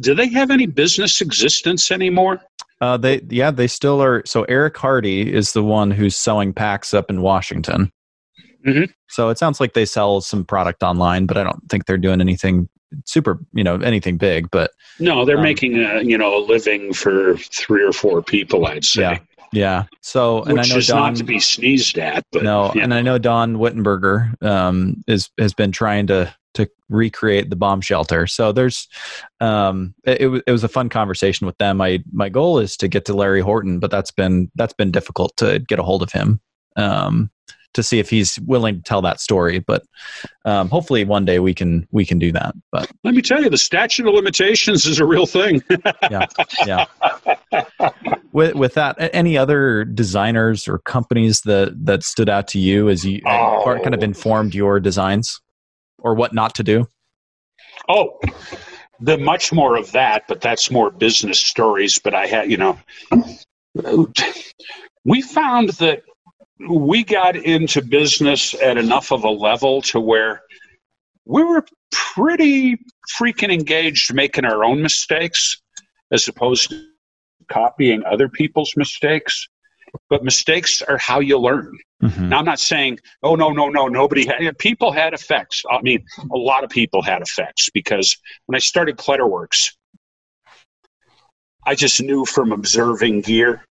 do 0.00 0.14
they 0.14 0.28
have 0.28 0.50
any 0.50 0.66
business 0.66 1.20
existence 1.20 1.90
anymore? 1.90 2.40
Uh, 2.80 2.96
they 2.96 3.20
yeah, 3.28 3.50
they 3.50 3.66
still 3.66 4.02
are. 4.02 4.22
So 4.26 4.44
Eric 4.44 4.76
Hardy 4.76 5.32
is 5.32 5.52
the 5.52 5.62
one 5.62 5.90
who's 5.90 6.16
selling 6.16 6.52
packs 6.52 6.94
up 6.94 7.10
in 7.10 7.22
Washington. 7.22 7.92
Mm-hmm. 8.66 8.90
So 9.08 9.28
it 9.28 9.38
sounds 9.38 9.60
like 9.60 9.74
they 9.74 9.84
sell 9.84 10.20
some 10.20 10.44
product 10.44 10.82
online, 10.82 11.26
but 11.26 11.36
I 11.36 11.44
don't 11.44 11.68
think 11.68 11.86
they're 11.86 11.96
doing 11.96 12.20
anything 12.20 12.68
super, 13.04 13.38
you 13.52 13.64
know, 13.64 13.76
anything 13.76 14.16
big. 14.16 14.50
But 14.50 14.72
no, 14.98 15.24
they're 15.24 15.36
um, 15.36 15.42
making 15.42 15.78
a 15.78 16.02
you 16.02 16.18
know 16.18 16.36
a 16.36 16.42
living 16.44 16.92
for 16.92 17.36
three 17.36 17.82
or 17.82 17.92
four 17.92 18.22
people. 18.22 18.66
I'd 18.66 18.84
say. 18.84 19.02
Yeah. 19.02 19.18
Yeah. 19.50 19.84
So, 20.02 20.42
and 20.42 20.58
Which 20.58 20.70
I 20.70 20.74
know 20.74 20.78
is 20.78 20.86
Don, 20.88 20.98
not 20.98 21.16
to 21.16 21.24
be 21.24 21.40
sneezed 21.40 21.98
at, 21.98 22.22
but 22.32 22.42
no. 22.42 22.70
And 22.72 22.92
I 22.92 23.00
know 23.00 23.16
Don 23.16 23.56
Wittenberger 23.56 24.42
um, 24.42 25.02
is 25.06 25.30
has 25.38 25.54
been 25.54 25.72
trying 25.72 26.06
to 26.08 26.34
to 26.54 26.68
recreate 26.88 27.50
the 27.50 27.56
bomb 27.56 27.80
shelter. 27.80 28.26
So 28.26 28.52
there's, 28.52 28.88
um, 29.40 29.94
it, 30.04 30.20
it, 30.20 30.42
it 30.48 30.52
was 30.52 30.64
a 30.64 30.68
fun 30.68 30.88
conversation 30.88 31.46
with 31.46 31.56
them. 31.58 31.76
My 31.76 32.02
my 32.12 32.28
goal 32.28 32.58
is 32.58 32.76
to 32.78 32.88
get 32.88 33.04
to 33.06 33.14
Larry 33.14 33.40
Horton, 33.40 33.78
but 33.78 33.90
that's 33.90 34.10
been 34.10 34.50
that's 34.54 34.74
been 34.74 34.90
difficult 34.90 35.36
to 35.38 35.60
get 35.60 35.78
a 35.78 35.82
hold 35.82 36.02
of 36.02 36.12
him. 36.12 36.40
Um, 36.76 37.30
to 37.74 37.82
see 37.82 37.98
if 37.98 38.10
he's 38.10 38.38
willing 38.40 38.76
to 38.76 38.82
tell 38.82 39.02
that 39.02 39.20
story. 39.20 39.58
But 39.58 39.82
um, 40.44 40.68
hopefully 40.68 41.04
one 41.04 41.24
day 41.24 41.38
we 41.38 41.54
can 41.54 41.86
we 41.90 42.04
can 42.04 42.18
do 42.18 42.32
that. 42.32 42.54
But 42.72 42.90
let 43.04 43.14
me 43.14 43.22
tell 43.22 43.42
you, 43.42 43.50
the 43.50 43.58
statute 43.58 44.06
of 44.06 44.14
limitations 44.14 44.86
is 44.86 44.98
a 44.98 45.06
real 45.06 45.26
thing. 45.26 45.62
yeah, 46.10 46.26
yeah. 46.66 46.86
With 48.32 48.54
with 48.54 48.74
that, 48.74 48.96
any 49.12 49.36
other 49.36 49.84
designers 49.84 50.68
or 50.68 50.78
companies 50.80 51.40
that 51.42 51.74
that 51.84 52.02
stood 52.02 52.28
out 52.28 52.48
to 52.48 52.58
you 52.58 52.88
as 52.88 53.04
you 53.04 53.20
oh. 53.26 53.78
kind 53.82 53.94
of 53.94 54.02
informed 54.02 54.54
your 54.54 54.80
designs 54.80 55.40
or 55.98 56.14
what 56.14 56.32
not 56.32 56.54
to 56.56 56.62
do? 56.62 56.86
Oh, 57.88 58.18
the 59.00 59.16
much 59.16 59.52
more 59.52 59.76
of 59.76 59.92
that, 59.92 60.24
but 60.28 60.40
that's 60.40 60.70
more 60.70 60.90
business 60.90 61.40
stories. 61.40 61.98
But 61.98 62.14
I 62.14 62.26
had, 62.26 62.50
you 62.50 62.56
know, 62.56 62.78
we 65.04 65.22
found 65.22 65.70
that 65.70 66.02
we 66.66 67.04
got 67.04 67.36
into 67.36 67.82
business 67.82 68.54
at 68.54 68.76
enough 68.76 69.12
of 69.12 69.24
a 69.24 69.30
level 69.30 69.82
to 69.82 70.00
where 70.00 70.42
we 71.24 71.44
were 71.44 71.64
pretty 71.92 72.78
freaking 73.18 73.52
engaged 73.52 74.12
making 74.12 74.44
our 74.44 74.64
own 74.64 74.82
mistakes 74.82 75.60
as 76.10 76.26
opposed 76.26 76.70
to 76.70 76.82
copying 77.50 78.02
other 78.04 78.28
people's 78.28 78.72
mistakes. 78.76 79.48
But 80.10 80.22
mistakes 80.22 80.82
are 80.82 80.98
how 80.98 81.20
you 81.20 81.38
learn. 81.38 81.72
Mm-hmm. 82.02 82.28
Now, 82.28 82.38
I'm 82.40 82.44
not 82.44 82.60
saying, 82.60 82.98
oh, 83.22 83.36
no, 83.36 83.50
no, 83.50 83.68
no, 83.68 83.88
nobody 83.88 84.26
had, 84.26 84.58
people 84.58 84.92
had 84.92 85.14
effects. 85.14 85.62
I 85.70 85.80
mean, 85.80 86.04
a 86.30 86.36
lot 86.36 86.62
of 86.62 86.70
people 86.70 87.02
had 87.02 87.22
effects 87.22 87.70
because 87.72 88.14
when 88.46 88.54
I 88.54 88.58
started 88.58 88.98
Kletterwerks, 88.98 89.72
I 91.64 91.74
just 91.74 92.02
knew 92.02 92.24
from 92.26 92.52
observing 92.52 93.22
gear 93.22 93.64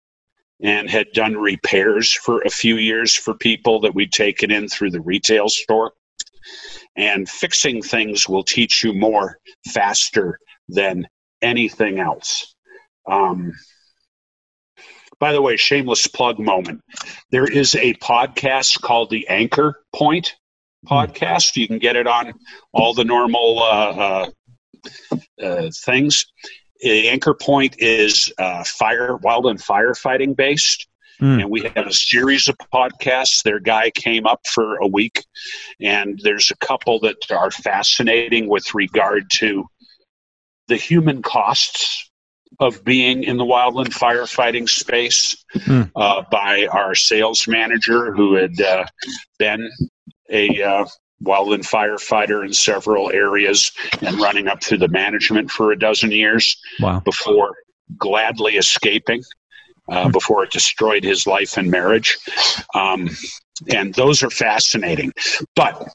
and 0.63 0.89
had 0.89 1.07
done 1.13 1.37
repairs 1.37 2.13
for 2.13 2.41
a 2.43 2.51
few 2.51 2.77
years 2.77 3.15
for 3.15 3.35
people 3.35 3.81
that 3.81 3.95
we'd 3.95 4.13
taken 4.13 4.51
in 4.51 4.69
through 4.69 4.91
the 4.91 5.01
retail 5.01 5.49
store. 5.49 5.93
And 6.97 7.29
fixing 7.29 7.83
things 7.83 8.29
will 8.29 8.43
teach 8.43 8.83
you 8.83 8.95
more 8.95 9.39
faster 9.69 10.39
than 10.69 11.07
anything 11.43 11.99
else. 11.99 12.55
Um, 13.07 13.53
by 15.19 15.33
the 15.33 15.43
way, 15.43 15.57
shameless 15.57 16.07
plug 16.07 16.39
moment. 16.39 16.81
There 17.31 17.47
is 17.47 17.75
a 17.75 17.95
podcast 17.95 18.81
called 18.81 19.11
the 19.11 19.27
Anchor 19.29 19.83
Point 19.95 20.37
podcast. 20.87 21.57
You 21.57 21.67
can 21.67 21.79
get 21.79 21.97
it 21.97 22.07
on 22.07 22.33
all 22.73 22.95
the 22.95 23.05
normal 23.05 23.63
uh, 23.63 23.91
uh, 23.91 25.17
uh, 25.43 25.71
things 25.85 26.27
anchor 26.85 27.35
point 27.35 27.77
is 27.79 28.33
uh, 28.39 28.65
fire, 28.65 29.19
wildland 29.19 29.65
firefighting 29.65 30.37
based. 30.37 30.87
Mm. 31.21 31.43
And 31.43 31.51
we 31.51 31.63
have 31.63 31.87
a 31.87 31.93
series 31.93 32.47
of 32.47 32.59
podcasts. 32.73 33.43
Their 33.43 33.59
guy 33.59 33.91
came 33.91 34.27
up 34.27 34.47
for 34.47 34.77
a 34.77 34.87
week, 34.87 35.25
and 35.81 36.21
there's 36.23 36.51
a 36.51 36.67
couple 36.67 37.01
that 37.01 37.31
are 37.31 37.51
fascinating 37.51 38.49
with 38.49 38.75
regard 38.75 39.31
to 39.37 39.65
the 40.69 40.77
human 40.77 41.23
costs 41.23 42.11
of 42.61 42.85
being 42.85 43.25
in 43.25 43.37
the 43.37 43.45
wildland 43.45 43.89
firefighting 43.89 44.69
space 44.69 45.45
mm. 45.55 45.91
uh, 45.97 46.23
by 46.31 46.67
our 46.67 46.95
sales 46.95 47.47
manager 47.49 48.13
who 48.13 48.35
had 48.35 48.61
uh, 48.61 48.85
been 49.39 49.71
a 50.31 50.63
uh, 50.63 50.85
wildland 51.23 51.65
firefighter 51.67 52.45
in 52.45 52.53
several 52.53 53.11
areas 53.11 53.73
and 54.03 54.19
running 54.19 54.49
up 54.49 54.63
through 54.63 54.79
the 54.79 54.89
management 54.89 55.51
for 55.51 55.73
a 55.73 55.79
dozen 55.79 56.11
years 56.11 56.57
wow. 56.81 57.01
before 57.01 57.55
gladly 57.99 58.57
escaping 58.57 59.23
uh, 59.89 60.05
hmm. 60.05 60.11
before 60.11 60.45
it 60.45 60.51
destroyed 60.51 61.05
his 61.05 61.27
life 61.27 61.57
and 61.57 61.71
marriage. 61.71 62.19
Um, 62.75 63.09
and 63.73 63.95
those 63.95 64.23
are 64.23 64.31
fascinating. 64.31 65.13
But 65.55 65.89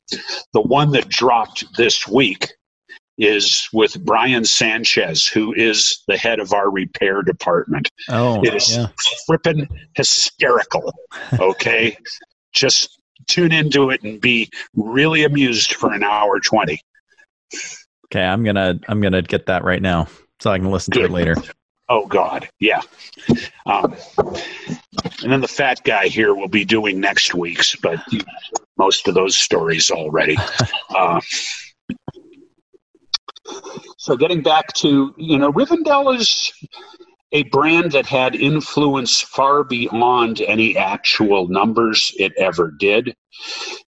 the 0.53 0.61
one 0.61 0.91
that 0.91 1.09
dropped 1.09 1.65
this 1.77 2.07
week 2.07 2.53
is 3.17 3.69
with 3.71 4.03
Brian 4.03 4.45
Sanchez, 4.45 5.27
who 5.27 5.53
is 5.53 6.03
the 6.07 6.17
head 6.17 6.39
of 6.39 6.53
our 6.53 6.71
repair 6.71 7.21
department. 7.21 7.89
Oh, 8.09 8.43
it 8.43 8.55
is 8.55 8.75
yeah. 8.75 8.87
frippin' 9.29 9.67
hysterical. 9.95 10.91
Okay. 11.39 11.97
Just 12.53 13.00
tune 13.27 13.51
into 13.51 13.89
it 13.89 14.01
and 14.03 14.19
be 14.21 14.49
really 14.75 15.23
amused 15.23 15.73
for 15.73 15.93
an 15.93 16.03
hour 16.03 16.39
20 16.39 16.79
okay 18.05 18.23
i'm 18.23 18.43
gonna 18.43 18.79
i'm 18.87 19.01
gonna 19.01 19.21
get 19.21 19.45
that 19.45 19.63
right 19.63 19.81
now 19.81 20.07
so 20.39 20.51
i 20.51 20.57
can 20.57 20.71
listen 20.71 20.91
Good. 20.91 20.99
to 20.99 21.05
it 21.05 21.11
later. 21.11 21.35
Oh 21.89 22.05
god 22.05 22.47
yeah. 22.59 22.81
Um, 23.65 23.95
and 25.23 25.31
then 25.31 25.41
the 25.41 25.47
fat 25.47 25.83
guy 25.83 26.07
here 26.07 26.33
will 26.33 26.47
be 26.47 26.63
doing 26.63 27.01
next 27.01 27.35
week's 27.35 27.75
but 27.75 27.99
most 28.77 29.07
of 29.09 29.13
those 29.13 29.37
stories 29.37 29.91
already. 29.91 30.37
Uh, 30.93 31.21
so 33.97 34.17
getting 34.17 34.41
back 34.41 34.71
to 34.73 35.13
you 35.17 35.37
know 35.37 35.51
rivendell 35.53 36.15
is 36.17 36.53
a 37.31 37.43
brand 37.43 37.91
that 37.93 38.05
had 38.05 38.35
influence 38.35 39.21
far 39.21 39.63
beyond 39.63 40.41
any 40.41 40.77
actual 40.77 41.47
numbers 41.47 42.11
it 42.17 42.33
ever 42.37 42.73
did. 42.77 43.15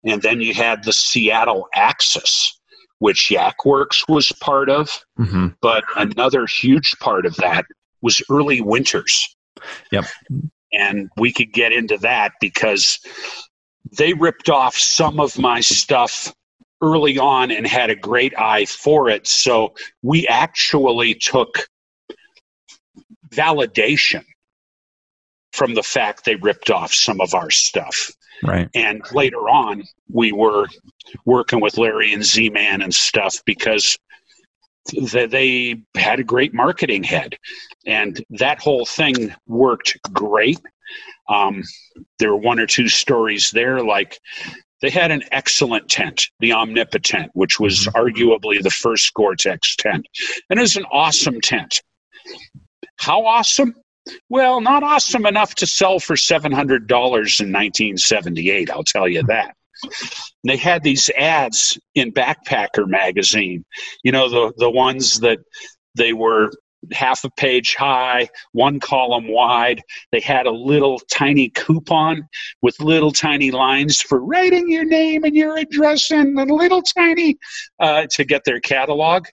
And 0.04 0.22
then 0.22 0.40
you 0.42 0.54
had 0.54 0.84
the 0.84 0.94
Seattle 0.94 1.68
Axis, 1.76 2.60
which 3.00 3.30
Yakworks 3.30 4.08
was 4.08 4.32
part 4.40 4.70
of. 4.70 4.90
Mm-hmm. 5.20 5.48
But 5.62 5.84
another 5.96 6.46
huge 6.46 6.96
part 7.00 7.26
of 7.26 7.36
that 7.38 7.66
was 8.02 8.22
early 8.30 8.62
winters. 8.62 9.36
Yep. 9.92 10.06
And 10.72 11.10
we 11.18 11.32
could 11.32 11.52
get 11.54 11.72
into 11.72 11.98
that 12.00 12.34
because 12.40 13.00
they 13.98 14.14
ripped 14.14 14.50
off 14.50 14.76
some 14.76 15.20
of 15.20 15.38
my 15.38 15.60
stuff 15.60 16.34
early 16.82 17.18
on 17.18 17.52
and 17.52 17.68
had 17.68 17.90
a 17.90 17.96
great 17.96 18.34
eye 18.38 18.66
for 18.66 19.10
it. 19.10 19.28
So 19.28 19.74
we 20.02 20.28
actually 20.28 21.14
took 21.16 21.68
validation 23.34 24.24
from 25.52 25.74
the 25.74 25.84
fact 25.84 26.26
they 26.26 26.36
ripped 26.36 26.70
off 26.70 26.94
some 26.94 27.22
of 27.22 27.34
our 27.34 27.50
stuff. 27.50 28.12
Right. 28.44 28.70
And 28.74 29.02
later 29.14 29.50
on, 29.50 29.84
we 30.12 30.32
were 30.32 30.68
working 31.26 31.62
with 31.62 31.78
Larry 31.78 32.14
and 32.14 32.24
Z 32.24 32.50
Man 32.50 32.82
and 32.82 32.94
stuff 32.94 33.36
because 33.46 33.98
th- 34.90 35.30
they 35.30 35.82
had 35.96 36.20
a 36.20 36.24
great 36.24 36.54
marketing 36.54 37.04
head. 37.04 37.38
And 37.86 38.24
that 38.32 38.62
whole 38.62 38.86
thing 38.86 39.34
worked 39.48 39.98
great. 40.12 40.60
Um, 41.30 41.64
there 42.20 42.32
were 42.32 42.42
one 42.42 42.60
or 42.60 42.68
two 42.68 42.90
stories 42.90 43.52
there, 43.52 43.82
like 43.82 44.20
they 44.82 44.90
had 44.90 45.12
an 45.12 45.24
excellent 45.32 45.88
tent, 45.88 46.28
the 46.40 46.52
Omnipotent, 46.52 47.32
which 47.34 47.60
was 47.60 47.88
mm-hmm. 47.88 47.98
arguably 47.98 48.62
the 48.62 48.70
first 48.70 49.14
Gore-Tex 49.14 49.78
tent. 49.78 50.06
And 50.50 50.60
it 50.60 50.62
was 50.62 50.76
an 50.76 50.86
awesome 50.92 51.40
tent. 51.40 51.82
How 52.98 53.26
awesome? 53.26 53.76
Well, 54.30 54.62
not 54.62 54.84
awesome 54.84 55.26
enough 55.26 55.56
to 55.56 55.68
sell 55.68 56.00
for 56.00 56.16
$700 56.16 56.52
in 56.52 56.58
1978, 56.58 58.70
I'll 58.70 58.84
tell 58.84 59.08
you 59.08 59.24
that. 59.24 59.56
They 60.46 60.58
had 60.58 60.84
these 60.84 61.10
ads 61.10 61.78
in 61.96 62.12
Backpacker 62.12 62.88
magazine, 62.88 63.66
you 64.04 64.12
know, 64.12 64.30
the, 64.30 64.54
the 64.58 64.70
ones 64.70 65.22
that 65.22 65.40
they 65.96 66.14
were 66.14 66.52
half 66.92 67.24
a 67.24 67.30
page 67.32 67.76
high, 67.76 68.28
one 68.52 68.80
column 68.80 69.28
wide. 69.28 69.82
They 70.12 70.20
had 70.20 70.46
a 70.46 70.52
little 70.52 71.00
tiny 71.12 71.50
coupon 71.50 72.28
with 72.62 72.80
little 72.80 73.12
tiny 73.12 73.52
lines 73.52 74.02
for 74.02 74.24
writing 74.24 74.70
your 74.70 74.86
name 74.86 75.24
and 75.24 75.36
your 75.36 75.58
address 75.58 76.12
and 76.12 76.38
a 76.40 76.54
little 76.54 76.82
tiny 76.82 77.38
uh, 77.80 78.08
to 78.12 78.26
get 78.26 78.44
their 78.46 78.60
catalog. 78.60 79.26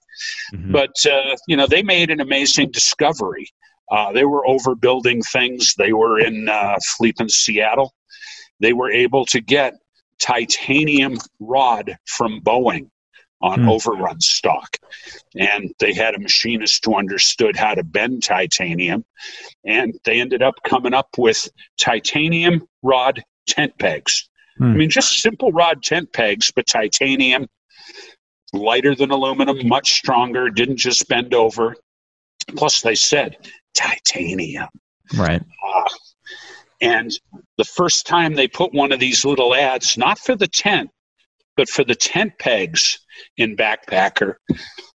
Mm-hmm. 0.53 0.71
But, 0.71 0.95
uh, 1.05 1.35
you 1.47 1.57
know, 1.57 1.67
they 1.67 1.83
made 1.83 2.09
an 2.09 2.19
amazing 2.19 2.71
discovery. 2.71 3.51
Uh, 3.91 4.11
they 4.13 4.25
were 4.25 4.45
overbuilding 4.47 5.21
things. 5.31 5.75
They 5.77 5.93
were 5.93 6.19
in 6.19 6.47
uh, 6.47 6.77
Fleet 6.97 7.17
Seattle. 7.29 7.93
They 8.59 8.73
were 8.73 8.91
able 8.91 9.25
to 9.27 9.41
get 9.41 9.73
titanium 10.19 11.17
rod 11.39 11.97
from 12.05 12.41
Boeing 12.41 12.89
on 13.41 13.61
mm. 13.61 13.69
overrun 13.69 14.19
stock. 14.21 14.77
And 15.35 15.73
they 15.79 15.93
had 15.93 16.15
a 16.15 16.19
machinist 16.19 16.85
who 16.85 16.95
understood 16.95 17.55
how 17.55 17.75
to 17.75 17.83
bend 17.83 18.23
titanium. 18.23 19.05
And 19.65 19.97
they 20.03 20.19
ended 20.19 20.41
up 20.41 20.55
coming 20.63 20.93
up 20.93 21.09
with 21.17 21.49
titanium 21.77 22.67
rod 22.83 23.23
tent 23.47 23.77
pegs. 23.77 24.29
Mm. 24.59 24.65
I 24.65 24.75
mean, 24.75 24.89
just 24.89 25.21
simple 25.21 25.51
rod 25.51 25.83
tent 25.83 26.13
pegs, 26.13 26.51
but 26.51 26.67
titanium, 26.67 27.47
lighter 28.53 28.95
than 28.95 29.11
aluminum, 29.11 29.67
much 29.67 29.93
stronger, 29.93 30.49
didn't 30.49 30.77
just 30.77 31.07
bend 31.07 31.33
over. 31.33 31.75
Plus, 32.55 32.81
they 32.81 32.95
said 32.95 33.37
titanium. 33.73 34.69
Right. 35.15 35.41
Uh, 35.41 35.89
and 36.81 37.11
the 37.57 37.63
first 37.63 38.07
time 38.07 38.33
they 38.33 38.47
put 38.47 38.73
one 38.73 38.91
of 38.91 38.99
these 38.99 39.23
little 39.23 39.53
ads, 39.53 39.97
not 39.97 40.17
for 40.17 40.35
the 40.35 40.47
tent, 40.47 40.89
But 41.57 41.69
for 41.69 41.83
the 41.83 41.95
tent 41.95 42.33
pegs 42.39 42.99
in 43.37 43.55
Backpacker, 43.55 44.35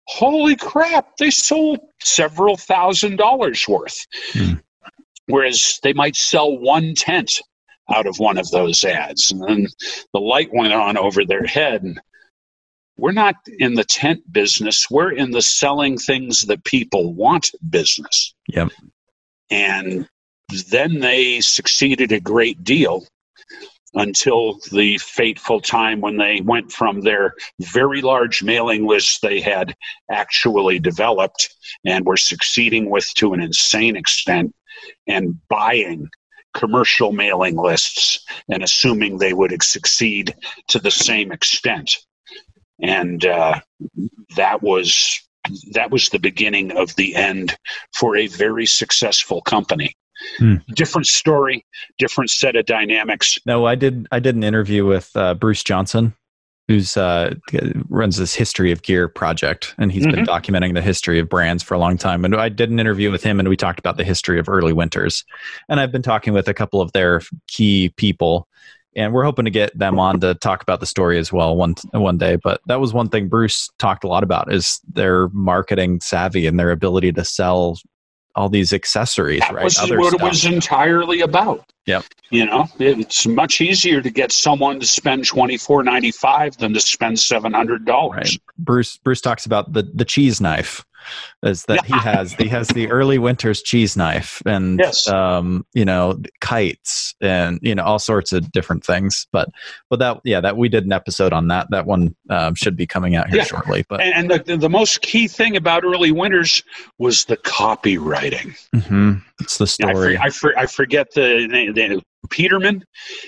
holy 0.05 0.55
crap, 0.55 1.17
they 1.17 1.31
sold 1.31 1.79
several 2.01 2.57
thousand 2.57 3.17
dollars 3.17 3.67
worth. 3.67 4.05
Hmm. 4.33 4.53
Whereas 5.27 5.79
they 5.83 5.93
might 5.93 6.15
sell 6.15 6.57
one 6.57 6.93
tent 6.95 7.41
out 7.93 8.05
of 8.05 8.17
one 8.17 8.37
of 8.37 8.49
those 8.51 8.83
ads. 8.83 9.31
And 9.31 9.41
then 9.41 9.67
the 10.13 10.19
light 10.19 10.49
went 10.53 10.73
on 10.73 10.97
over 10.97 11.25
their 11.25 11.45
head. 11.45 11.83
And 11.83 12.01
we're 12.97 13.11
not 13.11 13.35
in 13.59 13.75
the 13.75 13.83
tent 13.83 14.31
business, 14.31 14.89
we're 14.89 15.11
in 15.11 15.31
the 15.31 15.41
selling 15.41 15.97
things 15.97 16.41
that 16.43 16.63
people 16.65 17.13
want 17.13 17.51
business. 17.69 18.33
Yep. 18.49 18.69
And 19.49 20.07
then 20.69 20.99
they 20.99 21.41
succeeded 21.41 22.11
a 22.11 22.19
great 22.19 22.63
deal 22.63 23.05
until 23.93 24.57
the 24.71 24.97
fateful 24.99 25.59
time 25.59 25.99
when 25.99 26.17
they 26.17 26.41
went 26.41 26.71
from 26.71 27.01
their 27.01 27.33
very 27.59 28.01
large 28.01 28.41
mailing 28.41 28.87
lists 28.87 29.19
they 29.19 29.41
had 29.41 29.75
actually 30.09 30.79
developed 30.79 31.53
and 31.85 32.05
were 32.05 32.17
succeeding 32.17 32.89
with 32.89 33.13
to 33.15 33.33
an 33.33 33.41
insane 33.41 33.95
extent 33.95 34.53
and 35.07 35.35
buying 35.49 36.09
commercial 36.53 37.11
mailing 37.11 37.55
lists 37.55 38.25
and 38.49 38.63
assuming 38.63 39.17
they 39.17 39.33
would 39.33 39.61
succeed 39.63 40.33
to 40.67 40.79
the 40.79 40.91
same 40.91 41.31
extent. 41.31 41.97
And 42.81 43.25
uh, 43.25 43.59
that 44.35 44.61
was 44.61 45.19
that 45.71 45.89
was 45.91 46.09
the 46.09 46.19
beginning 46.19 46.71
of 46.77 46.95
the 46.95 47.15
end 47.15 47.57
for 47.93 48.15
a 48.15 48.27
very 48.27 48.65
successful 48.65 49.41
company. 49.41 49.95
Hmm. 50.37 50.55
Different 50.75 51.07
story, 51.07 51.65
different 51.97 52.29
set 52.29 52.55
of 52.55 52.65
dynamics. 52.65 53.37
No, 53.45 53.65
I 53.65 53.75
did. 53.75 54.07
I 54.11 54.19
did 54.19 54.35
an 54.35 54.43
interview 54.43 54.85
with 54.85 55.11
uh, 55.15 55.33
Bruce 55.33 55.63
Johnson, 55.63 56.13
who's 56.67 56.95
uh, 56.95 57.33
runs 57.89 58.17
this 58.17 58.33
history 58.33 58.71
of 58.71 58.81
gear 58.81 59.07
project, 59.07 59.75
and 59.77 59.91
he's 59.91 60.05
mm-hmm. 60.05 60.15
been 60.15 60.25
documenting 60.25 60.73
the 60.73 60.81
history 60.81 61.19
of 61.19 61.29
brands 61.29 61.63
for 61.63 61.73
a 61.73 61.79
long 61.79 61.97
time. 61.97 62.23
And 62.23 62.35
I 62.35 62.49
did 62.49 62.69
an 62.69 62.79
interview 62.79 63.11
with 63.11 63.23
him, 63.23 63.39
and 63.39 63.49
we 63.49 63.57
talked 63.57 63.79
about 63.79 63.97
the 63.97 64.03
history 64.03 64.39
of 64.39 64.47
early 64.47 64.73
winters. 64.73 65.25
And 65.69 65.79
I've 65.79 65.91
been 65.91 66.01
talking 66.01 66.33
with 66.33 66.47
a 66.47 66.53
couple 66.53 66.81
of 66.81 66.91
their 66.93 67.21
key 67.47 67.89
people, 67.97 68.47
and 68.95 69.13
we're 69.13 69.23
hoping 69.23 69.45
to 69.45 69.51
get 69.51 69.77
them 69.77 69.99
on 69.99 70.19
to 70.21 70.35
talk 70.35 70.61
about 70.61 70.79
the 70.79 70.85
story 70.85 71.17
as 71.17 71.31
well 71.31 71.55
one 71.55 71.75
one 71.91 72.17
day. 72.17 72.37
But 72.37 72.61
that 72.67 72.79
was 72.79 72.93
one 72.93 73.09
thing 73.09 73.27
Bruce 73.27 73.69
talked 73.79 74.03
a 74.03 74.07
lot 74.07 74.23
about 74.23 74.53
is 74.53 74.79
their 74.93 75.29
marketing 75.29 76.01
savvy 76.01 76.47
and 76.47 76.59
their 76.59 76.71
ability 76.71 77.11
to 77.13 77.25
sell 77.25 77.77
all 78.35 78.49
these 78.49 78.73
accessories, 78.73 79.41
that 79.41 79.53
right? 79.53 79.63
Was 79.63 79.77
Other 79.79 79.99
what 79.99 80.09
stuff. 80.09 80.21
it 80.21 80.23
was 80.23 80.45
entirely 80.45 81.21
about. 81.21 81.65
Yep. 81.85 82.05
You 82.29 82.45
know, 82.45 82.67
it's 82.79 83.25
much 83.25 83.59
easier 83.59 84.01
to 84.01 84.09
get 84.09 84.31
someone 84.31 84.79
to 84.79 84.85
spend 84.85 85.25
twenty 85.25 85.57
four 85.57 85.83
ninety 85.83 86.11
five 86.11 86.55
than 86.57 86.73
to 86.73 86.79
spend 86.79 87.19
seven 87.19 87.53
hundred 87.53 87.85
dollars. 87.85 88.17
Right. 88.17 88.41
Bruce 88.57 88.97
Bruce 88.97 89.21
talks 89.21 89.45
about 89.45 89.73
the 89.73 89.89
the 89.93 90.05
cheese 90.05 90.39
knife 90.39 90.85
is 91.43 91.65
that 91.65 91.85
he 91.85 91.93
has 91.93 92.33
he 92.33 92.47
has 92.47 92.67
the 92.69 92.89
early 92.89 93.17
winter's 93.17 93.61
cheese 93.61 93.97
knife 93.97 94.41
and 94.45 94.79
yes. 94.79 95.07
um, 95.07 95.65
you 95.73 95.85
know 95.85 96.19
kites 96.39 97.15
and 97.21 97.59
you 97.61 97.75
know 97.75 97.83
all 97.83 97.99
sorts 97.99 98.31
of 98.31 98.51
different 98.51 98.83
things 98.83 99.27
but 99.31 99.49
but 99.89 99.99
that 99.99 100.19
yeah 100.23 100.41
that 100.41 100.57
we 100.57 100.69
did 100.69 100.85
an 100.85 100.91
episode 100.91 101.33
on 101.33 101.47
that 101.47 101.67
that 101.71 101.85
one 101.85 102.15
um, 102.29 102.55
should 102.55 102.75
be 102.75 102.87
coming 102.87 103.15
out 103.15 103.27
here 103.29 103.37
yeah. 103.37 103.43
shortly 103.43 103.85
but 103.89 104.01
and, 104.01 104.31
and 104.31 104.45
the, 104.45 104.57
the 104.57 104.69
most 104.69 105.01
key 105.01 105.27
thing 105.27 105.55
about 105.55 105.83
early 105.83 106.11
winters 106.11 106.63
was 106.97 107.25
the 107.25 107.37
copywriting 107.37 108.55
mm-hmm. 108.75 109.13
it's 109.39 109.57
the 109.57 109.67
story 109.67 110.17
I, 110.17 110.29
for, 110.29 110.49
I, 110.49 110.53
for, 110.53 110.59
I, 110.59 110.65
forget 110.65 111.13
the, 111.13 111.47
the 111.73 112.01
Peterman. 112.29 112.83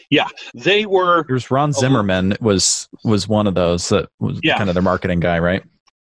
Yeah, 0.10 0.28
they 0.54 0.86
were. 0.86 1.26
There's 1.28 1.50
Ron 1.50 1.74
Zimmerman 1.74 2.36
was 2.40 2.88
was 3.04 3.28
one 3.28 3.48
of 3.48 3.56
those 3.56 3.90
that 3.90 4.10
was 4.20 4.40
yeah. 4.44 4.58
kind 4.58 4.70
of 4.70 4.76
their 4.76 4.84
marketing 4.84 5.20
guy, 5.20 5.40
right? 5.40 5.64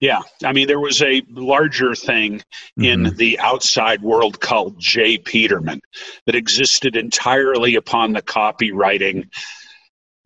Yeah, 0.03 0.23
I 0.45 0.53
mean, 0.53 0.67
there 0.67 0.81
was 0.81 1.01
a 1.01 1.23
larger 1.31 1.95
thing 1.95 2.39
mm-hmm. 2.39 2.85
in 2.85 3.03
the 3.15 3.39
outside 3.39 4.03
world 4.03 4.41
called 4.41 4.75
J. 4.77 5.17
Peterman 5.17 5.81
that 6.27 6.35
existed 6.35 6.97
entirely 6.97 7.77
upon 7.77 8.13
the 8.13 8.21
copywriting, 8.21 9.29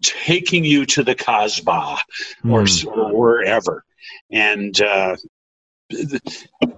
taking 0.02 0.64
you 0.64 0.86
to 0.86 1.04
the 1.04 1.14
Casbah 1.14 1.98
mm. 2.42 2.50
or, 2.50 2.66
or, 2.90 3.14
wherever. 3.14 3.84
And 4.32 4.80
uh, 4.80 5.16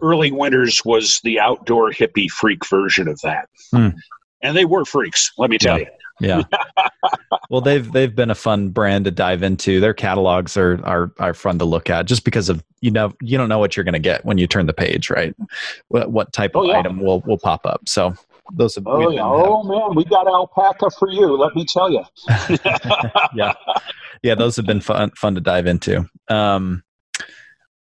early 0.03 0.33
winters 0.33 0.85
was 0.85 1.21
the 1.23 1.39
outdoor 1.39 1.93
hippie 1.93 2.29
freak 2.29 2.67
version 2.67 3.07
of 3.07 3.21
that. 3.23 3.49
Mm. 3.73 3.95
And 4.43 4.57
they 4.57 4.65
were 4.65 4.85
freaks, 4.85 5.31
let 5.39 5.51
me 5.51 5.59
tell 5.59 5.79
yeah. 5.79 5.85
you. 5.85 5.93
Yeah. 6.21 6.43
well, 7.51 7.61
they've 7.61 7.91
they've 7.93 8.15
been 8.15 8.31
a 8.31 8.35
fun 8.35 8.71
brand 8.71 9.05
to 9.05 9.11
dive 9.11 9.43
into. 9.43 9.81
Their 9.81 9.95
catalogs 9.95 10.57
are 10.57 10.85
are 10.85 11.13
are 11.19 11.35
fun 11.35 11.59
to 11.59 11.65
look 11.65 11.91
at, 11.91 12.07
just 12.07 12.25
because 12.25 12.49
of 12.49 12.65
you 12.81 12.91
know 12.91 13.13
you 13.21 13.39
don't 13.39 13.49
know 13.49 13.59
what 13.59 13.77
you're 13.77 13.85
going 13.85 13.95
to 13.95 13.99
get 13.99 14.25
when 14.25 14.39
you 14.39 14.47
turn 14.47 14.67
the 14.67 14.73
page, 14.73 15.11
right? 15.11 15.35
What, 15.89 16.11
what 16.11 16.33
type 16.33 16.55
of 16.55 16.65
oh, 16.65 16.65
yeah. 16.65 16.79
item 16.79 17.01
will 17.01 17.21
will 17.21 17.39
pop 17.39 17.65
up? 17.67 17.89
So 17.89 18.15
those 18.55 18.75
have, 18.77 18.87
oh, 18.87 19.11
yeah. 19.11 19.23
oh 19.25 19.63
man, 19.63 19.95
we 19.95 20.05
got 20.05 20.27
alpaca 20.27 20.91
for 20.99 21.11
you. 21.11 21.37
Let 21.37 21.55
me 21.55 21.65
tell 21.65 21.91
you. 21.91 22.03
yeah, 23.35 23.53
yeah, 24.23 24.35
those 24.35 24.57
have 24.57 24.67
been 24.67 24.81
fun 24.81 25.11
fun 25.11 25.35
to 25.35 25.41
dive 25.41 25.67
into. 25.67 26.09
Um, 26.29 26.83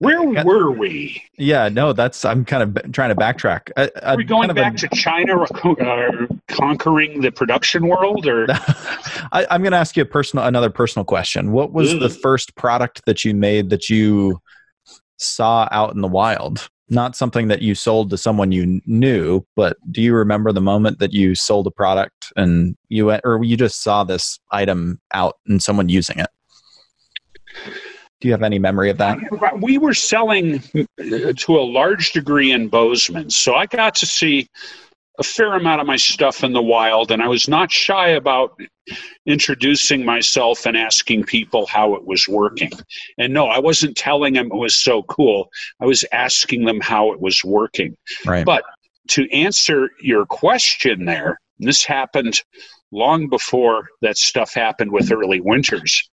where 0.01 0.23
were 0.45 0.71
we? 0.71 1.23
Yeah, 1.37 1.69
no, 1.69 1.93
that's 1.93 2.25
I'm 2.25 2.45
kind 2.45 2.63
of 2.63 2.93
trying 2.93 3.11
to 3.11 3.15
backtrack. 3.15 3.71
Are 4.03 4.17
we 4.17 4.25
going 4.25 4.53
back 4.55 4.75
a, 4.75 4.77
to 4.79 4.89
China 4.97 5.43
uh, 5.43 6.27
conquering 6.49 7.21
the 7.21 7.31
production 7.31 7.87
world, 7.87 8.27
or 8.27 8.47
I, 8.51 9.47
am 9.51 9.61
going 9.61 9.73
to 9.73 9.79
ask 9.79 9.99
you 9.99 10.03
a 10.03 10.07
personal, 10.07 10.47
another 10.47 10.71
personal 10.71 11.05
question. 11.05 11.53
What 11.53 11.73
was 11.73 11.93
the 11.99 12.09
first 12.09 12.55
product 12.55 13.03
that 13.05 13.27
you 13.27 13.35
made 13.35 13.69
that 13.71 13.91
you 13.91 14.41
saw 15.19 15.69
out 15.71 15.95
in 15.95 16.01
the 16.01 16.09
wild? 16.09 16.71
Not 16.89 17.15
something 17.15 17.49
that 17.49 17.61
you 17.61 17.75
sold 17.75 18.09
to 18.11 18.17
someone 18.17 18.53
you 18.53 18.81
knew, 18.87 19.45
but 19.55 19.77
do 19.93 20.01
you 20.01 20.15
remember 20.15 20.51
the 20.51 20.63
moment 20.63 20.99
that 20.99 21.13
you 21.13 21.35
sold 21.35 21.67
a 21.67 21.71
product 21.71 22.33
and 22.37 22.75
you 22.89 23.07
went, 23.07 23.21
or 23.25 23.45
you 23.45 23.57
just 23.57 23.83
saw 23.83 24.03
this 24.03 24.41
item 24.51 24.99
out 25.13 25.37
and 25.47 25.63
someone 25.63 25.91
using 25.91 26.19
it? 26.19 26.31
Do 28.21 28.29
you 28.29 28.33
have 28.33 28.43
any 28.43 28.59
memory 28.59 28.91
of 28.91 28.99
that? 28.99 29.19
Uh, 29.33 29.57
we 29.61 29.79
were 29.79 29.95
selling 29.95 30.63
uh, 30.77 31.33
to 31.37 31.57
a 31.59 31.65
large 31.65 32.13
degree 32.13 32.53
in 32.53 32.69
Bozeman, 32.69 33.31
so 33.31 33.55
I 33.55 33.67
got 33.67 33.95
to 33.97 34.07
see 34.07 34.47
a 35.19 35.23
fair 35.23 35.55
amount 35.55 35.81
of 35.81 35.87
my 35.87 35.97
stuff 35.97 36.45
in 36.45 36.53
the 36.53 36.63
wild, 36.63 37.11
and 37.11 37.23
I 37.23 37.29
was 37.29 37.49
not 37.49 37.71
shy 37.71 38.09
about 38.09 38.59
introducing 39.27 40.05
myself 40.05 40.67
and 40.67 40.77
asking 40.77 41.25
people 41.25 41.67
how 41.67 41.95
it 41.95 42.07
was 42.07 42.27
working. 42.29 42.71
And 43.19 43.33
no, 43.33 43.47
I 43.47 43.59
wasn't 43.59 43.97
telling 43.97 44.35
them 44.35 44.47
it 44.47 44.57
was 44.57 44.77
so 44.77 45.03
cool. 45.05 45.51
I 45.81 45.87
was 45.87 46.05
asking 46.13 46.65
them 46.65 46.81
how 46.81 47.13
it 47.13 47.21
was 47.21 47.45
working. 47.45 47.97
Right. 48.25 48.45
But 48.45 48.65
to 49.11 49.31
answer 49.31 49.91
your 50.01 50.25
question 50.27 51.05
there, 51.05 51.39
this 51.59 51.85
happened 51.85 52.41
long 52.91 53.29
before 53.29 53.89
that 54.01 54.17
stuff 54.17 54.55
happened 54.55 54.91
with 54.91 55.13
early 55.13 55.41
winters. 55.41 56.09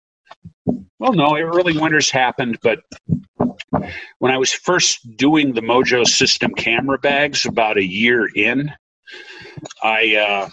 Well, 0.66 1.14
no, 1.14 1.38
early 1.38 1.78
winters 1.78 2.10
happened, 2.10 2.60
but 2.62 2.80
when 4.20 4.32
I 4.32 4.38
was 4.38 4.52
first 4.52 5.18
doing 5.18 5.54
the 5.54 5.62
Mojo 5.62 6.06
system 6.06 6.54
camera 6.54 6.98
bags 6.98 7.46
about 7.46 7.78
a 7.78 7.86
year 7.86 8.28
in, 8.34 8.72
I, 9.84 10.16
uh, 10.16 10.50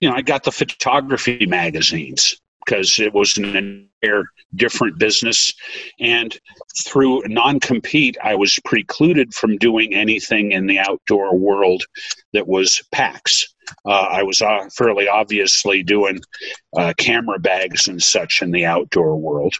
you 0.00 0.08
know, 0.08 0.16
I 0.16 0.22
got 0.22 0.44
the 0.44 0.52
photography 0.52 1.46
magazines 1.46 2.34
because 2.64 2.98
it 2.98 3.12
was 3.12 3.36
an 3.36 3.56
entire 4.02 4.24
different 4.54 4.98
business. 4.98 5.52
And 6.00 6.36
through 6.84 7.22
non 7.26 7.60
compete, 7.60 8.16
I 8.22 8.34
was 8.34 8.58
precluded 8.64 9.34
from 9.34 9.58
doing 9.58 9.94
anything 9.94 10.52
in 10.52 10.66
the 10.66 10.78
outdoor 10.78 11.36
world 11.36 11.84
that 12.32 12.48
was 12.48 12.82
packs. 12.92 13.54
Uh, 13.84 14.08
I 14.10 14.22
was 14.22 14.40
uh, 14.40 14.68
fairly 14.74 15.08
obviously 15.08 15.82
doing 15.82 16.20
uh, 16.76 16.92
camera 16.96 17.38
bags 17.38 17.88
and 17.88 18.02
such 18.02 18.42
in 18.42 18.50
the 18.50 18.64
outdoor 18.64 19.16
world 19.16 19.54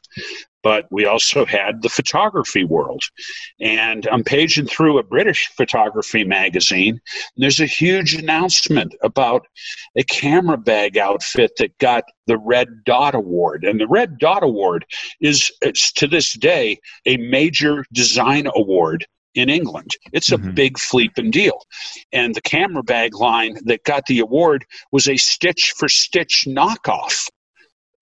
but 0.62 0.86
we 0.90 1.04
also 1.04 1.44
had 1.44 1.82
the 1.82 1.88
photography 1.88 2.64
world. 2.64 3.02
And 3.60 4.06
I'm 4.08 4.24
paging 4.24 4.66
through 4.66 4.98
a 4.98 5.02
British 5.02 5.48
photography 5.56 6.24
magazine, 6.24 6.94
and 6.94 7.42
there's 7.42 7.60
a 7.60 7.66
huge 7.66 8.14
announcement 8.14 8.94
about 9.02 9.46
a 9.96 10.04
camera 10.04 10.56
bag 10.56 10.96
outfit 10.96 11.52
that 11.58 11.76
got 11.78 12.04
the 12.26 12.38
Red 12.38 12.84
Dot 12.84 13.14
Award. 13.14 13.64
And 13.64 13.80
the 13.80 13.88
Red 13.88 14.18
Dot 14.18 14.42
Award 14.42 14.86
is, 15.20 15.50
to 15.96 16.06
this 16.06 16.32
day, 16.34 16.78
a 17.06 17.16
major 17.16 17.84
design 17.92 18.48
award 18.54 19.06
in 19.34 19.48
England. 19.48 19.92
It's 20.12 20.32
a 20.32 20.36
mm-hmm. 20.36 20.52
big 20.52 20.78
fleeping 20.78 21.30
deal. 21.30 21.62
And 22.12 22.34
the 22.34 22.40
camera 22.40 22.82
bag 22.82 23.14
line 23.14 23.58
that 23.64 23.84
got 23.84 24.06
the 24.06 24.20
award 24.20 24.64
was 24.90 25.08
a 25.08 25.16
stitch 25.16 25.74
for 25.76 25.88
stitch 25.88 26.44
knockoff 26.48 27.28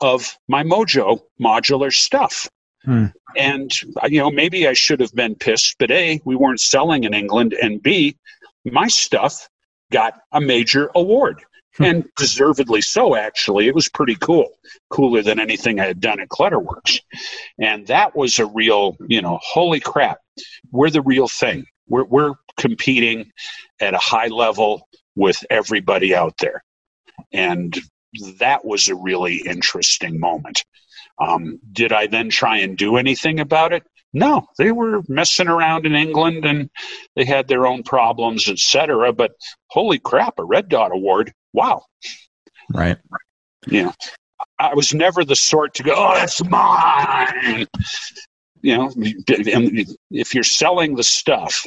of 0.01 0.37
my 0.49 0.63
Mojo 0.63 1.21
modular 1.41 1.93
stuff. 1.93 2.49
Hmm. 2.85 3.07
And, 3.37 3.71
uh, 4.03 4.09
you 4.09 4.21
know, 4.21 4.31
maybe 4.31 4.67
I 4.67 4.73
should 4.73 5.01
have 5.01 5.15
been 5.15 5.35
pissed, 5.35 5.77
but 5.79 5.91
A, 5.91 6.21
we 6.25 6.35
weren't 6.35 6.61
selling 6.61 7.05
in 7.05 7.13
England, 7.13 7.53
and 7.53 7.83
B, 7.83 8.17
my 8.65 8.89
stuff 8.89 9.49
got 9.93 10.15
a 10.33 10.41
major 10.41 10.91
award. 10.95 11.43
and 11.79 12.05
deservedly 12.17 12.81
so. 12.81 13.15
Actually, 13.15 13.69
it 13.69 13.75
was 13.75 13.89
pretty 13.89 14.17
cool, 14.17 14.49
cooler 14.91 15.23
than 15.23 15.39
anything 15.39 15.81
I 15.81 15.87
had 15.87 16.01
done 16.01 16.21
at 16.21 16.29
Kletterwerks, 16.29 17.01
and 17.59 17.87
that 17.87 18.17
was 18.17 18.39
a 18.39 18.47
real, 18.47 18.97
you 19.09 19.23
know, 19.23 19.39
holy 19.43 19.81
crap, 19.81 20.19
we're 20.71 20.91
the 20.91 21.03
real 21.03 21.29
thing. 21.29 21.67
We're 21.89 22.05
we're 22.05 22.35
competing 22.57 23.31
at 23.81 23.95
a 23.95 23.99
high 23.99 24.29
level 24.29 24.89
with 25.17 25.45
everybody 25.51 26.15
out 26.15 26.35
there, 26.39 26.63
and 27.33 27.77
that 28.39 28.65
was 28.65 28.89
a 28.89 28.95
really 28.95 29.37
interesting 29.39 30.19
moment. 30.21 30.65
Um, 31.19 31.61
did 31.73 31.93
I 31.93 32.07
then 32.07 32.31
try 32.31 32.59
and 32.59 32.77
do 32.77 32.97
anything 32.97 33.41
about 33.41 33.73
it? 33.73 33.85
No, 34.13 34.47
they 34.59 34.73
were 34.73 35.03
messing 35.09 35.49
around 35.49 35.87
in 35.87 35.95
England 35.95 36.45
and 36.45 36.69
they 37.15 37.25
had 37.25 37.47
their 37.47 37.67
own 37.67 37.85
problems, 37.85 38.49
etc. 38.49 39.13
But 39.13 39.33
holy 39.69 39.99
crap, 40.01 40.39
a 40.39 40.45
Red 40.45 40.69
Dot 40.69 40.91
Award! 40.93 41.33
Wow. 41.53 41.85
Right. 42.73 42.99
Yeah. 43.69 43.93
I 44.59 44.75
was 44.75 44.95
never 44.95 45.25
the 45.25 45.37
sort 45.37 45.75
to 45.75 45.83
go, 45.83 45.95
"Oh, 45.97 46.15
that's 46.15 46.45
mine." 46.45 47.67
You 48.63 48.77
know, 48.77 48.93
if 50.11 50.35
you're 50.35 50.45
selling 50.45 50.95
the 50.97 51.03
stuff 51.03 51.67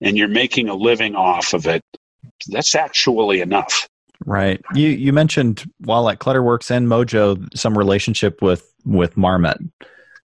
and 0.00 0.16
you're 0.16 0.28
making 0.28 0.68
a 0.68 0.74
living 0.74 1.14
off 1.14 1.52
of 1.52 1.66
it, 1.66 1.82
that's 2.48 2.74
actually 2.74 3.40
enough. 3.40 3.88
Right. 4.26 4.60
You 4.74 4.88
you 4.88 5.12
mentioned 5.12 5.70
while 5.80 6.08
at 6.08 6.18
Kletterwerks 6.18 6.70
and 6.70 6.88
Mojo 6.88 7.46
some 7.56 7.76
relationship 7.76 8.40
with 8.40 8.72
with 8.84 9.16
Marmot. 9.16 9.58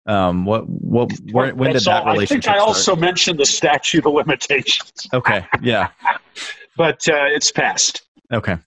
Um, 0.07 0.45
what 0.45 0.67
what 0.67 1.11
where, 1.31 1.55
when 1.55 1.73
did 1.73 1.83
that 1.83 2.03
all, 2.03 2.13
relationship? 2.13 2.49
I 2.49 2.53
think 2.53 2.61
I 2.61 2.65
also 2.65 2.95
mentioned 2.95 3.39
the 3.39 3.45
statute 3.45 4.05
of 4.05 4.13
limitations. 4.13 5.07
Okay, 5.13 5.45
yeah, 5.61 5.89
but 6.77 7.07
uh, 7.07 7.25
it's 7.27 7.51
passed. 7.51 8.03
Okay. 8.31 8.57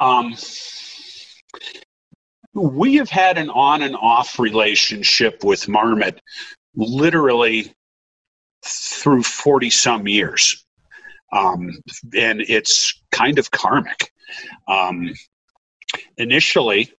Um, 0.00 0.34
we 2.58 2.96
have 2.96 3.10
had 3.10 3.38
an 3.38 3.50
on 3.50 3.82
and 3.82 3.96
off 3.96 4.38
relationship 4.38 5.44
with 5.44 5.68
Marmot, 5.68 6.20
literally 6.74 7.72
through 8.64 9.22
forty 9.22 9.70
some 9.70 10.08
years, 10.08 10.64
um, 11.32 11.70
and 12.16 12.40
it's 12.40 13.00
kind 13.10 13.38
of 13.38 13.50
karmic. 13.50 14.12
Um, 14.66 15.14
initially, 16.16 16.92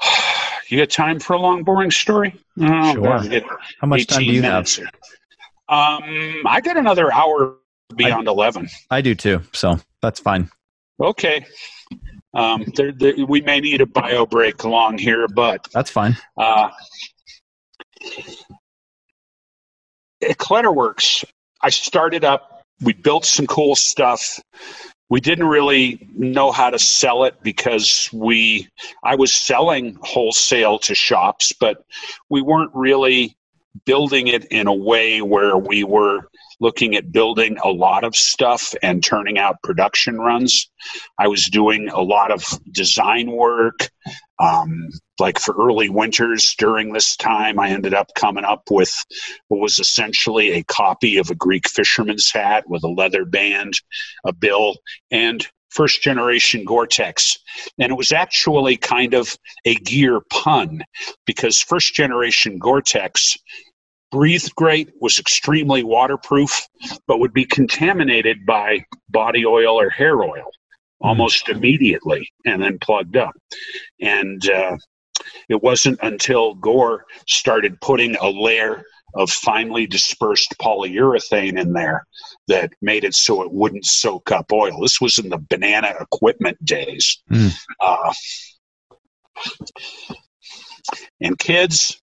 you 0.68 0.78
got 0.78 0.90
time 0.90 1.18
for 1.18 1.34
a 1.34 1.38
long, 1.38 1.64
boring 1.64 1.90
story? 1.90 2.34
Oh, 2.60 2.92
sure. 2.94 3.42
How 3.80 3.86
much 3.86 4.06
time 4.06 4.20
do 4.20 4.24
you 4.24 4.42
have? 4.42 4.68
Um, 5.68 6.42
I 6.46 6.60
got 6.62 6.76
another 6.76 7.12
hour 7.12 7.56
beyond 7.94 8.28
I, 8.28 8.32
11. 8.32 8.68
I 8.90 9.00
do 9.00 9.14
too, 9.14 9.42
so 9.52 9.80
that's 10.00 10.20
fine. 10.20 10.48
Okay. 11.00 11.44
Um, 12.36 12.64
we 13.26 13.40
may 13.40 13.60
need 13.60 13.80
a 13.80 13.86
bio 13.86 14.26
break 14.26 14.62
along 14.62 14.98
here, 14.98 15.26
but 15.28 15.66
that's 15.72 15.90
fine. 15.90 16.16
Uh, 16.36 16.70
at 20.22 20.36
Kletterwerks, 20.36 21.24
I 21.62 21.70
started 21.70 22.24
up. 22.24 22.62
We 22.82 22.92
built 22.92 23.24
some 23.24 23.46
cool 23.46 23.74
stuff 23.74 24.38
we 25.08 25.20
didn't 25.20 25.46
really 25.46 26.08
know 26.16 26.50
how 26.50 26.70
to 26.70 26.78
sell 26.78 27.24
it 27.24 27.36
because 27.42 28.10
we 28.12 28.68
i 29.04 29.14
was 29.14 29.32
selling 29.32 29.96
wholesale 30.02 30.78
to 30.78 30.94
shops 30.94 31.52
but 31.52 31.84
we 32.28 32.42
weren't 32.42 32.70
really 32.74 33.35
building 33.84 34.28
it 34.28 34.44
in 34.46 34.66
a 34.66 34.74
way 34.74 35.20
where 35.20 35.56
we 35.56 35.84
were 35.84 36.28
looking 36.60 36.96
at 36.96 37.12
building 37.12 37.58
a 37.62 37.68
lot 37.68 38.04
of 38.04 38.16
stuff 38.16 38.74
and 38.82 39.04
turning 39.04 39.38
out 39.38 39.62
production 39.62 40.18
runs. 40.18 40.70
I 41.18 41.28
was 41.28 41.46
doing 41.46 41.88
a 41.88 42.00
lot 42.00 42.30
of 42.30 42.42
design 42.70 43.30
work. 43.30 43.90
Um, 44.38 44.88
like 45.18 45.38
for 45.38 45.54
early 45.58 45.88
winters 45.88 46.54
during 46.58 46.92
this 46.92 47.16
time, 47.16 47.58
I 47.58 47.70
ended 47.70 47.94
up 47.94 48.08
coming 48.14 48.44
up 48.44 48.64
with 48.70 48.94
what 49.48 49.60
was 49.60 49.78
essentially 49.78 50.52
a 50.52 50.64
copy 50.64 51.16
of 51.16 51.30
a 51.30 51.34
Greek 51.34 51.68
fisherman's 51.68 52.30
hat 52.30 52.64
with 52.68 52.84
a 52.84 52.88
leather 52.88 53.24
band, 53.24 53.74
a 54.24 54.32
bill, 54.32 54.76
and 55.10 55.46
first 55.70 56.02
generation 56.02 56.64
Gore 56.64 56.86
Tex. 56.86 57.38
And 57.78 57.90
it 57.92 57.96
was 57.96 58.12
actually 58.12 58.76
kind 58.76 59.14
of 59.14 59.36
a 59.64 59.74
gear 59.74 60.20
pun 60.30 60.82
because 61.26 61.60
first 61.60 61.94
generation 61.94 62.58
Gore 62.58 62.82
Tex 62.82 63.36
breathed 64.10 64.54
great, 64.54 64.90
was 65.00 65.18
extremely 65.18 65.82
waterproof, 65.82 66.66
but 67.06 67.18
would 67.18 67.32
be 67.32 67.44
contaminated 67.44 68.46
by 68.46 68.84
body 69.08 69.44
oil 69.44 69.78
or 69.80 69.90
hair 69.90 70.22
oil 70.22 70.50
almost 71.00 71.48
immediately 71.48 72.28
and 72.44 72.62
then 72.62 72.78
plugged 72.78 73.16
up. 73.16 73.34
And 74.00 74.48
uh, 74.50 74.76
it 75.48 75.62
wasn't 75.62 75.98
until 76.02 76.54
Gore 76.54 77.04
started 77.26 77.80
putting 77.80 78.16
a 78.16 78.28
layer 78.28 78.82
of 79.14 79.30
finely 79.30 79.86
dispersed 79.86 80.54
polyurethane 80.60 81.58
in 81.58 81.72
there 81.72 82.06
that 82.48 82.70
made 82.82 83.04
it 83.04 83.14
so 83.14 83.42
it 83.42 83.52
wouldn't 83.52 83.84
soak 83.84 84.30
up 84.30 84.52
oil. 84.52 84.80
This 84.80 85.00
was 85.00 85.18
in 85.18 85.30
the 85.30 85.42
banana 85.48 85.94
equipment 86.00 86.62
days. 86.64 87.22
Mm. 87.30 87.54
Uh, 87.80 88.12
and 91.20 91.38
kids, 91.38 92.00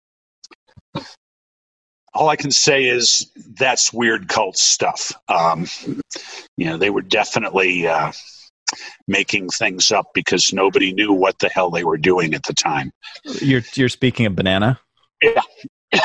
all 2.14 2.28
I 2.28 2.36
can 2.36 2.50
say 2.50 2.84
is 2.84 3.30
that's 3.58 3.92
weird 3.92 4.28
cult 4.28 4.56
stuff. 4.56 5.12
Um, 5.28 5.66
you 6.56 6.66
know, 6.66 6.76
they 6.76 6.90
were 6.90 7.02
definitely 7.02 7.86
uh, 7.86 8.12
making 9.06 9.48
things 9.48 9.90
up 9.90 10.06
because 10.14 10.52
nobody 10.52 10.92
knew 10.92 11.12
what 11.12 11.38
the 11.38 11.48
hell 11.48 11.70
they 11.70 11.84
were 11.84 11.98
doing 11.98 12.34
at 12.34 12.42
the 12.44 12.54
time. 12.54 12.90
You're 13.24 13.62
you're 13.74 13.88
speaking 13.88 14.26
of 14.26 14.36
banana. 14.36 14.78
Yeah. 15.22 15.42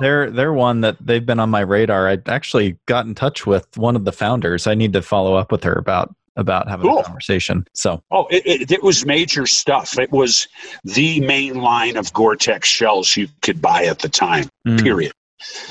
they're 0.00 0.30
they're 0.30 0.52
one 0.52 0.80
that 0.80 0.96
they've 1.00 1.24
been 1.24 1.40
on 1.40 1.50
my 1.50 1.60
radar. 1.60 2.08
I 2.08 2.18
actually 2.26 2.76
got 2.86 3.06
in 3.06 3.14
touch 3.14 3.46
with 3.46 3.66
one 3.76 3.96
of 3.96 4.04
the 4.04 4.12
founders. 4.12 4.66
I 4.66 4.74
need 4.74 4.92
to 4.94 5.02
follow 5.02 5.34
up 5.34 5.52
with 5.52 5.64
her 5.64 5.74
about 5.74 6.14
about 6.36 6.68
having 6.68 6.88
cool. 6.88 7.00
a 7.00 7.04
conversation. 7.04 7.66
So, 7.74 8.00
oh, 8.12 8.26
it, 8.30 8.46
it, 8.46 8.70
it, 8.70 8.82
was 8.82 9.04
major 9.04 9.44
stuff. 9.44 9.98
It 9.98 10.12
was 10.12 10.46
the 10.84 11.20
main 11.20 11.56
line 11.56 11.96
of 11.96 12.12
Gore-Tex 12.12 12.68
shells 12.68 13.16
you 13.16 13.26
could 13.42 13.60
buy 13.60 13.86
at 13.86 13.98
the 13.98 14.08
time. 14.08 14.48
Mm. 14.64 14.80
Period. 14.80 15.12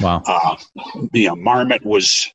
Wow. 0.01 0.23
Uh, 0.25 0.55
you 1.13 1.27
know, 1.27 1.35
Marmot 1.35 1.85
was 1.85 2.31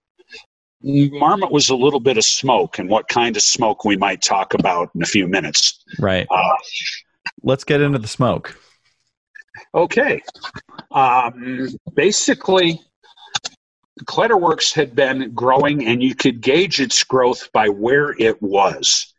Marmot 0.82 1.52
was 1.52 1.70
a 1.70 1.76
little 1.76 2.00
bit 2.00 2.18
of 2.18 2.24
smoke, 2.24 2.78
and 2.78 2.88
what 2.88 3.08
kind 3.08 3.36
of 3.36 3.42
smoke 3.42 3.84
we 3.84 3.96
might 3.96 4.20
talk 4.20 4.54
about 4.54 4.90
in 4.94 5.02
a 5.02 5.06
few 5.06 5.28
minutes. 5.28 5.82
Right. 5.98 6.26
Uh, 6.30 6.56
Let's 7.42 7.64
get 7.64 7.80
into 7.80 7.98
the 7.98 8.08
smoke. 8.08 8.58
Okay. 9.74 10.20
Um, 10.90 11.68
basically, 11.94 12.80
Kletterwerks 14.04 14.74
had 14.74 14.94
been 14.94 15.32
growing, 15.34 15.86
and 15.86 16.02
you 16.02 16.14
could 16.14 16.40
gauge 16.40 16.80
its 16.80 17.02
growth 17.04 17.50
by 17.52 17.68
where 17.68 18.14
it 18.18 18.40
was. 18.42 19.12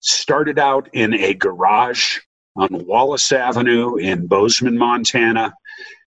Started 0.00 0.58
out 0.58 0.88
in 0.92 1.14
a 1.14 1.34
garage 1.34 2.18
on 2.56 2.68
Wallace 2.86 3.32
Avenue 3.32 3.96
in 3.96 4.26
Bozeman, 4.26 4.78
Montana, 4.78 5.52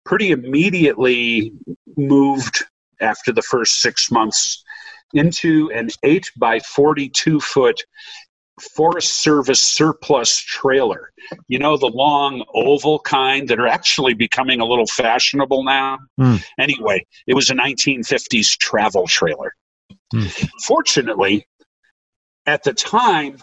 pretty 0.06 0.32
immediately 0.32 1.54
moved 1.98 2.66
after 3.00 3.32
the 3.32 3.42
first 3.42 3.82
six 3.82 4.12
months 4.12 4.64
into 5.14 5.70
an 5.74 5.90
8 6.04 6.32
by 6.38 6.60
42 6.60 7.40
foot 7.40 7.82
Forest 8.76 9.22
Service 9.22 9.64
surplus 9.64 10.38
trailer. 10.38 11.12
You 11.48 11.60
know, 11.60 11.78
the 11.78 11.88
long 11.88 12.44
oval 12.54 13.00
kind 13.00 13.48
that 13.48 13.60
are 13.60 13.68
actually 13.68 14.14
becoming 14.14 14.60
a 14.60 14.66
little 14.66 14.86
fashionable 14.86 15.64
now. 15.64 15.98
Mm. 16.20 16.44
Anyway, 16.60 17.06
it 17.28 17.34
was 17.34 17.50
a 17.50 17.56
1950s 17.56 18.58
travel 18.58 19.08
trailer. 19.08 19.56
Mm. 20.14 20.50
Fortunately, 20.66 21.48
at 22.46 22.64
the 22.64 22.74
time, 22.74 23.38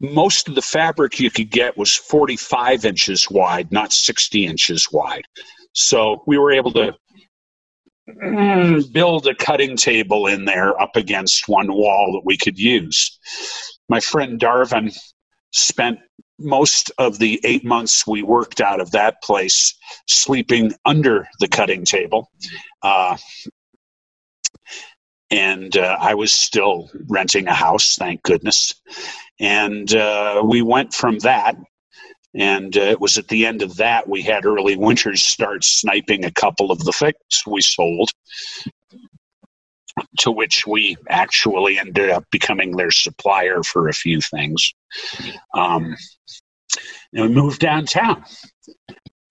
most 0.00 0.48
of 0.48 0.54
the 0.54 0.62
fabric 0.62 1.20
you 1.20 1.30
could 1.30 1.50
get 1.50 1.76
was 1.76 1.94
45 1.94 2.84
inches 2.84 3.30
wide, 3.30 3.70
not 3.70 3.92
60 3.92 4.46
inches 4.46 4.88
wide. 4.90 5.24
So 5.72 6.22
we 6.26 6.38
were 6.38 6.52
able 6.52 6.72
to 6.72 6.94
build 8.92 9.26
a 9.26 9.34
cutting 9.34 9.76
table 9.76 10.26
in 10.26 10.44
there 10.44 10.80
up 10.80 10.96
against 10.96 11.48
one 11.48 11.72
wall 11.72 12.12
that 12.12 12.22
we 12.24 12.36
could 12.36 12.58
use. 12.58 13.18
My 13.88 14.00
friend 14.00 14.38
Darvin 14.38 14.96
spent 15.52 15.98
most 16.38 16.90
of 16.98 17.18
the 17.18 17.40
eight 17.44 17.64
months 17.64 18.06
we 18.06 18.22
worked 18.22 18.60
out 18.60 18.80
of 18.80 18.90
that 18.92 19.22
place 19.22 19.74
sleeping 20.08 20.72
under 20.84 21.28
the 21.38 21.48
cutting 21.48 21.84
table. 21.84 22.30
Uh, 22.82 23.16
and 25.30 25.76
uh, 25.76 25.96
I 26.00 26.14
was 26.14 26.32
still 26.32 26.90
renting 27.08 27.46
a 27.46 27.54
house, 27.54 27.96
thank 27.96 28.22
goodness. 28.22 28.74
And 29.38 29.94
uh, 29.94 30.42
we 30.44 30.62
went 30.62 30.92
from 30.92 31.18
that 31.20 31.56
and 32.34 32.76
uh, 32.76 32.80
it 32.80 33.00
was 33.00 33.18
at 33.18 33.28
the 33.28 33.46
end 33.46 33.62
of 33.62 33.76
that 33.76 34.08
we 34.08 34.22
had 34.22 34.44
early 34.44 34.76
winters 34.76 35.22
start 35.22 35.64
sniping 35.64 36.24
a 36.24 36.30
couple 36.30 36.70
of 36.70 36.84
the 36.84 36.92
things 36.92 37.14
we 37.46 37.60
sold. 37.60 38.10
to 40.18 40.30
which 40.30 40.66
we 40.66 40.96
actually 41.08 41.78
ended 41.78 42.10
up 42.10 42.24
becoming 42.30 42.76
their 42.76 42.90
supplier 42.90 43.62
for 43.62 43.88
a 43.88 43.92
few 43.92 44.20
things. 44.20 44.72
Um, 45.54 45.96
and 47.12 47.22
we 47.22 47.28
moved 47.28 47.60
downtown, 47.60 48.24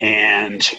and 0.02 0.70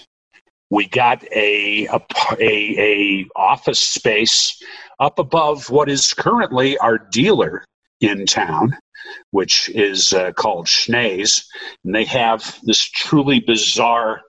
we 0.71 0.87
got 0.87 1.25
a, 1.33 1.87
a, 1.87 2.01
a 2.41 3.27
office 3.35 3.81
space 3.81 4.63
up 5.01 5.19
above 5.19 5.71
what 5.71 5.89
is 5.89 6.15
currently 6.15 6.77
our 6.79 6.99
dealer 6.99 7.65
in 8.01 8.27
town, 8.27 8.77
which 9.31 9.69
is 9.71 10.13
uh, 10.13 10.33
called 10.33 10.67
Schnee's. 10.67 11.47
And 11.85 11.95
they 11.95 12.05
have 12.05 12.59
this 12.65 12.83
truly 12.83 13.41
bizarre 13.41 14.23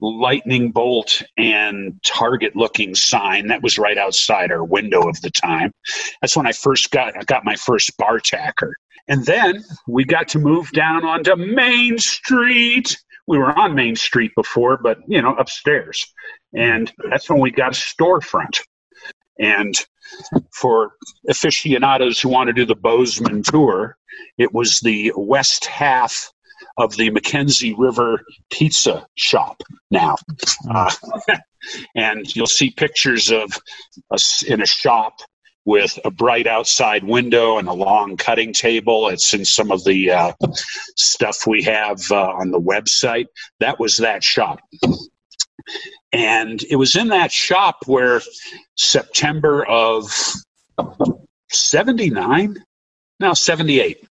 lightning 0.00 0.70
bolt 0.70 1.22
and 1.36 1.98
target 2.04 2.54
looking 2.54 2.94
sign 2.94 3.48
that 3.48 3.62
was 3.62 3.78
right 3.78 3.98
outside 3.98 4.52
our 4.52 4.64
window 4.64 5.08
of 5.08 5.20
the 5.22 5.30
time. 5.30 5.72
That's 6.20 6.36
when 6.36 6.46
i 6.46 6.52
first 6.52 6.90
got 6.90 7.16
I 7.16 7.24
got 7.24 7.44
my 7.44 7.56
first 7.56 7.96
bar 7.96 8.20
tacker. 8.20 8.76
And 9.08 9.24
then 9.24 9.64
we 9.86 10.04
got 10.04 10.28
to 10.28 10.38
move 10.38 10.70
down 10.72 11.04
onto 11.04 11.34
main 11.34 11.98
street. 11.98 12.96
We 13.26 13.38
were 13.38 13.58
on 13.58 13.74
main 13.74 13.96
street 13.96 14.32
before 14.36 14.76
but 14.76 14.98
you 15.08 15.20
know 15.20 15.34
upstairs. 15.34 16.06
And 16.54 16.92
that's 17.10 17.28
when 17.28 17.40
we 17.40 17.50
got 17.50 17.72
a 17.72 17.80
storefront. 17.80 18.60
And 19.40 19.74
for 20.52 20.92
aficionados 21.28 22.20
who 22.20 22.28
want 22.28 22.48
to 22.48 22.52
do 22.52 22.64
the 22.64 22.74
bozeman 22.74 23.42
tour 23.42 23.97
it 24.36 24.52
was 24.52 24.80
the 24.80 25.12
west 25.16 25.66
half 25.66 26.30
of 26.76 26.96
the 26.96 27.10
Mackenzie 27.10 27.74
River 27.74 28.22
Pizza 28.50 29.06
Shop 29.16 29.62
now. 29.90 30.16
Uh, 30.70 30.90
and 31.94 32.34
you'll 32.34 32.46
see 32.46 32.70
pictures 32.70 33.30
of 33.30 33.58
us 34.10 34.42
in 34.42 34.62
a 34.62 34.66
shop 34.66 35.20
with 35.64 35.98
a 36.04 36.10
bright 36.10 36.46
outside 36.46 37.04
window 37.04 37.58
and 37.58 37.68
a 37.68 37.72
long 37.72 38.16
cutting 38.16 38.54
table. 38.54 39.08
It's 39.08 39.34
in 39.34 39.44
some 39.44 39.70
of 39.70 39.84
the 39.84 40.10
uh, 40.10 40.32
stuff 40.96 41.46
we 41.46 41.62
have 41.64 42.00
uh, 42.10 42.30
on 42.30 42.50
the 42.50 42.60
website. 42.60 43.26
That 43.60 43.78
was 43.78 43.98
that 43.98 44.24
shop. 44.24 44.60
And 46.12 46.62
it 46.70 46.76
was 46.76 46.96
in 46.96 47.08
that 47.08 47.30
shop 47.30 47.80
where 47.84 48.22
September 48.76 49.66
of 49.66 50.10
79, 51.50 52.64
now 53.20 53.34
78, 53.34 54.07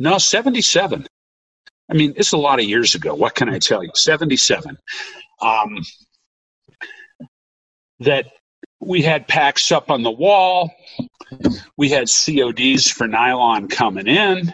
no, 0.00 0.16
77. 0.16 1.06
I 1.90 1.94
mean, 1.94 2.14
it's 2.16 2.32
a 2.32 2.38
lot 2.38 2.58
of 2.58 2.64
years 2.64 2.94
ago. 2.94 3.14
What 3.14 3.34
can 3.34 3.50
I 3.50 3.58
tell 3.58 3.84
you? 3.84 3.90
77. 3.94 4.78
Um, 5.42 5.78
that 8.00 8.26
we 8.80 9.02
had 9.02 9.28
packs 9.28 9.70
up 9.70 9.90
on 9.90 10.02
the 10.02 10.10
wall. 10.10 10.70
We 11.76 11.90
had 11.90 12.08
CODs 12.08 12.90
for 12.90 13.06
nylon 13.06 13.68
coming 13.68 14.06
in, 14.06 14.52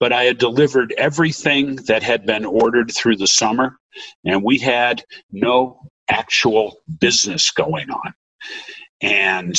but 0.00 0.14
I 0.14 0.24
had 0.24 0.38
delivered 0.38 0.94
everything 0.96 1.76
that 1.86 2.02
had 2.02 2.24
been 2.24 2.46
ordered 2.46 2.90
through 2.90 3.16
the 3.16 3.26
summer, 3.26 3.76
and 4.24 4.42
we 4.42 4.58
had 4.58 5.04
no 5.30 5.78
actual 6.08 6.78
business 7.00 7.50
going 7.50 7.90
on. 7.90 8.14
And 9.02 9.54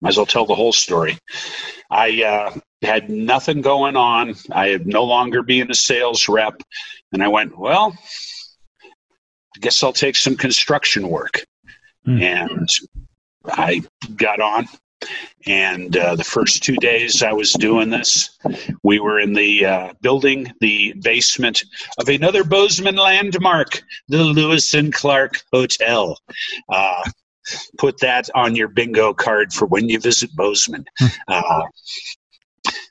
might 0.00 0.10
as 0.10 0.16
well 0.16 0.26
tell 0.26 0.46
the 0.46 0.54
whole 0.54 0.72
story. 0.72 1.18
I 1.90 2.22
uh, 2.22 2.58
had 2.82 3.10
nothing 3.10 3.60
going 3.60 3.96
on. 3.96 4.34
I 4.50 4.68
had 4.68 4.86
no 4.86 5.04
longer 5.04 5.42
being 5.42 5.70
a 5.70 5.74
sales 5.74 6.28
rep. 6.28 6.62
And 7.12 7.22
I 7.22 7.28
went, 7.28 7.58
well, 7.58 7.96
I 8.82 9.58
guess 9.60 9.82
I'll 9.82 9.92
take 9.92 10.16
some 10.16 10.36
construction 10.36 11.08
work. 11.08 11.44
Mm. 12.06 12.22
And 12.22 12.68
I 13.46 13.82
got 14.16 14.40
on. 14.40 14.68
And 15.46 15.96
uh, 15.96 16.14
the 16.14 16.24
first 16.24 16.62
two 16.62 16.76
days 16.76 17.22
I 17.22 17.32
was 17.32 17.52
doing 17.54 17.88
this, 17.88 18.38
we 18.82 19.00
were 19.00 19.18
in 19.18 19.32
the 19.32 19.64
uh, 19.64 19.92
building, 20.02 20.52
the 20.60 20.92
basement 21.02 21.64
of 21.98 22.08
another 22.08 22.44
Bozeman 22.44 22.96
landmark, 22.96 23.82
the 24.08 24.22
Lewis 24.22 24.74
and 24.74 24.92
Clark 24.92 25.42
Hotel. 25.52 26.18
Uh, 26.68 27.02
put 27.78 27.98
that 28.00 28.28
on 28.34 28.56
your 28.56 28.68
bingo 28.68 29.12
card 29.12 29.52
for 29.52 29.66
when 29.66 29.88
you 29.88 29.98
visit 29.98 30.34
Bozeman. 30.34 30.84
Hmm. 30.98 31.06
Uh, 31.28 31.62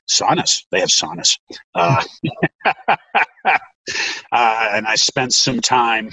saunas, 0.08 0.64
they 0.70 0.80
have 0.80 0.88
saunas. 0.88 1.38
Uh, 1.74 2.02
uh, 3.46 3.58
and 4.32 4.86
I 4.86 4.94
spent 4.96 5.32
some 5.32 5.60
time 5.60 6.10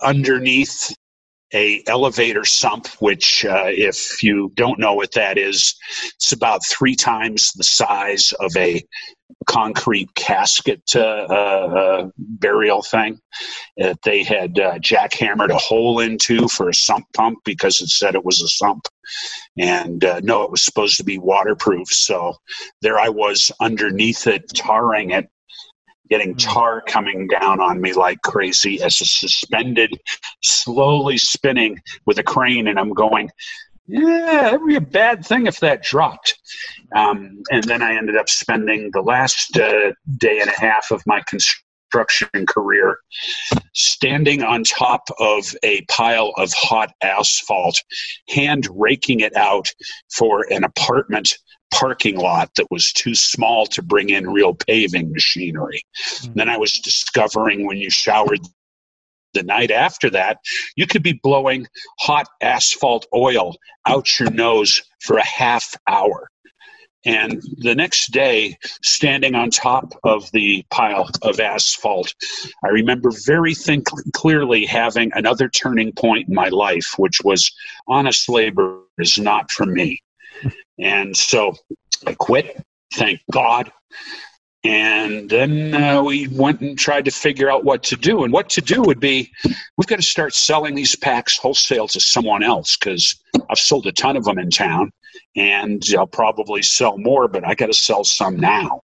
underneath 0.00 0.94
a 1.52 1.82
elevator 1.86 2.44
sump, 2.44 2.88
which, 2.98 3.44
uh, 3.44 3.66
if 3.66 4.22
you 4.22 4.50
don't 4.54 4.78
know 4.78 4.94
what 4.94 5.12
that 5.12 5.38
is, 5.38 5.76
it's 6.16 6.32
about 6.32 6.66
three 6.66 6.96
times 6.96 7.52
the 7.52 7.64
size 7.64 8.32
of 8.40 8.50
a 8.56 8.82
concrete 9.44 10.14
casket 10.14 10.82
uh, 10.94 11.00
uh, 11.00 12.08
burial 12.16 12.82
thing 12.82 13.20
that 13.76 14.00
they 14.02 14.22
had 14.22 14.58
uh, 14.58 14.78
jackhammered 14.78 15.50
a 15.50 15.56
hole 15.56 16.00
into 16.00 16.48
for 16.48 16.68
a 16.68 16.74
sump 16.74 17.06
pump 17.14 17.38
because 17.44 17.80
it 17.80 17.88
said 17.88 18.14
it 18.14 18.24
was 18.24 18.40
a 18.40 18.48
sump. 18.48 18.86
And 19.58 20.04
uh, 20.04 20.20
no, 20.22 20.42
it 20.42 20.50
was 20.50 20.62
supposed 20.62 20.96
to 20.98 21.04
be 21.04 21.18
waterproof. 21.18 21.88
So 21.88 22.34
there 22.82 22.98
I 22.98 23.08
was 23.08 23.50
underneath 23.60 24.26
it, 24.26 24.48
tarring 24.48 25.10
it 25.10 25.28
getting 26.10 26.32
hmm. 26.32 26.38
tar 26.38 26.82
coming 26.86 27.26
down 27.26 27.60
on 27.60 27.80
me 27.80 27.92
like 27.92 28.20
crazy 28.22 28.80
as 28.82 29.00
a 29.00 29.04
suspended, 29.04 29.90
slowly 30.42 31.18
spinning 31.18 31.80
with 32.06 32.18
a 32.18 32.22
crane, 32.22 32.68
and 32.68 32.78
I'm 32.78 32.92
going, 32.92 33.30
yeah, 33.86 34.48
it'd 34.48 34.66
be 34.66 34.76
a 34.76 34.80
bad 34.80 35.24
thing 35.24 35.46
if 35.46 35.60
that 35.60 35.82
dropped. 35.82 36.38
Um, 36.94 37.42
and 37.50 37.64
then 37.64 37.82
I 37.82 37.96
ended 37.96 38.16
up 38.16 38.28
spending 38.28 38.90
the 38.92 39.02
last 39.02 39.58
uh, 39.58 39.92
day 40.18 40.40
and 40.40 40.50
a 40.50 40.60
half 40.60 40.90
of 40.90 41.02
my 41.06 41.22
construction 41.26 42.46
career 42.46 42.98
standing 43.74 44.42
on 44.42 44.64
top 44.64 45.08
of 45.18 45.54
a 45.62 45.82
pile 45.82 46.32
of 46.36 46.52
hot 46.52 46.92
asphalt, 47.02 47.80
hand 48.28 48.68
raking 48.72 49.20
it 49.20 49.36
out 49.36 49.68
for 50.16 50.46
an 50.50 50.64
apartment 50.64 51.36
parking 51.72 52.16
lot 52.16 52.50
that 52.56 52.66
was 52.70 52.92
too 52.92 53.14
small 53.14 53.66
to 53.66 53.82
bring 53.82 54.10
in 54.10 54.30
real 54.30 54.54
paving 54.54 55.10
machinery. 55.12 55.82
Mm-hmm. 55.98 56.32
Then 56.34 56.48
I 56.48 56.56
was 56.56 56.78
discovering 56.78 57.66
when 57.66 57.78
you 57.78 57.90
showered 57.90 58.40
the 59.34 59.42
night 59.42 59.70
after 59.70 60.10
that, 60.10 60.38
you 60.76 60.86
could 60.86 61.02
be 61.02 61.20
blowing 61.22 61.66
hot 62.00 62.26
asphalt 62.40 63.06
oil 63.14 63.56
out 63.86 64.18
your 64.18 64.30
nose 64.30 64.82
for 65.00 65.18
a 65.18 65.26
half 65.26 65.74
hour. 65.86 66.28
And 67.06 67.42
the 67.58 67.74
next 67.74 68.12
day, 68.12 68.56
standing 68.82 69.34
on 69.34 69.50
top 69.50 69.92
of 70.04 70.30
the 70.32 70.64
pile 70.70 71.10
of 71.20 71.38
asphalt, 71.38 72.14
I 72.64 72.68
remember 72.68 73.10
very 73.26 73.54
think- 73.54 73.88
clearly 74.14 74.64
having 74.64 75.10
another 75.14 75.50
turning 75.50 75.92
point 75.92 76.28
in 76.28 76.34
my 76.34 76.48
life, 76.48 76.94
which 76.96 77.20
was 77.22 77.52
honest 77.86 78.28
labor 78.28 78.80
is 78.98 79.18
not 79.18 79.50
for 79.50 79.66
me. 79.66 80.02
And 80.78 81.14
so 81.14 81.54
I 82.06 82.14
quit, 82.14 82.64
thank 82.94 83.20
God. 83.30 83.70
And 84.64 85.28
then 85.28 85.74
uh, 85.74 86.02
we 86.02 86.26
went 86.28 86.62
and 86.62 86.78
tried 86.78 87.04
to 87.04 87.10
figure 87.10 87.50
out 87.50 87.64
what 87.64 87.82
to 87.84 87.96
do. 87.96 88.24
And 88.24 88.32
what 88.32 88.48
to 88.50 88.62
do 88.62 88.80
would 88.82 88.98
be 88.98 89.30
we've 89.76 89.86
got 89.86 89.96
to 89.96 90.02
start 90.02 90.34
selling 90.34 90.74
these 90.74 90.96
packs 90.96 91.36
wholesale 91.36 91.86
to 91.88 92.00
someone 92.00 92.42
else 92.42 92.76
because 92.76 93.14
I've 93.50 93.58
sold 93.58 93.86
a 93.86 93.92
ton 93.92 94.16
of 94.16 94.24
them 94.24 94.38
in 94.38 94.48
town 94.48 94.90
and 95.36 95.84
I'll 95.96 96.06
probably 96.06 96.62
sell 96.62 96.96
more, 96.96 97.28
but 97.28 97.46
I 97.46 97.54
got 97.54 97.66
to 97.66 97.74
sell 97.74 98.04
some 98.04 98.38
now. 98.38 98.80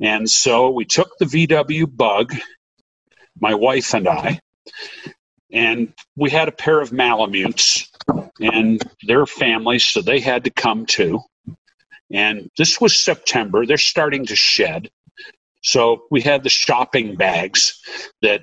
And 0.00 0.28
so 0.28 0.70
we 0.70 0.84
took 0.84 1.16
the 1.18 1.24
VW 1.24 1.96
bug, 1.96 2.34
my 3.38 3.54
wife 3.54 3.94
and 3.94 4.08
I, 4.08 4.40
and 5.52 5.92
we 6.16 6.30
had 6.30 6.48
a 6.48 6.52
pair 6.52 6.80
of 6.80 6.90
Malamutes 6.90 7.88
and 8.40 8.82
their 9.06 9.26
families, 9.26 9.84
so 9.84 10.00
they 10.00 10.20
had 10.20 10.44
to 10.44 10.50
come 10.50 10.86
too. 10.86 11.20
And 12.12 12.50
this 12.58 12.80
was 12.80 12.96
September. 12.96 13.66
They're 13.66 13.78
starting 13.78 14.26
to 14.26 14.36
shed. 14.36 14.90
So 15.62 16.04
we 16.10 16.20
had 16.20 16.42
the 16.42 16.48
shopping 16.48 17.16
bags 17.16 17.78
that 18.22 18.40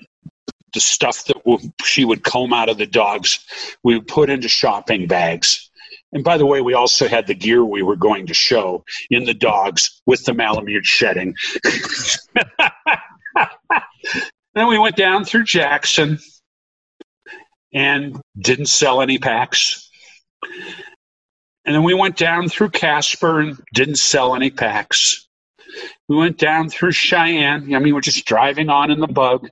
the 0.73 0.79
stuff 0.79 1.25
that 1.25 1.71
she 1.83 2.05
would 2.05 2.23
comb 2.23 2.53
out 2.53 2.69
of 2.69 2.77
the 2.77 2.85
dogs, 2.85 3.39
we 3.83 3.95
would 3.95 4.07
put 4.07 4.29
into 4.29 4.47
shopping 4.47 5.07
bags. 5.07 5.69
And 6.13 6.23
by 6.23 6.37
the 6.37 6.45
way, 6.45 6.61
we 6.61 6.73
also 6.73 7.07
had 7.07 7.27
the 7.27 7.33
gear 7.33 7.65
we 7.65 7.81
were 7.81 7.95
going 7.95 8.27
to 8.27 8.33
show 8.33 8.85
in 9.09 9.25
the 9.25 9.33
dogs 9.33 10.01
with 10.05 10.23
the 10.25 10.33
Malamute 10.33 10.85
shedding. 10.85 11.35
then 14.53 14.67
we 14.67 14.77
went 14.77 14.95
down 14.95 15.25
through 15.25 15.43
Jackson 15.43 16.19
and 17.73 18.21
didn't 18.39 18.67
sell 18.67 19.01
any 19.01 19.17
packs. 19.17 19.89
And 21.67 21.75
then 21.75 21.83
we 21.83 21.93
went 21.93 22.15
down 22.15 22.47
through 22.47 22.69
Casper 22.69 23.41
and 23.41 23.61
didn't 23.73 23.97
sell 23.97 24.35
any 24.35 24.49
packs. 24.49 25.27
We 26.07 26.15
went 26.15 26.37
down 26.37 26.69
through 26.69 26.93
Cheyenne. 26.93 27.75
I 27.75 27.79
mean, 27.79 27.93
we're 27.93 27.99
just 27.99 28.25
driving 28.25 28.69
on 28.69 28.89
in 28.89 29.01
the 29.01 29.07
bug. 29.07 29.49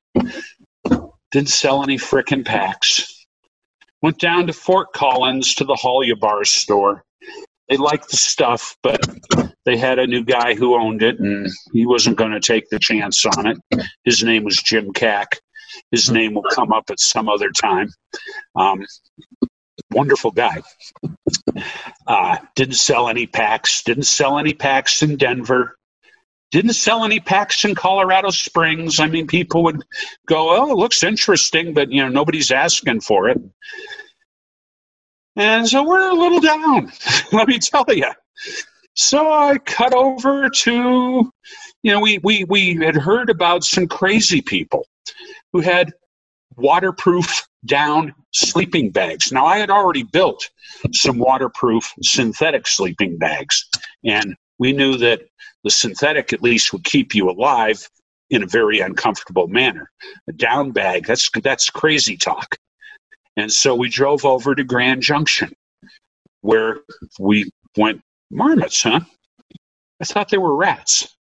Didn't 1.32 1.50
sell 1.50 1.84
any 1.84 1.98
frickin' 1.98 2.46
packs. 2.46 3.26
Went 4.02 4.18
down 4.18 4.48
to 4.48 4.54
Fort 4.54 4.94
Collins 4.94 5.56
to 5.56 5.66
the 5.66 5.76
Holubar 5.76 6.48
store. 6.48 7.04
They 7.68 7.76
liked 7.76 8.10
the 8.10 8.18
stuff, 8.18 8.78
but 8.82 9.02
they 9.66 9.76
had 9.76 10.00
a 10.00 10.08
new 10.08 10.24
guy 10.24 10.54
who 10.54 10.80
owned 10.80 11.04
it, 11.04 11.20
and 11.20 11.50
he 11.74 11.86
wasn't 11.86 12.18
going 12.18 12.32
to 12.32 12.40
take 12.40 12.70
the 12.70 12.80
chance 12.80 13.26
on 13.26 13.48
it. 13.48 13.58
His 14.06 14.24
name 14.24 14.46
was 14.46 14.56
Jim 14.56 14.94
Cack. 14.94 15.40
His 15.92 16.10
name 16.10 16.36
will 16.36 16.44
come 16.44 16.72
up 16.72 16.90
at 16.90 17.00
some 17.02 17.28
other 17.28 17.50
time. 17.50 17.90
Um, 18.56 18.86
wonderful 19.92 20.32
guy. 20.32 20.62
Uh, 22.08 22.38
didn't 22.56 22.76
sell 22.76 23.08
any 23.08 23.28
packs. 23.28 23.84
Didn't 23.84 24.04
sell 24.04 24.38
any 24.38 24.54
packs 24.54 25.02
in 25.02 25.18
Denver. 25.18 25.78
Didn't 26.52 26.74
sell 26.74 27.04
any 27.04 27.20
packs 27.20 27.66
in 27.66 27.76
Colorado 27.76 28.30
Springs. 28.30 29.00
I 29.00 29.08
mean, 29.08 29.28
people 29.28 29.64
would 29.64 29.82
go, 30.28 30.56
"Oh, 30.56 30.72
it 30.72 30.78
looks 30.78 31.04
interesting," 31.04 31.74
but 31.74 31.92
you 31.92 32.02
know, 32.02 32.10
nobody's 32.10 32.52
asking 32.52 33.02
for 33.02 33.30
it. 33.30 33.42
And 35.36 35.68
so 35.68 35.84
we're 35.84 36.10
a 36.10 36.14
little 36.14 36.40
down, 36.40 36.92
let 37.32 37.48
me 37.48 37.60
tell 37.60 37.86
you. 37.90 38.12
So 38.94 39.32
I 39.32 39.58
cut 39.58 39.94
over 39.94 40.50
to, 40.50 41.32
you 41.84 41.92
know, 41.92 42.00
we, 42.00 42.20
we, 42.20 42.46
we 42.46 42.76
had 42.76 42.96
heard 42.96 43.30
about 43.30 43.64
some 43.66 43.88
crazy 43.88 44.42
people 44.42 44.88
who 45.52 45.60
had 45.60 45.92
waterproof 46.58 47.48
down 47.66 48.14
sleeping 48.32 48.92
bags. 48.92 49.32
Now, 49.32 49.46
I 49.46 49.58
had 49.58 49.70
already 49.70 50.04
built 50.04 50.50
some 50.94 51.18
waterproof 51.18 51.92
synthetic 52.02 52.68
sleeping 52.68 53.18
bags, 53.18 53.66
and 54.04 54.36
we 54.60 54.72
knew 54.72 54.98
that 54.98 55.22
the 55.64 55.72
synthetic 55.72 56.32
at 56.32 56.44
least 56.44 56.72
would 56.74 56.84
keep 56.84 57.16
you 57.16 57.30
alive 57.30 57.90
in 58.30 58.44
a 58.44 58.48
very 58.48 58.80
uncomfortable 58.80 59.48
manner. 59.48 59.92
A 60.28 60.34
down 60.34 60.72
bag, 60.72 61.06
that's, 61.06 61.30
that's 61.44 61.70
crazy 61.70 62.18
talk. 62.18 62.58
And 63.38 63.52
so 63.52 63.76
we 63.76 63.90
drove 63.90 64.26
over 64.26 64.56
to 64.56 64.64
Grand 64.64 65.02
Junction 65.02 65.54
where 66.42 66.82
we 67.20 67.50
went, 67.76 68.02
marmots, 68.32 68.84
huh? 68.84 69.02
I 70.00 70.06
thought 70.06 70.30
they 70.30 70.38
were 70.38 70.56
rats. 70.56 71.16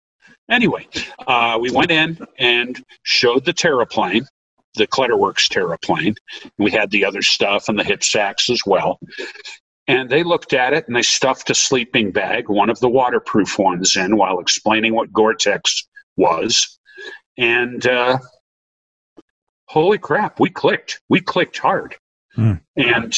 Anyway, 0.49 0.87
uh, 1.27 1.57
we 1.59 1.71
went 1.71 1.89
in 1.89 2.19
and 2.37 2.83
showed 3.03 3.45
the 3.45 3.53
Terraplane, 3.53 4.25
the 4.75 4.87
Kletterwerks 4.87 5.49
Terraplane. 5.49 6.15
We 6.57 6.71
had 6.71 6.91
the 6.91 7.05
other 7.05 7.21
stuff 7.21 7.69
and 7.69 7.77
the 7.77 7.83
hip 7.83 8.03
sacks 8.03 8.49
as 8.49 8.61
well. 8.65 8.99
And 9.87 10.09
they 10.09 10.23
looked 10.23 10.53
at 10.53 10.73
it 10.73 10.87
and 10.87 10.95
they 10.95 11.03
stuffed 11.03 11.49
a 11.49 11.55
sleeping 11.55 12.11
bag, 12.11 12.49
one 12.49 12.69
of 12.69 12.79
the 12.79 12.89
waterproof 12.89 13.59
ones, 13.59 13.95
in 13.95 14.17
while 14.17 14.39
explaining 14.39 14.95
what 14.95 15.13
Gore 15.13 15.35
Tex 15.35 15.87
was. 16.17 16.79
And 17.37 17.85
uh, 17.85 18.17
holy 19.67 19.97
crap, 19.97 20.39
we 20.39 20.49
clicked. 20.49 21.01
We 21.09 21.21
clicked 21.21 21.57
hard. 21.57 21.95
Mm. 22.37 22.61
And 22.75 23.17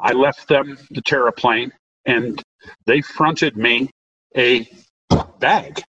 I 0.00 0.12
left 0.12 0.48
them 0.48 0.78
the 0.90 1.02
Terraplane, 1.02 1.70
and 2.04 2.42
they 2.86 3.00
fronted 3.00 3.56
me 3.56 3.90
a 4.36 4.68
bag 5.38 5.82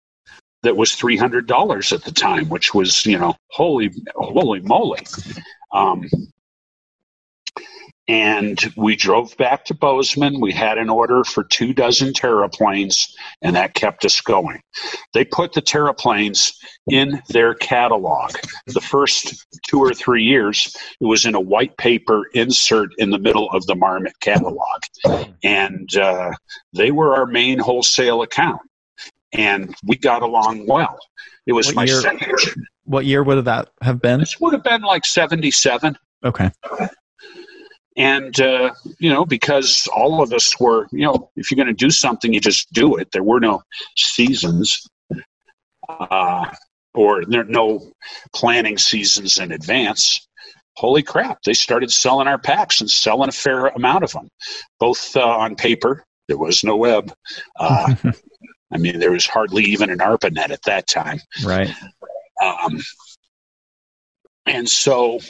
that 0.65 0.77
was 0.77 0.95
three 0.95 1.17
hundred 1.17 1.47
dollars 1.47 1.93
at 1.93 2.03
the 2.03 2.13
time, 2.13 2.49
which 2.49 2.75
was 2.75 3.07
you 3.07 3.19
know 3.19 3.37
holy 3.51 3.91
holy 4.17 4.61
moly. 4.61 5.07
Um, 5.73 6.09
and 8.07 8.59
we 8.77 8.97
drove 8.97 9.35
back 9.39 9.65
to 9.65 9.75
Bozeman. 9.75 10.41
We 10.41 10.53
had 10.53 10.77
an 10.77 10.91
order 10.91 11.25
for 11.25 11.43
two 11.43 11.73
dozen 11.73 12.13
Terraplanes, 12.13 13.15
and 13.41 13.57
that 13.57 13.75
kept 13.75 14.05
us 14.05 14.21
going. 14.21 14.61
They 15.15 15.25
put 15.25 15.55
the 15.55 15.63
Terraplanes 15.63 16.53
in 16.91 17.23
their 17.31 17.55
catalog. 17.55 18.33
The 18.67 18.83
first 18.83 19.47
two 19.67 19.79
or 19.79 19.95
three 19.95 20.23
years, 20.23 20.77
it 21.01 21.07
was 21.07 21.25
in 21.25 21.35
a 21.35 21.41
white 21.41 21.77
paper 21.79 22.27
insert 22.35 22.91
in 22.99 23.11
the 23.11 23.19
middle 23.19 23.51
of 23.53 23.65
the 23.67 23.75
Marmot 23.75 24.21
catalog. 24.21 24.83
And 25.43 25.97
uh, 25.97 26.33
they 26.75 26.91
were 26.91 27.17
our 27.17 27.27
main 27.27 27.59
wholesale 27.59 28.21
account. 28.21 28.61
And 29.35 29.75
we 29.85 29.97
got 29.97 30.23
along 30.23 30.67
well. 30.67 30.99
It 31.47 31.53
was 31.53 31.67
what 31.67 31.77
my 31.77 31.85
year, 31.85 32.01
second. 32.01 32.33
What 32.85 33.05
year 33.05 33.23
would 33.23 33.45
that 33.45 33.71
have 33.83 34.01
been? 34.01 34.21
This 34.21 34.39
would 34.41 34.53
have 34.53 34.65
been 34.65 34.83
like 34.83 35.05
77. 35.05 35.97
Okay 36.25 36.51
and 37.97 38.41
uh, 38.41 38.73
you 38.99 39.11
know 39.11 39.25
because 39.25 39.89
all 39.95 40.23
of 40.23 40.33
us 40.33 40.59
were 40.59 40.87
you 40.91 41.05
know 41.05 41.31
if 41.37 41.51
you're 41.51 41.57
going 41.57 41.67
to 41.67 41.73
do 41.73 41.91
something 41.91 42.33
you 42.33 42.41
just 42.41 42.73
do 42.73 42.97
it 42.97 43.11
there 43.13 43.23
were 43.23 43.41
no 43.41 43.63
seasons 43.97 44.87
uh, 45.89 46.47
or 46.95 47.25
there 47.27 47.45
no 47.45 47.93
planning 48.35 48.79
seasons 48.79 49.39
in 49.39 49.53
advance 49.53 50.27
holy 50.77 51.03
crap 51.03 51.39
they 51.45 51.55
started 51.55 51.91
selling 51.91 52.27
our 52.27 52.39
packs 52.39 52.81
and 52.81 52.91
selling 52.91 53.29
a 53.29 53.33
fair 53.33 53.67
amount 53.69 54.03
of 54.03 54.13
them 54.13 54.29
both 54.81 55.17
uh, 55.17 55.21
on 55.21 55.55
paper 55.55 56.05
there 56.29 56.39
was 56.39 56.65
no 56.65 56.77
web 56.77 57.13
uh, 57.61 57.95
i 58.75 58.79
mean 58.79 58.99
there 58.99 59.13
was 59.13 59.27
hardly 59.27 59.63
even 59.63 59.91
an 59.91 59.99
arpanet 59.99 60.51
at 60.51 60.63
that 60.63 60.87
time 60.87 61.21
right 61.45 61.71
um, 62.43 62.81
and 64.47 64.69
so 64.69 65.21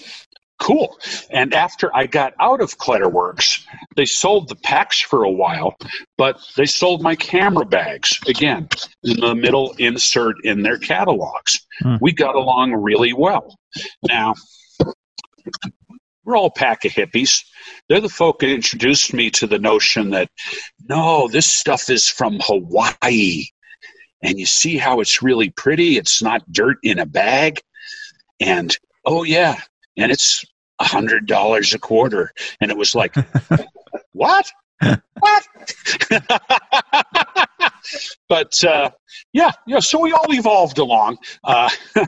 cool. 0.61 0.99
And 1.31 1.53
after 1.53 1.95
I 1.95 2.07
got 2.07 2.35
out 2.41 2.61
of 2.61 2.79
Kletterwerks, 2.79 3.65
they 3.97 4.07
sold 4.07 4.49
the 4.49 4.57
packs 4.57 5.01
for 5.01 5.25
a 5.25 5.31
while, 5.31 5.77
but 6.16 6.41
they 6.57 6.66
sold 6.66 7.03
my 7.03 7.15
camera 7.15 7.66
bags 7.66 8.19
again 8.27 8.69
in 9.03 9.21
the 9.21 9.35
middle 9.35 9.75
insert 9.79 10.37
in 10.45 10.62
their 10.62 10.79
catalogs. 10.79 11.61
Hmm. 11.81 11.97
We 12.01 12.12
got 12.12 12.35
along 12.35 12.73
really 12.73 13.12
well. 13.12 13.59
Now, 14.09 14.35
we're 16.25 16.37
all 16.37 16.47
a 16.47 16.51
pack 16.51 16.85
of 16.85 16.93
hippies. 16.93 17.45
They're 17.89 18.01
the 18.01 18.09
folk 18.09 18.41
that 18.41 18.51
introduced 18.51 19.13
me 19.13 19.31
to 19.33 19.47
the 19.47 19.59
notion 19.59 20.11
that 20.11 20.31
no, 20.89 21.29
this 21.29 21.47
stuff 21.47 21.91
is 21.91 22.09
from 22.09 22.39
Hawaii. 22.41 23.45
And 24.23 24.39
you 24.39 24.47
see 24.47 24.79
how 24.79 25.01
it's 25.01 25.23
really 25.23 25.51
pretty? 25.51 25.97
It's 25.97 26.23
not 26.23 26.51
dirt 26.51 26.79
in 26.83 26.99
a 26.99 27.07
bag. 27.07 27.61
And 28.41 28.77
oh, 29.05 29.23
yeah, 29.23 29.61
and 29.97 30.11
it's 30.11 30.45
a 30.81 30.85
hundred 30.85 31.27
dollars 31.27 31.75
a 31.75 31.79
quarter 31.79 32.33
and 32.61 32.71
it 32.71 32.77
was 32.77 32.95
like 32.95 33.15
what 34.13 34.51
what 34.81 35.47
but 38.29 38.65
uh, 38.65 38.91
yeah 39.33 39.53
yeah 39.67 39.79
so 39.79 40.01
we 40.01 40.13
all 40.13 40.33
evolved 40.33 40.79
along 40.79 41.17
uh, 41.45 41.71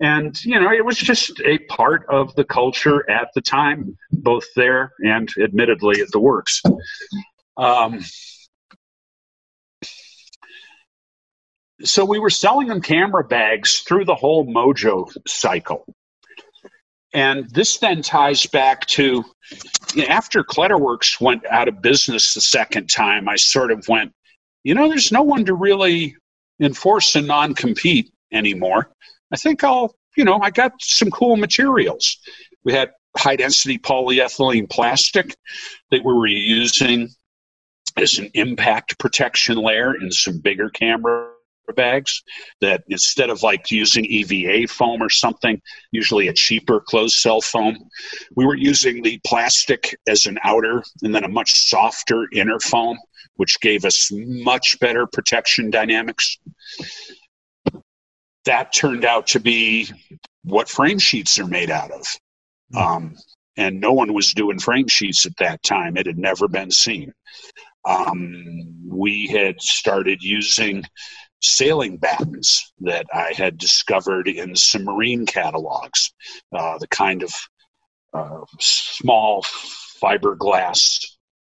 and 0.00 0.44
you 0.44 0.58
know 0.58 0.72
it 0.72 0.84
was 0.84 0.96
just 0.96 1.40
a 1.44 1.58
part 1.68 2.04
of 2.08 2.34
the 2.34 2.44
culture 2.44 3.08
at 3.08 3.28
the 3.34 3.40
time 3.40 3.96
both 4.10 4.44
there 4.56 4.92
and 5.00 5.28
admittedly 5.40 6.00
at 6.00 6.10
the 6.10 6.20
works 6.20 6.62
um, 7.56 8.00
so 11.82 12.04
we 12.04 12.18
were 12.18 12.30
selling 12.30 12.66
them 12.66 12.80
camera 12.80 13.22
bags 13.22 13.80
through 13.80 14.04
the 14.04 14.14
whole 14.14 14.44
mojo 14.46 15.08
cycle 15.28 15.86
and 17.14 17.48
this 17.50 17.78
then 17.78 18.02
ties 18.02 18.44
back 18.44 18.84
to 18.86 19.24
after 20.08 20.42
Kletterwerks 20.42 21.20
went 21.20 21.46
out 21.46 21.68
of 21.68 21.80
business 21.80 22.34
the 22.34 22.40
second 22.40 22.88
time, 22.88 23.28
I 23.28 23.36
sort 23.36 23.70
of 23.70 23.86
went, 23.88 24.12
you 24.64 24.74
know, 24.74 24.88
there's 24.88 25.12
no 25.12 25.22
one 25.22 25.44
to 25.44 25.54
really 25.54 26.16
enforce 26.60 27.14
a 27.14 27.22
non 27.22 27.54
compete 27.54 28.10
anymore. 28.32 28.90
I 29.34 29.36
think 29.36 29.64
I'll, 29.64 29.96
you 30.16 30.24
know, 30.24 30.38
I 30.40 30.50
got 30.50 30.74
some 30.80 31.10
cool 31.10 31.36
materials. 31.36 32.18
We 32.62 32.72
had 32.72 32.92
high 33.16 33.34
density 33.34 33.78
polyethylene 33.78 34.70
plastic 34.70 35.34
that 35.90 36.04
we 36.04 36.14
were 36.14 36.28
using 36.28 37.08
as 37.96 38.16
an 38.18 38.30
impact 38.34 38.96
protection 39.00 39.56
layer 39.56 40.00
in 40.00 40.12
some 40.12 40.38
bigger 40.38 40.70
camera 40.70 41.30
bags 41.74 42.22
that 42.60 42.84
instead 42.88 43.28
of 43.28 43.42
like 43.42 43.72
using 43.72 44.04
EVA 44.04 44.68
foam 44.68 45.02
or 45.02 45.10
something, 45.10 45.60
usually 45.90 46.28
a 46.28 46.32
cheaper 46.32 46.78
closed 46.78 47.16
cell 47.16 47.40
foam, 47.40 47.76
we 48.36 48.46
were 48.46 48.54
using 48.54 49.02
the 49.02 49.18
plastic 49.26 49.98
as 50.06 50.26
an 50.26 50.38
outer 50.44 50.84
and 51.02 51.12
then 51.12 51.24
a 51.24 51.28
much 51.28 51.54
softer 51.54 52.28
inner 52.32 52.60
foam, 52.60 52.96
which 53.34 53.58
gave 53.60 53.84
us 53.84 54.12
much 54.12 54.78
better 54.78 55.08
protection 55.08 55.70
dynamics. 55.70 56.38
That 58.44 58.72
turned 58.72 59.04
out 59.04 59.28
to 59.28 59.40
be 59.40 59.90
what 60.42 60.68
frame 60.68 60.98
sheets 60.98 61.38
are 61.38 61.46
made 61.46 61.70
out 61.70 61.90
of. 61.90 62.06
Hmm. 62.72 62.78
Um, 62.78 63.16
and 63.56 63.80
no 63.80 63.92
one 63.92 64.12
was 64.12 64.34
doing 64.34 64.58
frame 64.58 64.88
sheets 64.88 65.26
at 65.26 65.36
that 65.38 65.62
time. 65.62 65.96
It 65.96 66.06
had 66.06 66.18
never 66.18 66.48
been 66.48 66.70
seen. 66.70 67.12
Um, 67.84 68.88
we 68.88 69.28
had 69.28 69.60
started 69.60 70.22
using 70.22 70.84
sailing 71.40 71.98
battens 71.98 72.72
that 72.80 73.06
I 73.12 73.32
had 73.36 73.58
discovered 73.58 74.28
in 74.28 74.56
some 74.56 74.84
marine 74.84 75.26
catalogs, 75.26 76.12
uh, 76.52 76.78
the 76.78 76.88
kind 76.88 77.22
of 77.22 77.32
uh, 78.14 78.44
small 78.58 79.44
fiberglass 80.02 81.04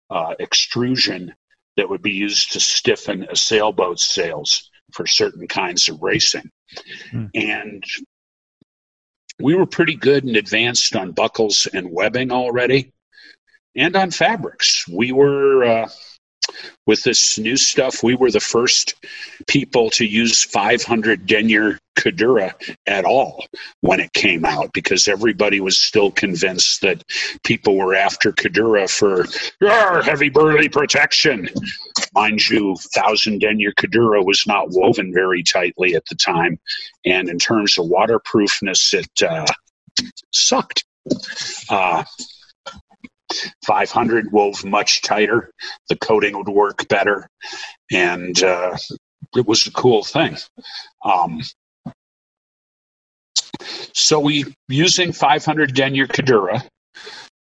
uh, 0.10 0.36
extrusion 0.40 1.34
that 1.76 1.90
would 1.90 2.02
be 2.02 2.12
used 2.12 2.52
to 2.52 2.60
stiffen 2.60 3.24
a 3.30 3.36
sailboat's 3.36 4.06
sails 4.06 4.70
for 4.94 5.08
certain 5.08 5.48
kinds 5.48 5.90
of 5.90 6.02
racing. 6.02 6.50
Hmm. 7.12 7.26
And 7.34 7.84
we 9.40 9.56
were 9.56 9.66
pretty 9.66 9.96
good 9.96 10.24
and 10.24 10.36
advanced 10.36 10.96
on 10.96 11.12
buckles 11.12 11.68
and 11.74 11.92
webbing 11.92 12.32
already, 12.32 12.92
and 13.76 13.96
on 13.96 14.12
fabrics. 14.12 14.88
We 14.88 15.12
were. 15.12 15.64
Uh, 15.64 15.90
with 16.90 17.04
this 17.04 17.38
new 17.38 17.56
stuff, 17.56 18.02
we 18.02 18.16
were 18.16 18.32
the 18.32 18.40
first 18.40 18.96
people 19.46 19.92
to 19.92 20.04
use 20.04 20.44
500 20.44 21.28
denier 21.28 21.78
Cordura 21.96 22.52
at 22.88 23.06
all 23.06 23.46
when 23.82 24.00
it 24.00 24.12
came 24.14 24.44
out 24.44 24.74
because 24.74 25.08
everybody 25.08 25.62
was 25.62 25.78
still 25.78 26.10
convinced 26.10 26.82
that 26.82 27.04
people 27.44 27.78
were 27.78 27.94
after 27.94 28.32
Cordura 28.32 28.90
for 28.90 29.28
heavy 30.02 30.30
burly 30.30 30.68
protection. 30.68 31.48
Mind 32.16 32.50
you, 32.50 32.70
1000 32.70 33.38
denier 33.38 33.72
Cordura 33.74 34.26
was 34.26 34.48
not 34.48 34.72
woven 34.72 35.14
very 35.14 35.44
tightly 35.44 35.94
at 35.94 36.06
the 36.10 36.16
time. 36.16 36.60
And 37.06 37.30
in 37.30 37.38
terms 37.38 37.78
of 37.78 37.86
waterproofness, 37.86 38.96
it 38.96 39.22
uh, 39.22 39.46
sucked. 40.34 40.86
Uh, 41.70 42.04
500 43.66 44.32
wove 44.32 44.64
much 44.66 45.02
tighter. 45.02 45.52
The 45.88 45.96
coating 45.96 46.38
would 46.38 46.50
work 46.50 46.88
better. 46.88 47.28
And 47.92 48.42
uh, 48.44 48.78
it 49.36 49.46
was 49.46 49.68
a 49.68 49.72
cool 49.72 50.04
thing. 50.04 50.38
Um, 51.04 51.42
so 53.94 54.20
we, 54.20 54.46
using 54.68 55.12
500 55.12 55.74
denier 55.74 56.08
Cordura, 56.08 56.66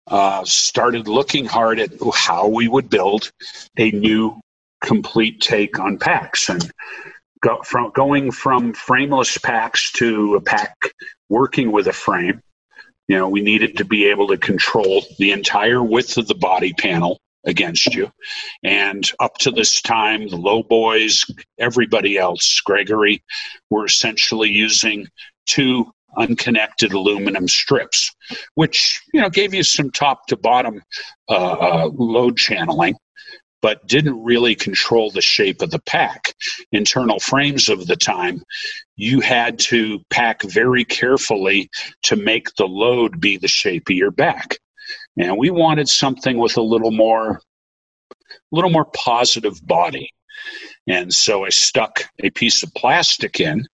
uh, 0.07 0.43
started 0.43 1.07
looking 1.07 1.45
hard 1.45 1.79
at 1.79 1.91
how 2.13 2.47
we 2.47 2.67
would 2.67 2.89
build 2.89 3.31
a 3.77 3.91
new 3.91 4.39
complete 4.81 5.39
take 5.41 5.79
on 5.79 5.97
packs 5.97 6.49
and 6.49 6.71
go 7.41 7.61
from 7.63 7.91
going 7.93 8.31
from 8.31 8.73
frameless 8.73 9.37
packs 9.37 9.91
to 9.91 10.35
a 10.35 10.41
pack 10.41 10.75
working 11.29 11.71
with 11.71 11.87
a 11.87 11.93
frame 11.93 12.41
you 13.09 13.17
know, 13.17 13.27
we 13.27 13.41
needed 13.41 13.75
to 13.77 13.85
be 13.85 14.05
able 14.05 14.27
to 14.27 14.37
control 14.37 15.03
the 15.17 15.31
entire 15.31 15.83
width 15.83 16.17
of 16.17 16.27
the 16.27 16.35
body 16.35 16.73
panel 16.73 17.19
against 17.43 17.95
you. 17.95 18.11
And 18.63 19.09
up 19.19 19.37
to 19.39 19.51
this 19.51 19.81
time, 19.81 20.27
the 20.27 20.37
Lowe 20.37 20.61
boys, 20.61 21.25
everybody 21.57 22.17
else, 22.17 22.61
Gregory, 22.63 23.23
were 23.71 23.85
essentially 23.85 24.49
using 24.49 25.07
two 25.47 25.91
unconnected 26.17 26.93
aluminum 26.93 27.47
strips, 27.47 28.13
which 28.53 29.01
you 29.11 29.21
know 29.21 29.29
gave 29.29 29.55
you 29.55 29.63
some 29.63 29.89
top 29.89 30.27
to 30.27 30.37
bottom 30.37 30.81
uh, 31.29 31.33
uh, 31.33 31.89
load 31.91 32.37
channeling 32.37 32.95
but 33.61 33.85
didn't 33.87 34.23
really 34.23 34.55
control 34.55 35.11
the 35.11 35.21
shape 35.21 35.61
of 35.61 35.71
the 35.71 35.81
pack. 35.81 36.33
Internal 36.71 37.19
frames 37.19 37.69
of 37.69 37.87
the 37.87 37.95
time, 37.95 38.41
you 38.95 39.19
had 39.19 39.59
to 39.59 39.99
pack 40.09 40.43
very 40.43 40.85
carefully 40.85 41.69
to 42.03 42.15
make 42.15 42.53
the 42.55 42.67
load 42.67 43.19
be 43.19 43.37
the 43.37 43.47
shape 43.47 43.89
of 43.89 43.95
your 43.95 44.11
back. 44.11 44.57
And 45.17 45.37
we 45.37 45.49
wanted 45.49 45.89
something 45.89 46.37
with 46.37 46.57
a 46.57 46.61
little 46.61 46.91
more 46.91 47.41
a 48.51 48.55
little 48.55 48.71
more 48.71 48.85
positive 48.85 49.65
body. 49.65 50.09
And 50.87 51.13
so 51.13 51.45
I 51.45 51.49
stuck 51.49 52.03
a 52.19 52.29
piece 52.31 52.63
of 52.63 52.73
plastic 52.73 53.39
in, 53.39 53.67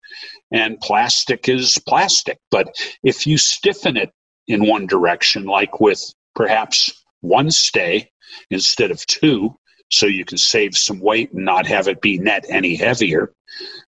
and 0.50 0.80
plastic 0.80 1.48
is 1.48 1.78
plastic. 1.86 2.38
But 2.50 2.68
if 3.02 3.26
you 3.26 3.36
stiffen 3.36 3.96
it 3.96 4.10
in 4.46 4.66
one 4.66 4.86
direction, 4.86 5.44
like 5.44 5.80
with 5.80 6.02
perhaps 6.34 7.04
one 7.20 7.50
stay 7.50 8.10
instead 8.50 8.90
of 8.90 9.04
two, 9.06 9.56
so 9.92 10.06
you 10.06 10.24
can 10.24 10.38
save 10.38 10.76
some 10.76 11.00
weight 11.00 11.32
and 11.32 11.44
not 11.44 11.66
have 11.66 11.86
it 11.86 12.00
be 12.00 12.18
net 12.18 12.46
any 12.48 12.74
heavier. 12.74 13.32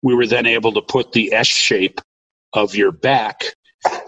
We 0.02 0.14
were 0.14 0.26
then 0.26 0.46
able 0.46 0.72
to 0.72 0.82
put 0.82 1.12
the 1.12 1.32
S 1.34 1.46
shape 1.46 2.00
of 2.52 2.74
your 2.74 2.92
back 2.92 3.42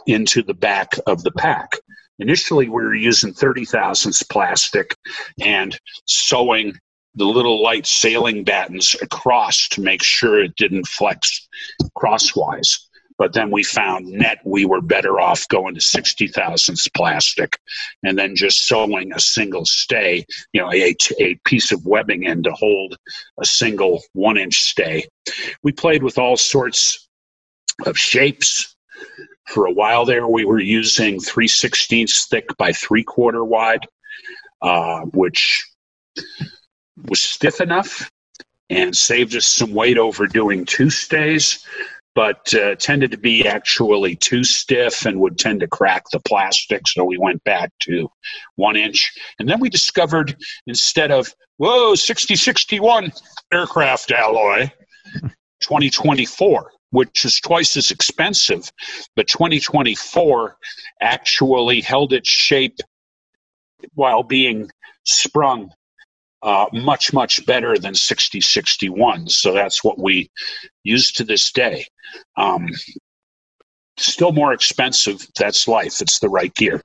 into 0.06 0.42
the 0.42 0.54
back 0.54 0.92
of 1.06 1.22
the 1.22 1.32
pack. 1.32 1.72
Initially, 2.18 2.66
we 2.68 2.82
were 2.82 2.94
using 2.94 3.32
30 3.32 3.64
thousandths 3.64 4.22
plastic 4.22 4.94
and 5.40 5.78
sewing 6.06 6.78
the 7.14 7.24
little 7.24 7.62
light 7.62 7.86
sailing 7.86 8.44
battens 8.44 8.94
across 9.02 9.68
to 9.70 9.80
make 9.80 10.02
sure 10.02 10.42
it 10.42 10.54
didn't 10.56 10.86
flex 10.86 11.48
crosswise. 11.96 12.88
But 13.20 13.34
then 13.34 13.50
we 13.50 13.62
found 13.62 14.06
net 14.06 14.38
we 14.46 14.64
were 14.64 14.80
better 14.80 15.20
off 15.20 15.46
going 15.48 15.74
to 15.74 15.80
60 15.82 16.28
thousandths 16.28 16.88
plastic 16.88 17.58
and 18.02 18.18
then 18.18 18.34
just 18.34 18.66
sewing 18.66 19.12
a 19.12 19.20
single 19.20 19.66
stay, 19.66 20.24
you 20.54 20.62
know, 20.62 20.72
a, 20.72 20.96
a 21.18 21.34
piece 21.44 21.70
of 21.70 21.84
webbing 21.84 22.22
in 22.22 22.42
to 22.44 22.52
hold 22.52 22.96
a 23.38 23.44
single 23.44 24.02
one 24.14 24.38
inch 24.38 24.62
stay. 24.62 25.06
We 25.62 25.70
played 25.70 26.02
with 26.02 26.16
all 26.16 26.38
sorts 26.38 27.06
of 27.84 27.98
shapes. 27.98 28.74
For 29.48 29.66
a 29.66 29.72
while 29.72 30.06
there, 30.06 30.26
we 30.26 30.46
were 30.46 30.58
using 30.58 31.20
3 31.20 31.46
16ths 31.46 32.26
thick 32.26 32.46
by 32.56 32.72
3 32.72 33.04
quarter 33.04 33.44
wide, 33.44 33.86
uh, 34.62 35.00
which 35.12 35.68
was 37.04 37.20
stiff 37.20 37.60
enough 37.60 38.10
and 38.70 38.96
saved 38.96 39.36
us 39.36 39.46
some 39.46 39.74
weight 39.74 39.98
over 39.98 40.26
doing 40.26 40.64
two 40.64 40.88
stays 40.88 41.66
but 42.14 42.52
uh, 42.54 42.74
tended 42.76 43.10
to 43.12 43.16
be 43.16 43.46
actually 43.46 44.16
too 44.16 44.42
stiff 44.44 45.06
and 45.06 45.20
would 45.20 45.38
tend 45.38 45.60
to 45.60 45.68
crack 45.68 46.04
the 46.12 46.20
plastic. 46.20 46.86
So 46.88 47.04
we 47.04 47.18
went 47.18 47.42
back 47.44 47.70
to 47.82 48.10
one 48.56 48.76
inch. 48.76 49.12
And 49.38 49.48
then 49.48 49.60
we 49.60 49.70
discovered 49.70 50.36
instead 50.66 51.10
of, 51.10 51.32
whoa, 51.58 51.94
6061 51.94 53.12
aircraft 53.52 54.10
alloy, 54.10 54.70
2024 55.60 56.72
which 56.90 57.24
is 57.24 57.40
twice 57.40 57.76
as 57.76 57.90
expensive, 57.90 58.70
but 59.14 59.28
2024 59.28 60.56
actually 61.00 61.80
held 61.80 62.12
its 62.12 62.28
shape 62.28 62.78
while 63.94 64.22
being 64.22 64.68
sprung 65.04 65.70
uh, 66.42 66.66
much, 66.72 67.12
much 67.12 67.44
better 67.46 67.76
than 67.76 67.94
6061. 67.94 69.28
So 69.28 69.52
that's 69.52 69.84
what 69.84 69.98
we 69.98 70.30
use 70.84 71.12
to 71.12 71.24
this 71.24 71.52
day. 71.52 71.86
Um, 72.36 72.68
still 73.96 74.32
more 74.32 74.52
expensive. 74.52 75.26
That's 75.38 75.68
life. 75.68 76.00
It's 76.00 76.18
the 76.18 76.28
right 76.28 76.54
gear. 76.54 76.80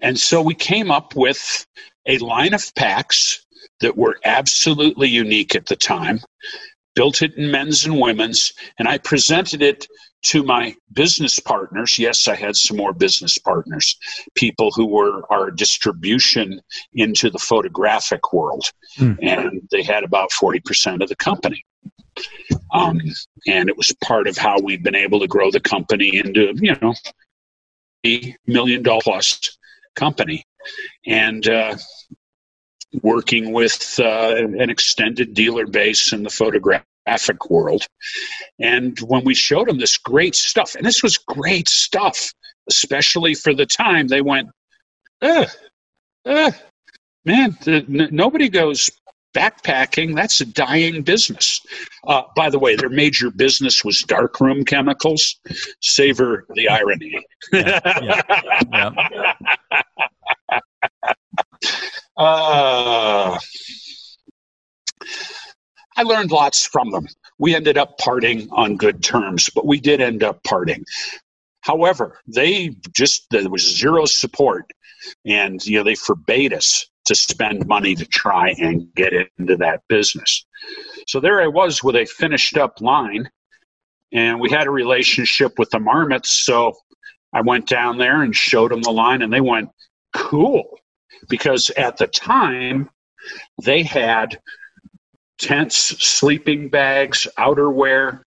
And 0.00 0.18
so 0.18 0.42
we 0.42 0.54
came 0.54 0.90
up 0.90 1.14
with 1.16 1.66
a 2.06 2.18
line 2.18 2.52
of 2.52 2.74
packs 2.74 3.44
that 3.80 3.96
were 3.96 4.18
absolutely 4.24 5.08
unique 5.08 5.54
at 5.54 5.66
the 5.66 5.76
time, 5.76 6.20
built 6.94 7.22
it 7.22 7.34
in 7.36 7.50
men's 7.50 7.84
and 7.84 8.00
women's, 8.00 8.52
and 8.78 8.88
I 8.88 8.98
presented 8.98 9.62
it 9.62 9.86
to 10.22 10.42
my 10.42 10.74
business 10.92 11.38
partners, 11.40 11.98
yes, 11.98 12.28
I 12.28 12.36
had 12.36 12.56
some 12.56 12.76
more 12.76 12.92
business 12.92 13.38
partners, 13.38 13.96
people 14.34 14.70
who 14.70 14.86
were 14.86 15.22
our 15.30 15.50
distribution 15.50 16.60
into 16.94 17.28
the 17.30 17.38
photographic 17.38 18.32
world, 18.32 18.64
mm. 18.98 19.18
and 19.20 19.68
they 19.70 19.82
had 19.82 20.04
about 20.04 20.30
40% 20.30 21.02
of 21.02 21.08
the 21.08 21.16
company. 21.16 21.64
Um, 22.72 23.00
and 23.46 23.68
it 23.68 23.76
was 23.76 23.94
part 24.04 24.28
of 24.28 24.36
how 24.36 24.60
we've 24.60 24.82
been 24.82 24.94
able 24.94 25.20
to 25.20 25.26
grow 25.26 25.50
the 25.50 25.60
company 25.60 26.16
into, 26.16 26.52
you 26.56 26.76
know, 26.80 26.94
a 28.06 28.36
million 28.46 28.82
dollar 28.82 29.00
plus 29.02 29.56
company. 29.96 30.44
And 31.06 31.48
uh, 31.48 31.76
working 33.02 33.52
with 33.52 33.98
uh, 33.98 34.34
an 34.36 34.70
extended 34.70 35.34
dealer 35.34 35.66
base 35.66 36.12
in 36.12 36.22
the 36.22 36.30
photograph 36.30 36.84
graphic 37.06 37.50
world. 37.50 37.86
And 38.58 38.98
when 39.00 39.24
we 39.24 39.34
showed 39.34 39.68
them 39.68 39.78
this 39.78 39.96
great 39.96 40.34
stuff, 40.34 40.74
and 40.74 40.84
this 40.84 41.02
was 41.02 41.18
great 41.18 41.68
stuff, 41.68 42.32
especially 42.68 43.34
for 43.34 43.54
the 43.54 43.66
time, 43.66 44.08
they 44.08 44.20
went, 44.20 44.48
Ugh, 45.20 45.48
ugh, 46.26 46.54
man, 47.24 47.56
the, 47.62 47.84
n- 47.88 48.08
nobody 48.10 48.48
goes 48.48 48.90
backpacking. 49.34 50.14
That's 50.14 50.40
a 50.40 50.44
dying 50.44 51.02
business. 51.02 51.60
Uh, 52.06 52.22
by 52.36 52.50
the 52.50 52.58
way, 52.58 52.76
their 52.76 52.88
major 52.88 53.30
business 53.30 53.84
was 53.84 54.02
darkroom 54.02 54.64
chemicals. 54.64 55.36
Savor 55.80 56.46
the 56.54 56.68
irony. 56.68 57.18
Yeah, 57.52 57.80
yeah, 58.72 58.92
yeah. 60.50 60.60
uh, 62.16 63.38
I 65.96 66.02
learned 66.02 66.30
lots 66.30 66.66
from 66.66 66.90
them. 66.90 67.06
We 67.38 67.54
ended 67.54 67.76
up 67.76 67.98
parting 67.98 68.48
on 68.50 68.76
good 68.76 69.02
terms, 69.02 69.50
but 69.54 69.66
we 69.66 69.80
did 69.80 70.00
end 70.00 70.22
up 70.22 70.42
parting. 70.44 70.84
However, 71.62 72.18
they 72.26 72.70
just 72.94 73.26
there 73.30 73.48
was 73.48 73.62
zero 73.62 74.04
support, 74.04 74.72
and 75.24 75.64
you 75.64 75.78
know 75.78 75.84
they 75.84 75.94
forbade 75.94 76.52
us 76.52 76.86
to 77.04 77.14
spend 77.14 77.66
money 77.66 77.94
to 77.94 78.06
try 78.06 78.50
and 78.58 78.92
get 78.94 79.12
into 79.38 79.56
that 79.56 79.82
business. 79.88 80.44
So 81.08 81.20
there 81.20 81.42
I 81.42 81.48
was 81.48 81.82
with 81.82 81.96
a 81.96 82.04
finished 82.04 82.56
up 82.56 82.80
line, 82.80 83.28
and 84.12 84.40
we 84.40 84.50
had 84.50 84.66
a 84.66 84.70
relationship 84.70 85.58
with 85.58 85.70
the 85.70 85.80
Marmots. 85.80 86.30
So 86.44 86.74
I 87.32 87.40
went 87.42 87.66
down 87.68 87.98
there 87.98 88.22
and 88.22 88.34
showed 88.34 88.70
them 88.70 88.82
the 88.82 88.90
line, 88.90 89.22
and 89.22 89.32
they 89.32 89.40
went, 89.40 89.70
"Cool," 90.14 90.78
because 91.28 91.70
at 91.70 91.96
the 91.96 92.06
time 92.06 92.90
they 93.62 93.82
had 93.82 94.38
tents, 95.42 95.76
sleeping 95.76 96.68
bags, 96.68 97.26
outerwear, 97.38 98.22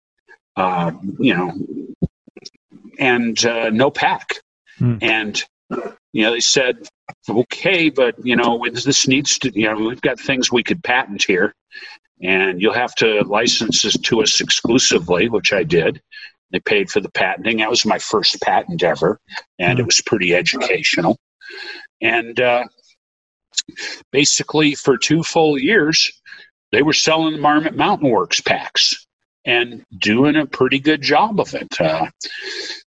uh, 0.56 0.92
you 1.18 1.34
know, 1.34 1.52
and 2.98 3.44
uh, 3.44 3.70
no 3.70 3.90
pack. 3.90 4.34
Hmm. 4.78 4.98
And 5.00 5.42
you 6.12 6.22
know, 6.22 6.32
they 6.32 6.40
said, 6.40 6.88
okay, 7.28 7.90
but 7.90 8.14
you 8.24 8.36
know, 8.36 8.64
this 8.72 9.08
needs 9.08 9.38
to, 9.40 9.58
you 9.58 9.68
know, 9.68 9.76
we've 9.76 10.00
got 10.00 10.20
things 10.20 10.52
we 10.52 10.62
could 10.62 10.84
patent 10.84 11.24
here, 11.24 11.54
and 12.22 12.60
you'll 12.60 12.74
have 12.74 12.94
to 12.96 13.22
license 13.22 13.82
this 13.82 13.98
to 13.98 14.22
us 14.22 14.40
exclusively, 14.40 15.28
which 15.28 15.52
I 15.52 15.64
did. 15.64 16.00
They 16.52 16.60
paid 16.60 16.90
for 16.90 17.00
the 17.00 17.10
patenting. 17.10 17.56
That 17.56 17.70
was 17.70 17.84
my 17.84 17.98
first 17.98 18.40
patent 18.40 18.82
ever, 18.82 19.18
and 19.58 19.78
it 19.78 19.82
hmm. 19.82 19.86
was 19.86 20.00
pretty 20.02 20.34
educational. 20.34 21.16
And 22.00 22.38
uh, 22.38 22.64
basically, 24.12 24.74
for 24.74 24.96
two 24.96 25.22
full 25.22 25.58
years, 25.58 26.12
they 26.72 26.82
were 26.82 26.92
selling 26.92 27.34
the 27.34 27.40
Marmot 27.40 27.76
Mountain 27.76 28.10
Works 28.10 28.40
packs 28.40 29.06
and 29.44 29.84
doing 29.96 30.34
a 30.34 30.46
pretty 30.46 30.80
good 30.80 31.00
job 31.00 31.38
of 31.38 31.54
it. 31.54 31.80
Uh, 31.80 32.08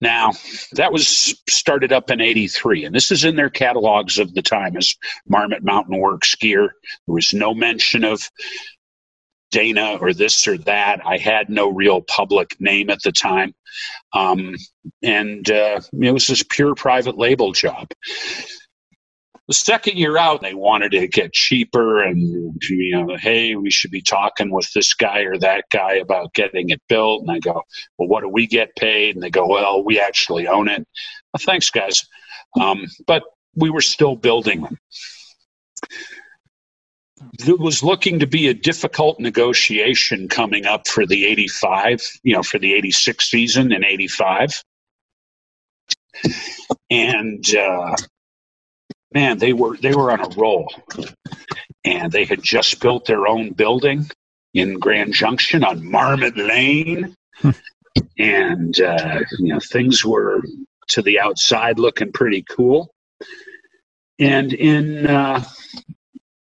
now, 0.01 0.33
that 0.73 0.93
was 0.93 1.35
started 1.49 1.93
up 1.93 2.11
in 2.11 2.21
83, 2.21 2.85
and 2.85 2.95
this 2.95 3.11
is 3.11 3.25
in 3.25 3.35
their 3.35 3.51
catalogs 3.51 4.19
of 4.19 4.33
the 4.35 4.43
time 4.43 4.77
as 4.77 4.95
Marmot 5.29 5.65
Mountain 5.65 5.99
Works 5.99 6.35
gear. 6.37 6.73
There 7.07 7.15
was 7.15 7.35
no 7.35 7.55
mention 7.55 8.05
of 8.05 8.31
Dana 9.51 9.97
or 10.01 10.13
this 10.13 10.47
or 10.47 10.59
that. 10.59 11.01
I 11.05 11.19
had 11.19 11.49
no 11.49 11.71
real 11.71 12.03
public 12.03 12.57
name 12.61 12.91
at 12.91 13.03
the 13.03 13.13
time. 13.13 13.53
Um, 14.13 14.55
and 15.03 15.49
uh, 15.51 15.81
it 15.93 16.11
was 16.13 16.27
this 16.27 16.45
pure 16.49 16.75
private 16.75 17.19
label 17.19 17.53
job. 17.53 17.89
The 19.49 19.55
second 19.55 19.99
year 19.99 20.17
out, 20.17 20.41
they 20.41 20.55
wanted 20.55 20.93
to 20.93 21.07
get 21.07 21.35
cheaper 21.35 22.03
and, 22.03 22.57
you 22.69 22.93
know, 22.93 23.17
hey, 23.17 23.57
we 23.57 23.71
should 23.71 23.91
be 23.91 24.01
talking 24.01 24.51
with 24.51 24.73
this 24.73 24.95
guy 24.95 25.21
or 25.21 25.37
that 25.39 25.65
guy 25.71 25.95
about 25.95 26.33
getting 26.33 26.71
it 26.71 26.81
built. 26.89 27.23
And 27.23 27.31
I 27.31 27.41
go, 27.41 27.63
well, 27.99 28.09
what 28.09 28.23
do 28.23 28.29
we 28.29 28.47
get 28.47 28.75
paid? 28.77 29.17
And 29.17 29.23
they 29.23 29.31
go, 29.31 29.47
well, 29.47 29.85
we 29.85 30.01
actually 30.01 30.49
own 30.49 30.69
it. 30.69 30.87
Well, 31.33 31.41
thanks, 31.41 31.69
guys. 31.69 32.07
Um, 32.59 32.87
but 33.07 33.23
we 33.55 33.69
were 33.69 33.83
still 33.83 34.17
building 34.17 34.63
them 34.63 34.79
it 37.41 37.59
was 37.59 37.83
looking 37.83 38.19
to 38.19 38.27
be 38.27 38.49
a 38.49 38.55
difficult 38.55 39.19
negotiation 39.21 40.29
coming 40.29 40.67
up 40.67 40.87
for 40.89 41.07
the 41.07 41.27
85, 41.27 42.01
you 42.23 42.35
know, 42.35 42.43
for 42.43 42.59
the 42.59 42.75
86 42.75 43.31
season 43.31 43.73
in 43.73 43.85
85. 43.85 44.63
And 46.91 47.45
uh, 47.55 47.97
man, 49.15 49.39
they 49.39 49.53
were 49.53 49.77
they 49.77 49.95
were 49.95 50.11
on 50.11 50.21
a 50.21 50.29
roll. 50.37 50.69
And 51.85 52.11
they 52.11 52.25
had 52.25 52.43
just 52.43 52.81
built 52.81 53.07
their 53.07 53.27
own 53.27 53.53
building 53.53 54.11
in 54.53 54.79
Grand 54.79 55.13
Junction 55.15 55.65
on 55.65 55.89
Marmot 55.89 56.37
Lane. 56.37 57.15
and 58.19 58.81
uh, 58.81 59.21
you 59.39 59.53
know, 59.53 59.61
things 59.61 60.05
were 60.05 60.43
to 60.89 61.03
the 61.03 61.21
outside 61.21 61.79
looking 61.79 62.13
pretty 62.13 62.43
cool. 62.43 62.91
And 64.19 64.53
in 64.53 65.07
uh, 65.07 65.45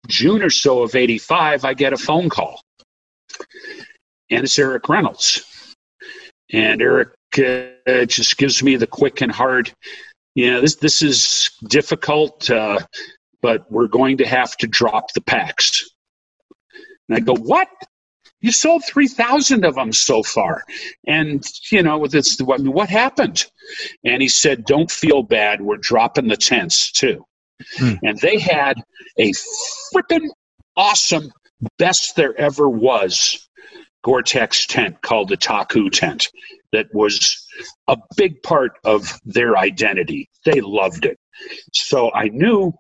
June 0.09 0.43
or 0.43 0.51
so 0.51 0.83
of 0.83 0.95
85, 0.95 1.65
I 1.65 1.75
get 1.75 1.93
a 1.93 1.97
phone 1.97 2.29
call. 2.29 2.61
And 4.31 4.45
it's 4.45 4.59
Eric 4.59 4.89
Reynolds. 4.89 5.45
And 6.53 6.83
Eric 6.83 7.11
uh, 7.39 8.05
just 8.07 8.37
gives 8.37 8.63
me 8.63 8.77
the 8.77 8.87
quick 8.87 9.21
and 9.21 9.33
hard, 9.33 9.73
know, 10.35 10.61
this, 10.61 10.77
this 10.77 11.03
is 11.03 11.51
difficult, 11.69 12.51
uh, 12.51 12.79
but 13.41 13.71
we're 13.71 13.89
going 13.89 14.19
to 14.19 14.27
have 14.27 14.57
to 14.59 14.67
drop 14.67 15.13
the 15.15 15.21
packs. 15.21 15.89
And 17.09 17.17
I 17.17 17.21
go, 17.21 17.35
what? 17.35 17.69
You 18.41 18.53
sold 18.53 18.85
3,000 18.85 19.65
of 19.65 19.77
them 19.77 19.93
so 19.93 20.23
far. 20.23 20.65
And, 21.07 21.45
you 21.71 21.83
know, 21.83 21.99
what, 21.99 22.61
what 22.61 22.91
happened? 22.91 23.47
And 24.05 24.21
he 24.21 24.29
said, 24.29 24.65
don't 24.65 24.91
feel 24.91 25.23
bad. 25.23 25.63
We're 25.63 25.79
dropping 25.79 26.29
the 26.29 26.37
tents 26.37 26.93
too. 26.93 27.25
Hmm. 27.79 27.95
And 28.03 28.19
they 28.19 28.39
had 28.39 28.75
a 29.19 29.33
freaking 29.95 30.29
awesome, 30.77 31.33
best 31.79 32.17
there 32.17 32.39
ever 32.39 32.69
was 32.69 33.49
Gore 34.03 34.23
Tex 34.23 34.67
tent 34.67 35.01
called 35.01 35.29
the 35.29 35.37
Taku 35.37 35.89
tent 35.89 36.29
that 36.75 36.93
was 36.93 37.47
a 37.89 37.97
big 38.17 38.43
part 38.43 38.73
of 38.85 39.19
their 39.25 39.57
identity. 39.57 40.29
They 40.45 40.61
loved 40.61 41.05
it. 41.07 41.19
So 41.73 42.13
I 42.13 42.29
knew 42.29 42.73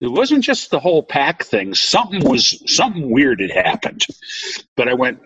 it 0.00 0.08
wasn't 0.08 0.44
just 0.44 0.70
the 0.70 0.78
whole 0.78 1.02
pack 1.02 1.42
thing. 1.42 1.74
Something 1.74 2.28
was 2.28 2.62
something 2.72 3.10
weird 3.10 3.40
had 3.40 3.50
happened. 3.50 4.06
But 4.76 4.88
I 4.88 4.94
went, 4.94 5.20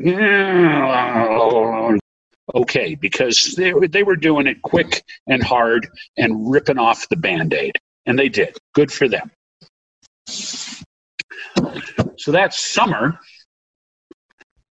okay, 2.54 2.94
because 2.94 3.54
they, 3.54 3.72
they 3.72 4.02
were 4.02 4.16
doing 4.16 4.46
it 4.46 4.62
quick 4.62 5.02
and 5.26 5.42
hard 5.42 5.88
and 6.16 6.50
ripping 6.50 6.78
off 6.78 7.08
the 7.08 7.16
band 7.16 7.52
aid. 7.52 7.76
And 8.06 8.18
they 8.18 8.28
did. 8.28 8.56
Good 8.74 8.90
for 8.90 9.08
them. 9.08 9.30
So 12.16 12.32
that 12.32 12.54
summer, 12.54 13.18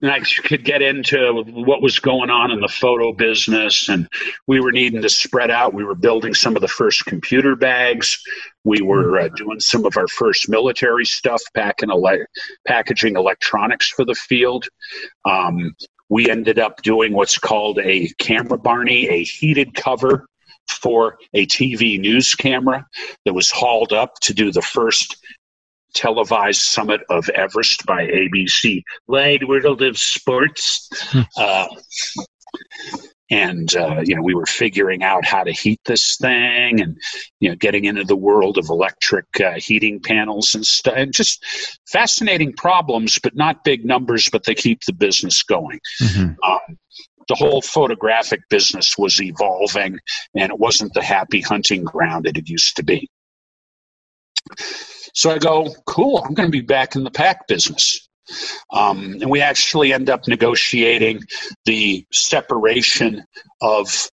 and 0.01 0.11
I 0.11 0.19
could 0.19 0.63
get 0.63 0.81
into 0.81 1.43
what 1.47 1.81
was 1.81 1.99
going 1.99 2.29
on 2.29 2.51
in 2.51 2.59
the 2.59 2.67
photo 2.67 3.13
business, 3.13 3.89
and 3.89 4.07
we 4.45 4.59
were 4.59 4.71
needing 4.71 5.01
to 5.01 5.09
spread 5.09 5.49
out. 5.49 5.73
We 5.73 5.83
were 5.83 5.95
building 5.95 6.35
some 6.35 6.55
of 6.55 6.61
the 6.61 6.67
first 6.67 7.05
computer 7.05 7.55
bags. 7.55 8.21
We 8.63 8.81
were 8.81 9.19
uh, 9.19 9.29
doing 9.29 9.59
some 9.59 9.85
of 9.85 9.97
our 9.97 10.07
first 10.07 10.49
military 10.49 11.05
stuff, 11.05 11.41
packing 11.55 11.89
ele- 11.89 12.25
packaging 12.67 13.15
electronics 13.15 13.89
for 13.89 14.05
the 14.05 14.13
field. 14.13 14.67
Um, 15.25 15.75
we 16.09 16.29
ended 16.29 16.59
up 16.59 16.83
doing 16.83 17.13
what's 17.13 17.39
called 17.39 17.79
a 17.79 18.09
camera 18.19 18.57
Barney, 18.57 19.07
a 19.07 19.23
heated 19.23 19.73
cover 19.73 20.27
for 20.69 21.17
a 21.33 21.45
TV 21.47 21.99
news 21.99 22.35
camera 22.35 22.85
that 23.25 23.33
was 23.33 23.49
hauled 23.49 23.93
up 23.93 24.19
to 24.21 24.33
do 24.33 24.51
the 24.51 24.61
first 24.61 25.17
televised 25.97 26.61
summit 26.61 27.01
of 27.09 27.27
Everest 27.29 27.85
by 27.85 28.05
ABC. 28.05 28.83
Wide 29.07 29.43
World 29.47 29.81
of 29.81 29.97
Sports. 29.97 30.89
Hmm. 31.11 31.21
uh, 31.35 31.67
and 33.29 33.75
uh, 33.75 34.01
you 34.05 34.15
know 34.15 34.21
we 34.21 34.33
were 34.33 34.45
figuring 34.45 35.03
out 35.03 35.25
how 35.25 35.43
to 35.43 35.51
heat 35.51 35.81
this 35.85 36.15
thing 36.15 36.79
and 36.79 36.97
you 37.41 37.49
know 37.49 37.55
getting 37.55 37.83
into 37.83 38.05
the 38.05 38.15
world 38.15 38.57
of 38.57 38.69
electric 38.69 39.25
uh, 39.41 39.55
heating 39.55 39.99
panels 39.99 40.55
and 40.55 40.65
stuff 40.65 40.93
and 40.95 41.13
just 41.13 41.45
fascinating 41.87 42.53
problems 42.53 43.19
but 43.21 43.35
not 43.35 43.65
big 43.65 43.83
numbers 43.83 44.29
but 44.31 44.45
they 44.45 44.55
keep 44.55 44.79
the 44.85 44.93
business 44.93 45.43
going 45.43 45.79
mm-hmm. 46.01 46.31
um, 46.49 46.77
the 47.27 47.35
whole 47.35 47.61
photographic 47.61 48.41
business 48.49 48.97
was 48.97 49.21
evolving 49.21 49.99
and 50.35 50.51
it 50.51 50.59
wasn't 50.59 50.93
the 50.93 51.03
happy 51.03 51.41
hunting 51.41 51.83
ground 51.83 52.25
that 52.25 52.37
it 52.37 52.49
used 52.49 52.75
to 52.77 52.83
be. 52.83 53.09
So 55.17 55.31
I 55.31 55.39
go, 55.39 55.73
cool, 55.87 56.19
I'm 56.23 56.35
going 56.35 56.47
to 56.47 56.55
be 56.55 56.61
back 56.61 56.95
in 56.95 57.03
the 57.03 57.09
pack 57.09 57.47
business. 57.47 58.07
Um, 58.71 59.17
and 59.19 59.31
we 59.31 59.41
actually 59.41 59.91
end 59.91 60.11
up 60.11 60.27
negotiating 60.27 61.23
the 61.65 62.05
separation 62.11 63.25
of 63.59 64.11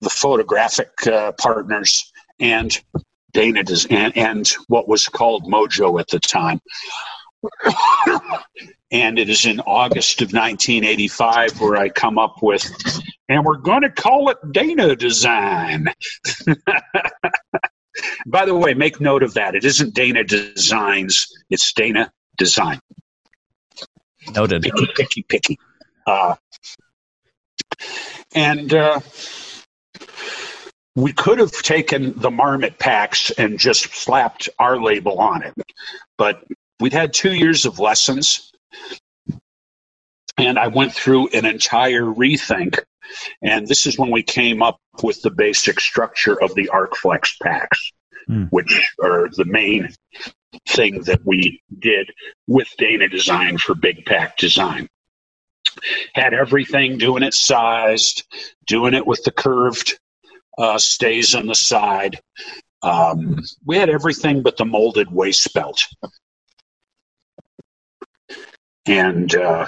the 0.00 0.08
photographic 0.08 0.88
uh, 1.06 1.32
partners 1.32 2.10
and 2.40 2.82
Dana 3.34 3.62
and, 3.90 4.16
and 4.16 4.50
what 4.68 4.88
was 4.88 5.06
called 5.06 5.44
Mojo 5.44 6.00
at 6.00 6.08
the 6.08 6.18
time. 6.18 6.62
and 8.90 9.18
it 9.18 9.28
is 9.28 9.44
in 9.44 9.60
August 9.60 10.22
of 10.22 10.32
1985 10.32 11.60
where 11.60 11.76
I 11.76 11.90
come 11.90 12.18
up 12.18 12.36
with, 12.40 12.64
and 13.28 13.44
we're 13.44 13.58
going 13.58 13.82
to 13.82 13.90
call 13.90 14.30
it 14.30 14.38
Dana 14.50 14.96
Design. 14.96 15.88
By 18.26 18.46
the 18.46 18.54
way, 18.54 18.74
make 18.74 19.00
note 19.00 19.22
of 19.22 19.34
that. 19.34 19.54
It 19.54 19.64
isn't 19.64 19.94
Dana 19.94 20.24
Designs, 20.24 21.26
it's 21.50 21.72
Dana 21.72 22.10
Design. 22.36 22.78
Noted. 24.34 24.62
Picky, 24.62 24.86
picky, 24.94 25.22
picky. 25.22 25.58
Uh, 26.06 26.36
and 28.34 28.72
uh, 28.72 29.00
we 30.94 31.12
could 31.12 31.38
have 31.38 31.52
taken 31.52 32.18
the 32.18 32.30
Marmot 32.30 32.78
packs 32.78 33.30
and 33.32 33.58
just 33.58 33.94
slapped 33.94 34.48
our 34.58 34.80
label 34.80 35.18
on 35.18 35.42
it, 35.42 35.54
but 36.16 36.44
we'd 36.80 36.92
had 36.92 37.12
two 37.12 37.34
years 37.34 37.64
of 37.64 37.78
lessons 37.78 38.52
and 40.38 40.58
I 40.58 40.68
went 40.68 40.92
through 40.92 41.28
an 41.28 41.44
entire 41.44 42.02
rethink. 42.02 42.80
And 43.42 43.66
this 43.66 43.86
is 43.86 43.98
when 43.98 44.10
we 44.10 44.22
came 44.22 44.62
up 44.62 44.78
with 45.02 45.20
the 45.22 45.30
basic 45.30 45.80
structure 45.80 46.40
of 46.42 46.54
the 46.54 46.70
ArcFlex 46.72 47.40
packs, 47.42 47.92
mm. 48.28 48.48
which 48.50 48.92
are 49.02 49.28
the 49.36 49.44
main 49.44 49.94
thing 50.68 51.02
that 51.02 51.20
we 51.24 51.62
did 51.78 52.10
with 52.46 52.68
Dana 52.78 53.08
Design 53.08 53.58
for 53.58 53.74
Big 53.74 54.04
Pack 54.04 54.36
Design. 54.36 54.88
Had 56.14 56.34
everything 56.34 56.98
doing 56.98 57.22
it 57.22 57.34
sized, 57.34 58.24
doing 58.66 58.94
it 58.94 59.06
with 59.06 59.22
the 59.24 59.30
curved 59.30 59.98
uh, 60.58 60.78
stays 60.78 61.34
on 61.34 61.46
the 61.46 61.54
side. 61.54 62.20
Um, 62.82 63.38
we 63.64 63.76
had 63.76 63.88
everything 63.88 64.42
but 64.42 64.56
the 64.56 64.64
molded 64.64 65.10
waist 65.10 65.52
belt 65.54 65.86
and 68.86 69.34
uh, 69.34 69.66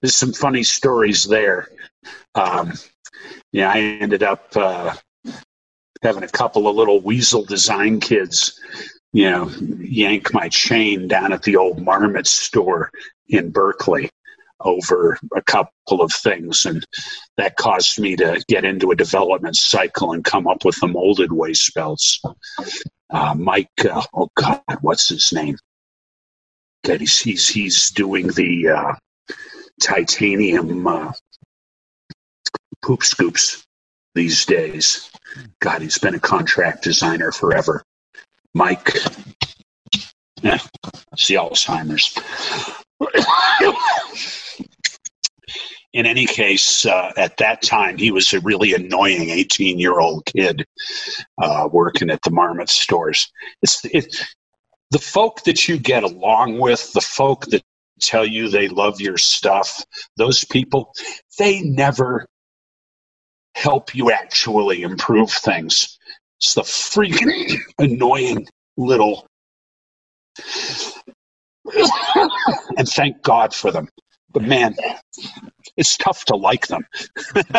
there's 0.00 0.14
some 0.14 0.32
funny 0.32 0.62
stories 0.62 1.24
there. 1.24 1.68
Um, 2.34 2.72
yeah, 3.52 3.70
I 3.70 3.78
ended 3.78 4.22
up 4.22 4.54
uh, 4.56 4.94
having 6.02 6.22
a 6.22 6.28
couple 6.28 6.68
of 6.68 6.76
little 6.76 7.00
weasel 7.00 7.44
design 7.44 8.00
kids, 8.00 8.60
you 9.12 9.30
know, 9.30 9.50
yank 9.78 10.32
my 10.32 10.48
chain 10.48 11.08
down 11.08 11.32
at 11.32 11.42
the 11.42 11.56
old 11.56 11.82
Marmot 11.82 12.26
store 12.26 12.90
in 13.28 13.50
Berkeley 13.50 14.10
over 14.60 15.18
a 15.34 15.42
couple 15.42 16.00
of 16.00 16.12
things. 16.12 16.64
And 16.64 16.84
that 17.36 17.56
caused 17.56 17.98
me 17.98 18.16
to 18.16 18.42
get 18.48 18.64
into 18.64 18.90
a 18.90 18.96
development 18.96 19.56
cycle 19.56 20.12
and 20.12 20.24
come 20.24 20.46
up 20.46 20.64
with 20.64 20.78
the 20.80 20.86
molded 20.86 21.32
waist 21.32 21.72
belts. 21.74 22.20
Uh, 23.10 23.34
Mike, 23.34 23.68
uh, 23.88 24.02
oh 24.14 24.28
God, 24.36 24.60
what's 24.80 25.08
his 25.08 25.32
name? 25.32 25.56
That 26.84 27.00
he's, 27.00 27.18
he's, 27.18 27.48
he's 27.48 27.90
doing 27.90 28.28
the 28.28 28.68
uh, 28.68 28.94
titanium 29.80 30.86
uh, 30.86 31.12
poop 32.82 33.02
scoops 33.02 33.64
these 34.14 34.44
days. 34.46 35.10
God, 35.60 35.82
he's 35.82 35.98
been 35.98 36.14
a 36.14 36.20
contract 36.20 36.82
designer 36.82 37.32
forever. 37.32 37.82
Mike, 38.54 38.94
yeah, 40.42 40.58
it's 41.12 41.28
the 41.28 41.34
Alzheimer's. 41.34 42.16
In 45.92 46.04
any 46.04 46.26
case, 46.26 46.84
uh, 46.84 47.12
at 47.16 47.38
that 47.38 47.62
time, 47.62 47.96
he 47.96 48.10
was 48.10 48.32
a 48.34 48.40
really 48.40 48.74
annoying 48.74 49.30
18 49.30 49.78
year 49.78 49.98
old 49.98 50.26
kid 50.26 50.66
uh, 51.40 51.68
working 51.72 52.10
at 52.10 52.20
the 52.22 52.30
Marmot 52.30 52.68
stores. 52.68 53.32
It's, 53.62 53.82
it, 53.86 54.22
the 54.90 54.98
folk 54.98 55.42
that 55.44 55.68
you 55.68 55.78
get 55.78 56.02
along 56.02 56.58
with, 56.58 56.92
the 56.92 57.00
folk 57.00 57.46
that 57.46 57.62
tell 58.00 58.26
you 58.26 58.48
they 58.48 58.68
love 58.68 59.00
your 59.00 59.18
stuff, 59.18 59.84
those 60.16 60.44
people, 60.44 60.92
they 61.38 61.62
never 61.62 62.26
help 63.54 63.94
you 63.94 64.10
actually 64.10 64.82
improve 64.82 65.30
things. 65.30 65.98
It's 66.38 66.54
the 66.54 66.62
freaking 66.62 67.58
annoying 67.78 68.46
little. 68.76 69.26
and 72.76 72.88
thank 72.88 73.22
God 73.22 73.54
for 73.54 73.70
them. 73.72 73.88
But 74.32 74.42
man, 74.42 74.76
it's 75.76 75.96
tough 75.96 76.26
to 76.26 76.36
like 76.36 76.66
them. 76.66 76.86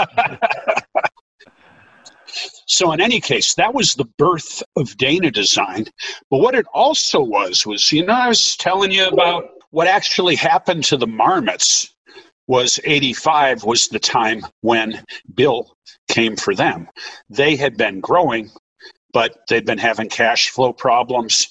so, 2.67 2.91
in 2.91 3.01
any 3.01 3.19
case, 3.19 3.55
that 3.55 3.73
was 3.73 3.95
the 3.95 4.05
birth 4.19 4.61
of 4.75 4.95
Dana 4.97 5.31
Design. 5.31 5.85
But 6.29 6.39
what 6.39 6.53
it 6.53 6.67
also 6.73 7.19
was, 7.21 7.65
was, 7.65 7.91
you 7.91 8.05
know, 8.05 8.13
I 8.13 8.27
was 8.27 8.55
telling 8.57 8.91
you 8.91 9.07
about 9.07 9.56
what 9.71 9.87
actually 9.87 10.35
happened 10.35 10.83
to 10.85 10.97
the 10.97 11.07
marmots 11.07 11.93
was 12.47 12.79
85 12.83 13.63
was 13.63 13.89
the 13.89 13.99
time 13.99 14.41
when 14.61 15.03
Bill 15.33 15.75
came 16.07 16.35
for 16.35 16.55
them. 16.55 16.87
They 17.29 17.55
had 17.55 17.77
been 17.77 17.99
growing, 17.99 18.49
but 19.11 19.39
they'd 19.49 19.65
been 19.65 19.77
having 19.77 20.07
cash 20.07 20.49
flow 20.49 20.71
problems. 20.71 21.49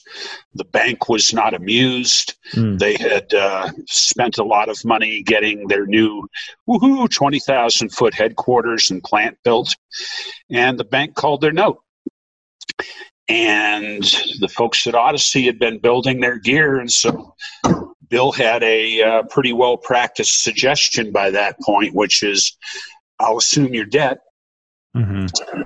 The 0.55 0.65
bank 0.65 1.09
was 1.09 1.35
not 1.35 1.55
amused. 1.55 2.35
Mm. 2.53 2.79
They 2.79 2.95
had 2.95 3.33
uh, 3.35 3.71
spent 3.87 4.39
a 4.39 4.45
lot 4.45 4.69
of 4.69 4.83
money 4.85 5.23
getting 5.23 5.69
their 5.69 5.87
new 5.87 6.27
woohoo 6.69 7.11
20,000 7.11 7.91
foot 7.91 8.15
headquarters 8.15 8.91
and 8.91 9.03
plant 9.03 9.37
built, 9.45 9.75
and 10.51 10.79
the 10.79 10.85
bank 10.85 11.15
called 11.15 11.43
their 11.43 11.53
note. 11.53 11.81
And 13.29 14.05
the 14.39 14.49
folks 14.49 14.87
at 14.87 14.95
Odyssey 14.95 15.47
had 15.47 15.59
been 15.59 15.79
building 15.79 16.21
their 16.21 16.39
gear, 16.39 16.79
and 16.79 16.91
so 16.91 17.35
Bill 18.09 18.33
had 18.33 18.63
a 18.63 19.03
uh, 19.03 19.23
pretty 19.25 19.53
well 19.53 19.77
practiced 19.77 20.43
suggestion 20.43 21.13
by 21.13 21.31
that 21.31 21.61
point, 21.61 21.95
which 21.95 22.23
is 22.23 22.57
I'll 23.19 23.39
assume 23.39 23.75
your 23.75 23.87
debt 23.87 24.19
Mm-hmm. 24.97 25.63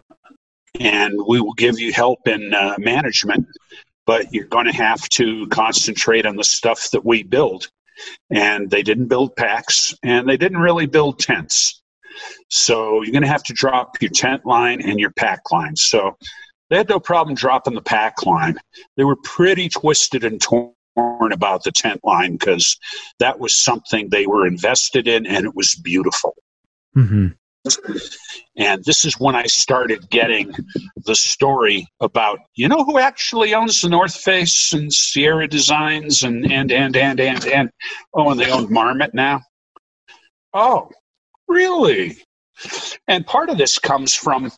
And 0.81 1.15
we 1.27 1.41
will 1.41 1.53
give 1.55 1.79
you 1.79 1.93
help 1.93 2.27
in 2.27 2.53
uh, 2.55 2.75
management, 2.79 3.47
but 4.07 4.33
you're 4.33 4.47
going 4.47 4.67
to 4.67 4.73
have 4.73 5.09
to 5.11 5.47
concentrate 5.49 6.27
on 6.27 6.37
the 6.37 6.45
stuff 6.45 6.91
that 6.91 7.05
we 7.05 7.23
build. 7.23 7.69
And 8.31 8.71
they 8.71 8.83
didn't 8.83 9.09
build 9.09 9.37
packs 9.37 9.95
and 10.03 10.29
they 10.29 10.37
didn't 10.37 10.59
really 10.59 10.87
build 10.87 11.19
tents. 11.19 11.83
So 12.49 13.03
you're 13.03 13.13
going 13.13 13.23
to 13.23 13.29
have 13.29 13.45
to 13.45 13.53
drop 13.53 14.01
your 14.01 14.11
tent 14.11 14.47
line 14.47 14.81
and 14.81 14.99
your 14.99 15.11
pack 15.11 15.51
line. 15.53 15.77
So 15.77 16.17
they 16.71 16.77
had 16.77 16.89
no 16.89 16.99
problem 16.99 17.35
dropping 17.35 17.75
the 17.75 17.83
pack 17.83 18.25
line. 18.25 18.59
They 18.97 19.05
were 19.05 19.17
pretty 19.17 19.69
twisted 19.69 20.25
and 20.25 20.41
torn 20.41 20.73
about 21.29 21.65
the 21.65 21.73
tent 21.73 22.01
line 22.05 22.33
because 22.33 22.79
that 23.19 23.39
was 23.39 23.55
something 23.55 24.09
they 24.09 24.27
were 24.27 24.47
invested 24.47 25.07
in 25.07 25.27
and 25.27 25.45
it 25.45 25.55
was 25.55 25.75
beautiful. 25.75 26.35
Mm-hmm. 26.97 27.29
And 28.57 28.85
this 28.85 29.05
is 29.05 29.21
when 29.21 29.37
I 29.37 29.45
started 29.45 30.09
getting 30.09 30.55
the 30.97 31.15
story 31.15 31.87
about, 32.01 32.39
you 32.55 32.69
know, 32.69 32.85
who 32.85 32.99
actually 32.99 33.55
owns 33.55 33.83
the 33.83 33.89
North 33.91 34.17
Face 34.17 34.73
and 34.73 34.93
Sierra 34.93 35.47
Designs 35.47 36.23
and, 36.23 36.51
and, 36.51 36.73
and, 36.73 36.97
and, 36.97 37.21
and, 37.21 37.47
and, 37.47 37.71
oh, 38.15 38.31
and 38.31 38.41
they 38.41 38.51
own 38.51 38.73
Marmot 38.73 39.13
now? 39.13 39.43
Oh, 40.55 40.91
really? 41.49 42.17
And 43.07 43.27
part 43.27 43.51
of 43.51 43.59
this 43.59 43.79
comes 43.79 44.15
from 44.15 44.51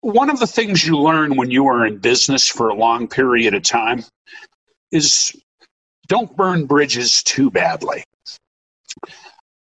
one 0.00 0.30
of 0.30 0.38
the 0.38 0.46
things 0.46 0.86
you 0.86 0.98
learn 0.98 1.36
when 1.36 1.50
you 1.50 1.66
are 1.66 1.86
in 1.86 1.98
business 1.98 2.46
for 2.46 2.68
a 2.68 2.74
long 2.74 3.08
period 3.08 3.54
of 3.54 3.62
time 3.62 4.04
is 4.90 5.34
don't 6.08 6.36
burn 6.36 6.66
bridges 6.66 7.22
too 7.22 7.50
badly. 7.50 8.02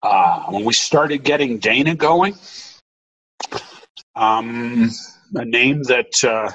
Uh, 0.02 0.44
when 0.46 0.64
we 0.64 0.74
started 0.74 1.24
getting 1.24 1.60
Dana 1.60 1.94
going, 1.94 2.36
um, 4.16 4.90
a 5.36 5.46
name 5.46 5.84
that 5.84 6.24
uh, 6.24 6.50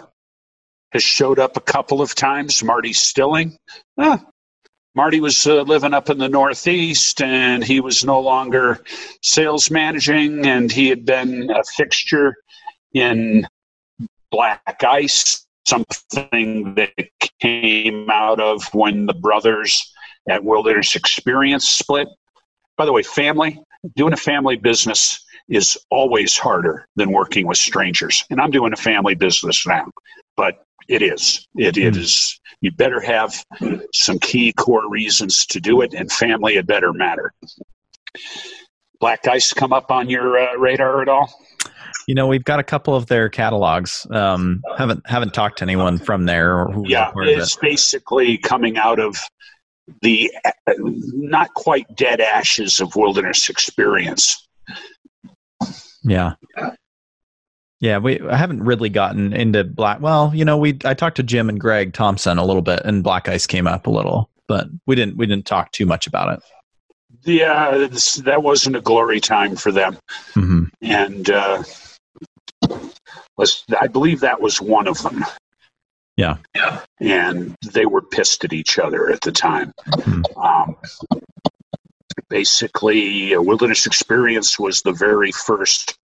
has 0.92 1.02
showed 1.02 1.38
up 1.38 1.56
a 1.56 1.60
couple 1.60 2.00
of 2.00 2.14
times, 2.14 2.62
Marty 2.64 2.92
Stilling. 2.92 3.56
Uh, 3.98 4.18
Marty 4.94 5.20
was 5.20 5.46
uh, 5.46 5.62
living 5.62 5.92
up 5.92 6.08
in 6.08 6.18
the 6.18 6.28
Northeast 6.28 7.20
and 7.20 7.62
he 7.62 7.80
was 7.80 8.04
no 8.04 8.20
longer 8.20 8.80
sales 9.22 9.70
managing, 9.70 10.46
and 10.46 10.70
he 10.70 10.88
had 10.88 11.04
been 11.04 11.50
a 11.50 11.62
fixture 11.76 12.34
in 12.92 13.46
Black 14.34 14.82
Ice, 14.82 15.46
something 15.64 16.74
that 16.74 16.90
came 17.38 18.10
out 18.10 18.40
of 18.40 18.64
when 18.74 19.06
the 19.06 19.14
brothers 19.14 19.94
at 20.28 20.42
Wilderness 20.42 20.96
Experience 20.96 21.68
split. 21.68 22.08
By 22.76 22.84
the 22.84 22.92
way, 22.92 23.04
family, 23.04 23.62
doing 23.94 24.12
a 24.12 24.16
family 24.16 24.56
business 24.56 25.24
is 25.48 25.78
always 25.88 26.36
harder 26.36 26.88
than 26.96 27.12
working 27.12 27.46
with 27.46 27.58
strangers. 27.58 28.24
And 28.28 28.40
I'm 28.40 28.50
doing 28.50 28.72
a 28.72 28.76
family 28.76 29.14
business 29.14 29.64
now, 29.68 29.88
but 30.36 30.66
it 30.88 31.00
is. 31.00 31.46
It, 31.54 31.78
it 31.78 31.94
hmm. 31.94 32.02
You 32.60 32.72
better 32.72 33.00
have 33.00 33.40
some 33.92 34.18
key 34.18 34.52
core 34.52 34.90
reasons 34.90 35.46
to 35.46 35.60
do 35.60 35.82
it, 35.82 35.94
and 35.94 36.10
family 36.10 36.56
had 36.56 36.66
better 36.66 36.92
matter. 36.92 37.32
Black 38.98 39.28
Ice 39.28 39.52
come 39.52 39.72
up 39.72 39.92
on 39.92 40.08
your 40.08 40.38
uh, 40.38 40.56
radar 40.56 41.02
at 41.02 41.08
all? 41.08 41.32
You 42.06 42.14
know, 42.14 42.26
we've 42.26 42.44
got 42.44 42.60
a 42.60 42.64
couple 42.64 42.94
of 42.94 43.06
their 43.06 43.28
catalogs. 43.28 44.06
Um, 44.10 44.62
haven't 44.76 45.06
haven't 45.06 45.34
talked 45.34 45.58
to 45.58 45.64
anyone 45.64 45.98
from 45.98 46.24
there. 46.24 46.66
yeah, 46.84 47.12
it's 47.16 47.54
it. 47.54 47.60
basically 47.60 48.38
coming 48.38 48.76
out 48.76 48.98
of 48.98 49.16
the 50.02 50.32
not 50.76 51.52
quite 51.54 51.86
dead 51.96 52.20
ashes 52.20 52.80
of 52.80 52.94
wilderness 52.96 53.48
experience. 53.48 54.46
Yeah. 56.02 56.34
Yeah, 57.80 57.98
we 57.98 58.20
I 58.20 58.36
haven't 58.36 58.62
really 58.62 58.88
gotten 58.88 59.34
into 59.34 59.62
black. 59.64 60.00
Well, 60.00 60.32
you 60.34 60.44
know, 60.44 60.56
we 60.56 60.78
I 60.84 60.94
talked 60.94 61.16
to 61.16 61.22
Jim 61.22 61.48
and 61.50 61.60
Greg 61.60 61.92
Thompson 61.92 62.38
a 62.38 62.44
little 62.44 62.62
bit, 62.62 62.80
and 62.84 63.02
Black 63.02 63.28
Ice 63.28 63.46
came 63.46 63.66
up 63.66 63.86
a 63.86 63.90
little, 63.90 64.30
but 64.48 64.68
we 64.86 64.94
didn't 64.94 65.18
we 65.18 65.26
didn't 65.26 65.44
talk 65.44 65.70
too 65.72 65.84
much 65.84 66.06
about 66.06 66.32
it. 66.32 66.40
Yeah, 67.24 67.88
that 68.24 68.42
wasn't 68.42 68.76
a 68.76 68.80
glory 68.80 69.20
time 69.20 69.56
for 69.56 69.70
them, 69.70 69.98
mm-hmm. 70.34 70.64
and 70.80 71.28
uh, 71.28 71.62
was 73.36 73.64
I 73.80 73.86
believe 73.86 74.20
that 74.20 74.40
was 74.40 74.60
one 74.60 74.86
of 74.86 75.02
them. 75.02 75.24
Yeah. 76.16 76.36
And 77.00 77.56
they 77.72 77.86
were 77.86 78.02
pissed 78.02 78.44
at 78.44 78.52
each 78.52 78.78
other 78.78 79.10
at 79.10 79.20
the 79.22 79.32
time. 79.32 79.72
Mm-hmm. 79.88 80.38
Um, 80.38 80.76
basically, 82.28 83.36
Wilderness 83.36 83.86
Experience 83.86 84.58
was 84.58 84.82
the 84.82 84.92
very 84.92 85.32
first 85.32 85.98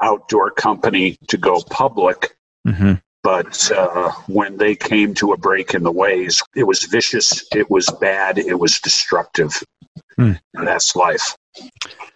outdoor 0.00 0.50
company 0.50 1.16
to 1.28 1.36
go 1.36 1.62
public. 1.70 2.36
Mm-hmm. 2.66 2.94
But 3.22 3.70
uh, 3.72 4.10
when 4.26 4.58
they 4.58 4.74
came 4.74 5.14
to 5.14 5.32
a 5.32 5.36
break 5.36 5.72
in 5.72 5.82
the 5.82 5.92
ways, 5.92 6.42
it 6.54 6.64
was 6.64 6.84
vicious, 6.84 7.46
it 7.54 7.70
was 7.70 7.88
bad, 8.00 8.38
it 8.38 8.58
was 8.58 8.78
destructive. 8.80 9.50
Mm. 10.18 10.38
And 10.52 10.68
that's 10.68 10.94
life. 10.94 11.34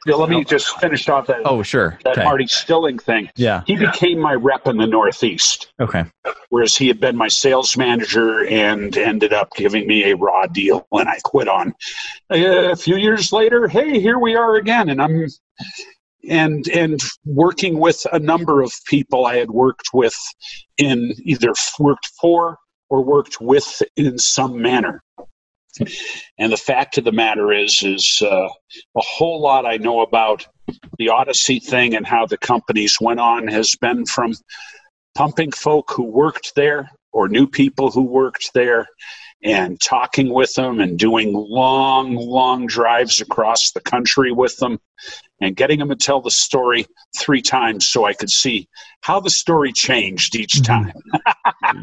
Yeah, 0.06 0.14
let 0.14 0.30
me 0.30 0.44
just 0.44 0.78
finish 0.80 1.08
off 1.08 1.26
that, 1.26 1.42
Oh, 1.44 1.62
sure. 1.62 1.98
that 2.04 2.12
Okay. 2.12 2.24
Marty 2.24 2.46
Stilling 2.46 2.98
thing. 2.98 3.30
Yeah. 3.36 3.62
He 3.66 3.76
became 3.76 4.18
my 4.18 4.34
rep 4.34 4.66
in 4.66 4.76
the 4.78 4.86
Northeast, 4.86 5.72
Okay. 5.80 6.04
whereas 6.48 6.76
he 6.76 6.88
had 6.88 6.98
been 7.00 7.16
my 7.16 7.28
sales 7.28 7.76
manager 7.76 8.46
and 8.46 8.96
ended 8.96 9.32
up 9.32 9.52
giving 9.54 9.86
me 9.86 10.10
a 10.10 10.16
raw 10.16 10.46
deal 10.46 10.86
when 10.90 11.08
I 11.08 11.18
quit 11.24 11.48
on. 11.48 11.74
a 12.30 12.74
few 12.76 12.96
years 12.96 13.32
later, 13.32 13.68
hey, 13.68 14.00
here 14.00 14.18
we 14.18 14.34
are 14.34 14.56
again, 14.56 14.88
and 14.88 15.00
I'm 15.02 15.26
and 16.28 16.66
and 16.68 17.00
working 17.24 17.78
with 17.78 18.04
a 18.12 18.18
number 18.18 18.60
of 18.60 18.72
people 18.86 19.24
I 19.24 19.36
had 19.36 19.50
worked 19.50 19.90
with 19.94 20.16
in 20.76 21.14
either 21.22 21.52
worked 21.78 22.10
for 22.20 22.58
or 22.90 23.04
worked 23.04 23.40
with 23.40 23.82
in 23.96 24.18
some 24.18 24.60
manner. 24.60 25.02
And 26.38 26.52
the 26.52 26.56
fact 26.56 26.98
of 26.98 27.04
the 27.04 27.12
matter 27.12 27.52
is, 27.52 27.82
is 27.82 28.22
uh, 28.22 28.48
a 28.48 29.00
whole 29.00 29.40
lot 29.40 29.66
I 29.66 29.76
know 29.76 30.00
about 30.00 30.46
the 30.98 31.08
Odyssey 31.08 31.60
thing 31.60 31.94
and 31.94 32.06
how 32.06 32.26
the 32.26 32.38
companies 32.38 32.98
went 33.00 33.20
on 33.20 33.48
has 33.48 33.76
been 33.76 34.06
from 34.06 34.34
pumping 35.14 35.52
folk 35.52 35.90
who 35.90 36.04
worked 36.04 36.54
there 36.54 36.90
or 37.12 37.28
new 37.28 37.46
people 37.46 37.90
who 37.90 38.02
worked 38.02 38.52
there 38.54 38.86
and 39.42 39.80
talking 39.80 40.32
with 40.32 40.52
them 40.54 40.80
and 40.80 40.98
doing 40.98 41.32
long, 41.32 42.14
long 42.16 42.66
drives 42.66 43.20
across 43.20 43.70
the 43.72 43.80
country 43.80 44.32
with 44.32 44.56
them 44.56 44.80
and 45.40 45.54
getting 45.54 45.78
them 45.78 45.88
to 45.90 45.96
tell 45.96 46.20
the 46.20 46.30
story 46.30 46.84
three 47.16 47.40
times 47.40 47.86
so 47.86 48.04
I 48.04 48.12
could 48.14 48.30
see 48.30 48.68
how 49.02 49.20
the 49.20 49.30
story 49.30 49.72
changed 49.72 50.34
each 50.34 50.54
Mhm. 50.54 50.64
time. 50.64 50.92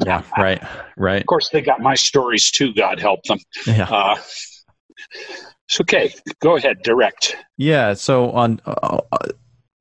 Yeah. 0.06 0.24
Right. 0.38 0.62
Right. 0.98 1.22
Of 1.22 1.28
course, 1.28 1.50
they 1.50 1.62
got 1.62 1.80
my 1.80 1.96
stories 1.96 2.50
too, 2.52 2.74
God 2.74 3.00
help 3.00 3.22
them. 3.24 3.38
Yeah. 3.68 3.88
Uh, 3.90 4.16
it's 5.68 5.80
okay. 5.82 6.14
Go 6.42 6.56
ahead, 6.58 6.82
direct. 6.84 7.36
Yeah. 7.58 7.94
So 7.94 8.32
on 8.32 8.60
uh, 8.66 9.00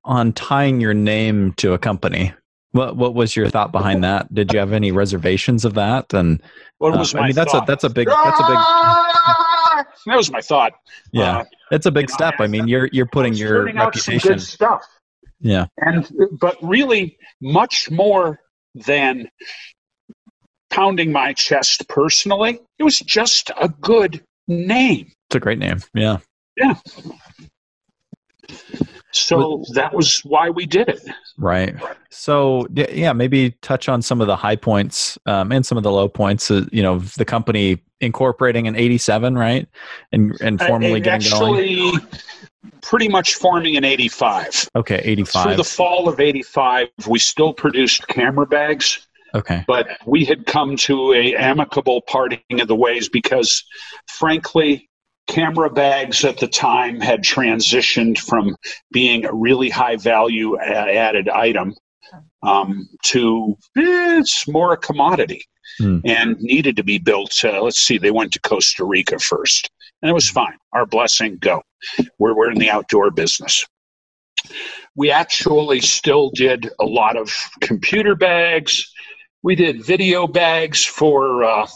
on 0.05 0.33
tying 0.35 0.81
your 0.81 0.95
name 0.95 1.53
to 1.55 1.73
a 1.73 1.79
company, 1.79 2.33
what 2.75 2.97
what 2.97 3.15
was 3.15 3.35
your 3.37 3.49
thought 3.49 3.73
behind 3.73 4.03
that? 4.05 4.33
Did 4.35 4.53
you 4.53 4.59
have 4.59 4.73
any 4.73 4.93
reservations 4.93 5.65
of 5.65 5.75
that? 5.75 6.13
And 6.13 6.43
What 6.79 6.95
uh, 6.95 6.99
was 6.99 7.15
my 7.15 7.21
I 7.21 7.27
mean, 7.29 7.35
that's 7.35 7.53
thought? 7.53 7.65
a 7.65 7.67
that's 7.67 7.85
a 7.85 7.89
big 7.91 8.09
that's 8.09 8.41
a 8.41 8.47
big 8.47 8.57
that 10.07 10.17
was 10.17 10.31
my 10.31 10.41
thought. 10.41 10.73
yeah. 11.13 11.39
Uh, 11.39 11.45
It's 11.71 11.87
a 11.87 11.91
big 11.91 12.09
you 12.09 12.13
know, 12.13 12.15
step. 12.17 12.35
I 12.41 12.47
mean, 12.47 12.69
you're 12.69 12.89
you're 12.93 13.07
putting 13.07 13.35
your 13.35 13.65
turning 13.65 13.79
out 13.79 13.95
some 13.97 14.13
reputation. 14.15 14.33
good 14.35 14.43
stuff. 14.43 14.85
Yeah. 15.41 15.67
and 15.79 16.11
but 16.41 16.57
really 16.63 17.17
much 17.41 17.91
more 17.91 18.41
than 18.75 19.29
pounding 20.71 21.13
my 21.13 21.33
chest 21.33 21.89
personally 21.89 22.61
it 22.79 22.83
was 22.83 22.99
just 22.99 23.51
a 23.61 23.69
good 23.69 24.25
name 24.49 25.13
It's 25.29 25.37
a 25.37 25.41
great 25.41 25.59
name. 25.59 25.79
Yeah. 25.95 26.19
Yeah. 26.57 26.75
So 29.17 29.65
that 29.75 29.95
was 29.95 30.19
why 30.25 30.51
we 30.51 30.67
did 30.67 30.89
it 30.89 31.03
Right. 31.37 31.75
So 32.11 32.67
yeah, 32.73 33.13
maybe 33.13 33.53
touch 33.61 33.89
on 33.89 34.01
some 34.03 34.21
of 34.21 34.29
the 34.29 34.37
high 34.37 34.55
points 34.57 35.19
um, 35.27 35.51
and 35.51 35.67
some 35.67 35.77
of 35.77 35.83
the 35.83 35.91
low 35.91 36.09
points. 36.09 36.49
Uh, 36.49 36.65
you 36.71 36.81
know, 36.83 37.01
the 37.01 37.25
company 37.25 37.83
incorporating 38.01 38.67
in 38.67 38.77
'87, 38.77 39.37
right, 39.37 39.67
and 40.13 40.33
and 40.41 40.61
formally 40.61 41.01
getting 41.01 41.29
going. 41.31 41.59
actually 41.59 41.91
pretty 42.83 43.09
much 43.09 43.35
forming 43.35 43.75
in 43.75 43.85
85 43.85 44.69
Okay, 44.77 45.03
through 45.03 45.11
'85. 45.13 45.57
the 45.57 45.65
fall 45.65 46.09
of 46.09 46.21
85 46.21 46.89
we 47.09 47.19
still 47.19 47.53
produced 47.53 48.07
camera 48.09 48.47
bags 48.47 49.07
Okay. 49.35 49.65
but 49.67 49.99
we 50.07 50.25
had 50.25 50.47
come 50.47 50.77
to 50.77 51.13
a 51.13 51.35
amicable 51.35 52.01
parting 52.03 52.41
of 52.61 52.69
the 52.69 52.77
ways 52.77 53.09
because 53.09 53.65
frankly 54.09 54.89
camera 55.27 55.71
bags 55.71 56.25
at 56.25 56.39
the 56.39 56.49
time 56.49 57.01
had 57.01 57.23
transitioned 57.23 58.19
from 58.19 58.57
being 58.93 59.25
a 59.25 59.33
really 59.33 59.71
high 59.71 59.97
value 59.97 60.59
added 60.59 61.29
item 61.29 61.75
um, 62.43 62.89
to 63.03 63.57
eh, 63.77 64.19
it's 64.19 64.47
more 64.49 64.73
a 64.73 64.77
commodity 64.77 65.43
Hmm. 65.79 65.99
and 66.05 66.39
needed 66.41 66.77
to 66.77 66.85
be 66.85 66.99
built 66.99 67.35
uh, 67.43 67.61
let's 67.61 67.81
see 67.81 67.97
they 67.99 68.13
went 68.13 68.33
to 68.35 68.41
costa 68.41 68.85
rica 68.85 69.19
first 69.19 69.71
and 70.05 70.11
it 70.11 70.13
was 70.15 70.29
fine. 70.29 70.59
Our 70.75 70.85
blessing 70.85 71.39
go. 71.39 71.63
We're, 72.19 72.37
we're 72.37 72.51
in 72.51 72.59
the 72.59 72.69
outdoor 72.69 73.11
business. 73.11 73.65
We 74.95 75.11
actually 75.11 75.81
still 75.81 76.29
did 76.29 76.69
a 76.79 76.85
lot 76.85 77.17
of 77.17 77.33
computer 77.63 78.15
bags. 78.15 78.93
We 79.43 79.55
did 79.55 79.83
video 79.83 80.27
bags 80.27 80.85
for 80.85 81.43
uh, 81.43 81.67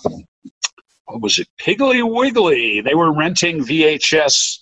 what 1.09 1.22
was 1.22 1.39
it 1.39 1.48
piggly 1.60 2.02
wiggly 2.09 2.80
they 2.80 2.94
were 2.94 3.12
renting 3.12 3.60
vhs 3.64 4.59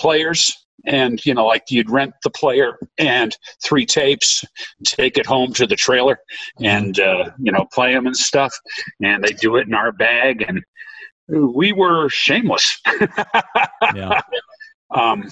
players 0.00 0.52
and 0.86 1.24
you 1.24 1.34
know 1.34 1.46
like 1.46 1.64
you'd 1.70 1.90
rent 1.90 2.12
the 2.22 2.30
player 2.30 2.78
and 2.98 3.36
three 3.64 3.84
tapes 3.86 4.44
take 4.84 5.18
it 5.18 5.26
home 5.26 5.52
to 5.52 5.66
the 5.66 5.76
trailer 5.76 6.18
and 6.60 7.00
uh, 7.00 7.30
you 7.38 7.50
know 7.52 7.66
play 7.72 7.92
them 7.92 8.06
and 8.06 8.16
stuff 8.16 8.54
and 9.02 9.22
they 9.24 9.32
do 9.32 9.56
it 9.56 9.66
in 9.66 9.74
our 9.74 9.92
bag 9.92 10.44
and 10.46 10.62
we 11.28 11.72
were 11.72 12.08
shameless 12.08 12.80
Yeah. 13.94 14.20
um, 14.94 15.28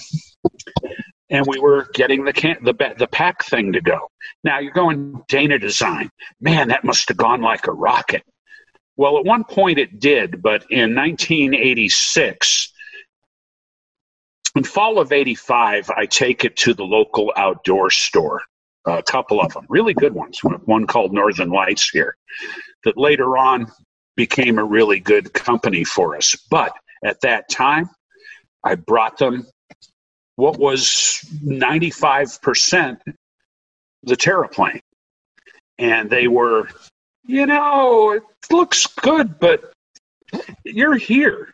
and 1.30 1.44
we 1.46 1.58
were 1.58 1.88
getting 1.94 2.24
the 2.24 2.32
can- 2.32 2.62
the 2.62 2.74
the 2.98 3.06
pack 3.08 3.44
thing 3.44 3.72
to 3.72 3.80
go. 3.80 3.98
Now 4.44 4.58
you're 4.60 4.72
going 4.72 5.22
Dana 5.28 5.58
Design. 5.58 6.10
Man, 6.40 6.68
that 6.68 6.84
must 6.84 7.08
have 7.08 7.16
gone 7.16 7.40
like 7.40 7.66
a 7.66 7.72
rocket. 7.72 8.22
Well, 8.96 9.18
at 9.18 9.24
one 9.24 9.44
point 9.44 9.78
it 9.78 10.00
did, 10.00 10.42
but 10.42 10.64
in 10.70 10.94
1986, 10.94 12.72
in 14.54 14.64
fall 14.64 14.98
of 14.98 15.12
85, 15.12 15.90
I 15.90 16.06
take 16.06 16.44
it 16.44 16.56
to 16.56 16.72
the 16.72 16.84
local 16.84 17.32
outdoor 17.36 17.90
store. 17.90 18.42
A 18.86 19.02
couple 19.02 19.40
of 19.40 19.52
them, 19.52 19.66
really 19.68 19.92
good 19.94 20.14
ones. 20.14 20.40
One 20.42 20.86
called 20.86 21.12
Northern 21.12 21.50
Lights 21.50 21.90
here, 21.90 22.16
that 22.84 22.96
later 22.96 23.36
on 23.36 23.66
became 24.16 24.58
a 24.58 24.64
really 24.64 25.00
good 25.00 25.32
company 25.32 25.82
for 25.84 26.16
us. 26.16 26.36
But 26.50 26.72
at 27.04 27.20
that 27.22 27.50
time, 27.50 27.90
I 28.64 28.76
brought 28.76 29.18
them 29.18 29.46
what 30.36 30.58
was 30.58 31.22
95% 31.44 32.98
the 34.04 34.16
Terraplane. 34.16 34.80
And 35.78 36.08
they 36.08 36.28
were, 36.28 36.68
you 37.26 37.46
know, 37.46 38.12
it 38.12 38.22
looks 38.50 38.86
good, 38.86 39.38
but 39.38 39.72
you're 40.64 40.96
here. 40.96 41.52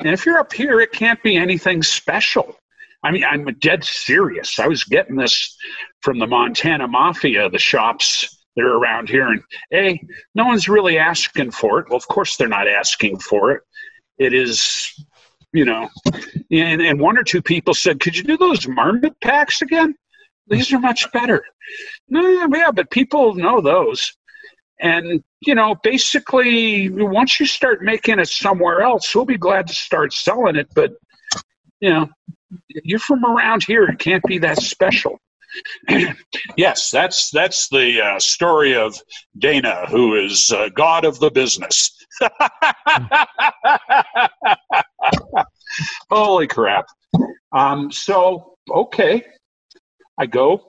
And 0.00 0.10
if 0.10 0.24
you're 0.24 0.38
up 0.38 0.52
here, 0.52 0.80
it 0.80 0.92
can't 0.92 1.22
be 1.22 1.36
anything 1.36 1.82
special. 1.82 2.56
I 3.02 3.10
mean, 3.10 3.24
I'm 3.24 3.44
dead 3.58 3.84
serious. 3.84 4.58
I 4.58 4.66
was 4.66 4.84
getting 4.84 5.16
this 5.16 5.56
from 6.00 6.18
the 6.18 6.26
Montana 6.26 6.88
Mafia, 6.88 7.48
the 7.48 7.58
shops 7.58 8.38
that 8.56 8.64
are 8.64 8.76
around 8.76 9.08
here. 9.08 9.28
And 9.28 9.42
hey, 9.70 10.00
no 10.34 10.46
one's 10.46 10.68
really 10.68 10.98
asking 10.98 11.52
for 11.52 11.80
it. 11.80 11.86
Well, 11.88 11.96
of 11.96 12.08
course, 12.08 12.36
they're 12.36 12.48
not 12.48 12.68
asking 12.68 13.18
for 13.20 13.52
it. 13.52 13.62
It 14.18 14.34
is, 14.34 14.92
you 15.52 15.64
know, 15.64 15.88
and, 16.50 16.82
and 16.82 17.00
one 17.00 17.16
or 17.16 17.22
two 17.22 17.40
people 17.40 17.72
said, 17.72 18.00
Could 18.00 18.16
you 18.16 18.24
do 18.24 18.36
those 18.36 18.66
marmot 18.66 19.20
packs 19.20 19.62
again? 19.62 19.94
These 20.48 20.72
are 20.72 20.80
much 20.80 21.10
better. 21.12 21.44
No, 22.08 22.48
yeah, 22.52 22.70
but 22.72 22.90
people 22.90 23.34
know 23.34 23.60
those. 23.60 24.12
And, 24.80 25.22
you 25.40 25.54
know, 25.54 25.74
basically, 25.82 26.88
once 26.88 27.40
you 27.40 27.46
start 27.46 27.82
making 27.82 28.18
it 28.18 28.28
somewhere 28.28 28.80
else, 28.80 29.14
we'll 29.14 29.24
be 29.24 29.36
glad 29.36 29.66
to 29.68 29.74
start 29.74 30.12
selling 30.12 30.56
it. 30.56 30.68
But, 30.74 30.92
you 31.80 31.90
know, 31.90 32.08
you're 32.68 32.98
from 32.98 33.24
around 33.24 33.64
here. 33.64 33.84
It 33.84 33.98
can't 33.98 34.22
be 34.24 34.38
that 34.38 34.62
special. 34.62 35.18
yes, 36.56 36.90
that's 36.90 37.30
that's 37.30 37.68
the 37.68 38.02
uh, 38.02 38.18
story 38.18 38.74
of 38.74 39.00
Dana, 39.38 39.86
who 39.88 40.14
is 40.14 40.52
uh, 40.52 40.68
god 40.74 41.04
of 41.04 41.18
the 41.20 41.30
business. 41.30 41.90
Holy 46.10 46.46
crap! 46.46 46.86
Um, 47.52 47.90
so 47.90 48.56
okay, 48.70 49.24
I 50.18 50.26
go 50.26 50.66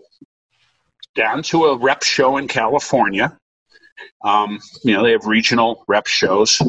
down 1.16 1.44
to 1.44 1.66
a 1.66 1.78
rep 1.78 2.04
show 2.04 2.38
in 2.38 2.48
California. 2.48 3.38
Um, 4.24 4.60
you 4.84 4.94
know, 4.94 5.04
they 5.04 5.12
have 5.12 5.26
regional 5.26 5.84
rep 5.88 6.08
shows, 6.08 6.62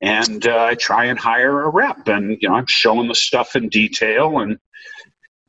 and 0.00 0.46
uh, 0.46 0.64
I 0.64 0.74
try 0.74 1.06
and 1.06 1.18
hire 1.18 1.62
a 1.62 1.68
rep, 1.68 2.08
and 2.08 2.36
you 2.40 2.48
know, 2.48 2.54
I'm 2.54 2.66
showing 2.66 3.08
the 3.08 3.14
stuff 3.14 3.56
in 3.56 3.68
detail, 3.68 4.38
and 4.38 4.58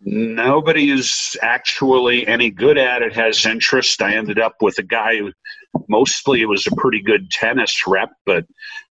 nobody 0.02 0.92
is 0.92 1.38
actually 1.42 2.28
any 2.28 2.50
good 2.50 2.78
at 2.78 3.02
it. 3.02 3.14
Has 3.14 3.46
interest. 3.46 4.02
I 4.02 4.16
ended 4.16 4.40
up 4.40 4.56
with 4.62 4.78
a 4.80 4.84
guy 4.84 5.18
who 5.18 5.32
mostly 5.88 6.46
was 6.46 6.66
a 6.68 6.76
pretty 6.76 7.02
good 7.02 7.30
tennis 7.32 7.88
rep, 7.88 8.12
but 8.26 8.46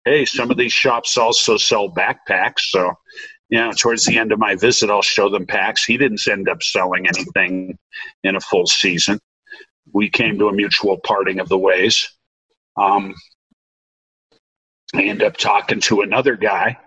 hey, 0.05 0.25
some 0.25 0.51
of 0.51 0.57
these 0.57 0.73
shops 0.73 1.17
also 1.17 1.57
sell 1.57 1.91
backpacks, 1.91 2.61
so 2.61 2.93
you 3.49 3.59
know, 3.59 3.73
towards 3.73 4.05
the 4.05 4.19
end 4.19 4.33
of 4.33 4.39
my 4.39 4.57
visit, 4.57 4.91
I'll 4.91 5.03
show 5.03 5.29
them 5.29 5.47
packs. 5.47 5.85
He 5.85 5.97
didn't 5.97 6.27
end 6.29 6.49
up 6.49 6.63
selling 6.63 7.07
anything 7.07 7.79
in 8.25 8.37
a 8.37 8.41
full 8.41 8.67
season. 8.67 9.21
We 9.93 10.11
came 10.11 10.39
to 10.39 10.49
a 10.49 10.53
mutual 10.53 10.99
parting 10.99 11.39
of 11.39 11.49
the 11.49 11.59
ways. 11.59 12.16
Um, 12.77 13.15
I 14.95 15.03
end 15.03 15.23
up 15.23 15.37
talking 15.37 15.81
to 15.83 16.03
another 16.03 16.37
guy, 16.37 16.79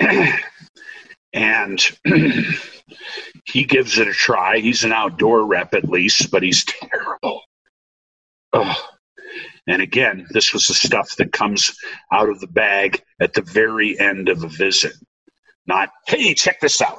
and 1.32 1.98
He 3.44 3.64
gives 3.64 3.98
it 3.98 4.08
a 4.08 4.12
try. 4.12 4.58
He's 4.58 4.84
an 4.84 4.92
outdoor 4.92 5.44
rep 5.44 5.74
at 5.74 5.88
least, 5.88 6.30
but 6.30 6.42
he's 6.42 6.64
terrible. 6.92 7.42
And 9.66 9.80
again, 9.80 10.26
this 10.30 10.52
was 10.52 10.66
the 10.66 10.74
stuff 10.74 11.16
that 11.16 11.32
comes 11.32 11.74
out 12.12 12.28
of 12.28 12.40
the 12.40 12.48
bag 12.48 13.02
at 13.20 13.32
the 13.32 13.42
very 13.42 13.98
end 13.98 14.28
of 14.28 14.42
a 14.42 14.48
visit. 14.48 14.92
Not, 15.66 15.90
hey, 16.06 16.34
check 16.34 16.60
this 16.60 16.80
out. 16.80 16.98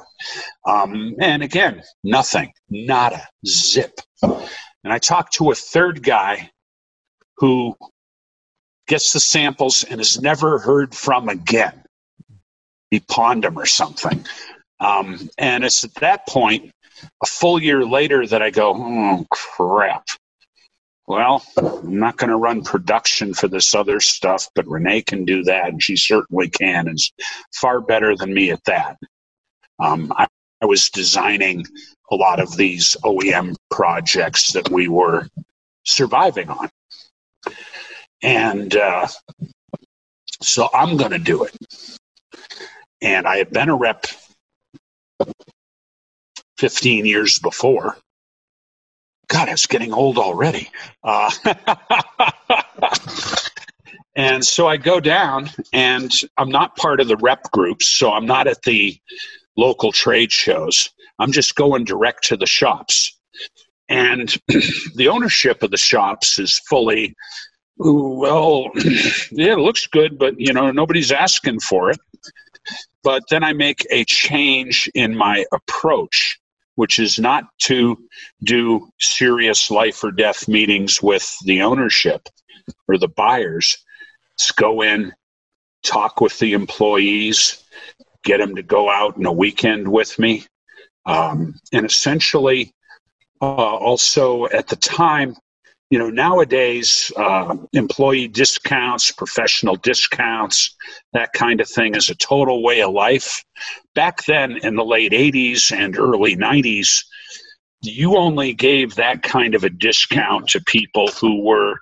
Um, 0.66 1.14
and 1.20 1.42
again, 1.42 1.82
nothing, 2.02 2.52
nada, 2.70 3.26
zip. 3.46 4.00
And 4.22 4.92
I 4.92 4.98
talked 4.98 5.34
to 5.34 5.50
a 5.50 5.54
third 5.54 6.02
guy 6.02 6.50
who 7.36 7.76
gets 8.86 9.12
the 9.12 9.20
samples 9.20 9.84
and 9.84 10.00
is 10.00 10.20
never 10.20 10.58
heard 10.58 10.94
from 10.94 11.28
again. 11.28 11.82
He 12.90 13.00
pawned 13.00 13.44
them 13.44 13.58
or 13.58 13.66
something. 13.66 14.24
Um, 14.80 15.28
and 15.38 15.64
it's 15.64 15.84
at 15.84 15.94
that 15.96 16.26
point, 16.28 16.70
a 17.22 17.26
full 17.26 17.60
year 17.60 17.84
later, 17.84 18.26
that 18.26 18.42
I 18.42 18.50
go, 18.50 18.74
oh, 18.76 19.26
crap. 19.30 20.06
Well, 21.06 21.44
I'm 21.58 21.98
not 21.98 22.16
going 22.16 22.30
to 22.30 22.36
run 22.36 22.62
production 22.62 23.34
for 23.34 23.46
this 23.46 23.74
other 23.74 24.00
stuff, 24.00 24.48
but 24.54 24.66
Renee 24.66 25.02
can 25.02 25.24
do 25.24 25.42
that, 25.44 25.68
and 25.68 25.82
she 25.82 25.96
certainly 25.96 26.48
can, 26.48 26.88
and 26.88 26.96
is 26.96 27.12
far 27.54 27.80
better 27.80 28.16
than 28.16 28.32
me 28.32 28.50
at 28.50 28.64
that. 28.64 28.96
Um, 29.78 30.12
I, 30.16 30.26
I 30.62 30.66
was 30.66 30.88
designing 30.88 31.66
a 32.10 32.16
lot 32.16 32.40
of 32.40 32.56
these 32.56 32.96
OEM 33.04 33.54
projects 33.70 34.52
that 34.52 34.70
we 34.70 34.88
were 34.88 35.28
surviving 35.84 36.48
on. 36.48 36.70
And 38.24 38.74
uh, 38.74 39.06
so 40.40 40.70
I'm 40.72 40.96
going 40.96 41.10
to 41.10 41.18
do 41.18 41.44
it. 41.44 41.54
And 43.02 43.26
I 43.26 43.36
had 43.36 43.50
been 43.50 43.68
a 43.68 43.76
rep 43.76 44.06
15 46.56 47.04
years 47.04 47.38
before. 47.38 47.98
God, 49.28 49.48
it's 49.50 49.66
getting 49.66 49.92
old 49.92 50.16
already. 50.16 50.70
Uh, 51.02 51.30
and 54.16 54.42
so 54.42 54.66
I 54.68 54.78
go 54.78 55.00
down, 55.00 55.50
and 55.74 56.10
I'm 56.38 56.48
not 56.48 56.76
part 56.76 57.00
of 57.00 57.08
the 57.08 57.16
rep 57.18 57.50
groups, 57.52 57.86
so 57.86 58.12
I'm 58.12 58.26
not 58.26 58.46
at 58.46 58.62
the 58.62 58.98
local 59.56 59.92
trade 59.92 60.32
shows. 60.32 60.88
I'm 61.18 61.30
just 61.30 61.56
going 61.56 61.84
direct 61.84 62.24
to 62.24 62.36
the 62.38 62.46
shops. 62.46 63.18
And 63.88 64.34
the 64.94 65.08
ownership 65.08 65.62
of 65.62 65.70
the 65.70 65.76
shops 65.76 66.38
is 66.38 66.58
fully, 66.68 67.14
well, 67.76 68.70
yeah, 69.30 69.52
it 69.52 69.58
looks 69.58 69.86
good, 69.86 70.18
but 70.18 70.38
you 70.38 70.52
know, 70.52 70.70
nobody's 70.70 71.12
asking 71.12 71.60
for 71.60 71.90
it. 71.90 71.98
But 73.02 73.22
then 73.30 73.44
I 73.44 73.52
make 73.52 73.86
a 73.90 74.04
change 74.04 74.90
in 74.94 75.14
my 75.14 75.44
approach, 75.52 76.38
which 76.76 76.98
is 76.98 77.18
not 77.18 77.44
to 77.62 77.98
do 78.42 78.88
serious 78.98 79.70
life 79.70 80.02
or 80.02 80.10
death 80.10 80.48
meetings 80.48 81.02
with 81.02 81.36
the 81.44 81.62
ownership 81.62 82.28
or 82.88 82.96
the 82.96 83.08
buyers. 83.08 83.76
It's 84.34 84.50
go 84.52 84.82
in, 84.82 85.12
talk 85.82 86.20
with 86.20 86.38
the 86.38 86.54
employees, 86.54 87.62
get 88.24 88.38
them 88.38 88.56
to 88.56 88.62
go 88.62 88.90
out 88.90 89.16
in 89.16 89.26
a 89.26 89.32
weekend 89.32 89.86
with 89.86 90.18
me. 90.18 90.46
Um, 91.06 91.54
and 91.72 91.84
essentially, 91.84 92.72
uh, 93.42 93.44
also 93.44 94.46
at 94.46 94.68
the 94.68 94.76
time, 94.76 95.36
you 95.94 96.00
know, 96.00 96.10
nowadays, 96.10 97.12
uh, 97.16 97.56
employee 97.72 98.26
discounts, 98.26 99.12
professional 99.12 99.76
discounts, 99.76 100.74
that 101.12 101.32
kind 101.34 101.60
of 101.60 101.68
thing 101.68 101.94
is 101.94 102.10
a 102.10 102.16
total 102.16 102.64
way 102.64 102.82
of 102.82 102.92
life. 102.92 103.44
Back 103.94 104.24
then 104.24 104.56
in 104.64 104.74
the 104.74 104.84
late 104.84 105.12
80s 105.12 105.70
and 105.70 105.96
early 105.96 106.34
90s, 106.34 107.04
you 107.80 108.16
only 108.16 108.54
gave 108.54 108.96
that 108.96 109.22
kind 109.22 109.54
of 109.54 109.62
a 109.62 109.70
discount 109.70 110.48
to 110.48 110.60
people 110.62 111.06
who 111.20 111.44
were 111.44 111.76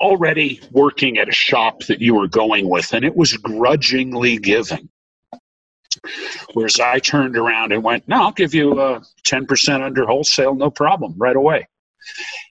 already 0.00 0.60
working 0.70 1.18
at 1.18 1.28
a 1.28 1.32
shop 1.32 1.80
that 1.88 2.00
you 2.00 2.14
were 2.14 2.28
going 2.28 2.68
with, 2.68 2.92
and 2.92 3.04
it 3.04 3.16
was 3.16 3.36
grudgingly 3.38 4.38
giving. 4.38 4.88
Whereas 6.52 6.78
I 6.78 7.00
turned 7.00 7.36
around 7.36 7.72
and 7.72 7.82
went, 7.82 8.06
no, 8.06 8.22
I'll 8.22 8.30
give 8.30 8.54
you 8.54 8.78
uh, 8.78 9.00
10% 9.26 9.82
under 9.82 10.06
wholesale, 10.06 10.54
no 10.54 10.70
problem, 10.70 11.14
right 11.18 11.34
away. 11.34 11.66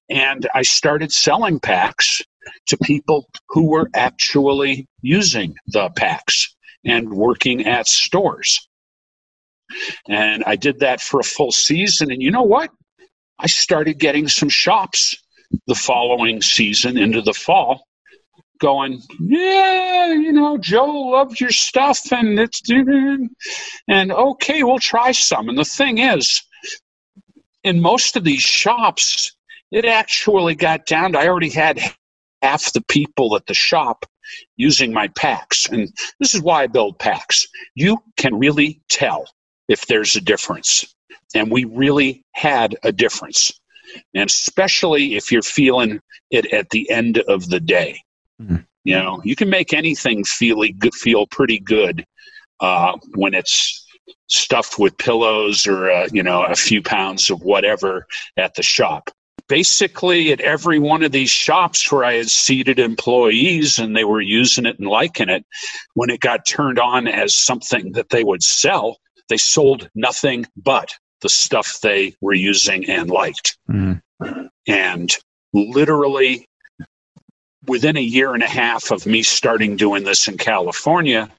And 0.10 0.48
I 0.54 0.62
started 0.62 1.12
selling 1.12 1.60
packs 1.60 2.22
to 2.68 2.78
people 2.78 3.28
who 3.50 3.70
were 3.70 3.90
actually 3.94 4.88
using 5.02 5.56
the 5.68 5.90
packs 5.90 6.56
and 6.86 7.12
working 7.12 7.66
at 7.66 7.88
stores. 7.88 8.68
And 10.08 10.44
I 10.46 10.56
did 10.56 10.80
that 10.80 11.02
for 11.02 11.20
a 11.20 11.24
full 11.24 11.52
season. 11.52 12.12
And 12.12 12.22
you 12.22 12.32
know 12.32 12.44
what? 12.44 12.72
I 13.38 13.48
started 13.48 14.00
getting 14.00 14.28
some 14.28 14.50
shops 14.50 15.16
the 15.68 15.76
following 15.76 16.42
season 16.42 16.98
into 16.98 17.22
the 17.22 17.34
fall 17.34 17.84
going, 18.60 19.02
yeah, 19.20 20.12
you 20.12 20.34
know, 20.34 20.58
Joe 20.58 20.86
loved 20.86 21.40
your 21.40 21.52
stuff 21.52 22.12
and 22.12 22.40
it's, 22.40 22.62
and 23.88 24.12
okay, 24.12 24.64
we'll 24.64 24.80
try 24.80 25.12
some. 25.14 25.50
And 25.50 25.58
the 25.58 25.64
thing 25.64 25.98
is, 25.98 26.42
in 27.64 27.82
most 27.82 28.16
of 28.16 28.24
these 28.24 28.42
shops, 28.42 29.36
it 29.72 29.86
actually 29.86 30.56
got 30.56 30.86
down 30.86 31.14
to 31.14 31.20
I 31.20 31.28
already 31.28 31.50
had 31.50 31.80
half 32.42 32.74
the 32.74 32.84
people 32.88 33.36
at 33.36 33.46
the 33.46 33.54
shop 33.54 34.06
using 34.58 34.94
my 34.94 35.08
packs. 35.10 35.68
And 35.68 35.92
this 36.20 36.36
is 36.36 36.42
why 36.42 36.64
I 36.64 36.68
build 36.68 37.00
packs. 37.00 37.48
You 37.76 37.98
can 38.18 38.36
really 38.36 38.82
tell 38.90 39.28
if 39.68 39.88
there's 39.88 40.16
a 40.16 40.22
difference. 40.22 40.86
And 41.36 41.52
we 41.52 41.66
really 41.66 42.24
had 42.34 42.76
a 42.84 42.92
difference 42.92 43.52
and 44.14 44.30
especially 44.30 45.16
if 45.16 45.32
you're 45.32 45.42
feeling 45.42 46.00
it 46.32 46.52
at 46.54 46.70
the 46.70 46.90
end 46.90 47.20
of 47.28 47.50
the 47.50 47.60
day. 47.60 48.02
Mm-hmm. 48.42 48.58
You 48.84 48.96
know, 48.96 49.22
you 49.24 49.36
can 49.36 49.50
make 49.50 49.74
anything 49.74 50.24
feel 50.24 50.64
feel 50.94 51.28
pretty 51.28 51.60
good 51.60 52.06
uh, 52.60 52.98
when 53.16 53.34
it's 53.34 53.86
stuffed 54.28 54.80
with 54.80 54.98
pillows 54.98 55.68
or 55.68 55.92
uh, 55.92 56.08
you 56.12 56.24
know 56.24 56.44
a 56.44 56.56
few 56.56 56.82
pounds 56.82 57.30
of 57.30 57.42
whatever 57.42 58.06
at 58.38 58.56
the 58.56 58.64
shop. 58.64 59.10
Basically, 59.50 60.32
at 60.32 60.40
every 60.42 60.80
one 60.80 61.04
of 61.04 61.12
these 61.12 61.32
shops 61.32 61.92
where 61.92 62.06
I 62.06 62.14
had 62.14 62.30
seated 62.30 62.80
employees 62.80 63.80
and 63.80 63.96
they 63.96 64.06
were 64.06 64.22
using 64.22 64.66
it 64.66 64.80
and 64.80 64.88
liking 64.88 65.28
it, 65.28 65.46
when 65.96 66.10
it 66.10 66.22
got 66.22 66.48
turned 66.48 66.80
on 66.80 67.08
as 67.08 67.36
something 67.36 67.92
that 67.94 68.10
they 68.10 68.24
would 68.24 68.44
sell, 68.44 68.98
they 69.28 69.38
sold 69.38 69.90
nothing 69.96 70.46
but 70.56 70.94
the 71.22 71.30
stuff 71.30 71.80
they 71.82 72.16
were 72.22 72.34
using 72.34 72.90
and 72.90 73.10
liked. 73.10 73.58
Mm. 73.70 74.02
And 74.68 75.18
literally 75.52 76.48
within 77.68 77.98
a 77.98 78.02
year 78.02 78.34
and 78.34 78.44
a 78.44 78.48
half 78.48 78.92
of 78.92 79.06
me 79.06 79.24
starting 79.24 79.76
doing 79.76 80.04
this 80.04 80.28
in 80.28 80.38
California, 80.38 81.30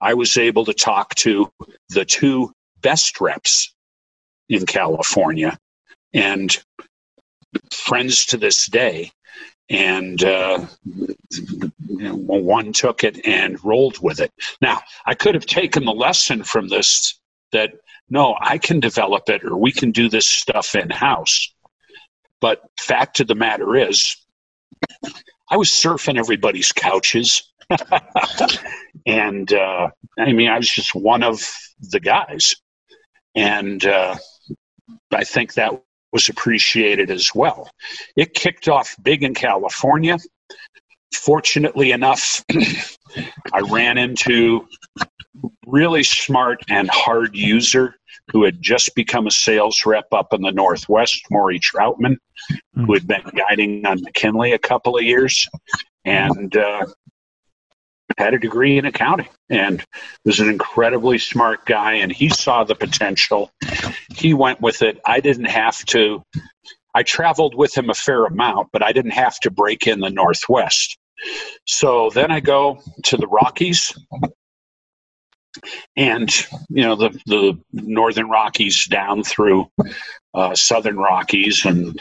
I 0.00 0.14
was 0.14 0.36
able 0.36 0.64
to 0.64 0.74
talk 0.74 1.14
to 1.16 1.50
the 1.90 2.04
two 2.04 2.52
best 2.80 3.20
reps 3.20 3.72
in 4.48 4.66
California 4.66 5.58
and 6.12 6.56
friends 7.72 8.26
to 8.26 8.36
this 8.36 8.66
day. 8.66 9.12
And 9.68 10.22
uh, 10.24 10.66
one 11.88 12.72
took 12.72 13.04
it 13.04 13.24
and 13.24 13.62
rolled 13.64 14.02
with 14.02 14.18
it. 14.18 14.32
Now, 14.60 14.80
I 15.06 15.14
could 15.14 15.34
have 15.34 15.46
taken 15.46 15.84
the 15.84 15.92
lesson 15.92 16.42
from 16.42 16.68
this 16.68 17.20
that 17.52 17.74
no, 18.08 18.36
I 18.40 18.58
can 18.58 18.80
develop 18.80 19.28
it 19.28 19.44
or 19.44 19.56
we 19.56 19.70
can 19.70 19.92
do 19.92 20.08
this 20.08 20.26
stuff 20.26 20.74
in 20.74 20.90
house. 20.90 21.54
But 22.40 22.62
fact 22.80 23.20
of 23.20 23.28
the 23.28 23.36
matter 23.36 23.76
is, 23.76 24.16
I 25.50 25.56
was 25.56 25.68
surfing 25.68 26.18
everybody's 26.18 26.72
couches. 26.72 27.52
and 29.06 29.52
uh, 29.52 29.90
I 30.18 30.32
mean, 30.32 30.48
I 30.48 30.56
was 30.56 30.70
just 30.70 30.94
one 30.94 31.22
of 31.22 31.48
the 31.80 32.00
guys. 32.00 32.56
And 33.36 33.84
uh, 33.84 34.16
I 35.12 35.24
think 35.24 35.54
that 35.54 35.80
was 36.12 36.28
appreciated 36.28 37.10
as 37.10 37.30
well. 37.34 37.70
It 38.16 38.34
kicked 38.34 38.68
off 38.68 38.96
big 39.02 39.22
in 39.22 39.34
California. 39.34 40.18
Fortunately 41.14 41.92
enough, 41.92 42.44
I 43.52 43.60
ran 43.60 43.98
into 43.98 44.66
really 45.66 46.02
smart 46.02 46.62
and 46.68 46.88
hard 46.90 47.34
user 47.34 47.96
who 48.32 48.44
had 48.44 48.62
just 48.62 48.94
become 48.94 49.26
a 49.26 49.30
sales 49.30 49.84
rep 49.84 50.06
up 50.12 50.32
in 50.32 50.42
the 50.42 50.52
Northwest, 50.52 51.22
Maury 51.30 51.58
Troutman, 51.58 52.16
mm. 52.76 52.86
who 52.86 52.94
had 52.94 53.06
been 53.06 53.22
guiding 53.36 53.84
on 53.86 54.00
McKinley 54.02 54.52
a 54.52 54.58
couple 54.58 54.96
of 54.96 55.02
years 55.02 55.48
and 56.04 56.56
uh, 56.56 56.86
had 58.20 58.34
a 58.34 58.38
degree 58.38 58.78
in 58.78 58.84
accounting 58.84 59.28
and 59.48 59.84
was 60.24 60.40
an 60.40 60.48
incredibly 60.48 61.18
smart 61.18 61.64
guy. 61.66 61.94
And 61.94 62.12
he 62.12 62.28
saw 62.28 62.64
the 62.64 62.74
potential. 62.74 63.50
He 64.14 64.34
went 64.34 64.60
with 64.60 64.82
it. 64.82 65.00
I 65.04 65.20
didn't 65.20 65.46
have 65.46 65.84
to. 65.86 66.22
I 66.94 67.02
traveled 67.02 67.54
with 67.54 67.76
him 67.76 67.88
a 67.88 67.94
fair 67.94 68.24
amount, 68.24 68.68
but 68.72 68.82
I 68.82 68.92
didn't 68.92 69.12
have 69.12 69.38
to 69.40 69.50
break 69.50 69.86
in 69.86 70.00
the 70.00 70.10
Northwest. 70.10 70.98
So 71.66 72.10
then 72.10 72.30
I 72.30 72.40
go 72.40 72.80
to 73.04 73.16
the 73.16 73.26
Rockies 73.26 73.92
and 75.96 76.30
you 76.68 76.82
know 76.82 76.96
the 76.96 77.10
the 77.26 77.58
northern 77.72 78.28
Rockies 78.28 78.86
down 78.86 79.24
through 79.24 79.68
uh, 80.34 80.54
southern 80.54 80.96
Rockies, 80.96 81.64
and 81.64 82.00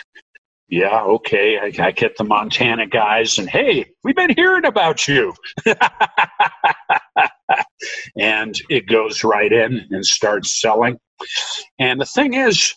yeah, 0.69 1.01
okay, 1.01 1.57
I, 1.57 1.71
I 1.87 1.91
get 1.91 2.15
the 2.17 2.23
Montana 2.23 2.85
guys, 2.85 3.37
and 3.37 3.49
hey, 3.49 3.85
we've 4.03 4.15
been 4.15 4.33
hearing 4.35 4.65
about 4.65 5.07
you, 5.07 5.33
and 8.17 8.59
it 8.69 8.87
goes 8.87 9.23
right 9.23 9.51
in 9.51 9.87
and 9.89 10.05
starts 10.05 10.61
selling. 10.61 10.99
And 11.79 11.99
the 11.99 12.05
thing 12.05 12.35
is, 12.35 12.75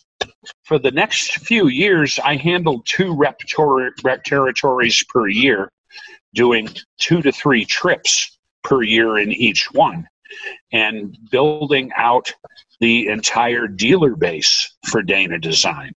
for 0.65 0.79
the 0.79 0.91
next 0.91 1.39
few 1.39 1.67
years, 1.67 2.19
I 2.23 2.35
handled 2.35 2.85
two 2.85 3.15
rep, 3.15 3.39
rep 4.03 4.23
territories 4.23 5.03
per 5.09 5.27
year, 5.27 5.71
doing 6.33 6.69
two 6.97 7.21
to 7.21 7.31
three 7.31 7.65
trips 7.65 8.37
per 8.63 8.81
year 8.81 9.19
in 9.19 9.31
each 9.31 9.71
one 9.71 10.07
and 10.71 11.17
building 11.29 11.91
out 11.95 12.33
the 12.79 13.07
entire 13.07 13.67
dealer 13.67 14.15
base 14.15 14.75
for 14.87 15.01
Dana 15.01 15.37
Design, 15.37 15.93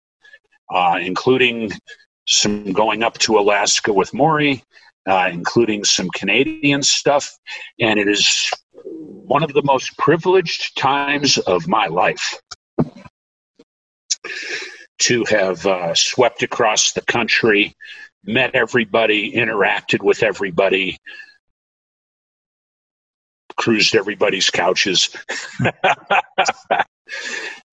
uh, 0.69 0.97
including 1.01 1.71
some 2.27 2.71
going 2.71 3.03
up 3.03 3.17
to 3.19 3.37
Alaska 3.37 3.93
with 3.93 4.13
Maury, 4.13 4.63
uh, 5.07 5.29
including 5.31 5.83
some 5.83 6.09
Canadian 6.15 6.83
stuff. 6.83 7.37
And 7.79 7.99
it 7.99 8.07
is 8.07 8.49
one 8.83 9.43
of 9.43 9.53
the 9.53 9.63
most 9.63 9.97
privileged 9.97 10.77
times 10.77 11.37
of 11.37 11.67
my 11.67 11.87
life 11.87 12.39
to 14.99 15.25
have 15.25 15.65
uh, 15.65 15.93
swept 15.95 16.43
across 16.43 16.93
the 16.93 17.01
country, 17.01 17.73
met 18.23 18.55
everybody, 18.55 19.33
interacted 19.33 20.01
with 20.01 20.23
everybody, 20.23 20.97
cruised 23.57 23.95
everybody's 23.95 24.49
couches. 24.49 25.15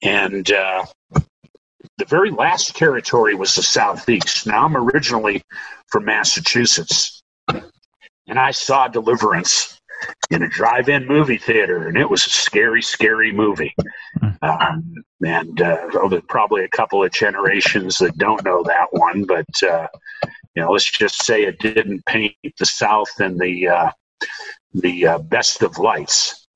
and 0.02 0.50
uh, 0.50 0.84
the 2.01 2.06
very 2.06 2.31
last 2.31 2.74
territory 2.74 3.35
was 3.35 3.55
the 3.55 3.62
Southeast. 3.62 4.47
Now, 4.47 4.64
I'm 4.64 4.77
originally 4.77 5.43
from 5.89 6.06
Massachusetts, 6.06 7.22
and 7.48 8.39
I 8.39 8.52
saw 8.52 8.89
Deliverance 8.89 9.78
in 10.31 10.43
a 10.43 10.48
drive-in 10.48 11.06
movie 11.06 11.36
theater, 11.36 11.89
and 11.89 11.98
it 11.98 12.09
was 12.09 12.24
a 12.24 12.31
scary, 12.31 12.81
scary 12.81 13.32
movie. 13.32 13.74
Um, 14.40 14.94
and 15.22 15.60
uh, 15.60 16.06
there's 16.09 16.22
probably 16.27 16.64
a 16.64 16.68
couple 16.68 17.05
of 17.05 17.12
generations 17.12 17.98
that 17.98 18.16
don't 18.16 18.43
know 18.47 18.62
that 18.62 18.86
one, 18.93 19.24
but 19.24 19.62
uh, 19.62 19.86
you 20.55 20.62
know, 20.62 20.72
let's 20.72 20.90
just 20.90 21.22
say 21.22 21.43
it 21.43 21.59
didn't 21.59 22.05
paint 22.06 22.35
the 22.59 22.64
South 22.64 23.10
in 23.20 23.36
the 23.36 23.68
uh, 23.68 23.90
the 24.72 25.06
uh, 25.06 25.18
best 25.18 25.62
of 25.62 25.77
lights, 25.77 26.47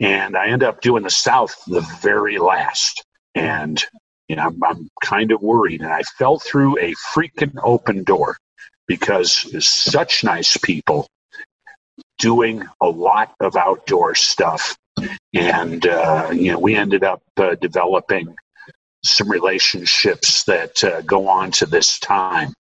and 0.00 0.34
I 0.34 0.48
end 0.48 0.62
up 0.62 0.80
doing 0.80 1.02
the 1.02 1.10
South 1.10 1.54
the 1.66 1.82
very 2.00 2.38
last, 2.38 3.04
and 3.34 3.84
you 4.28 4.36
know, 4.36 4.42
I'm, 4.42 4.62
I'm 4.64 4.88
kind 5.02 5.32
of 5.32 5.42
worried, 5.42 5.80
and 5.80 5.92
I 5.92 6.02
fell 6.18 6.38
through 6.38 6.78
a 6.78 6.94
freaking 7.14 7.54
open 7.62 8.04
door 8.04 8.36
because 8.86 9.46
such 9.66 10.24
nice 10.24 10.56
people 10.56 11.06
doing 12.18 12.62
a 12.80 12.88
lot 12.88 13.34
of 13.40 13.56
outdoor 13.56 14.14
stuff. 14.14 14.76
And, 15.32 15.86
uh, 15.86 16.30
you 16.32 16.52
know, 16.52 16.58
we 16.58 16.76
ended 16.76 17.02
up 17.02 17.22
uh, 17.36 17.56
developing 17.56 18.34
some 19.04 19.30
relationships 19.30 20.44
that 20.44 20.82
uh, 20.82 21.02
go 21.02 21.28
on 21.28 21.50
to 21.52 21.66
this 21.66 21.98
time. 21.98 22.54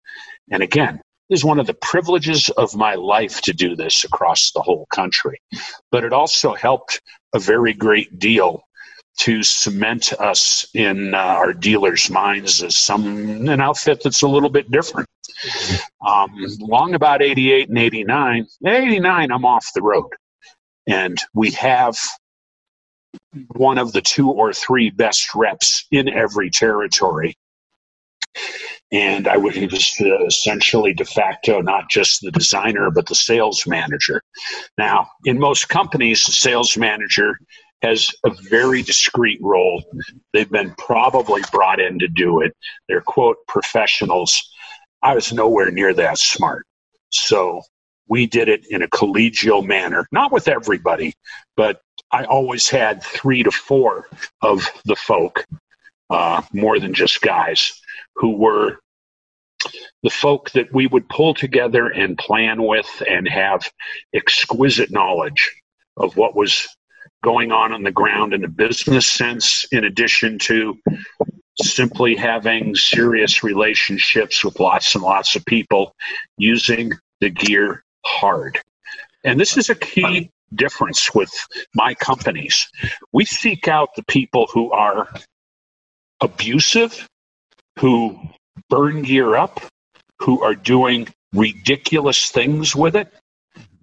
And 0.52 0.64
again, 0.64 1.02
this 1.30 1.40
is 1.40 1.46
one 1.46 1.60
of 1.60 1.68
the 1.68 1.74
privileges 1.76 2.50
of 2.50 2.76
my 2.76 2.96
life 2.96 3.42
to 3.42 3.54
do 3.54 3.76
this 3.76 4.04
across 4.04 4.52
the 4.52 4.62
whole 4.62 4.86
country. 4.94 5.40
But 5.92 6.04
it 6.04 6.14
also 6.14 6.54
helped 6.54 7.02
a 7.34 7.40
very 7.40 7.74
great 7.74 8.20
deal 8.20 8.64
to 9.20 9.44
cement 9.44 10.14
us 10.14 10.66
in 10.74 11.14
uh, 11.14 11.18
our 11.18 11.54
dealers' 11.54 12.10
minds 12.10 12.64
as 12.64 12.78
some 12.78 13.48
an 13.48 13.62
outfit 13.62 14.02
that's 14.04 14.22
a 14.22 14.28
little 14.28 14.50
bit 14.50 14.72
different. 14.72 15.08
Um, 16.06 16.30
long 16.60 16.96
about 16.96 17.22
88 17.22 17.70
and 17.70 17.78
89, 17.78 18.48
89, 18.66 19.32
I'm 19.32 19.46
off 19.46 19.68
the 19.74 19.82
road. 19.82 20.10
And 20.88 21.18
we 21.34 21.52
have 21.52 21.98
one 23.50 23.78
of 23.78 23.94
the 23.94 24.02
two 24.02 24.32
or 24.32 24.54
three 24.54 24.90
best 24.90 25.34
reps 25.36 25.86
in 25.92 26.10
every 26.10 26.50
territory. 26.50 27.36
And 28.92 29.28
I 29.28 29.38
was 29.38 29.56
essentially 29.58 30.94
de 30.94 31.06
facto 31.06 31.62
not 31.62 31.90
just 31.90 32.22
the 32.22 32.32
designer, 32.32 32.92
but 32.92 33.08
the 33.08 33.16
sales 33.16 33.66
manager. 33.66 34.22
Now, 34.78 35.10
in 35.26 35.40
most 35.40 35.70
companies, 35.70 36.26
the 36.26 36.32
sales 36.32 36.78
manager 36.78 37.38
has 37.84 38.10
a 38.24 38.32
very 38.50 38.82
discreet 38.82 39.40
role. 39.42 39.84
They've 40.32 40.50
been 40.50 40.74
probably 40.78 41.42
brought 41.52 41.80
in 41.80 42.00
to 42.00 42.08
do 42.08 42.42
it. 42.42 42.56
They're, 42.88 43.02
quote, 43.02 43.38
professionals. 43.48 44.50
I 45.02 45.14
was 45.16 45.34
nowhere 45.34 45.70
near 45.70 45.94
that 45.94 46.18
smart. 46.18 46.66
So 47.10 47.62
we 48.08 48.26
did 48.26 48.48
it 48.48 48.66
in 48.70 48.82
a 48.82 48.88
collegial 48.88 49.66
manner, 49.66 50.08
not 50.12 50.32
with 50.32 50.48
everybody, 50.48 51.14
but 51.56 51.82
I 52.12 52.24
always 52.26 52.70
had 52.70 53.04
three 53.04 53.44
to 53.44 53.52
four 53.52 54.08
of 54.42 54.70
the 54.86 54.96
folk, 54.96 55.46
uh, 56.10 56.42
more 56.54 56.80
than 56.80 56.94
just 56.94 57.22
guys, 57.22 57.82
who 58.16 58.38
were 58.38 58.78
the 60.04 60.10
folk 60.10 60.52
that 60.52 60.74
we 60.74 60.88
would 60.88 61.08
pull 61.10 61.34
together 61.34 61.88
and 61.88 62.18
plan 62.18 62.64
with 62.64 63.04
and 63.08 63.28
have 63.28 63.70
exquisite 64.14 64.92
knowledge 64.92 65.52
of 65.98 66.18
what 66.18 66.36
was 66.36 66.68
going 67.24 67.52
on 67.52 67.74
on 67.74 67.84
the 67.84 67.92
ground 67.92 68.34
in 68.34 68.44
a 68.44 68.50
business 68.50 69.08
sense, 69.08 69.66
in 69.72 69.84
addition 69.84 70.38
to 70.38 70.78
simply 71.62 72.16
having 72.16 72.76
serious 72.76 73.44
relationships 73.44 74.44
with 74.44 74.60
lots 74.60 74.94
and 74.96 75.04
lots 75.04 75.36
of 75.36 75.46
people 75.46 75.96
using 76.38 76.92
the 77.22 77.30
gear 77.30 77.84
hard. 78.06 78.60
And 79.24 79.40
this 79.40 79.58
is 79.58 79.70
a 79.70 79.76
key 79.76 80.30
difference 80.54 81.14
with 81.16 81.32
my 81.74 81.94
companies. 81.96 82.68
We 83.12 83.26
seek 83.26 83.68
out 83.68 83.96
the 83.96 84.04
people 84.04 84.48
who 84.54 84.72
are 84.72 85.10
abusive, 86.22 87.08
who 87.80 88.20
burn 88.70 89.04
gear 89.04 89.36
up, 89.36 89.62
who 90.20 90.44
are 90.44 90.56
doing 90.56 91.08
ridiculous 91.34 92.30
things 92.30 92.76
with 92.76 92.96
it, 92.96 93.12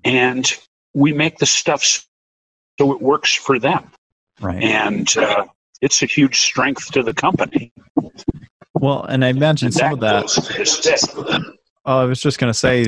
and 0.04 0.52
we 0.94 1.12
make 1.12 1.38
the 1.38 1.46
stuff 1.46 2.04
so 2.80 2.92
it 2.92 3.02
works 3.02 3.34
for 3.34 3.58
them. 3.58 3.90
Right. 4.40 4.62
And 4.62 5.14
uh, 5.18 5.44
it's 5.82 6.02
a 6.02 6.06
huge 6.06 6.40
strength 6.40 6.90
to 6.92 7.02
the 7.02 7.12
company. 7.12 7.74
Well, 8.72 9.04
and 9.04 9.22
I 9.22 9.28
imagine 9.28 9.66
and 9.66 9.74
some 9.74 9.92
of 9.92 10.00
that. 10.00 11.54
Oh, 11.84 11.98
I 11.98 12.04
was 12.04 12.22
just 12.22 12.38
going 12.38 12.50
to 12.50 12.58
say, 12.58 12.86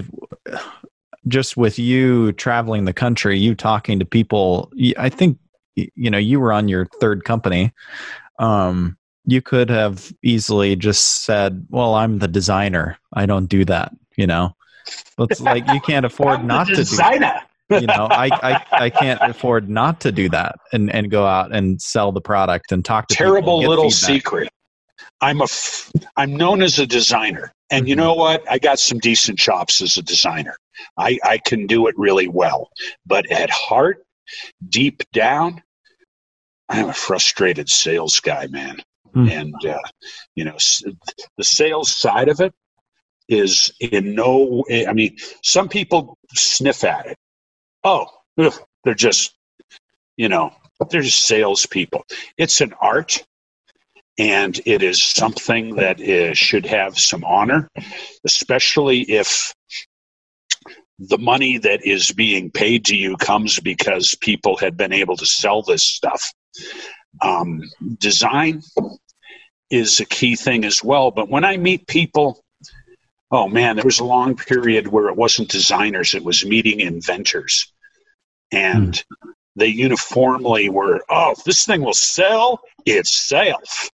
just 1.28 1.58
with 1.58 1.78
you 1.78 2.32
traveling 2.32 2.86
the 2.86 2.94
country, 2.94 3.38
you 3.38 3.54
talking 3.54 3.98
to 3.98 4.06
people, 4.06 4.72
I 4.96 5.10
think, 5.10 5.38
you 5.74 6.10
know, 6.10 6.16
you 6.16 6.40
were 6.40 6.54
on 6.54 6.68
your 6.68 6.86
third 6.98 7.24
company. 7.24 7.74
Um, 8.38 8.96
you 9.26 9.42
could 9.42 9.68
have 9.68 10.10
easily 10.22 10.74
just 10.74 11.24
said, 11.24 11.66
well, 11.68 11.94
I'm 11.94 12.18
the 12.18 12.28
designer. 12.28 12.96
I 13.12 13.26
don't 13.26 13.46
do 13.46 13.66
that, 13.66 13.92
you 14.16 14.26
know? 14.26 14.56
It's 15.18 15.42
like 15.42 15.68
you 15.68 15.80
can't 15.80 16.06
afford 16.10 16.44
not 16.44 16.68
to 16.68 16.76
do 16.76 16.96
that 16.96 17.46
you 17.80 17.86
know 17.86 18.08
I, 18.10 18.28
I 18.32 18.66
i 18.72 18.90
can't 18.90 19.20
afford 19.22 19.68
not 19.68 20.00
to 20.02 20.12
do 20.12 20.28
that 20.30 20.56
and 20.72 20.90
and 20.90 21.10
go 21.10 21.26
out 21.26 21.54
and 21.54 21.80
sell 21.80 22.12
the 22.12 22.20
product 22.20 22.72
and 22.72 22.84
talk 22.84 23.08
to 23.08 23.14
people. 23.14 23.26
terrible 23.26 23.58
little 23.58 23.90
feedback. 23.90 24.14
secret 24.14 24.48
i'm 25.20 25.40
a 25.40 25.44
f- 25.44 25.90
i'm 26.16 26.36
known 26.36 26.62
as 26.62 26.78
a 26.78 26.86
designer 26.86 27.52
and 27.70 27.88
you 27.88 27.94
mm-hmm. 27.94 28.04
know 28.04 28.14
what 28.14 28.42
i 28.50 28.58
got 28.58 28.78
some 28.78 28.98
decent 28.98 29.38
chops 29.38 29.80
as 29.80 29.96
a 29.96 30.02
designer 30.02 30.56
i 30.96 31.18
i 31.24 31.38
can 31.38 31.66
do 31.66 31.86
it 31.86 31.94
really 31.96 32.28
well 32.28 32.68
but 33.06 33.30
at 33.30 33.50
heart 33.50 34.04
deep 34.68 35.02
down 35.12 35.62
i'm 36.68 36.88
a 36.88 36.94
frustrated 36.94 37.68
sales 37.68 38.20
guy 38.20 38.46
man 38.48 38.76
mm. 39.14 39.30
and 39.30 39.54
uh, 39.66 39.78
you 40.34 40.44
know 40.44 40.56
the 41.36 41.44
sales 41.44 41.94
side 41.94 42.28
of 42.28 42.40
it 42.40 42.52
is 43.28 43.72
in 43.80 44.14
no 44.14 44.64
way 44.68 44.86
i 44.86 44.92
mean 44.92 45.16
some 45.42 45.68
people 45.68 46.18
sniff 46.34 46.84
at 46.84 47.06
it 47.06 47.16
oh, 47.84 48.06
ugh, 48.38 48.54
they're 48.84 48.94
just, 48.94 49.34
you 50.16 50.28
know, 50.28 50.52
they're 50.90 51.02
just 51.02 51.24
salespeople. 51.24 52.04
It's 52.36 52.60
an 52.60 52.74
art, 52.80 53.24
and 54.18 54.60
it 54.66 54.82
is 54.82 55.02
something 55.02 55.76
that 55.76 56.00
is, 56.00 56.36
should 56.36 56.66
have 56.66 56.98
some 56.98 57.24
honor, 57.24 57.68
especially 58.24 59.02
if 59.02 59.54
the 60.98 61.18
money 61.18 61.58
that 61.58 61.84
is 61.84 62.12
being 62.12 62.50
paid 62.50 62.84
to 62.86 62.96
you 62.96 63.16
comes 63.16 63.58
because 63.60 64.14
people 64.20 64.56
had 64.56 64.76
been 64.76 64.92
able 64.92 65.16
to 65.16 65.26
sell 65.26 65.62
this 65.62 65.82
stuff. 65.82 66.32
Um, 67.20 67.62
design 67.98 68.62
is 69.70 70.00
a 70.00 70.04
key 70.04 70.36
thing 70.36 70.64
as 70.64 70.84
well. 70.84 71.10
But 71.10 71.28
when 71.28 71.44
I 71.44 71.56
meet 71.56 71.86
people, 71.86 72.41
oh 73.32 73.48
man, 73.48 73.76
there 73.76 73.84
was 73.84 73.98
a 73.98 74.04
long 74.04 74.36
period 74.36 74.88
where 74.88 75.08
it 75.08 75.16
wasn't 75.16 75.48
designers, 75.48 76.14
it 76.14 76.22
was 76.22 76.44
meeting 76.44 76.80
inventors. 76.80 77.72
And 78.52 78.92
mm. 78.92 79.30
they 79.56 79.68
uniformly 79.68 80.68
were, 80.68 81.02
oh, 81.08 81.34
this 81.46 81.64
thing 81.64 81.80
will 81.80 81.94
sell 81.94 82.60
itself. 82.84 83.90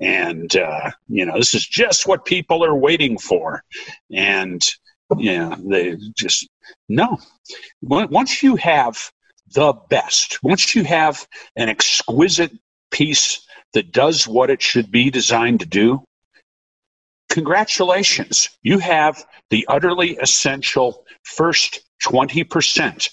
And, 0.00 0.56
uh, 0.56 0.90
you 1.08 1.26
know, 1.26 1.36
this 1.36 1.54
is 1.54 1.66
just 1.66 2.06
what 2.06 2.24
people 2.24 2.64
are 2.64 2.74
waiting 2.74 3.18
for. 3.18 3.62
And, 4.10 4.62
yeah, 5.18 5.54
they 5.58 5.96
just, 6.16 6.48
no. 6.88 7.18
Once 7.82 8.42
you 8.42 8.56
have 8.56 9.10
the 9.54 9.74
best, 9.90 10.42
once 10.42 10.74
you 10.74 10.84
have 10.84 11.26
an 11.56 11.68
exquisite 11.68 12.52
piece 12.90 13.46
that 13.74 13.92
does 13.92 14.26
what 14.26 14.50
it 14.50 14.62
should 14.62 14.90
be 14.90 15.10
designed 15.10 15.60
to 15.60 15.66
do, 15.66 16.04
congratulations. 17.28 18.50
You 18.62 18.78
have 18.78 19.24
the 19.50 19.66
utterly 19.68 20.16
essential 20.16 21.04
first 21.24 21.80
20% 22.04 23.08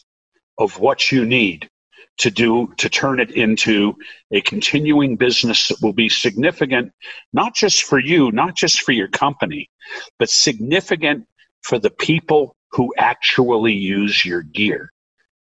of 0.58 0.80
what 0.80 1.12
you 1.12 1.26
need 1.26 1.70
to 2.18 2.32
do 2.32 2.74
to 2.78 2.90
turn 2.90 3.20
it 3.20 3.32
into 3.32 3.96
a 4.32 4.42
continuing 4.42 5.16
business 5.18 5.68
that 5.68 5.82
will 5.82 5.94
be 5.94 6.10
significant 6.10 6.92
not 7.34 7.54
just 7.54 7.84
for 7.84 8.00
you 8.00 8.32
not 8.32 8.56
just 8.56 8.82
for 8.84 8.94
your 8.94 9.10
company 9.10 9.70
but 10.18 10.30
significant 10.30 11.26
for 11.62 11.78
the 11.78 11.90
people 11.90 12.56
who 12.72 12.94
actually 12.98 13.74
use 13.74 14.24
your 14.24 14.44
gear 14.44 14.92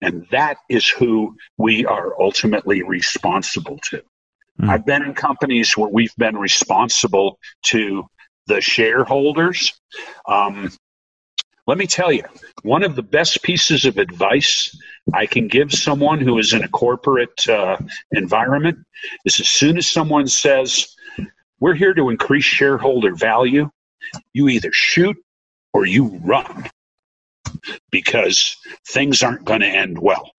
and 0.01 0.25
that 0.31 0.57
is 0.69 0.89
who 0.89 1.35
we 1.57 1.85
are 1.85 2.19
ultimately 2.19 2.81
responsible 2.81 3.77
to 3.83 4.01
mm. 4.59 4.69
i've 4.69 4.85
been 4.85 5.03
in 5.03 5.13
companies 5.13 5.77
where 5.77 5.89
we've 5.89 6.15
been 6.17 6.35
responsible 6.35 7.37
to 7.61 8.03
the 8.47 8.61
shareholders. 8.61 9.73
Um, 10.27 10.71
let 11.67 11.77
me 11.77 11.87
tell 11.87 12.11
you, 12.11 12.23
one 12.61 12.83
of 12.83 12.95
the 12.95 13.01
best 13.01 13.41
pieces 13.41 13.85
of 13.85 13.97
advice 13.97 14.77
I 15.13 15.25
can 15.25 15.47
give 15.47 15.71
someone 15.73 16.19
who 16.19 16.37
is 16.37 16.53
in 16.53 16.63
a 16.63 16.67
corporate 16.67 17.47
uh, 17.49 17.77
environment 18.11 18.77
is 19.25 19.39
as 19.39 19.47
soon 19.47 19.77
as 19.77 19.89
someone 19.89 20.27
says, 20.27 20.95
We're 21.59 21.73
here 21.73 21.93
to 21.95 22.09
increase 22.09 22.43
shareholder 22.43 23.15
value, 23.15 23.69
you 24.33 24.47
either 24.47 24.71
shoot 24.71 25.17
or 25.73 25.85
you 25.85 26.19
run 26.23 26.69
because 27.91 28.57
things 28.87 29.23
aren't 29.23 29.45
going 29.45 29.61
to 29.61 29.67
end 29.67 29.97
well. 29.97 30.31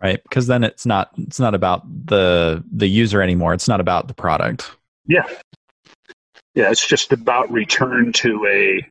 Right 0.00 0.22
because 0.22 0.46
then 0.46 0.64
it's 0.64 0.86
not 0.86 1.10
it's 1.18 1.40
not 1.40 1.54
about 1.54 1.82
the 2.06 2.62
the 2.70 2.86
user 2.86 3.22
anymore. 3.22 3.54
It's 3.54 3.68
not 3.68 3.80
about 3.80 4.06
the 4.06 4.14
product. 4.14 4.70
Yeah 5.06 5.24
yeah 6.54 6.70
it's 6.70 6.86
just 6.86 7.12
about 7.12 7.50
return 7.50 8.12
to 8.12 8.46
a 8.46 8.90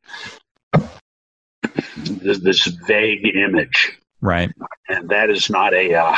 this, 2.06 2.66
vague 2.88 3.36
image, 3.36 3.98
right? 4.22 4.52
And 4.90 5.10
that 5.10 5.30
is 5.30 5.50
not 5.50 5.74
a 5.74 5.94
uh, 5.94 6.16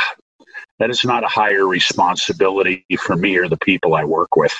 that 0.78 0.90
is 0.90 1.04
not 1.04 1.24
a 1.24 1.28
higher 1.28 1.66
responsibility 1.66 2.84
for 2.98 3.16
me 3.16 3.36
or 3.36 3.48
the 3.48 3.56
people 3.56 3.94
I 3.94 4.04
work 4.04 4.36
with. 4.36 4.54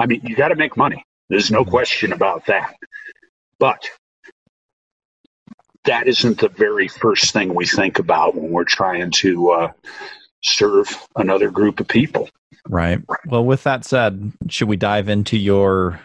I 0.00 0.06
mean, 0.06 0.20
you 0.24 0.36
got 0.36 0.48
to 0.48 0.56
make 0.56 0.76
money. 0.76 1.02
There's 1.28 1.50
no 1.50 1.64
question 1.64 2.12
about 2.12 2.46
that. 2.46 2.74
But 3.58 3.88
that 5.84 6.08
isn't 6.08 6.40
the 6.40 6.48
very 6.48 6.88
first 6.88 7.32
thing 7.32 7.54
we 7.54 7.66
think 7.66 7.98
about 7.98 8.34
when 8.34 8.50
we're 8.50 8.64
trying 8.64 9.10
to 9.12 9.50
uh, 9.50 9.72
serve 10.42 11.06
another 11.16 11.50
group 11.50 11.80
of 11.80 11.88
people. 11.88 12.28
Right. 12.68 13.00
Well, 13.26 13.44
with 13.44 13.62
that 13.62 13.84
said, 13.84 14.32
should 14.48 14.68
we 14.68 14.76
dive 14.76 15.08
into 15.08 15.38
your 15.38 16.00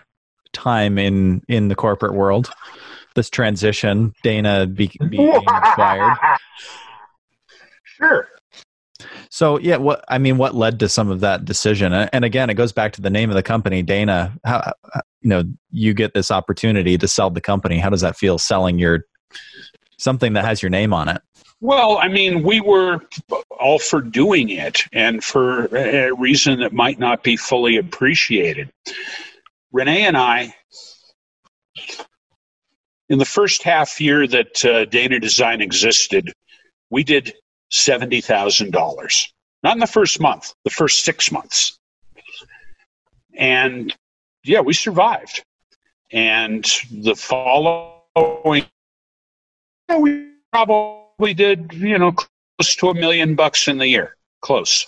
time 0.53 0.97
in 0.97 1.41
in 1.47 1.67
the 1.67 1.75
corporate 1.75 2.13
world? 2.13 2.51
this 3.15 3.29
transition, 3.29 4.13
Dana 4.23 4.65
be, 4.67 4.91
being 5.09 5.35
acquired. 5.47 6.17
Sure. 7.83 8.27
So 9.29 9.59
yeah, 9.59 9.77
what 9.77 10.03
I 10.07 10.17
mean, 10.17 10.39
what 10.39 10.55
led 10.55 10.79
to 10.79 10.89
some 10.89 11.11
of 11.11 11.19
that 11.19 11.45
decision? 11.45 11.93
And 11.93 12.25
again, 12.25 12.49
it 12.49 12.55
goes 12.55 12.71
back 12.71 12.93
to 12.93 13.01
the 13.01 13.11
name 13.11 13.29
of 13.29 13.35
the 13.35 13.43
company, 13.43 13.83
Dana. 13.83 14.33
How 14.43 14.73
uh, 14.95 15.01
you 15.21 15.29
know 15.29 15.43
you 15.69 15.93
get 15.93 16.15
this 16.15 16.31
opportunity 16.31 16.97
to 16.97 17.07
sell 17.07 17.29
the 17.29 17.41
company? 17.41 17.77
How 17.77 17.91
does 17.91 18.01
that 18.01 18.17
feel 18.17 18.39
selling 18.39 18.79
your 18.79 19.05
something 19.97 20.33
that 20.33 20.45
has 20.45 20.63
your 20.63 20.71
name 20.71 20.93
on 20.93 21.09
it? 21.09 21.21
Well, 21.59 21.99
I 21.99 22.07
mean, 22.07 22.41
we 22.41 22.59
were 22.59 23.01
all 23.59 23.77
for 23.77 24.01
doing 24.01 24.49
it, 24.49 24.81
and 24.93 25.23
for 25.23 25.65
a 25.75 26.11
reason 26.13 26.59
that 26.61 26.73
might 26.73 26.97
not 26.97 27.21
be 27.21 27.37
fully 27.37 27.77
appreciated. 27.77 28.71
Renee 29.71 30.05
and 30.05 30.17
I 30.17 30.53
in 33.09 33.19
the 33.19 33.25
first 33.25 33.63
half 33.63 33.99
year 33.99 34.25
that 34.25 34.63
uh, 34.63 34.85
Dana 34.85 35.19
Design 35.19 35.61
existed, 35.61 36.31
we 36.89 37.03
did 37.03 37.33
$70,000. 37.71 39.27
Not 39.63 39.75
in 39.75 39.79
the 39.79 39.87
first 39.87 40.19
month, 40.21 40.53
the 40.63 40.69
first 40.69 41.03
six 41.03 41.29
months. 41.29 41.77
And 43.35 43.93
yeah, 44.43 44.61
we 44.61 44.73
survived. 44.73 45.43
And 46.11 46.63
the 46.89 47.15
following, 47.15 48.65
we 49.99 50.27
probably 50.51 51.33
did, 51.33 51.73
you 51.73 51.97
know, 51.97 52.13
close 52.13 52.75
to 52.77 52.89
a 52.89 52.93
million 52.93 53.35
bucks 53.35 53.67
in 53.67 53.77
the 53.77 53.87
year. 53.87 54.15
Close. 54.41 54.87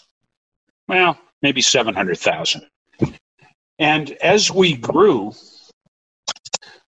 Well, 0.88 1.18
maybe 1.42 1.62
700,000. 1.62 2.66
And 3.80 4.12
as 4.12 4.52
we 4.52 4.76
grew, 4.76 5.34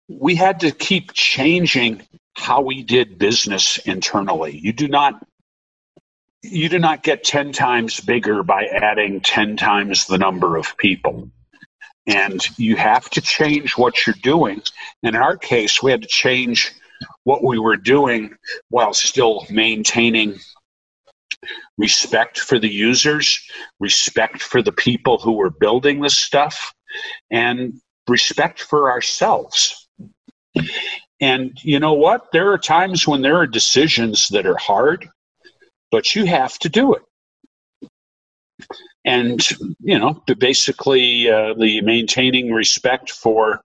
we 0.08 0.34
had 0.34 0.60
to 0.60 0.70
keep 0.70 1.12
changing 1.12 2.02
how 2.34 2.60
we 2.60 2.82
did 2.82 3.18
business 3.18 3.78
internally. 3.78 4.56
You 4.56 4.72
do 4.72 4.88
not 4.88 5.26
you 6.42 6.68
do 6.68 6.78
not 6.78 7.02
get 7.02 7.24
10 7.24 7.52
times 7.52 7.98
bigger 7.98 8.42
by 8.42 8.66
adding 8.66 9.20
10 9.20 9.56
times 9.56 10.06
the 10.06 10.18
number 10.18 10.56
of 10.56 10.76
people. 10.76 11.28
And 12.06 12.40
you 12.56 12.76
have 12.76 13.10
to 13.10 13.20
change 13.20 13.76
what 13.76 14.06
you're 14.06 14.14
doing. 14.22 14.62
And 15.02 15.16
in 15.16 15.20
our 15.20 15.36
case, 15.36 15.82
we 15.82 15.90
had 15.90 16.02
to 16.02 16.08
change 16.08 16.72
what 17.24 17.42
we 17.42 17.58
were 17.58 17.76
doing 17.76 18.36
while 18.68 18.94
still 18.94 19.44
maintaining 19.50 20.38
respect 21.78 22.38
for 22.38 22.58
the 22.58 22.68
users, 22.68 23.40
respect 23.80 24.42
for 24.42 24.62
the 24.62 24.72
people 24.72 25.18
who 25.18 25.32
were 25.32 25.50
building 25.50 26.00
this 26.00 26.16
stuff, 26.16 26.72
and 27.30 27.80
respect 28.08 28.60
for 28.60 28.90
ourselves 28.90 29.86
and 31.20 31.58
you 31.62 31.80
know 31.80 31.94
what? 31.94 32.30
There 32.32 32.52
are 32.52 32.58
times 32.58 33.06
when 33.06 33.22
there 33.22 33.36
are 33.36 33.46
decisions 33.46 34.28
that 34.28 34.46
are 34.46 34.56
hard, 34.56 35.08
but 35.90 36.14
you 36.14 36.26
have 36.26 36.58
to 36.60 36.68
do 36.68 36.94
it. 36.94 37.02
And, 39.04 39.40
you 39.80 39.98
know, 39.98 40.22
basically 40.38 41.30
uh, 41.30 41.54
the 41.54 41.80
maintaining 41.82 42.52
respect 42.52 43.10
for 43.10 43.60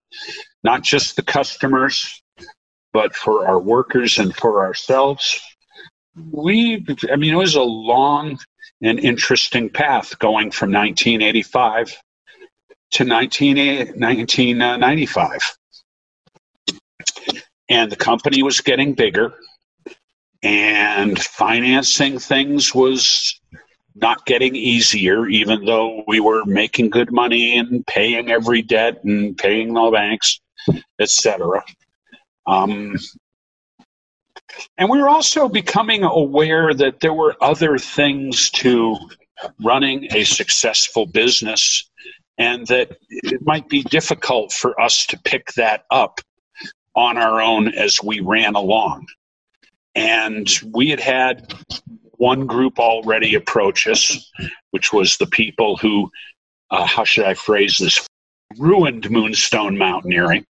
not 0.63 0.83
just 0.83 1.15
the 1.15 1.23
customers, 1.23 2.21
but 2.93 3.15
for 3.15 3.47
our 3.47 3.59
workers 3.59 4.19
and 4.19 4.35
for 4.35 4.63
ourselves. 4.63 5.41
We, 6.15 6.85
I 7.11 7.15
mean, 7.15 7.33
it 7.33 7.37
was 7.37 7.55
a 7.55 7.61
long 7.61 8.37
and 8.81 8.99
interesting 8.99 9.69
path 9.69 10.17
going 10.19 10.51
from 10.51 10.71
1985 10.71 11.97
to 12.91 13.05
19, 13.05 13.57
1995 13.57 15.39
and 17.71 17.89
the 17.89 17.95
company 17.95 18.43
was 18.43 18.59
getting 18.59 18.93
bigger 18.93 19.33
and 20.43 21.17
financing 21.17 22.19
things 22.19 22.75
was 22.75 23.39
not 23.95 24.25
getting 24.25 24.55
easier 24.55 25.27
even 25.27 25.63
though 25.65 26.03
we 26.07 26.19
were 26.19 26.43
making 26.45 26.89
good 26.89 27.11
money 27.11 27.57
and 27.57 27.85
paying 27.87 28.29
every 28.29 28.61
debt 28.61 29.03
and 29.03 29.37
paying 29.37 29.73
the 29.73 29.89
banks 29.91 30.41
etc 30.99 31.63
um, 32.45 32.95
and 34.77 34.89
we 34.89 35.01
were 35.01 35.09
also 35.09 35.47
becoming 35.47 36.03
aware 36.03 36.73
that 36.73 36.99
there 36.99 37.13
were 37.13 37.35
other 37.41 37.77
things 37.77 38.49
to 38.51 38.95
running 39.63 40.07
a 40.13 40.23
successful 40.23 41.05
business 41.05 41.89
and 42.37 42.67
that 42.67 42.97
it 43.09 43.41
might 43.45 43.69
be 43.69 43.83
difficult 43.83 44.51
for 44.51 44.79
us 44.79 45.05
to 45.07 45.19
pick 45.23 45.53
that 45.53 45.83
up 45.91 46.21
on 46.95 47.17
our 47.17 47.41
own 47.41 47.67
as 47.69 48.01
we 48.03 48.19
ran 48.19 48.55
along. 48.55 49.05
And 49.95 50.47
we 50.73 50.89
had 50.89 50.99
had 50.99 51.53
one 52.13 52.45
group 52.45 52.79
already 52.79 53.35
approach 53.35 53.87
us, 53.87 54.31
which 54.71 54.93
was 54.93 55.17
the 55.17 55.27
people 55.27 55.77
who, 55.77 56.09
uh, 56.69 56.85
how 56.85 57.03
should 57.03 57.25
I 57.25 57.33
phrase 57.33 57.77
this, 57.77 58.07
ruined 58.57 59.09
Moonstone 59.09 59.77
Mountaineering. 59.77 60.45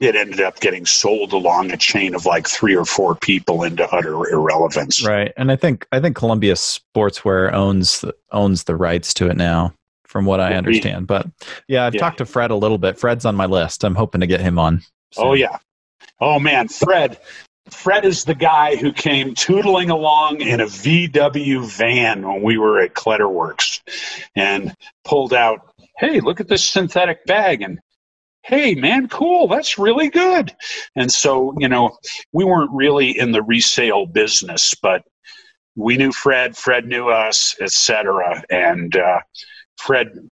It 0.00 0.14
ended 0.14 0.40
up 0.40 0.60
getting 0.60 0.86
sold 0.86 1.32
along 1.32 1.72
a 1.72 1.76
chain 1.76 2.14
of 2.14 2.24
like 2.26 2.48
three 2.48 2.76
or 2.76 2.84
four 2.84 3.16
people 3.16 3.64
into 3.64 3.88
utter 3.88 4.14
irrelevance. 4.30 5.04
Right, 5.04 5.32
and 5.36 5.50
I 5.50 5.56
think 5.56 5.86
I 5.92 6.00
think 6.00 6.16
Columbia 6.16 6.54
Sportswear 6.54 7.52
owns 7.52 8.00
the, 8.00 8.14
owns 8.30 8.64
the 8.64 8.76
rights 8.76 9.14
to 9.14 9.28
it 9.28 9.36
now, 9.36 9.74
from 10.04 10.24
what 10.24 10.40
I 10.40 10.54
understand. 10.54 11.06
But 11.06 11.26
yeah, 11.66 11.84
I've 11.84 11.94
yeah. 11.94 12.00
talked 12.00 12.18
to 12.18 12.26
Fred 12.26 12.50
a 12.50 12.56
little 12.56 12.78
bit. 12.78 12.98
Fred's 12.98 13.24
on 13.24 13.36
my 13.36 13.46
list. 13.46 13.84
I'm 13.84 13.94
hoping 13.94 14.20
to 14.20 14.26
get 14.26 14.40
him 14.40 14.58
on. 14.58 14.82
So. 15.12 15.28
Oh 15.28 15.32
yeah. 15.34 15.58
Oh 16.20 16.38
man, 16.38 16.68
Fred. 16.68 17.18
Fred 17.70 18.04
is 18.04 18.24
the 18.24 18.34
guy 18.34 18.76
who 18.76 18.92
came 18.92 19.34
tootling 19.34 19.90
along 19.90 20.40
in 20.40 20.60
a 20.60 20.66
VW 20.66 21.66
van 21.66 22.26
when 22.26 22.42
we 22.42 22.56
were 22.56 22.80
at 22.80 22.94
Kletterwerks 22.94 23.80
and 24.34 24.74
pulled 25.04 25.34
out, 25.34 25.74
hey, 25.98 26.20
look 26.20 26.40
at 26.40 26.48
this 26.48 26.64
synthetic 26.64 27.26
bag. 27.26 27.62
And 27.62 27.78
hey, 28.42 28.74
man, 28.74 29.08
cool, 29.08 29.48
that's 29.48 29.78
really 29.78 30.08
good. 30.08 30.54
And 30.96 31.12
so, 31.12 31.54
you 31.58 31.68
know, 31.68 31.96
we 32.32 32.44
weren't 32.44 32.70
really 32.72 33.18
in 33.18 33.32
the 33.32 33.42
resale 33.42 34.06
business, 34.06 34.74
but 34.82 35.02
we 35.76 35.96
knew 35.96 36.12
Fred, 36.12 36.56
Fred 36.56 36.86
knew 36.86 37.08
us, 37.08 37.54
etc. 37.60 38.42
And 38.50 38.96
uh, 38.96 39.20
Fred 39.76 40.28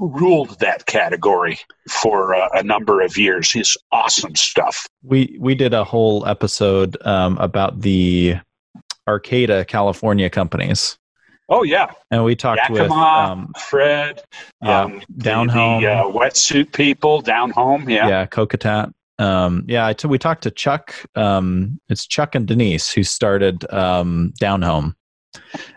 ruled 0.00 0.58
that 0.60 0.86
category 0.86 1.58
for 1.90 2.34
uh, 2.34 2.48
a 2.54 2.62
number 2.62 3.02
of 3.02 3.16
years. 3.18 3.52
his 3.52 3.76
awesome 3.92 4.34
stuff. 4.34 4.86
We 5.02 5.36
we 5.38 5.54
did 5.54 5.74
a 5.74 5.84
whole 5.84 6.26
episode 6.26 6.96
um, 7.04 7.36
about 7.38 7.80
the 7.80 8.36
Arcata 9.06 9.64
California 9.68 10.30
companies. 10.30 10.98
Oh 11.52 11.64
yeah, 11.64 11.92
and 12.10 12.24
we 12.24 12.34
talked 12.34 12.62
Yakima, 12.70 12.82
with 12.82 12.90
um, 12.92 13.52
Fred, 13.68 14.22
yeah, 14.62 14.80
um, 14.80 15.02
down 15.18 15.48
the, 15.48 15.52
home, 15.52 15.82
the, 15.82 15.92
uh, 15.92 16.04
wetsuit 16.04 16.72
people 16.72 17.20
down 17.20 17.50
home. 17.50 17.90
Yeah, 17.90 18.08
yeah, 18.08 18.26
Kokatat. 18.26 18.90
Um, 19.18 19.64
yeah, 19.68 19.92
t- 19.92 20.08
we 20.08 20.16
talked 20.16 20.44
to 20.44 20.50
Chuck. 20.50 20.94
Um, 21.14 21.78
it's 21.90 22.06
Chuck 22.06 22.34
and 22.34 22.46
Denise 22.46 22.90
who 22.90 23.04
started 23.04 23.70
um, 23.70 24.32
Down 24.40 24.62
Home, 24.62 24.96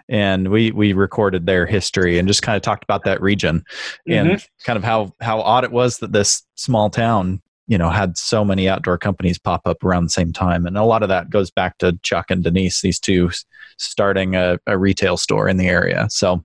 and 0.08 0.48
we 0.48 0.72
we 0.72 0.94
recorded 0.94 1.46
their 1.46 1.66
history 1.66 2.20
and 2.20 2.28
just 2.28 2.42
kind 2.42 2.56
of 2.56 2.62
talked 2.62 2.86
about 2.86 3.04
that 3.04 3.22
region 3.22 3.66
and 4.08 4.30
Mm-hmm. 4.30 4.64
kind 4.64 4.78
of 4.78 4.84
how 4.86 5.14
how 5.20 5.42
odd 5.42 5.66
it 5.66 5.74
was 5.74 5.98
that 5.98 6.14
this 6.14 6.42
small 6.56 6.90
town 6.90 7.42
you 7.68 7.78
know 7.78 7.90
had 7.90 8.18
so 8.18 8.46
many 8.46 8.70
outdoor 8.70 8.98
companies 8.98 9.40
pop 9.40 9.62
up 9.66 9.84
around 9.84 10.04
the 10.04 10.10
same 10.10 10.32
time 10.32 10.66
and 10.66 10.78
a 10.78 10.84
lot 10.84 11.04
of 11.04 11.10
that 11.10 11.30
goes 11.30 11.50
back 11.52 11.78
to 11.78 11.98
chuck 12.04 12.30
and 12.30 12.44
denise 12.44 12.82
these 12.82 13.00
two 13.00 13.30
starting 13.78 14.36
a, 14.36 14.58
a 14.68 14.78
retail 14.78 15.18
store 15.18 15.48
in 15.48 15.58
the 15.58 15.68
area 15.68 16.08
so 16.10 16.44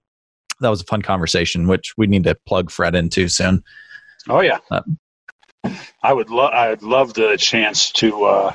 that 0.60 0.68
was 0.68 0.81
a 0.82 0.86
fun 0.86 1.02
conversation 1.02 1.68
which 1.68 1.94
we 1.97 2.07
need 2.07 2.24
to 2.24 2.34
plug 2.47 2.70
fred 2.70 2.94
into 2.94 3.28
soon 3.28 3.62
Oh 4.28 4.40
yeah. 4.40 4.58
Uh, 4.70 4.82
I 6.02 6.12
would 6.12 6.31
love. 6.31 6.52
I'd 6.52 6.82
love 6.82 7.15
the 7.15 7.36
chance 7.39 7.90
to 7.92 8.24
uh, 8.24 8.55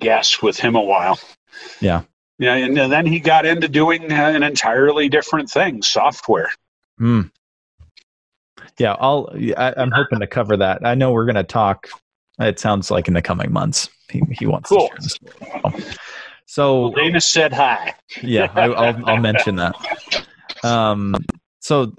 gas 0.00 0.42
with 0.42 0.58
him 0.58 0.76
a 0.76 0.80
while. 0.80 1.18
Yeah. 1.80 2.02
Yeah, 2.38 2.54
and, 2.54 2.76
and 2.76 2.90
then 2.90 3.06
he 3.06 3.20
got 3.20 3.46
into 3.46 3.68
doing 3.68 4.10
uh, 4.10 4.14
an 4.14 4.42
entirely 4.42 5.08
different 5.08 5.48
thing, 5.48 5.82
software. 5.82 6.50
Hmm. 6.98 7.22
Yeah 8.78 8.96
i'll 9.00 9.28
I, 9.56 9.74
i'm 9.76 9.90
hoping 9.90 10.20
to 10.20 10.26
cover 10.26 10.56
that. 10.56 10.84
I 10.84 10.94
know 10.94 11.12
we're 11.12 11.24
going 11.26 11.34
to 11.36 11.42
talk 11.44 11.88
it 12.40 12.58
sounds 12.58 12.90
like 12.90 13.06
in 13.08 13.14
the 13.14 13.22
coming 13.22 13.52
months. 13.52 13.88
He, 14.10 14.22
he 14.32 14.46
wants 14.46 14.68
Cool. 14.70 14.88
to 14.88 15.08
share 15.08 15.70
this 15.74 15.98
so 16.46 16.92
Dana 16.94 17.20
said 17.20 17.52
hi. 17.52 17.94
yeah 18.22 18.50
I, 18.54 18.64
I'll, 18.68 19.08
I'll 19.08 19.16
mention 19.18 19.56
that. 19.56 19.74
Um 20.64 21.16
so 21.60 21.92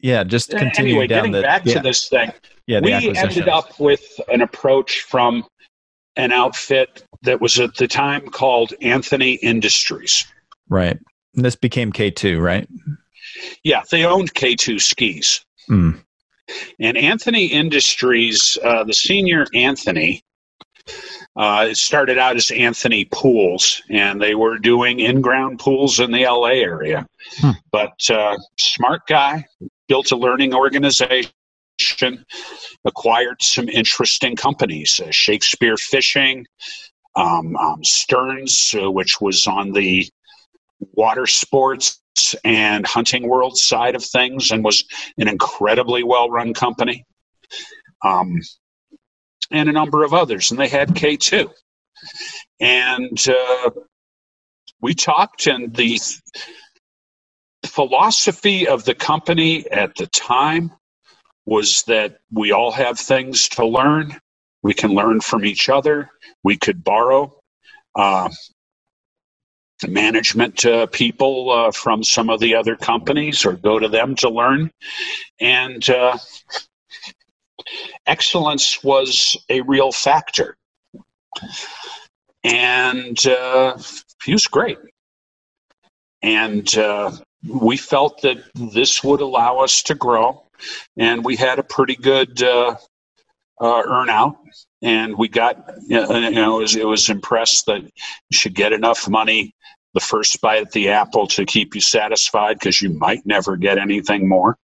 yeah 0.00 0.24
just 0.24 0.50
continue 0.50 0.92
anyway, 0.92 1.06
down 1.06 1.18
getting 1.18 1.32
the 1.32 1.42
back 1.42 1.64
yeah, 1.64 1.74
to 1.74 1.80
this 1.80 2.08
thing, 2.08 2.30
yeah 2.66 2.80
the 2.80 2.84
we 2.84 2.92
ended 2.92 3.48
up 3.48 3.78
with 3.80 4.20
an 4.28 4.42
approach 4.42 5.00
from 5.02 5.44
an 6.16 6.30
outfit 6.32 7.02
that 7.22 7.40
was 7.40 7.58
at 7.58 7.74
the 7.76 7.88
time 7.88 8.28
called 8.28 8.72
Anthony 8.82 9.32
Industries. 9.34 10.26
right. 10.68 10.98
And 11.34 11.44
this 11.44 11.56
became 11.56 11.92
k2 11.92 12.40
right? 12.42 12.68
Yeah, 13.64 13.82
they 13.90 14.04
owned 14.04 14.32
K2 14.34 14.80
Skis. 14.80 15.44
Mm. 15.68 16.00
And 16.78 16.96
Anthony 16.96 17.46
Industries, 17.46 18.58
uh, 18.62 18.84
the 18.84 18.92
senior 18.92 19.46
Anthony, 19.54 20.22
uh, 21.36 21.66
it 21.70 21.76
started 21.76 22.18
out 22.18 22.36
as 22.36 22.50
Anthony 22.50 23.06
Pools, 23.06 23.82
and 23.90 24.20
they 24.20 24.34
were 24.34 24.58
doing 24.58 25.00
in 25.00 25.20
ground 25.20 25.58
pools 25.58 25.98
in 26.00 26.12
the 26.12 26.24
LA 26.24 26.48
area. 26.48 27.06
Hmm. 27.38 27.50
But 27.72 27.98
uh, 28.10 28.36
smart 28.58 29.06
guy, 29.08 29.44
built 29.88 30.12
a 30.12 30.16
learning 30.16 30.54
organization, 30.54 31.32
acquired 32.84 33.42
some 33.42 33.68
interesting 33.68 34.36
companies 34.36 35.00
uh, 35.04 35.10
Shakespeare 35.10 35.76
Fishing, 35.76 36.46
um, 37.16 37.56
um, 37.56 37.82
Stearns, 37.82 38.74
uh, 38.80 38.90
which 38.90 39.20
was 39.20 39.46
on 39.46 39.72
the 39.72 40.08
water 40.92 41.26
sports 41.26 42.00
and 42.44 42.86
hunting 42.86 43.28
world 43.28 43.56
side 43.56 43.94
of 43.94 44.04
things 44.04 44.50
and 44.50 44.64
was 44.64 44.84
an 45.18 45.28
incredibly 45.28 46.02
well 46.02 46.30
run 46.30 46.54
company. 46.54 47.04
Um, 48.04 48.40
and 49.50 49.68
a 49.68 49.72
number 49.72 50.04
of 50.04 50.14
others, 50.14 50.50
and 50.50 50.58
they 50.58 50.68
had 50.68 50.90
K2. 50.90 51.50
And 52.60 53.24
uh, 53.28 53.70
we 54.80 54.94
talked, 54.94 55.46
and 55.46 55.74
the 55.74 55.98
philosophy 57.66 58.66
of 58.66 58.84
the 58.84 58.94
company 58.94 59.68
at 59.70 59.94
the 59.96 60.06
time 60.08 60.72
was 61.46 61.82
that 61.86 62.18
we 62.32 62.52
all 62.52 62.72
have 62.72 62.98
things 62.98 63.48
to 63.50 63.66
learn. 63.66 64.18
We 64.62 64.74
can 64.74 64.92
learn 64.92 65.20
from 65.20 65.44
each 65.44 65.68
other. 65.68 66.10
We 66.42 66.56
could 66.56 66.82
borrow 66.82 67.38
uh, 67.94 68.30
management 69.88 70.64
uh, 70.64 70.86
people 70.86 71.50
uh, 71.50 71.70
from 71.70 72.02
some 72.02 72.30
of 72.30 72.40
the 72.40 72.54
other 72.54 72.76
companies 72.76 73.44
or 73.44 73.54
go 73.54 73.78
to 73.78 73.88
them 73.88 74.14
to 74.16 74.28
learn. 74.28 74.70
And 75.40 75.88
uh, 75.88 76.18
excellence 78.06 78.82
was 78.82 79.36
a 79.48 79.60
real 79.62 79.92
factor. 79.92 80.56
And 82.42 83.26
uh, 83.26 83.78
he 84.24 84.32
was 84.32 84.46
great. 84.46 84.78
And 86.22 86.76
uh, 86.76 87.12
we 87.46 87.76
felt 87.76 88.22
that 88.22 88.38
this 88.54 89.02
would 89.04 89.20
allow 89.20 89.58
us 89.58 89.82
to 89.84 89.94
grow. 89.94 90.42
And 90.96 91.24
we 91.24 91.36
had 91.36 91.58
a 91.58 91.62
pretty 91.62 91.96
good 91.96 92.42
uh, 92.42 92.76
uh, 93.60 93.82
earn 93.86 94.10
out. 94.10 94.36
And 94.82 95.16
we 95.16 95.28
got, 95.28 95.78
you 95.86 96.00
know, 96.06 96.58
it 96.58 96.62
was, 96.62 96.76
it 96.76 96.86
was 96.86 97.08
impressed 97.08 97.66
that 97.66 97.82
you 97.82 97.90
should 98.36 98.54
get 98.54 98.72
enough 98.72 99.08
money 99.08 99.53
the 99.94 100.00
first 100.00 100.40
bite 100.40 100.62
at 100.62 100.72
the 100.72 100.88
apple 100.88 101.26
to 101.28 101.46
keep 101.46 101.74
you 101.74 101.80
satisfied 101.80 102.58
because 102.58 102.82
you 102.82 102.90
might 102.90 103.24
never 103.24 103.56
get 103.56 103.78
anything 103.78 104.28
more. 104.28 104.58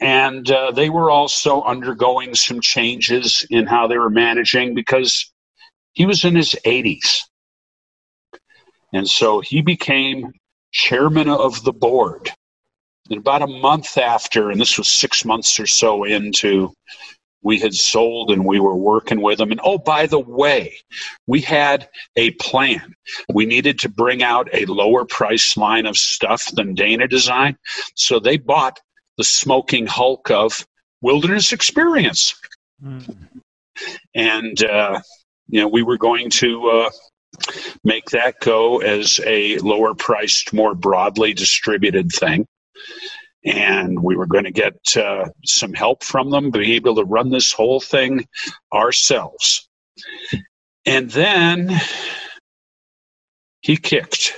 And 0.00 0.50
uh, 0.50 0.72
they 0.72 0.90
were 0.90 1.10
also 1.10 1.62
undergoing 1.62 2.34
some 2.34 2.60
changes 2.60 3.46
in 3.50 3.66
how 3.66 3.86
they 3.86 3.98
were 3.98 4.10
managing 4.10 4.74
because 4.74 5.30
he 5.92 6.06
was 6.06 6.24
in 6.24 6.34
his 6.34 6.56
80s. 6.66 7.20
And 8.92 9.08
so 9.08 9.40
he 9.40 9.62
became 9.62 10.32
chairman 10.72 11.28
of 11.28 11.62
the 11.62 11.72
board. 11.72 12.30
And 13.10 13.18
about 13.18 13.42
a 13.42 13.46
month 13.46 13.98
after, 13.98 14.50
and 14.50 14.60
this 14.60 14.78
was 14.78 14.88
six 14.88 15.24
months 15.24 15.60
or 15.60 15.66
so 15.66 16.04
into, 16.04 16.72
we 17.42 17.58
had 17.58 17.74
sold 17.74 18.30
and 18.30 18.44
we 18.44 18.60
were 18.60 18.76
working 18.76 19.20
with 19.20 19.38
them. 19.38 19.50
And 19.50 19.60
oh, 19.64 19.78
by 19.78 20.06
the 20.06 20.18
way, 20.18 20.76
we 21.26 21.40
had 21.40 21.88
a 22.16 22.30
plan. 22.32 22.94
We 23.32 23.46
needed 23.46 23.78
to 23.80 23.88
bring 23.88 24.22
out 24.22 24.48
a 24.52 24.64
lower 24.66 25.04
price 25.04 25.56
line 25.56 25.86
of 25.86 25.96
stuff 25.96 26.50
than 26.52 26.74
Dana 26.74 27.08
Design. 27.08 27.56
So 27.94 28.20
they 28.20 28.36
bought 28.36 28.80
the 29.18 29.24
smoking 29.24 29.86
hulk 29.86 30.30
of 30.30 30.66
Wilderness 31.00 31.52
Experience. 31.52 32.34
And, 34.14 34.64
uh, 34.64 35.00
you 35.48 35.60
know, 35.60 35.68
we 35.68 35.82
were 35.82 35.98
going 35.98 36.30
to 36.30 36.68
uh, 36.70 36.90
make 37.84 38.10
that 38.10 38.40
go 38.40 38.80
as 38.80 39.20
a 39.26 39.58
lower 39.58 39.94
priced, 39.94 40.52
more 40.52 40.74
broadly 40.74 41.34
distributed 41.34 42.10
thing. 42.12 42.46
And 43.44 44.02
we 44.02 44.16
were 44.16 44.26
going 44.26 44.44
to 44.44 44.52
get 44.52 44.96
uh, 44.96 45.28
some 45.44 45.72
help 45.72 46.04
from 46.04 46.30
them, 46.30 46.50
be 46.50 46.74
able 46.74 46.94
to 46.96 47.04
run 47.04 47.30
this 47.30 47.52
whole 47.52 47.80
thing 47.80 48.26
ourselves. 48.72 49.68
And 50.86 51.10
then 51.10 51.80
he 53.62 53.76
kicked. 53.76 54.34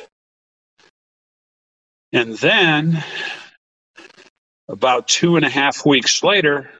And 2.13 2.37
then, 2.39 3.03
about 4.69 5.09
two 5.09 5.37
and 5.37 5.45
a 5.45 5.51
half 5.51 5.85
weeks 5.85 6.23
later, 6.23 6.71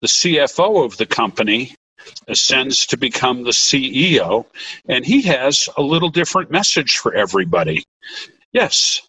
the 0.00 0.08
CFO 0.08 0.84
of 0.84 0.96
the 0.96 1.06
company 1.06 1.74
ascends 2.28 2.86
to 2.86 2.96
become 2.96 3.44
the 3.44 3.50
CEO, 3.50 4.46
and 4.88 5.04
he 5.04 5.22
has 5.22 5.68
a 5.76 5.82
little 5.82 6.08
different 6.08 6.50
message 6.50 6.96
for 6.96 7.14
everybody. 7.14 7.84
Yes, 8.52 9.02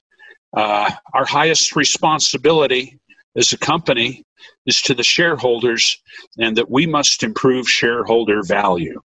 uh, 0.56 0.92
our 1.14 1.26
highest 1.26 1.76
responsibility 1.76 3.00
as 3.36 3.54
a 3.54 3.58
company 3.58 4.24
is 4.66 4.82
to 4.84 4.94
the 4.94 5.04
shareholders, 5.04 5.98
and 6.38 6.56
that 6.58 6.70
we 6.70 6.86
must 6.86 7.24
improve 7.24 7.70
shareholder 7.70 8.44
value. 8.44 9.00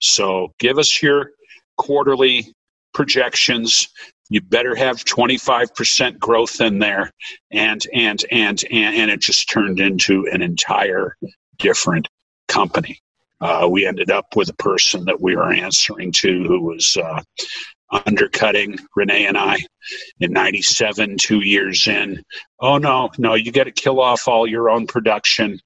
So 0.00 0.52
give 0.58 0.78
us 0.78 1.02
your 1.02 1.30
quarterly 1.76 2.52
projections. 2.92 3.88
You 4.30 4.40
better 4.40 4.74
have 4.74 5.04
25% 5.04 6.18
growth 6.18 6.60
in 6.60 6.78
there. 6.78 7.10
And, 7.50 7.86
and, 7.92 8.24
and, 8.30 8.62
and, 8.70 8.94
and 8.94 9.10
it 9.10 9.20
just 9.20 9.50
turned 9.50 9.80
into 9.80 10.26
an 10.32 10.42
entire 10.42 11.16
different 11.58 12.08
company. 12.48 12.98
Uh, 13.40 13.68
we 13.70 13.86
ended 13.86 14.10
up 14.10 14.36
with 14.36 14.48
a 14.48 14.54
person 14.54 15.04
that 15.04 15.20
we 15.20 15.36
were 15.36 15.52
answering 15.52 16.12
to 16.12 16.44
who 16.44 16.62
was 16.62 16.96
uh, 16.96 17.20
undercutting 18.06 18.78
Renee 18.96 19.26
and 19.26 19.36
I 19.36 19.58
in 20.20 20.32
97, 20.32 21.16
two 21.18 21.40
years 21.40 21.86
in. 21.86 22.22
Oh, 22.60 22.78
no, 22.78 23.10
no, 23.18 23.34
you 23.34 23.52
got 23.52 23.64
to 23.64 23.72
kill 23.72 24.00
off 24.00 24.26
all 24.26 24.46
your 24.46 24.70
own 24.70 24.86
production. 24.86 25.60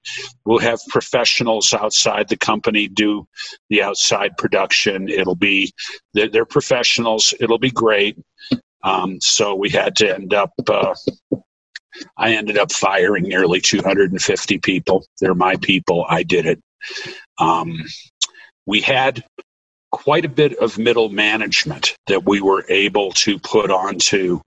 We'll 0.45 0.59
have 0.59 0.79
professionals 0.89 1.73
outside 1.73 2.29
the 2.29 2.37
company 2.37 2.87
do 2.87 3.27
the 3.69 3.81
outside 3.83 4.37
production. 4.37 5.09
It'll 5.09 5.35
be, 5.35 5.73
they're, 6.13 6.29
they're 6.29 6.45
professionals. 6.45 7.33
It'll 7.39 7.59
be 7.59 7.71
great. 7.71 8.17
Um, 8.83 9.19
so 9.21 9.55
we 9.55 9.69
had 9.69 9.95
to 9.97 10.13
end 10.13 10.33
up, 10.33 10.51
uh, 10.67 10.95
I 12.17 12.33
ended 12.35 12.57
up 12.57 12.71
firing 12.71 13.23
nearly 13.23 13.59
250 13.59 14.59
people. 14.59 15.05
They're 15.19 15.35
my 15.35 15.55
people. 15.57 16.05
I 16.07 16.23
did 16.23 16.45
it. 16.45 16.61
Um, 17.39 17.83
we 18.65 18.81
had 18.81 19.23
quite 19.91 20.25
a 20.25 20.29
bit 20.29 20.57
of 20.59 20.77
middle 20.77 21.09
management 21.09 21.95
that 22.07 22.25
we 22.25 22.41
were 22.41 22.65
able 22.69 23.11
to 23.11 23.39
put 23.39 23.71
onto 23.71 24.39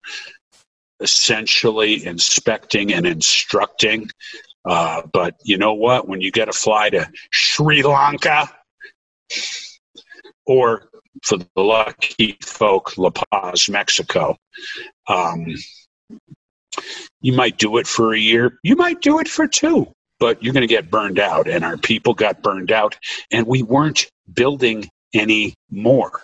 essentially 1.00 2.06
inspecting 2.06 2.92
and 2.92 3.06
instructing. 3.06 4.08
Uh, 4.64 5.02
but 5.12 5.34
you 5.42 5.58
know 5.58 5.74
what? 5.74 6.08
When 6.08 6.20
you 6.20 6.30
get 6.30 6.46
to 6.46 6.52
fly 6.52 6.90
to 6.90 7.10
Sri 7.30 7.82
Lanka 7.82 8.48
or 10.46 10.88
for 11.22 11.38
the 11.38 11.46
lucky 11.56 12.38
folk, 12.42 12.96
La 12.96 13.10
Paz, 13.10 13.68
Mexico, 13.68 14.36
um, 15.08 15.46
you 17.20 17.32
might 17.32 17.58
do 17.58 17.76
it 17.76 17.86
for 17.86 18.14
a 18.14 18.18
year. 18.18 18.58
You 18.62 18.76
might 18.76 19.00
do 19.02 19.18
it 19.18 19.28
for 19.28 19.46
two, 19.46 19.92
but 20.18 20.42
you're 20.42 20.54
going 20.54 20.66
to 20.66 20.72
get 20.72 20.90
burned 20.90 21.18
out. 21.18 21.48
And 21.48 21.64
our 21.64 21.76
people 21.76 22.14
got 22.14 22.42
burned 22.42 22.72
out, 22.72 22.96
and 23.30 23.46
we 23.46 23.62
weren't 23.62 24.08
building 24.32 24.88
any 25.15 25.55
more 25.70 26.23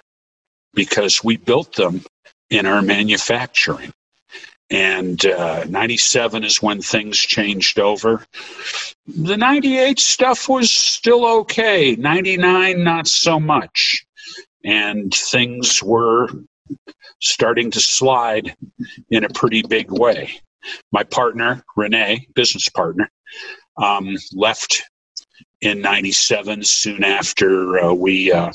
because 0.74 1.22
we 1.24 1.36
built 1.36 1.74
them 1.74 2.04
in 2.50 2.66
our 2.66 2.82
manufacturing. 2.82 3.92
And 4.70 5.24
uh, 5.24 5.64
97 5.64 6.44
is 6.44 6.62
when 6.62 6.82
things 6.82 7.16
changed 7.16 7.78
over. 7.78 8.24
The 9.06 9.36
98 9.36 9.98
stuff 9.98 10.48
was 10.48 10.70
still 10.70 11.26
okay, 11.40 11.96
99, 11.96 12.84
not 12.84 13.06
so 13.06 13.40
much. 13.40 14.04
And 14.64 15.12
things 15.14 15.82
were 15.82 16.28
starting 17.20 17.70
to 17.70 17.80
slide 17.80 18.54
in 19.10 19.24
a 19.24 19.30
pretty 19.30 19.62
big 19.62 19.90
way. 19.90 20.40
My 20.92 21.02
partner, 21.02 21.62
Renee, 21.76 22.28
business 22.34 22.68
partner, 22.68 23.10
um, 23.78 24.16
left 24.34 24.82
in 25.60 25.80
97 25.80 26.62
soon 26.62 27.04
after 27.04 27.78
uh, 27.78 27.92
we 27.92 28.30
uh, 28.32 28.52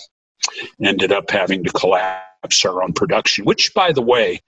ended 0.83 1.11
up 1.11 1.29
having 1.29 1.63
to 1.63 1.71
collapse 1.71 2.65
our 2.65 2.83
own 2.83 2.93
production, 2.93 3.45
which, 3.45 3.73
by 3.73 3.91
the 3.91 4.01
way, 4.01 4.41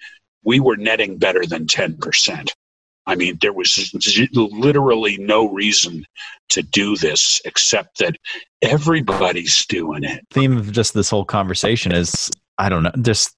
we 0.44 0.60
were 0.60 0.78
netting 0.78 1.18
better 1.18 1.46
than 1.46 1.66
10%. 1.66 2.52
I 3.08 3.16
mean, 3.16 3.38
there 3.42 3.54
was 3.54 3.92
literally 4.34 5.18
no 5.18 5.50
reason 5.50 6.06
to 6.50 6.64
do 6.64 6.98
this 6.98 7.40
except 7.46 8.00
that 8.00 8.16
everybody's 8.62 9.66
doing 9.68 10.04
it. 10.04 10.26
Theme 10.32 10.58
of 10.58 10.72
just 10.72 10.94
this 10.94 11.10
whole 11.10 11.26
conversation 11.26 11.92
is 11.92 12.32
I 12.58 12.70
don't 12.70 12.84
know, 12.84 12.92
just 13.02 13.36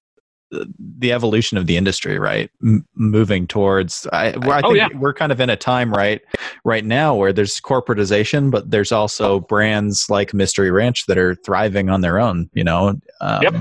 the 0.51 1.11
evolution 1.11 1.57
of 1.57 1.65
the 1.65 1.77
industry, 1.77 2.19
right? 2.19 2.49
M- 2.63 2.85
moving 2.95 3.47
towards, 3.47 4.07
I, 4.13 4.27
I 4.27 4.33
oh, 4.35 4.39
think 4.39 4.65
oh, 4.65 4.73
yeah. 4.73 4.87
we're 4.95 5.13
kind 5.13 5.31
of 5.31 5.41
in 5.41 5.49
a 5.49 5.57
time 5.57 5.91
right 5.91 6.21
right 6.63 6.85
now 6.85 7.15
where 7.15 7.33
there's 7.33 7.59
corporatization, 7.59 8.49
but 8.51 8.71
there's 8.71 8.91
also 8.91 9.39
brands 9.41 10.09
like 10.09 10.33
Mystery 10.33 10.71
Ranch 10.71 11.05
that 11.07 11.17
are 11.17 11.35
thriving 11.35 11.89
on 11.89 12.01
their 12.01 12.19
own. 12.19 12.49
You 12.53 12.63
know, 12.63 12.99
um, 13.21 13.41
yep. 13.41 13.55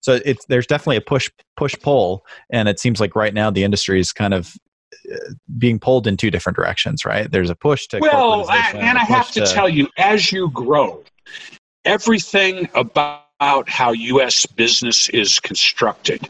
So 0.00 0.20
it's 0.24 0.44
there's 0.46 0.66
definitely 0.66 0.96
a 0.96 1.02
push 1.02 1.30
push 1.56 1.74
pull, 1.80 2.24
and 2.50 2.68
it 2.68 2.78
seems 2.78 3.00
like 3.00 3.16
right 3.16 3.34
now 3.34 3.50
the 3.50 3.64
industry 3.64 4.00
is 4.00 4.12
kind 4.12 4.34
of 4.34 4.54
uh, 5.12 5.16
being 5.58 5.78
pulled 5.78 6.06
in 6.06 6.16
two 6.16 6.30
different 6.30 6.56
directions. 6.56 7.04
Right? 7.04 7.30
There's 7.30 7.50
a 7.50 7.56
push 7.56 7.86
to 7.88 7.98
well, 7.98 8.48
and 8.50 8.98
I 8.98 9.04
have 9.04 9.30
to, 9.32 9.40
to 9.40 9.46
tell 9.46 9.68
you, 9.68 9.88
as 9.98 10.30
you 10.32 10.50
grow, 10.50 11.02
everything 11.84 12.68
about 12.74 13.21
about 13.42 13.68
how 13.68 13.90
U.S. 13.90 14.46
business 14.46 15.08
is 15.08 15.40
constructed, 15.40 16.20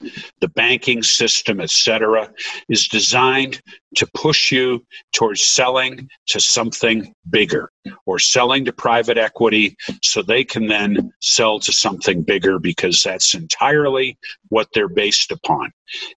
the 0.40 0.48
banking 0.48 1.02
system, 1.02 1.60
etc., 1.60 2.32
is 2.70 2.88
designed 2.88 3.60
to 3.96 4.06
push 4.14 4.50
you 4.50 4.82
towards 5.12 5.44
selling 5.44 6.08
to 6.28 6.40
something 6.40 7.14
bigger 7.28 7.70
or 8.06 8.18
selling 8.18 8.64
to 8.64 8.72
private 8.72 9.18
equity 9.18 9.76
so 10.02 10.22
they 10.22 10.42
can 10.42 10.68
then 10.68 11.12
sell 11.20 11.60
to 11.60 11.70
something 11.70 12.22
bigger 12.22 12.58
because 12.58 13.02
that's 13.02 13.34
entirely 13.34 14.16
what 14.48 14.68
they're 14.72 14.88
based 14.88 15.30
upon. 15.30 15.70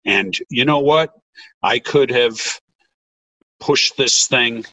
And 0.05 0.33
you 0.49 0.63
know 0.63 0.79
what? 0.79 1.11
I 1.61 1.79
could 1.79 2.09
have 2.09 2.39
pushed 3.59 3.97
this 3.97 4.27
thing 4.27 4.63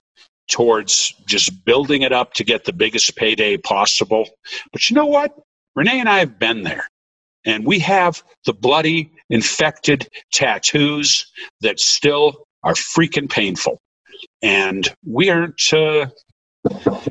towards 0.48 1.12
just 1.26 1.64
building 1.64 2.02
it 2.02 2.12
up 2.12 2.32
to 2.34 2.44
get 2.44 2.64
the 2.64 2.72
biggest 2.72 3.16
payday 3.16 3.56
possible. 3.56 4.28
But 4.70 4.88
you 4.88 4.94
know 4.94 5.06
what? 5.06 5.34
Renee 5.74 6.00
and 6.00 6.08
I 6.08 6.18
have 6.18 6.38
been 6.38 6.62
there. 6.62 6.86
And 7.44 7.66
we 7.66 7.78
have 7.80 8.22
the 8.46 8.52
bloody, 8.52 9.10
infected 9.30 10.08
tattoos 10.32 11.26
that 11.60 11.80
still 11.80 12.44
are 12.62 12.74
freaking 12.74 13.28
painful. 13.28 13.78
And 14.42 14.88
we 15.04 15.30
aren't, 15.30 15.60
uh, 15.72 16.06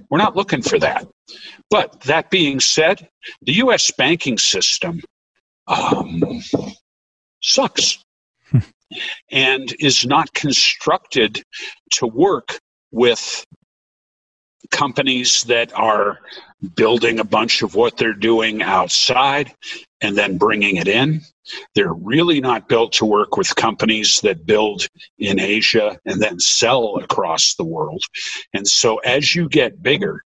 we're 0.09 0.17
not 0.17 0.35
looking 0.38 0.61
for 0.61 0.80
that. 0.80 1.06
But 1.69 2.01
that 2.01 2.30
being 2.30 2.59
said, 2.59 3.09
the 3.41 3.53
U.S. 3.53 3.91
banking 3.98 4.38
system 4.38 5.01
um, 5.67 6.22
sucks 7.41 8.03
and 9.31 9.73
is 9.80 10.06
not 10.06 10.33
constructed 10.33 11.41
to 11.91 12.07
work 12.07 12.59
with 12.91 13.45
companies 14.72 15.43
that 15.43 15.72
are 15.74 16.19
building 16.75 17.19
a 17.19 17.24
bunch 17.24 17.61
of 17.61 17.75
what 17.75 17.98
they're 17.98 18.14
doing 18.14 18.61
outside 18.61 19.53
and 20.01 20.17
then 20.17 20.38
bringing 20.38 20.77
it 20.77 20.88
in. 20.88 21.22
They're 21.75 21.93
really 21.93 22.40
not 22.40 22.69
built 22.69 22.93
to 22.93 23.06
work 23.06 23.38
with 23.38 23.56
companies 23.56 24.19
that 24.22 24.45
build 24.45 24.88
in 25.19 25.40
Asia 25.40 26.00
and 26.06 26.22
then 26.22 26.40
sell 26.40 26.98
across 26.98 27.56
the 27.56 27.64
world. 27.64 28.03
And 28.53 28.67
so 28.67 28.98
as 28.98 29.35
you 29.35 29.50
get 29.50 29.83
bigger, 29.83 30.24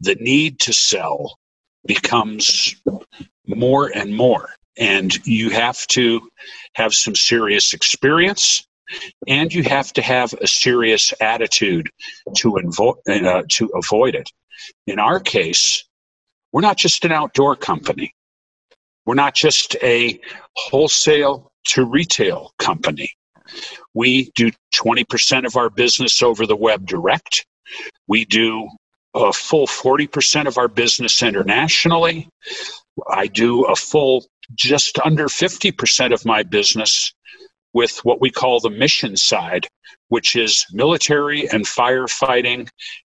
the 0.00 0.16
need 0.16 0.60
to 0.60 0.72
sell 0.72 1.38
becomes 1.86 2.76
more 3.46 3.90
and 3.94 4.14
more. 4.14 4.50
And 4.76 5.14
you 5.26 5.50
have 5.50 5.86
to 5.88 6.28
have 6.74 6.94
some 6.94 7.16
serious 7.16 7.72
experience 7.72 8.67
and 9.26 9.52
you 9.52 9.62
have 9.62 9.92
to 9.94 10.02
have 10.02 10.32
a 10.34 10.46
serious 10.46 11.12
attitude 11.20 11.90
to, 12.36 12.52
invo- 12.52 12.96
uh, 13.08 13.42
to 13.48 13.70
avoid 13.74 14.14
it. 14.14 14.30
In 14.86 14.98
our 14.98 15.20
case, 15.20 15.84
we're 16.52 16.62
not 16.62 16.76
just 16.76 17.04
an 17.04 17.12
outdoor 17.12 17.56
company. 17.56 18.12
We're 19.06 19.14
not 19.14 19.34
just 19.34 19.76
a 19.82 20.20
wholesale 20.56 21.50
to 21.68 21.84
retail 21.84 22.52
company. 22.58 23.12
We 23.94 24.30
do 24.34 24.50
20% 24.74 25.46
of 25.46 25.56
our 25.56 25.70
business 25.70 26.22
over 26.22 26.46
the 26.46 26.56
web 26.56 26.86
direct. 26.86 27.46
We 28.06 28.24
do 28.24 28.68
a 29.14 29.32
full 29.32 29.66
40% 29.66 30.46
of 30.46 30.58
our 30.58 30.68
business 30.68 31.22
internationally. 31.22 32.28
I 33.08 33.26
do 33.26 33.64
a 33.64 33.76
full 33.76 34.26
just 34.54 34.98
under 35.00 35.26
50% 35.26 36.12
of 36.12 36.24
my 36.24 36.42
business 36.42 37.12
with 37.72 37.98
what 38.04 38.20
we 38.20 38.30
call 38.30 38.60
the 38.60 38.70
mission 38.70 39.16
side, 39.16 39.66
which 40.08 40.36
is 40.36 40.66
military 40.72 41.48
and 41.50 41.64
firefighting 41.64 42.68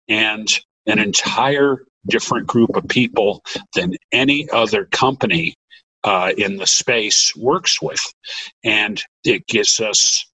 and 0.08 0.60
an 0.86 0.98
entire 0.98 1.84
different 2.06 2.46
group 2.46 2.76
of 2.76 2.88
people 2.88 3.42
than 3.74 3.94
any 4.12 4.48
other 4.50 4.86
company 4.86 5.54
uh, 6.04 6.32
in 6.36 6.56
the 6.56 6.66
space 6.66 7.34
works 7.36 7.82
with. 7.82 8.00
And 8.64 9.02
it 9.24 9.46
gives 9.46 9.80
us, 9.80 10.24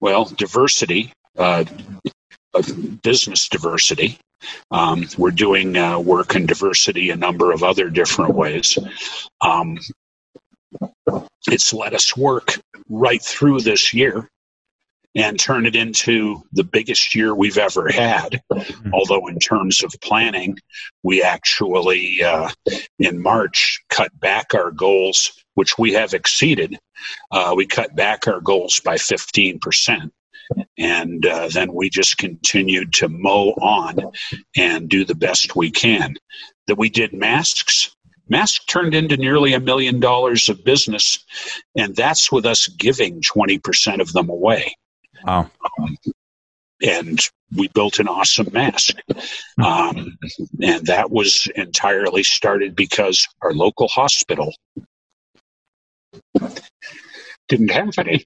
well, 0.00 0.26
diversity, 0.26 1.12
uh, 1.36 1.64
business 3.02 3.48
diversity. 3.48 4.18
Um, 4.70 5.06
we're 5.16 5.30
doing 5.30 5.76
uh, 5.76 5.98
work 5.98 6.36
in 6.36 6.46
diversity 6.46 7.10
a 7.10 7.16
number 7.16 7.52
of 7.52 7.62
other 7.62 7.90
different 7.90 8.34
ways. 8.34 8.78
Um, 9.40 9.78
it's 11.48 11.72
let 11.72 11.94
us 11.94 12.16
work 12.16 12.60
right 12.88 13.22
through 13.22 13.60
this 13.60 13.92
year 13.92 14.28
and 15.14 15.38
turn 15.38 15.66
it 15.66 15.74
into 15.74 16.42
the 16.52 16.64
biggest 16.64 17.14
year 17.14 17.34
we've 17.34 17.58
ever 17.58 17.90
had. 17.90 18.40
Mm-hmm. 18.52 18.94
Although, 18.94 19.26
in 19.26 19.38
terms 19.38 19.82
of 19.82 19.94
planning, 20.00 20.58
we 21.02 21.22
actually, 21.22 22.22
uh, 22.22 22.50
in 22.98 23.20
March, 23.20 23.80
cut 23.88 24.18
back 24.20 24.54
our 24.54 24.70
goals, 24.70 25.32
which 25.54 25.78
we 25.78 25.92
have 25.92 26.14
exceeded. 26.14 26.78
Uh, 27.30 27.54
we 27.56 27.66
cut 27.66 27.94
back 27.96 28.28
our 28.28 28.40
goals 28.40 28.80
by 28.80 28.96
15%. 28.96 30.10
And 30.78 31.26
uh, 31.26 31.48
then 31.52 31.74
we 31.74 31.90
just 31.90 32.16
continued 32.16 32.92
to 32.94 33.08
mow 33.08 33.50
on 33.60 33.98
and 34.56 34.88
do 34.88 35.04
the 35.04 35.14
best 35.14 35.56
we 35.56 35.70
can. 35.70 36.14
That 36.68 36.78
we 36.78 36.90
did 36.90 37.12
masks. 37.12 37.96
Masks 38.28 38.64
turned 38.64 38.94
into 38.94 39.16
nearly 39.16 39.52
a 39.54 39.60
million 39.60 40.00
dollars 40.00 40.48
of 40.48 40.64
business, 40.64 41.24
and 41.76 41.94
that's 41.96 42.30
with 42.30 42.46
us 42.46 42.68
giving 42.68 43.20
20% 43.20 44.00
of 44.00 44.12
them 44.12 44.28
away. 44.28 44.74
Wow. 45.24 45.50
Um, 45.80 45.96
and 46.82 47.20
we 47.54 47.68
built 47.68 47.98
an 47.98 48.08
awesome 48.08 48.48
mask. 48.52 48.96
Um, 49.62 50.16
and 50.62 50.86
that 50.86 51.10
was 51.10 51.48
entirely 51.56 52.22
started 52.22 52.76
because 52.76 53.26
our 53.42 53.52
local 53.52 53.88
hospital 53.88 54.54
didn't 57.48 57.70
have 57.70 57.98
any. 57.98 58.24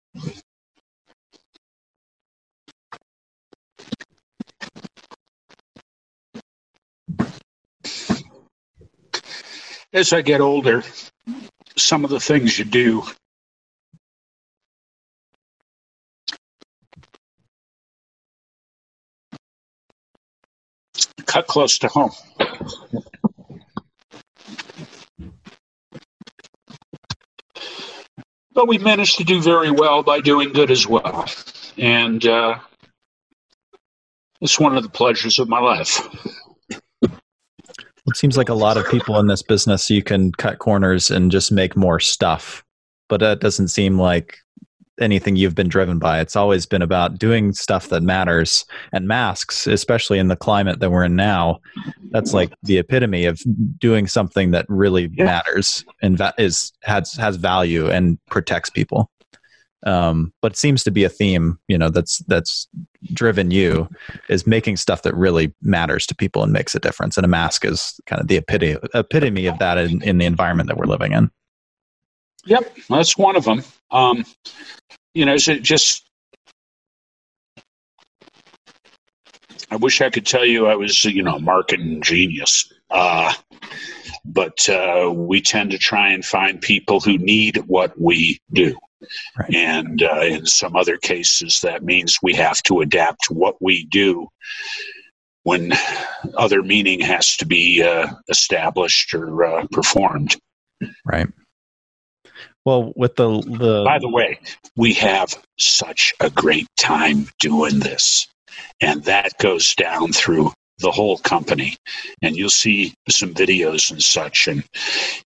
As 9.92 10.12
I 10.12 10.22
get 10.22 10.40
older, 10.40 10.84
some 11.76 12.04
of 12.04 12.10
the 12.10 12.20
things 12.20 12.58
you 12.58 12.64
do 12.64 13.04
cut 21.26 21.46
close 21.46 21.78
to 21.78 21.88
home. 21.88 22.10
But 28.54 28.68
we 28.68 28.78
managed 28.78 29.18
to 29.18 29.24
do 29.24 29.40
very 29.42 29.70
well 29.70 30.02
by 30.02 30.20
doing 30.20 30.52
good 30.52 30.70
as 30.70 30.86
well. 30.86 31.26
And 31.78 32.24
uh, 32.26 32.58
it's 34.40 34.60
one 34.60 34.76
of 34.76 34.82
the 34.82 34.90
pleasures 34.90 35.38
of 35.38 35.48
my 35.48 35.60
life. 35.60 36.08
It 38.12 38.18
seems 38.18 38.36
like 38.36 38.50
a 38.50 38.54
lot 38.54 38.76
of 38.76 38.86
people 38.90 39.18
in 39.18 39.26
this 39.26 39.42
business, 39.42 39.88
you 39.88 40.02
can 40.02 40.32
cut 40.32 40.58
corners 40.58 41.10
and 41.10 41.30
just 41.30 41.50
make 41.50 41.76
more 41.76 41.98
stuff. 41.98 42.62
But 43.08 43.20
that 43.20 43.40
doesn't 43.40 43.68
seem 43.68 43.98
like 43.98 44.36
anything 45.00 45.36
you've 45.36 45.54
been 45.54 45.68
driven 45.68 45.98
by. 45.98 46.20
It's 46.20 46.36
always 46.36 46.66
been 46.66 46.82
about 46.82 47.18
doing 47.18 47.54
stuff 47.54 47.88
that 47.88 48.02
matters. 48.02 48.66
And 48.92 49.08
masks, 49.08 49.66
especially 49.66 50.18
in 50.18 50.28
the 50.28 50.36
climate 50.36 50.80
that 50.80 50.90
we're 50.90 51.04
in 51.04 51.16
now, 51.16 51.60
that's 52.10 52.34
like 52.34 52.52
the 52.62 52.76
epitome 52.76 53.24
of 53.24 53.40
doing 53.78 54.06
something 54.06 54.50
that 54.50 54.66
really 54.68 55.10
yeah. 55.14 55.24
matters 55.24 55.82
and 56.02 56.18
va- 56.18 56.34
is 56.36 56.70
has 56.82 57.14
has 57.14 57.36
value 57.36 57.90
and 57.90 58.18
protects 58.26 58.68
people. 58.68 59.10
Um, 59.84 60.32
but 60.40 60.52
it 60.52 60.58
seems 60.58 60.84
to 60.84 60.90
be 60.90 61.04
a 61.04 61.08
theme, 61.08 61.58
you 61.68 61.76
know, 61.76 61.90
that's 61.90 62.18
that's 62.28 62.68
driven 63.12 63.50
you 63.50 63.88
is 64.28 64.46
making 64.46 64.76
stuff 64.76 65.02
that 65.02 65.14
really 65.14 65.52
matters 65.60 66.06
to 66.06 66.14
people 66.14 66.42
and 66.42 66.52
makes 66.52 66.74
a 66.74 66.80
difference. 66.80 67.16
And 67.16 67.24
a 67.24 67.28
mask 67.28 67.64
is 67.64 68.00
kind 68.06 68.20
of 68.20 68.28
the 68.28 68.36
epitome 68.36 68.76
epitome 68.94 69.46
of 69.46 69.58
that 69.58 69.78
in, 69.78 70.02
in 70.02 70.18
the 70.18 70.26
environment 70.26 70.68
that 70.68 70.76
we're 70.76 70.86
living 70.86 71.12
in. 71.12 71.30
Yep, 72.44 72.76
that's 72.88 73.16
one 73.16 73.36
of 73.36 73.44
them. 73.44 73.62
Um, 73.90 74.24
you 75.14 75.24
know, 75.24 75.34
it 75.34 75.62
just? 75.62 76.08
I 79.70 79.76
wish 79.76 80.00
I 80.00 80.10
could 80.10 80.26
tell 80.26 80.44
you 80.44 80.66
I 80.66 80.74
was, 80.74 81.04
you 81.04 81.22
know, 81.22 81.36
a 81.36 81.40
marketing 81.40 82.02
genius. 82.02 82.70
Uh, 82.90 83.32
but 84.24 84.68
uh, 84.68 85.10
we 85.14 85.40
tend 85.40 85.70
to 85.70 85.78
try 85.78 86.10
and 86.10 86.24
find 86.24 86.60
people 86.60 87.00
who 87.00 87.16
need 87.18 87.56
what 87.66 87.98
we 87.98 88.40
do. 88.52 88.76
Right. 89.38 89.54
And 89.54 90.02
uh, 90.02 90.20
in 90.22 90.46
some 90.46 90.76
other 90.76 90.96
cases, 90.96 91.60
that 91.62 91.82
means 91.82 92.18
we 92.22 92.34
have 92.34 92.62
to 92.64 92.80
adapt 92.80 93.30
what 93.30 93.56
we 93.60 93.84
do 93.86 94.28
when 95.44 95.72
other 96.36 96.62
meaning 96.62 97.00
has 97.00 97.36
to 97.38 97.46
be 97.46 97.82
uh, 97.82 98.08
established 98.28 99.12
or 99.14 99.44
uh, 99.44 99.66
performed. 99.72 100.36
Right. 101.04 101.28
Well, 102.64 102.92
with 102.94 103.16
the 103.16 103.40
the 103.40 103.82
By 103.84 103.98
the 103.98 104.08
way, 104.08 104.38
we 104.76 104.92
have 104.94 105.34
such 105.58 106.14
a 106.20 106.30
great 106.30 106.68
time 106.76 107.28
doing 107.40 107.80
this. 107.80 108.28
And 108.80 109.02
that 109.04 109.38
goes 109.38 109.74
down 109.74 110.12
through 110.12 110.52
the 110.82 110.90
whole 110.90 111.18
company 111.18 111.76
and 112.20 112.36
you'll 112.36 112.50
see 112.50 112.94
some 113.08 113.32
videos 113.32 113.90
and 113.90 114.02
such. 114.02 114.46
And 114.46 114.62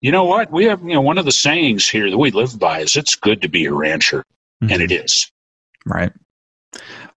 you 0.01 0.11
know 0.11 0.25
what? 0.25 0.51
We 0.51 0.65
have 0.65 0.83
you 0.83 0.95
know 0.95 1.01
one 1.01 1.19
of 1.19 1.25
the 1.25 1.33
sayings 1.33 1.89
here 1.89 2.11
that 2.11 2.19
we 2.19 2.31
live 2.31 2.59
by 2.59 2.81
is 2.81 2.97
it's 2.97 3.15
good 3.15 3.41
to 3.43 3.49
be 3.49 3.67
a 3.67 3.73
rancher 3.73 4.25
mm-hmm. 4.63 4.73
and 4.73 4.83
it 4.83 4.91
is. 4.91 5.31
Right. 5.87 6.13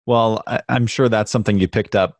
Well 0.06 0.44
I, 0.46 0.62
i'm 0.70 0.86
sure 0.86 1.10
that's 1.10 1.32
something 1.32 1.58
you 1.58 1.68
picked 1.68 1.96
up 1.96 2.20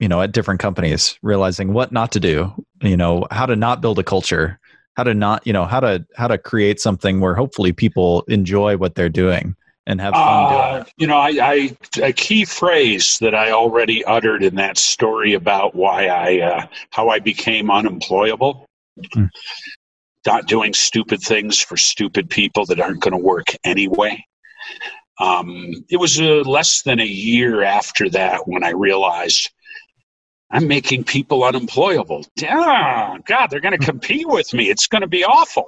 you 0.00 0.08
know 0.08 0.20
at 0.20 0.32
different 0.32 0.60
companies 0.60 1.18
realizing 1.22 1.72
what 1.72 1.92
not 1.92 2.12
to 2.12 2.20
do 2.20 2.52
you 2.82 2.96
know 2.96 3.26
how 3.30 3.46
to 3.46 3.56
not 3.56 3.80
build 3.80 3.98
a 3.98 4.02
culture 4.02 4.58
how 4.96 5.04
to 5.04 5.14
not 5.14 5.46
you 5.46 5.52
know 5.52 5.64
how 5.64 5.80
to 5.80 6.04
how 6.16 6.28
to 6.28 6.38
create 6.38 6.80
something 6.80 7.20
where 7.20 7.34
hopefully 7.34 7.72
people 7.72 8.22
enjoy 8.28 8.76
what 8.76 8.94
they're 8.94 9.08
doing 9.08 9.54
and 9.86 10.00
have 10.00 10.14
fun 10.14 10.22
uh, 10.22 10.70
doing 10.70 10.82
it. 10.82 10.92
You 10.96 11.06
know, 11.06 11.16
I, 11.16 11.30
I, 11.40 11.76
a 12.02 12.12
key 12.12 12.44
phrase 12.44 13.18
that 13.20 13.34
I 13.34 13.52
already 13.52 14.04
uttered 14.04 14.42
in 14.42 14.54
that 14.56 14.78
story 14.78 15.34
about 15.34 15.74
why 15.74 16.06
I 16.06 16.40
uh, 16.40 16.66
how 16.90 17.08
I 17.08 17.18
became 17.18 17.70
unemployable. 17.70 18.66
Mm. 19.14 19.28
Not 20.26 20.46
doing 20.46 20.72
stupid 20.72 21.20
things 21.20 21.60
for 21.60 21.76
stupid 21.76 22.30
people 22.30 22.64
that 22.66 22.80
aren't 22.80 23.00
going 23.00 23.12
to 23.12 23.18
work 23.18 23.48
anyway. 23.62 24.24
Um, 25.20 25.70
it 25.90 25.98
was 25.98 26.20
uh, 26.20 26.42
less 26.46 26.82
than 26.82 26.98
a 26.98 27.04
year 27.04 27.62
after 27.62 28.08
that 28.10 28.48
when 28.48 28.64
I 28.64 28.70
realized 28.70 29.50
I'm 30.50 30.66
making 30.68 31.04
people 31.04 31.44
unemployable. 31.44 32.24
Damn, 32.36 33.22
God, 33.22 33.48
they're 33.48 33.60
going 33.60 33.78
to 33.78 33.84
compete 33.84 34.28
with 34.28 34.54
me. 34.54 34.70
It's 34.70 34.86
going 34.86 35.02
to 35.02 35.08
be 35.08 35.24
awful. 35.24 35.66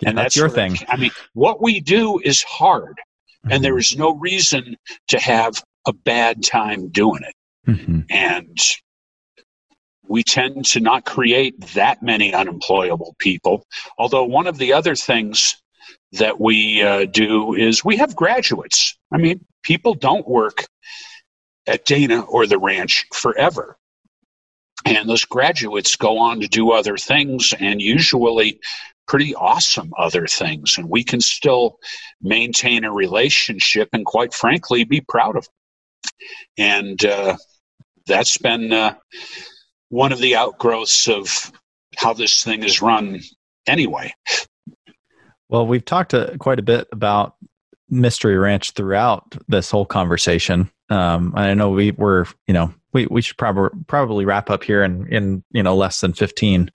Yeah, 0.00 0.10
and 0.10 0.18
that's, 0.18 0.34
that's 0.34 0.36
your 0.36 0.50
thing. 0.50 0.78
I 0.88 0.96
mean, 0.96 1.10
what 1.32 1.62
we 1.62 1.80
do 1.80 2.20
is 2.22 2.42
hard, 2.42 2.98
mm-hmm. 3.46 3.52
and 3.52 3.64
there 3.64 3.78
is 3.78 3.96
no 3.96 4.14
reason 4.14 4.76
to 5.08 5.18
have 5.18 5.62
a 5.86 5.92
bad 5.92 6.42
time 6.42 6.88
doing 6.88 7.22
it. 7.22 7.70
Mm-hmm. 7.70 8.00
And 8.10 8.58
we 10.08 10.22
tend 10.22 10.64
to 10.66 10.80
not 10.80 11.04
create 11.04 11.60
that 11.74 12.02
many 12.02 12.34
unemployable 12.34 13.14
people. 13.18 13.64
Although, 13.98 14.24
one 14.24 14.46
of 14.46 14.58
the 14.58 14.72
other 14.72 14.94
things 14.94 15.56
that 16.12 16.40
we 16.40 16.82
uh, 16.82 17.06
do 17.06 17.54
is 17.54 17.84
we 17.84 17.96
have 17.96 18.14
graduates. 18.14 18.96
I 19.12 19.18
mean, 19.18 19.44
people 19.62 19.94
don't 19.94 20.26
work 20.26 20.66
at 21.66 21.84
Dana 21.84 22.20
or 22.20 22.46
the 22.46 22.58
ranch 22.58 23.06
forever. 23.12 23.76
And 24.84 25.08
those 25.08 25.24
graduates 25.24 25.96
go 25.96 26.18
on 26.18 26.40
to 26.40 26.46
do 26.46 26.70
other 26.70 26.96
things 26.96 27.52
and 27.58 27.82
usually 27.82 28.60
pretty 29.06 29.34
awesome 29.34 29.92
other 29.98 30.26
things. 30.26 30.76
And 30.78 30.88
we 30.88 31.04
can 31.04 31.20
still 31.20 31.78
maintain 32.20 32.84
a 32.84 32.92
relationship 32.92 33.88
and, 33.92 34.04
quite 34.04 34.34
frankly, 34.34 34.84
be 34.84 35.00
proud 35.00 35.36
of 35.36 35.44
them. 35.44 35.52
And 36.58 37.04
uh, 37.04 37.36
that's 38.06 38.38
been 38.38 38.72
uh, 38.72 38.94
one 39.88 40.12
of 40.12 40.18
the 40.18 40.36
outgrowths 40.36 41.08
of 41.08 41.52
how 41.96 42.12
this 42.12 42.44
thing 42.44 42.62
is 42.62 42.82
run 42.82 43.20
anyway. 43.66 44.12
Well, 45.48 45.66
we've 45.66 45.84
talked 45.84 46.14
uh, 46.14 46.36
quite 46.38 46.58
a 46.58 46.62
bit 46.62 46.88
about 46.92 47.36
Mystery 47.88 48.36
Ranch 48.36 48.72
throughout 48.72 49.36
this 49.48 49.70
whole 49.70 49.86
conversation. 49.86 50.70
Um, 50.90 51.32
I 51.36 51.54
know 51.54 51.70
we 51.70 51.92
were, 51.92 52.26
you 52.46 52.54
know, 52.54 52.74
we, 52.96 53.06
we 53.10 53.20
should 53.20 53.36
probably 53.36 53.68
probably 53.86 54.24
wrap 54.24 54.48
up 54.48 54.64
here 54.64 54.82
in 54.82 55.06
in 55.12 55.44
you 55.50 55.62
know 55.62 55.76
less 55.76 56.00
than 56.00 56.14
15 56.14 56.70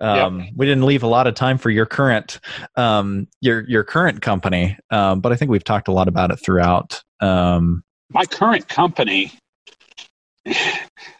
um, 0.00 0.40
yep. 0.40 0.50
we 0.56 0.66
didn't 0.66 0.84
leave 0.84 1.04
a 1.04 1.06
lot 1.06 1.28
of 1.28 1.34
time 1.34 1.58
for 1.58 1.70
your 1.70 1.86
current 1.86 2.40
um, 2.74 3.28
your 3.40 3.60
your 3.68 3.84
current 3.84 4.20
company 4.20 4.76
um, 4.90 5.20
but 5.20 5.30
i 5.30 5.36
think 5.36 5.48
we've 5.50 5.64
talked 5.64 5.86
a 5.86 5.92
lot 5.92 6.08
about 6.08 6.32
it 6.32 6.40
throughout 6.44 7.02
um, 7.20 7.84
my 8.10 8.24
current 8.24 8.66
company 8.66 9.32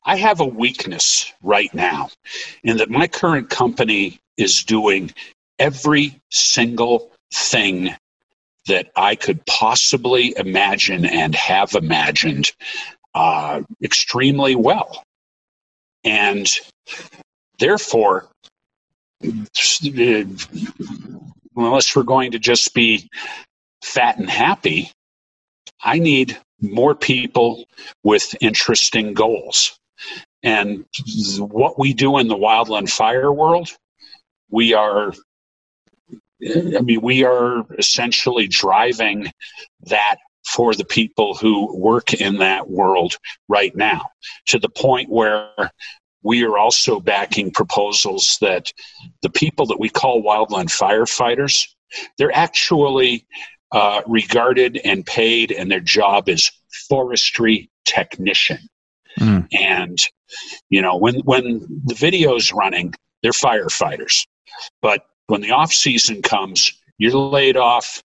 i 0.04 0.16
have 0.16 0.40
a 0.40 0.46
weakness 0.46 1.32
right 1.42 1.72
now 1.72 2.08
in 2.64 2.78
that 2.78 2.90
my 2.90 3.06
current 3.06 3.50
company 3.50 4.18
is 4.36 4.64
doing 4.64 5.12
every 5.60 6.20
single 6.30 7.12
thing 7.32 7.94
that 8.66 8.88
I 8.94 9.14
could 9.14 9.44
possibly 9.46 10.34
imagine 10.36 11.04
and 11.04 11.34
have 11.34 11.74
imagined 11.74 12.52
uh, 13.14 13.62
extremely 13.82 14.54
well. 14.54 15.02
And 16.04 16.48
therefore, 17.58 18.28
unless 21.56 21.94
we're 21.94 22.02
going 22.02 22.32
to 22.32 22.38
just 22.38 22.74
be 22.74 23.08
fat 23.82 24.18
and 24.18 24.30
happy, 24.30 24.90
I 25.82 25.98
need 25.98 26.38
more 26.60 26.94
people 26.94 27.64
with 28.02 28.34
interesting 28.40 29.14
goals. 29.14 29.78
And 30.42 30.86
what 31.38 31.78
we 31.78 31.92
do 31.92 32.18
in 32.18 32.28
the 32.28 32.36
wildland 32.36 32.90
fire 32.90 33.32
world, 33.32 33.70
we 34.50 34.72
are, 34.74 35.12
I 36.42 36.80
mean, 36.80 37.00
we 37.02 37.24
are 37.24 37.66
essentially 37.78 38.46
driving 38.46 39.30
that 39.82 40.16
for 40.54 40.74
the 40.74 40.84
people 40.84 41.34
who 41.34 41.76
work 41.76 42.14
in 42.14 42.38
that 42.38 42.68
world 42.68 43.16
right 43.48 43.74
now 43.76 44.02
to 44.46 44.58
the 44.58 44.68
point 44.68 45.08
where 45.08 45.70
we 46.22 46.44
are 46.44 46.58
also 46.58 47.00
backing 47.00 47.50
proposals 47.50 48.36
that 48.40 48.72
the 49.22 49.30
people 49.30 49.66
that 49.66 49.78
we 49.78 49.88
call 49.88 50.22
wildland 50.22 50.68
firefighters 50.68 51.68
they're 52.18 52.34
actually 52.34 53.26
uh, 53.72 54.02
regarded 54.06 54.80
and 54.84 55.06
paid 55.06 55.52
and 55.52 55.70
their 55.70 55.80
job 55.80 56.28
is 56.28 56.50
forestry 56.88 57.70
technician 57.84 58.58
mm. 59.18 59.46
and 59.52 59.98
you 60.68 60.82
know 60.82 60.96
when 60.96 61.20
when 61.20 61.60
the 61.84 61.94
video's 61.94 62.52
running 62.52 62.92
they're 63.22 63.32
firefighters 63.32 64.26
but 64.82 65.06
when 65.28 65.40
the 65.40 65.52
off 65.52 65.72
season 65.72 66.22
comes 66.22 66.72
you're 66.98 67.12
laid 67.12 67.56
off 67.56 68.02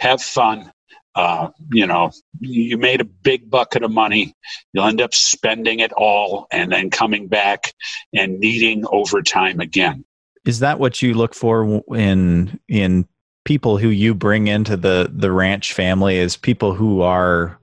have 0.00 0.20
fun 0.20 0.70
uh, 1.14 1.48
you 1.72 1.86
know, 1.86 2.10
you 2.40 2.76
made 2.76 3.00
a 3.00 3.04
big 3.04 3.48
bucket 3.48 3.82
of 3.82 3.90
money, 3.90 4.34
you'll 4.72 4.86
end 4.86 5.00
up 5.00 5.14
spending 5.14 5.80
it 5.80 5.92
all 5.92 6.46
and 6.50 6.72
then 6.72 6.90
coming 6.90 7.28
back 7.28 7.72
and 8.12 8.40
needing 8.40 8.84
overtime 8.90 9.60
again. 9.60 10.04
Is 10.44 10.58
that 10.58 10.78
what 10.78 11.02
you 11.02 11.14
look 11.14 11.34
for 11.34 11.82
in 11.94 12.58
in 12.68 13.06
people 13.44 13.78
who 13.78 13.88
you 13.88 14.14
bring 14.14 14.48
into 14.48 14.76
the 14.76 15.10
the 15.12 15.30
ranch 15.30 15.72
family? 15.72 16.18
Is 16.18 16.36
people 16.36 16.74
who 16.74 17.02
are 17.02 17.58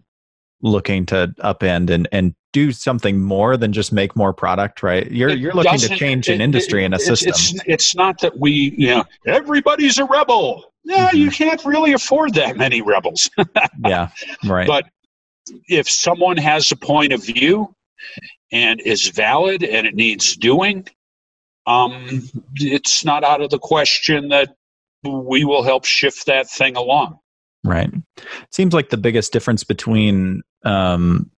looking 0.61 1.05
to 1.07 1.33
upend 1.39 1.89
and 1.89 2.07
and 2.11 2.33
do 2.53 2.71
something 2.71 3.21
more 3.21 3.55
than 3.55 3.71
just 3.71 3.91
make 3.91 4.15
more 4.15 4.33
product, 4.33 4.81
right? 4.83 5.09
You're 5.11 5.29
you're 5.29 5.53
looking 5.53 5.77
to 5.79 5.89
change 5.89 6.29
an 6.29 6.41
industry 6.41 6.83
it, 6.83 6.85
and 6.85 6.93
a 6.93 6.99
system. 6.99 7.29
It's, 7.29 7.61
it's 7.65 7.95
not 7.95 8.19
that 8.21 8.37
we, 8.37 8.73
you 8.77 8.87
know, 8.87 9.05
everybody's 9.25 9.97
a 9.99 10.05
rebel 10.05 10.70
mm-hmm. 10.87 11.17
you 11.17 11.31
can't 11.31 11.63
really 11.65 11.93
afford 11.93 12.33
that 12.35 12.57
many 12.57 12.81
rebels. 12.81 13.29
yeah, 13.85 14.09
right. 14.45 14.67
But 14.67 14.85
if 15.67 15.89
someone 15.89 16.37
has 16.37 16.71
a 16.71 16.75
point 16.75 17.13
of 17.13 17.23
view 17.23 17.75
and 18.51 18.81
is 18.81 19.07
valid 19.09 19.63
and 19.63 19.87
it 19.87 19.95
needs 19.95 20.35
doing, 20.35 20.87
um, 21.67 22.29
it's 22.55 23.05
not 23.05 23.23
out 23.23 23.41
of 23.41 23.49
the 23.49 23.59
question 23.59 24.29
that 24.29 24.55
we 25.03 25.43
will 25.43 25.63
help 25.63 25.85
shift 25.85 26.25
that 26.27 26.49
thing 26.49 26.75
along. 26.75 27.19
Right. 27.63 27.91
Seems 28.51 28.73
like 28.73 28.89
the 28.89 28.97
biggest 28.97 29.31
difference 29.33 29.63
between 29.63 30.41
um, 30.63 31.31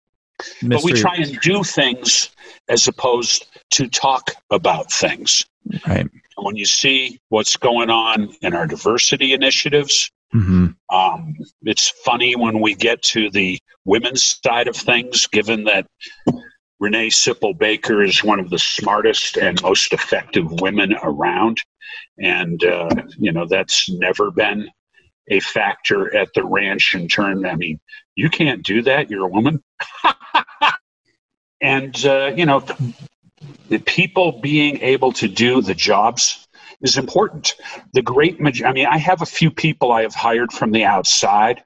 but 0.64 0.84
we 0.84 0.94
try 0.94 1.16
and 1.16 1.40
do 1.42 1.64
things 1.64 2.30
as 2.70 2.88
opposed 2.88 3.46
to 3.72 3.88
talk 3.88 4.32
about 4.50 4.92
things. 4.92 5.46
Right. 5.88 6.08
When 6.38 6.56
you 6.56 6.66
see 6.66 7.20
what's 7.30 7.58
going 7.58 7.90
on 7.90 8.34
in 8.42 8.54
our 8.54 8.68
diversity 8.68 9.34
initiatives, 9.34 10.12
mm-hmm. 10.34 10.68
um, 10.96 11.36
it's 11.64 11.90
funny 12.04 12.36
when 12.36 12.62
we 12.62 12.74
get 12.74 13.02
to 13.04 13.30
the 13.30 13.60
women's 13.86 14.40
side 14.44 14.68
of 14.68 14.76
things, 14.76 15.28
given 15.28 15.66
that 15.66 15.88
Renee 16.80 17.10
Sipple 17.10 17.58
Baker 17.58 18.02
is 18.02 18.24
one 18.24 18.40
of 18.40 18.50
the 18.50 18.58
smartest 18.58 19.38
and 19.38 19.62
most 19.62 19.94
effective 19.94 20.52
women 20.62 20.96
around. 21.04 21.62
And, 22.18 22.64
uh, 22.64 22.90
you 23.18 23.32
know, 23.32 23.46
that's 23.46 23.88
never 23.90 24.32
been 24.32 24.68
a 25.30 25.40
factor 25.42 26.16
at 26.16 26.34
the 26.34 26.44
ranch 26.44 26.96
in 26.96 27.08
turn. 27.08 27.46
I 27.46 27.56
mean, 27.56 27.80
you 28.16 28.30
can't 28.30 28.64
do 28.64 28.82
that. 28.84 29.12
You're 29.12 29.26
a 29.26 29.30
woman. 29.30 29.64
and, 31.62 32.06
uh, 32.06 32.34
you 32.36 32.48
know, 32.48 32.66
the 33.72 33.80
people 33.80 34.34
being 34.42 34.82
able 34.82 35.14
to 35.14 35.30
do 35.30 35.62
the 35.62 35.74
jobs 35.74 36.46
is 36.82 36.98
important. 36.98 37.56
The 37.94 38.02
great, 38.02 38.38
I 38.66 38.74
mean, 38.74 38.86
I 38.86 38.98
have 38.98 39.22
a 39.22 39.26
few 39.26 39.50
people 39.50 39.94
I 39.94 40.02
have 40.02 40.14
hired 40.14 40.52
from 40.52 40.72
the 40.72 40.84
outside, 40.84 41.64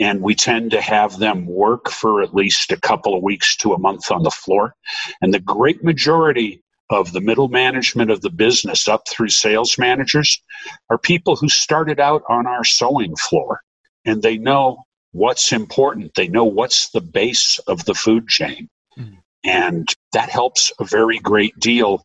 and 0.00 0.22
we 0.22 0.34
tend 0.34 0.70
to 0.70 0.80
have 0.80 1.18
them 1.18 1.44
work 1.44 1.90
for 1.90 2.22
at 2.22 2.34
least 2.34 2.72
a 2.72 2.80
couple 2.80 3.14
of 3.14 3.22
weeks 3.22 3.56
to 3.58 3.74
a 3.74 3.78
month 3.78 4.10
on 4.10 4.22
the 4.22 4.30
floor. 4.30 4.74
And 5.20 5.34
the 5.34 5.38
great 5.38 5.84
majority 5.84 6.62
of 6.88 7.12
the 7.12 7.20
middle 7.20 7.48
management 7.48 8.10
of 8.10 8.22
the 8.22 8.30
business 8.30 8.88
up 8.88 9.02
through 9.06 9.28
sales 9.28 9.76
managers 9.76 10.42
are 10.88 10.96
people 10.96 11.36
who 11.36 11.48
started 11.50 12.00
out 12.00 12.22
on 12.30 12.46
our 12.46 12.64
sewing 12.64 13.14
floor 13.16 13.60
and 14.06 14.22
they 14.22 14.38
know 14.38 14.82
what's 15.12 15.52
important. 15.52 16.14
They 16.14 16.28
know 16.28 16.44
what's 16.44 16.88
the 16.88 17.02
base 17.02 17.58
of 17.66 17.84
the 17.84 17.94
food 17.94 18.28
chain. 18.28 18.68
Mm. 18.98 19.18
And 19.44 19.94
that 20.12 20.30
helps 20.30 20.72
a 20.78 20.84
very 20.84 21.18
great 21.18 21.58
deal 21.58 22.04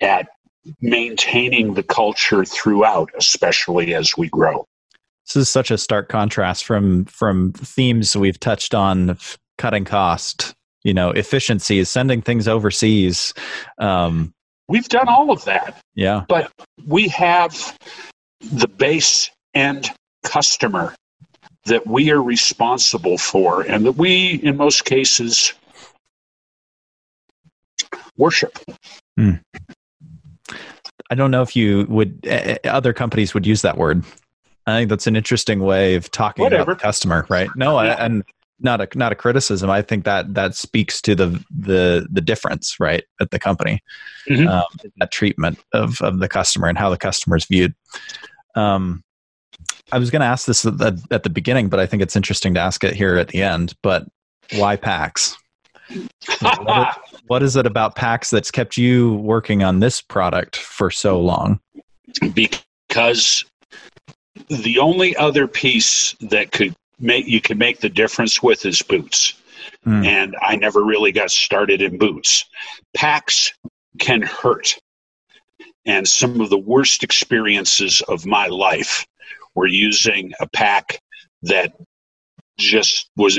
at 0.00 0.28
maintaining 0.80 1.74
the 1.74 1.82
culture 1.82 2.44
throughout, 2.44 3.10
especially 3.18 3.94
as 3.94 4.16
we 4.16 4.28
grow. 4.28 4.64
This 5.26 5.36
is 5.36 5.50
such 5.50 5.70
a 5.70 5.78
stark 5.78 6.08
contrast 6.08 6.64
from 6.64 7.06
from 7.06 7.52
themes 7.52 8.16
we've 8.16 8.38
touched 8.38 8.74
on 8.74 9.18
cutting 9.56 9.84
cost, 9.84 10.54
you 10.82 10.92
know, 10.92 11.10
efficiency, 11.10 11.82
sending 11.84 12.20
things 12.20 12.46
overseas. 12.46 13.32
Um, 13.78 14.34
we've 14.68 14.88
done 14.88 15.08
all 15.08 15.30
of 15.30 15.44
that. 15.46 15.80
Yeah. 15.94 16.24
But 16.28 16.50
we 16.86 17.08
have 17.08 17.76
the 18.40 18.68
base 18.68 19.30
end 19.54 19.90
customer 20.24 20.94
that 21.64 21.86
we 21.86 22.10
are 22.10 22.22
responsible 22.22 23.16
for 23.16 23.62
and 23.62 23.86
that 23.86 23.92
we, 23.92 24.34
in 24.42 24.56
most 24.56 24.84
cases, 24.84 25.54
worship. 28.16 28.58
Hmm. 29.16 29.32
I 31.10 31.14
don't 31.14 31.30
know 31.30 31.42
if 31.42 31.54
you 31.54 31.86
would, 31.88 32.26
uh, 32.28 32.56
other 32.64 32.92
companies 32.92 33.34
would 33.34 33.46
use 33.46 33.62
that 33.62 33.76
word. 33.76 34.04
I 34.66 34.78
think 34.78 34.88
that's 34.88 35.06
an 35.06 35.16
interesting 35.16 35.60
way 35.60 35.94
of 35.94 36.10
talking 36.10 36.42
Whatever. 36.42 36.72
about 36.72 36.78
the 36.78 36.82
customer, 36.82 37.26
right? 37.28 37.48
No, 37.54 37.80
yeah. 37.80 37.94
I, 37.94 38.06
and 38.06 38.24
not 38.60 38.80
a 38.80 38.88
not 38.96 39.12
a 39.12 39.14
criticism. 39.14 39.68
I 39.68 39.82
think 39.82 40.04
that 40.04 40.32
that 40.34 40.54
speaks 40.54 41.02
to 41.02 41.14
the 41.14 41.44
the 41.50 42.06
the 42.10 42.20
difference, 42.20 42.76
right, 42.80 43.04
at 43.20 43.30
the 43.30 43.38
company, 43.38 43.82
mm-hmm. 44.28 44.48
um, 44.48 44.64
that 44.96 45.10
treatment 45.10 45.58
of 45.72 46.00
of 46.00 46.20
the 46.20 46.28
customer 46.28 46.68
and 46.68 46.78
how 46.78 46.88
the 46.88 46.96
customer 46.96 47.36
is 47.36 47.44
viewed. 47.44 47.74
Um, 48.54 49.04
I 49.92 49.98
was 49.98 50.10
going 50.10 50.20
to 50.20 50.26
ask 50.26 50.46
this 50.46 50.64
at 50.64 50.78
the, 50.78 51.00
at 51.10 51.24
the 51.24 51.30
beginning, 51.30 51.68
but 51.68 51.78
I 51.78 51.86
think 51.86 52.02
it's 52.02 52.16
interesting 52.16 52.54
to 52.54 52.60
ask 52.60 52.82
it 52.84 52.94
here 52.94 53.16
at 53.16 53.28
the 53.28 53.42
end. 53.42 53.74
But 53.82 54.06
why 54.54 54.76
packs? 54.76 55.36
what, 56.40 56.98
what 57.26 57.42
is 57.42 57.56
it 57.56 57.66
about 57.66 57.94
packs 57.94 58.30
that's 58.30 58.50
kept 58.50 58.76
you 58.76 59.14
working 59.14 59.62
on 59.62 59.80
this 59.80 60.00
product 60.00 60.56
for 60.56 60.90
so 60.90 61.20
long? 61.20 61.60
Because 62.34 63.44
the 64.48 64.78
only 64.78 65.16
other 65.16 65.46
piece 65.46 66.14
that 66.20 66.52
could 66.52 66.74
make 66.98 67.26
you 67.26 67.40
can 67.40 67.58
make 67.58 67.80
the 67.80 67.88
difference 67.88 68.42
with 68.42 68.66
is 68.66 68.82
boots. 68.82 69.34
Mm. 69.86 70.06
And 70.06 70.36
I 70.42 70.56
never 70.56 70.84
really 70.84 71.12
got 71.12 71.30
started 71.30 71.82
in 71.82 71.98
boots. 71.98 72.44
Packs 72.94 73.52
can 73.98 74.22
hurt. 74.22 74.78
And 75.86 76.06
some 76.08 76.40
of 76.40 76.50
the 76.50 76.58
worst 76.58 77.02
experiences 77.02 78.00
of 78.08 78.24
my 78.26 78.46
life 78.46 79.06
were 79.54 79.66
using 79.66 80.32
a 80.40 80.48
pack 80.48 80.98
that 81.42 81.74
just 82.58 83.10
was 83.16 83.38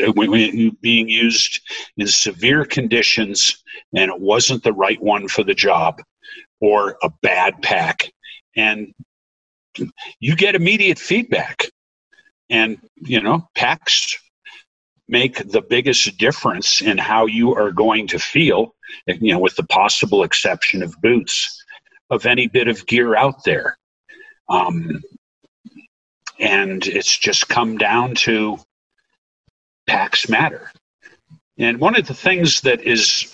being 0.82 1.10
used 1.10 1.61
in 1.98 2.08
severe 2.08 2.66
conditions 2.66 3.64
and 3.95 4.11
it 4.11 4.19
wasn't 4.19 4.64
the 4.64 4.74
right 4.74 5.02
one 5.02 5.27
for 5.27 5.44
the 5.44 5.53
job 5.53 6.02
or 6.60 6.98
a 7.02 7.10
bad 7.22 7.61
pack. 7.61 8.11
And 8.56 8.94
you 10.19 10.35
get 10.35 10.56
immediate 10.56 11.00
feedback. 11.00 11.69
And 12.50 12.77
you 12.98 13.22
know 13.22 13.48
packs 13.56 14.18
make 15.08 15.50
the 15.50 15.61
biggest 15.61 16.16
difference 16.18 16.80
in 16.82 16.98
how 16.98 17.26
you 17.26 17.56
are 17.56 17.72
going 17.72 18.08
to 18.08 18.19
feel 18.19 18.76
you 19.08 19.34
know 19.34 19.40
with 19.40 19.56
the 19.56 19.64
possible 19.64 20.22
exception 20.24 20.84
of 20.84 21.00
boots 21.02 21.64
of 22.11 22.26
any 22.27 22.48
bit 22.48 22.68
of 22.68 22.85
gear 22.85 23.16
out 23.16 23.44
there. 23.44 23.77
Um, 24.48 25.02
and 26.40 26.85
it's 26.85 27.18
just 27.18 27.48
come 27.48 27.77
down 27.77 28.14
to 28.16 28.60
packs 29.88 30.30
matter. 30.30 30.72
And 31.57 31.80
one 31.80 31.95
of 31.95 32.07
the 32.07 32.14
things 32.14 32.61
that 32.61 32.81
is, 32.81 33.33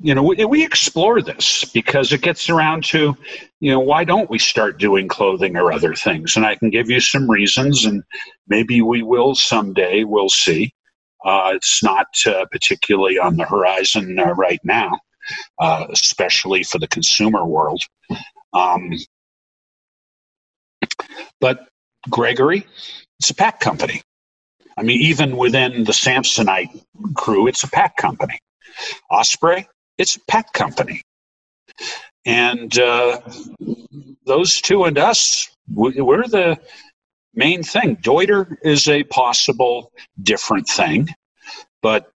you 0.00 0.14
know, 0.14 0.22
we, 0.22 0.44
we, 0.44 0.64
explore 0.64 1.22
this 1.22 1.64
because 1.64 2.12
it 2.12 2.20
gets 2.20 2.50
around 2.50 2.84
to, 2.84 3.16
you 3.60 3.70
know, 3.70 3.80
why 3.80 4.04
don't 4.04 4.28
we 4.28 4.38
start 4.38 4.78
doing 4.78 5.08
clothing 5.08 5.56
or 5.56 5.72
other 5.72 5.94
things? 5.94 6.36
And 6.36 6.44
I 6.44 6.56
can 6.56 6.68
give 6.68 6.90
you 6.90 7.00
some 7.00 7.30
reasons, 7.30 7.86
and 7.86 8.02
maybe 8.48 8.82
we 8.82 9.02
will 9.02 9.34
someday. 9.34 10.04
We'll 10.04 10.28
see. 10.28 10.74
Uh, 11.24 11.52
it's 11.54 11.82
not 11.82 12.06
uh, 12.26 12.44
particularly 12.52 13.18
on 13.18 13.36
the 13.36 13.46
horizon 13.46 14.18
uh, 14.18 14.34
right 14.34 14.60
now, 14.62 14.98
uh, 15.58 15.86
especially 15.90 16.64
for 16.64 16.78
the 16.78 16.88
consumer 16.88 17.46
world. 17.46 17.80
Um, 18.52 18.92
but 21.40 21.68
Gregory, 22.10 22.66
it's 23.18 23.30
a 23.30 23.34
pack 23.34 23.60
company. 23.60 24.02
I 24.76 24.82
mean, 24.82 25.00
even 25.00 25.36
within 25.36 25.84
the 25.84 25.92
Samsonite 25.92 26.82
crew, 27.14 27.46
it's 27.46 27.62
a 27.62 27.68
pack 27.68 27.96
company. 27.96 28.38
Osprey, 29.10 29.68
it's 29.98 30.16
a 30.16 30.20
pack 30.28 30.52
company. 30.52 31.02
And 32.26 32.76
uh, 32.78 33.20
those 34.26 34.60
two 34.60 34.84
and 34.84 34.98
us, 34.98 35.48
we're 35.72 36.26
the 36.26 36.58
main 37.34 37.62
thing. 37.62 37.96
Deuter 37.96 38.56
is 38.62 38.88
a 38.88 39.04
possible 39.04 39.92
different 40.22 40.68
thing, 40.68 41.08
but 41.82 42.10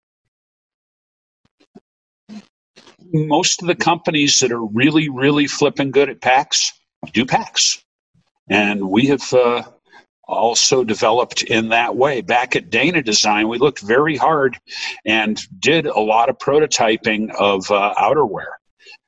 most 3.12 3.62
of 3.62 3.69
the 3.69 3.75
companies 3.75 4.41
that 4.41 4.53
are 4.53 4.65
really, 4.65 5.09
really 5.09 5.47
flipping 5.47 5.91
good 5.91 6.09
at 6.09 6.20
packs 6.20 6.73
do 7.12 7.25
packs. 7.25 7.83
And 8.51 8.89
we 8.91 9.07
have 9.07 9.33
uh, 9.33 9.62
also 10.28 10.84
developed 10.84 11.42
in 11.42 11.70
that 11.70 11.97
way. 11.97 12.20
Back 12.20 12.55
at 12.55 12.70
Dana 12.70 13.02
Design, 13.02 13.48
we 13.48 13.58
looked 13.58 13.81
very 13.81 14.16
hard 14.16 14.58
and 15.05 15.40
did 15.58 15.86
a 15.86 16.00
lot 16.00 16.28
of 16.28 16.39
prototyping 16.39 17.34
of 17.34 17.70
uh, 17.70 17.94
outerwear. 17.97 18.47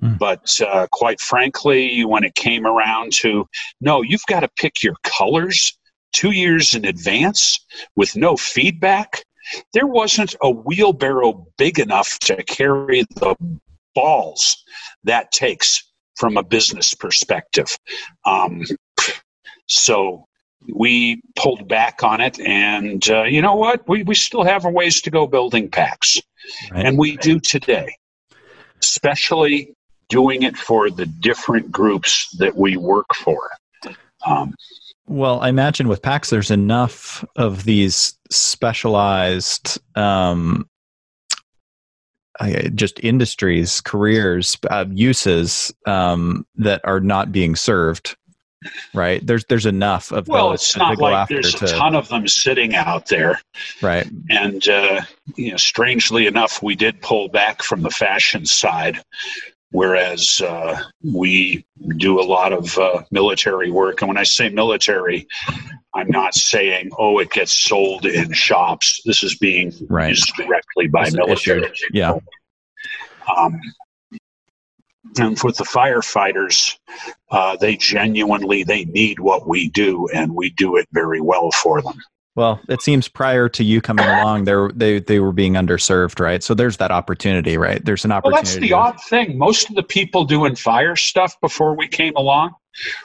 Mm. 0.03 0.19
But 0.19 0.61
uh, 0.67 0.87
quite 0.91 1.21
frankly, 1.21 2.05
when 2.05 2.25
it 2.25 2.35
came 2.35 2.67
around 2.67 3.13
to 3.21 3.47
no, 3.81 4.03
you've 4.03 4.27
got 4.27 4.41
to 4.41 4.49
pick 4.57 4.83
your 4.83 4.95
colors 5.03 5.79
two 6.13 6.31
years 6.31 6.75
in 6.75 6.85
advance 6.87 7.65
with 7.97 8.17
no 8.17 8.37
feedback. 8.37 9.23
There 9.75 9.87
wasn't 9.87 10.35
a 10.43 10.51
wheelbarrow 10.51 11.47
big 11.59 11.79
enough 11.79 12.19
to 12.21 12.43
carry 12.45 13.03
the 13.17 13.37
balls 13.95 14.65
that 15.05 15.33
takes 15.33 15.83
from 16.17 16.37
a 16.37 16.43
business 16.43 16.95
perspective. 16.95 17.77
Um, 18.25 18.65
so 19.67 20.27
we 20.69 21.23
pulled 21.37 21.69
back 21.69 22.03
on 22.03 22.21
it, 22.21 22.39
and 22.41 23.09
uh, 23.11 23.23
you 23.23 23.41
know 23.43 23.57
what? 23.57 23.87
We, 23.89 24.03
we 24.03 24.15
still 24.15 24.45
have 24.45 24.65
a 24.65 24.71
ways 24.71 25.01
to 25.03 25.11
go 25.11 25.27
building 25.27 25.71
packs, 25.71 26.19
right. 26.71 26.87
and 26.87 26.99
we 26.99 27.17
do 27.17 27.41
today, 27.41 27.97
especially 28.83 29.75
doing 30.09 30.43
it 30.43 30.57
for 30.57 30.91
the 30.91 31.07
different 31.07 31.71
groups 31.71 32.29
that 32.39 32.57
we 32.57 32.77
work 32.77 33.07
for. 33.15 33.51
Um, 34.27 34.55
well, 35.07 35.41
I 35.41 35.49
imagine 35.49 35.89
with 35.89 36.03
packs, 36.03 36.31
there's 36.31 36.51
enough 36.51 37.25
of 37.37 37.65
these 37.65 38.15
specialized 38.31 39.79
um, 39.97 40.69
just 42.75 43.01
industries, 43.03 43.81
careers, 43.81 44.57
uh, 44.71 44.87
uses 44.91 45.75
um, 45.87 46.47
that 46.57 46.81
are 46.85 47.01
not 47.01 47.33
being 47.33 47.57
served. 47.57 48.17
Right 48.93 49.27
there's 49.27 49.45
there's 49.47 49.67
enough 49.67 50.13
of 50.13 50.29
well, 50.29 50.53
it's 50.53 50.77
not 50.77 50.99
like 50.99 51.29
there's 51.29 51.55
to, 51.55 51.65
a 51.65 51.69
ton 51.69 51.95
of 51.95 52.09
them 52.09 52.29
sitting 52.29 52.75
out 52.75 53.07
there, 53.07 53.41
right? 53.81 54.07
And 54.29 54.67
uh, 54.69 55.01
you 55.37 55.53
know, 55.53 55.57
strangely 55.57 56.27
enough, 56.27 56.63
we 56.63 56.75
did 56.77 57.01
pull 57.01 57.29
back 57.29 57.63
from 57.63 57.81
the 57.81 57.91
fashion 57.91 58.45
side, 58.45 59.03
whereas 59.71 60.43
uh, 60.43 60.79
we 61.03 61.65
do 61.97 62.21
a 62.21 62.23
lot 62.23 62.53
of 62.53 62.77
uh, 62.77 63.03
military 63.11 63.71
work. 63.71 64.03
And 64.03 64.09
when 64.09 64.19
I 64.19 64.25
say 64.25 64.51
military, 64.51 65.27
I'm 65.95 66.09
not 66.09 66.35
saying, 66.35 66.91
oh, 66.99 67.19
it 67.19 67.31
gets 67.31 67.53
sold 67.53 68.07
in 68.07 68.33
shops. 68.33 69.01
This 69.05 69.23
is 69.23 69.37
being 69.39 69.73
right. 69.89 70.11
used 70.11 70.33
directly 70.37 70.87
by 70.89 71.07
it's 71.07 71.17
military. 71.17 71.73
Yeah. 71.93 72.19
Um, 73.37 73.59
and 75.19 75.39
with 75.43 75.57
the 75.57 75.65
firefighters, 75.65 76.77
uh, 77.31 77.57
they 77.57 77.77
genuinely 77.77 78.65
they 78.65 78.85
need 78.85 79.19
what 79.19 79.49
we 79.49 79.69
do, 79.69 80.09
and 80.15 80.35
we 80.35 80.51
do 80.51 80.77
it 80.77 80.89
very 80.93 81.21
well 81.21 81.51
for 81.51 81.83
them. 81.83 81.99
Well, 82.37 82.61
it 82.69 82.81
seems 82.81 83.09
prior 83.09 83.49
to 83.51 83.65
you 83.65 83.81
coming 83.81 84.07
along, 84.07 84.45
they 84.45 84.55
they 84.75 85.01
they 85.01 85.21
were 85.21 85.33
being 85.33 85.55
underserved, 85.55 86.21
right? 86.21 86.43
So 86.43 86.55
there's 86.55 86.77
that 86.77 86.91
opportunity, 86.91 87.57
right? 87.57 87.85
There's 87.85 88.05
an 88.05 88.13
opportunity. 88.13 88.35
Well, 88.35 88.43
that's 88.43 88.57
the 88.57 88.73
odd 88.73 89.01
thing. 89.03 89.37
Most 89.37 89.69
of 89.69 89.77
the 89.77 89.83
people 89.83 90.25
doing 90.25 90.55
fire 90.55 90.97
stuff 90.97 91.39
before 91.41 91.77
we 91.77 91.89
came 91.89 92.15
along 92.17 92.55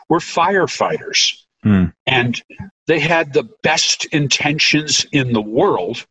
were 0.09 0.19
firefighters. 0.19 1.41
Hmm. 1.63 1.85
And 2.05 2.41
they 2.85 2.99
had 2.99 3.33
the 3.33 3.49
best 3.63 4.05
intentions 4.05 5.05
in 5.11 5.33
the 5.33 5.41
world, 5.41 6.05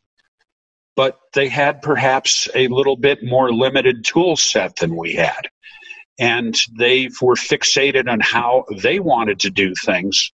but 0.96 1.20
they 1.32 1.48
had 1.48 1.80
perhaps 1.80 2.48
a 2.54 2.66
little 2.66 2.96
bit 2.96 3.22
more 3.22 3.52
limited 3.52 4.04
tool 4.04 4.36
set 4.36 4.76
than 4.76 4.96
we 4.96 5.14
had. 5.14 5.48
And 6.18 6.56
they 6.78 7.08
were 7.20 7.34
fixated 7.34 8.08
on 8.08 8.20
how 8.20 8.64
they 8.82 9.00
wanted 9.00 9.40
to 9.40 9.50
do 9.50 9.74
things. 9.84 10.32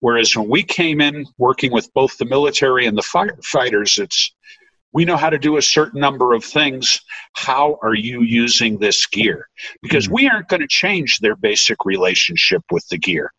Whereas 0.00 0.36
when 0.36 0.48
we 0.48 0.62
came 0.62 1.00
in 1.00 1.26
working 1.36 1.72
with 1.72 1.92
both 1.94 2.16
the 2.18 2.24
military 2.24 2.86
and 2.86 2.96
the 2.96 3.02
firefighters, 3.02 3.98
it's 3.98 4.32
we 4.92 5.04
know 5.04 5.16
how 5.16 5.28
to 5.28 5.38
do 5.38 5.58
a 5.58 5.62
certain 5.62 6.00
number 6.00 6.32
of 6.32 6.42
things. 6.42 6.98
How 7.34 7.78
are 7.82 7.94
you 7.94 8.22
using 8.22 8.78
this 8.78 9.04
gear? 9.06 9.46
Because 9.82 10.06
hmm. 10.06 10.14
we 10.14 10.28
aren't 10.28 10.48
going 10.48 10.62
to 10.62 10.68
change 10.68 11.18
their 11.18 11.36
basic 11.36 11.84
relationship 11.84 12.62
with 12.70 12.86
the 12.88 12.96
gear. 12.96 13.32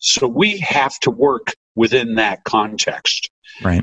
So 0.00 0.28
we 0.28 0.58
have 0.58 0.98
to 1.00 1.10
work 1.10 1.54
within 1.74 2.14
that 2.16 2.44
context. 2.44 3.30
Right. 3.62 3.82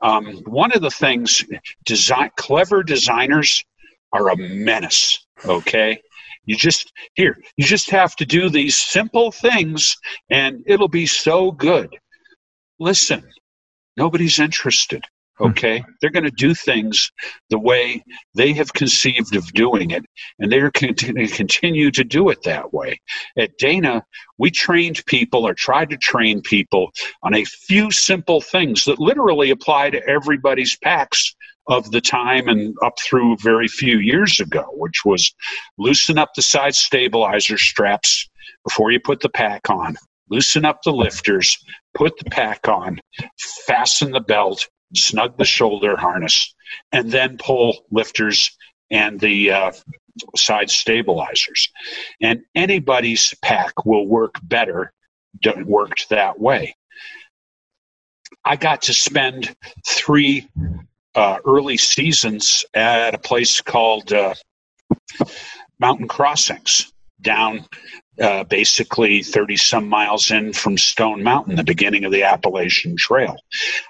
Um, 0.00 0.42
one 0.46 0.70
of 0.72 0.80
the 0.80 0.90
things, 0.90 1.44
design 1.84 2.30
clever 2.36 2.82
designers 2.82 3.64
are 4.12 4.28
a 4.28 4.36
menace. 4.36 5.26
Okay. 5.44 6.00
You 6.48 6.56
just 6.56 6.90
here, 7.14 7.36
you 7.58 7.66
just 7.66 7.90
have 7.90 8.16
to 8.16 8.24
do 8.24 8.48
these 8.48 8.74
simple 8.74 9.30
things 9.30 9.94
and 10.30 10.64
it'll 10.66 10.88
be 10.88 11.04
so 11.04 11.50
good. 11.50 11.94
Listen, 12.80 13.22
nobody's 13.98 14.38
interested. 14.38 15.04
Hmm. 15.36 15.48
Okay. 15.48 15.84
They're 16.00 16.10
going 16.10 16.24
to 16.24 16.30
do 16.30 16.54
things 16.54 17.12
the 17.50 17.58
way 17.58 18.02
they 18.34 18.54
have 18.54 18.72
conceived 18.72 19.36
of 19.36 19.52
doing 19.52 19.90
it, 19.90 20.06
and 20.38 20.50
they're 20.50 20.70
going 20.70 20.94
to 20.94 21.28
continue 21.28 21.90
to 21.90 22.02
do 22.02 22.30
it 22.30 22.42
that 22.44 22.72
way. 22.72 22.98
At 23.38 23.58
Dana, 23.58 24.02
we 24.38 24.50
trained 24.50 25.04
people 25.04 25.46
or 25.46 25.52
tried 25.52 25.90
to 25.90 25.98
train 25.98 26.40
people 26.40 26.90
on 27.22 27.34
a 27.34 27.44
few 27.44 27.90
simple 27.90 28.40
things 28.40 28.84
that 28.84 28.98
literally 28.98 29.50
apply 29.50 29.90
to 29.90 30.08
everybody's 30.08 30.78
packs 30.78 31.34
of 31.68 31.90
the 31.90 32.00
time 32.00 32.48
and 32.48 32.74
up 32.82 32.98
through 32.98 33.36
very 33.38 33.68
few 33.68 33.98
years 33.98 34.40
ago, 34.40 34.64
which 34.72 35.04
was 35.04 35.34
loosen 35.76 36.18
up 36.18 36.30
the 36.34 36.42
side 36.42 36.74
stabilizer 36.74 37.58
straps 37.58 38.28
before 38.64 38.90
you 38.90 38.98
put 39.00 39.20
the 39.20 39.28
pack 39.28 39.68
on, 39.70 39.96
loosen 40.30 40.64
up 40.64 40.82
the 40.82 40.92
lifters, 40.92 41.58
put 41.94 42.18
the 42.18 42.30
pack 42.30 42.68
on, 42.68 42.98
fasten 43.66 44.10
the 44.12 44.20
belt, 44.20 44.68
snug 44.94 45.36
the 45.36 45.44
shoulder 45.44 45.96
harness, 45.96 46.54
and 46.92 47.10
then 47.10 47.36
pull 47.38 47.84
lifters 47.90 48.50
and 48.90 49.20
the 49.20 49.50
uh, 49.50 49.72
side 50.36 50.70
stabilizers. 50.70 51.70
And 52.20 52.40
anybody's 52.54 53.34
pack 53.42 53.84
will 53.84 54.06
work 54.06 54.36
better 54.42 54.92
worked 55.64 56.08
that 56.08 56.40
way. 56.40 56.74
I 58.44 58.56
got 58.56 58.82
to 58.82 58.94
spend 58.94 59.54
three 59.86 60.48
uh, 61.18 61.38
early 61.44 61.76
seasons 61.76 62.64
at 62.74 63.12
a 63.12 63.18
place 63.18 63.60
called 63.60 64.12
uh, 64.12 64.34
Mountain 65.80 66.06
Crossings 66.06 66.92
down 67.20 67.66
uh, 68.20 68.44
basically 68.44 69.24
30 69.24 69.56
some 69.56 69.88
miles 69.88 70.30
in 70.30 70.52
from 70.52 70.78
Stone 70.78 71.24
Mountain, 71.24 71.56
the 71.56 71.64
beginning 71.64 72.04
of 72.04 72.12
the 72.12 72.22
Appalachian 72.22 72.96
Trail. 72.96 73.36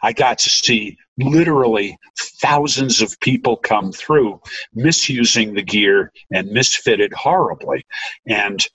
I 0.02 0.14
got 0.14 0.38
to 0.38 0.48
see 0.48 0.96
literally 1.18 1.98
thousands 2.40 3.02
of 3.02 3.20
people 3.20 3.58
come 3.58 3.92
through 3.92 4.40
misusing 4.72 5.52
the 5.52 5.62
gear 5.62 6.10
and 6.32 6.48
misfitted 6.48 7.12
horribly. 7.12 7.84
And 8.26 8.66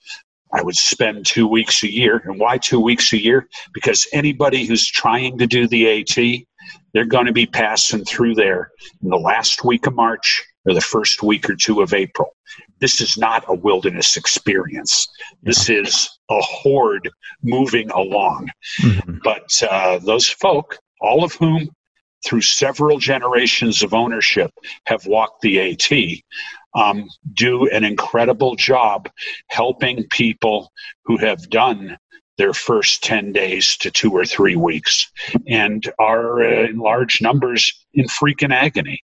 I 0.52 0.62
would 0.62 0.76
spend 0.76 1.26
two 1.26 1.48
weeks 1.48 1.82
a 1.82 1.92
year. 1.92 2.22
And 2.24 2.38
why 2.38 2.58
two 2.58 2.78
weeks 2.78 3.12
a 3.12 3.20
year? 3.20 3.48
Because 3.72 4.06
anybody 4.12 4.64
who's 4.64 4.88
trying 4.88 5.38
to 5.38 5.48
do 5.48 5.66
the 5.66 6.00
AT, 6.00 6.44
they're 6.94 7.04
going 7.04 7.26
to 7.26 7.32
be 7.32 7.46
passing 7.46 8.04
through 8.04 8.36
there 8.36 8.70
in 9.02 9.10
the 9.10 9.18
last 9.18 9.64
week 9.64 9.86
of 9.86 9.94
March 9.94 10.42
or 10.64 10.72
the 10.72 10.80
first 10.80 11.22
week 11.22 11.50
or 11.50 11.56
two 11.56 11.82
of 11.82 11.92
April. 11.92 12.34
This 12.80 13.00
is 13.00 13.18
not 13.18 13.44
a 13.48 13.54
wilderness 13.54 14.16
experience. 14.16 15.06
This 15.42 15.68
yeah. 15.68 15.80
is 15.80 16.08
a 16.30 16.40
horde 16.40 17.10
moving 17.42 17.90
along. 17.90 18.48
Mm-hmm. 18.80 19.18
But 19.22 19.50
uh, 19.68 19.98
those 19.98 20.28
folk, 20.28 20.78
all 21.00 21.24
of 21.24 21.34
whom 21.34 21.68
through 22.24 22.40
several 22.40 22.98
generations 22.98 23.82
of 23.82 23.92
ownership 23.92 24.50
have 24.86 25.04
walked 25.06 25.42
the 25.42 25.60
AT, 25.60 25.92
um, 26.74 27.08
do 27.34 27.68
an 27.68 27.84
incredible 27.84 28.56
job 28.56 29.08
helping 29.48 30.04
people 30.10 30.72
who 31.04 31.16
have 31.18 31.48
done 31.50 31.96
their 32.36 32.52
first 32.52 33.02
10 33.04 33.32
days 33.32 33.76
to 33.78 33.90
two 33.90 34.12
or 34.12 34.24
three 34.24 34.56
weeks 34.56 35.10
and 35.46 35.90
are 35.98 36.42
uh, 36.42 36.68
in 36.68 36.78
large 36.78 37.20
numbers 37.20 37.86
in 37.94 38.06
freaking 38.06 38.52
agony. 38.52 39.00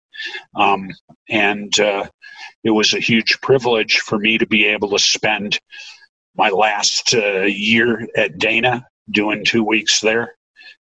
Um, 0.55 0.89
and 1.29 1.77
uh, 1.79 2.07
it 2.63 2.71
was 2.71 2.93
a 2.93 2.99
huge 2.99 3.39
privilege 3.41 3.99
for 3.99 4.17
me 4.17 4.37
to 4.37 4.47
be 4.47 4.65
able 4.65 4.89
to 4.89 4.99
spend 4.99 5.59
my 6.35 6.49
last 6.49 7.13
uh, 7.13 7.41
year 7.41 8.07
at 8.15 8.37
Dana 8.37 8.85
doing 9.09 9.45
two 9.45 9.63
weeks 9.63 9.99
there 10.01 10.35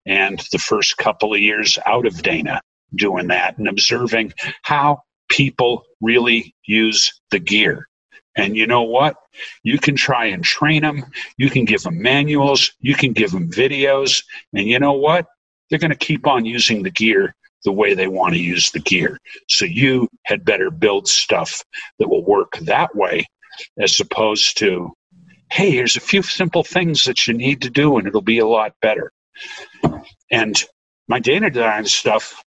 and 0.06 0.42
the 0.52 0.60
first 0.60 0.98
couple 0.98 1.34
of 1.34 1.40
years 1.40 1.78
out 1.86 2.06
of 2.06 2.22
Dana 2.22 2.62
doing 2.96 3.28
that 3.28 3.58
and 3.58 3.68
observing 3.68 4.34
how 4.64 5.02
people 5.30 5.84
really 6.02 6.56
use 6.66 7.20
the 7.32 7.40
gear 7.40 7.87
And 8.38 8.56
you 8.56 8.68
know 8.68 8.84
what? 8.84 9.16
You 9.64 9.80
can 9.80 9.96
try 9.96 10.26
and 10.26 10.44
train 10.44 10.84
them. 10.84 11.06
You 11.38 11.50
can 11.50 11.66
give 11.66 11.82
them 11.82 12.02
manuals. 12.02 12.72
You 12.80 12.96
can 12.96 13.12
give 13.12 13.32
them 13.32 13.50
videos. 13.50 14.24
And 14.54 14.68
you 14.68 14.80
know 14.80 14.94
what? 14.94 15.26
They're 15.70 15.80
going 15.80 15.92
to 15.92 15.98
keep 15.98 16.28
on 16.28 16.46
using 16.46 16.84
the 16.84 16.92
gear 16.92 17.36
the 17.66 17.72
way 17.72 17.94
they 17.94 18.08
want 18.08 18.36
to 18.36 18.40
use 18.40 18.72
the 18.72 18.80
gear. 18.80 19.18
So 19.50 19.66
you 19.66 20.08
had 20.24 20.46
better 20.46 20.70
build 20.70 21.08
stuff 21.08 21.64
that 22.00 22.08
will 22.08 22.24
work 22.24 22.58
that 22.62 22.96
way 22.96 23.26
as 23.80 24.00
opposed 24.00 24.58
to, 24.60 24.94
hey, 25.52 25.72
here's 25.72 25.98
a 25.98 26.02
few 26.02 26.22
simple 26.22 26.64
things 26.64 27.04
that 27.06 27.28
you 27.28 27.34
need 27.34 27.62
to 27.64 27.70
do 27.70 27.98
and 27.98 28.08
it'll 28.08 28.22
be 28.22 28.40
a 28.40 28.48
lot 28.48 28.74
better. 28.82 29.12
And 30.32 30.64
my 31.08 31.20
Dana 31.20 31.50
Design 31.50 31.86
stuff, 31.86 32.44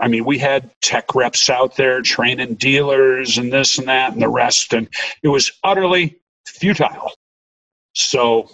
I 0.00 0.08
mean, 0.08 0.24
we 0.24 0.38
had 0.38 0.70
tech 0.80 1.14
reps 1.14 1.48
out 1.50 1.76
there 1.76 2.02
training 2.02 2.54
dealers 2.54 3.38
and 3.38 3.52
this 3.52 3.78
and 3.78 3.88
that 3.88 4.12
and 4.12 4.22
the 4.22 4.28
rest, 4.28 4.72
and 4.72 4.88
it 5.22 5.28
was 5.28 5.52
utterly 5.62 6.18
futile. 6.46 7.12
So, 7.94 8.50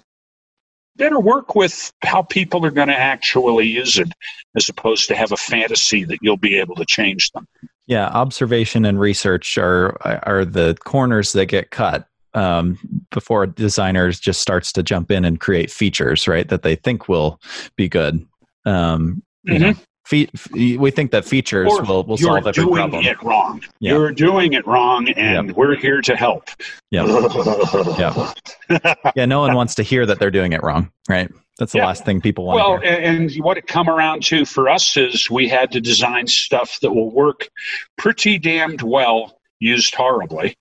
better 0.97 1.21
work 1.21 1.55
with 1.55 1.93
how 2.03 2.23
people 2.23 2.65
are 2.67 2.71
going 2.71 2.89
to 2.89 2.99
actually 2.99 3.67
use 3.67 3.99
it 3.99 4.13
as 4.57 4.69
opposed 4.69 5.09
to 5.09 5.15
have 5.15 5.33
a 5.33 5.37
fantasy 5.37 6.05
that 6.05 6.19
you'll 6.23 6.37
be 6.37 6.59
able 6.59 6.75
to 6.75 6.85
change 6.85 7.31
them. 7.31 7.47
Yeah, 7.87 8.07
observation 8.09 8.85
and 8.85 9.01
research 9.01 9.57
are 9.57 9.97
are 10.27 10.45
the 10.45 10.77
corners 10.85 11.33
that 11.33 11.47
get 11.47 11.71
cut 11.71 12.09
um, 12.35 12.79
before 13.11 13.47
designers 13.47 14.21
just 14.21 14.41
starts 14.41 14.73
to 14.73 14.83
jump 14.83 15.11
in 15.11 15.25
and 15.25 15.41
create 15.41 15.71
features, 15.71 16.29
right? 16.29 16.49
That 16.49 16.63
they 16.63 16.77
think 16.77 17.09
will 17.09 17.41
be 17.77 17.89
good. 17.89 18.27
Um, 18.65 19.23
mm-hmm. 19.47 19.53
you 19.53 19.59
know, 19.59 19.75
fe- 20.09 20.31
we 20.53 20.91
think 20.91 21.11
that 21.11 21.25
features 21.25 21.71
or 21.71 21.83
will, 21.83 22.05
will 22.05 22.17
solve 22.17 22.47
every 22.47 22.65
problem. 22.65 23.03
You're 23.03 23.03
doing 23.03 23.05
it 23.05 23.23
wrong. 23.23 23.63
Yeah. 23.79 23.93
You're 23.93 24.13
doing 24.13 24.53
it 24.55 24.67
wrong, 24.67 25.09
and 25.11 25.49
yep. 25.49 25.57
we're 25.57 25.77
here 25.77 26.01
to 26.03 26.17
help. 26.17 26.49
Yeah. 26.91 27.05
yeah. 28.71 28.95
Yeah. 29.15 29.25
No 29.27 29.41
one 29.41 29.55
wants 29.55 29.75
to 29.77 29.83
hear 29.83 30.07
that 30.07 30.19
they're 30.19 30.31
doing 30.31 30.53
it 30.53 30.63
wrong, 30.63 30.91
right? 31.09 31.31
That's 31.59 31.73
the 31.73 31.79
yeah. 31.79 31.87
last 31.87 32.05
thing 32.05 32.21
people 32.21 32.45
want. 32.45 32.59
To 32.59 32.87
hear. 32.87 33.01
Well, 33.01 33.15
and 33.15 33.35
what 33.37 33.59
it 33.59 33.67
come 33.67 33.89
around 33.89 34.23
to 34.25 34.45
for 34.45 34.69
us 34.69 34.97
is 34.97 35.29
we 35.29 35.49
had 35.49 35.73
to 35.73 35.81
design 35.81 36.27
stuff 36.27 36.79
that 36.81 36.93
will 36.93 37.11
work 37.11 37.49
pretty 37.97 38.39
damned 38.39 38.83
well 38.83 39.39
used 39.61 39.95
horribly, 39.95 40.57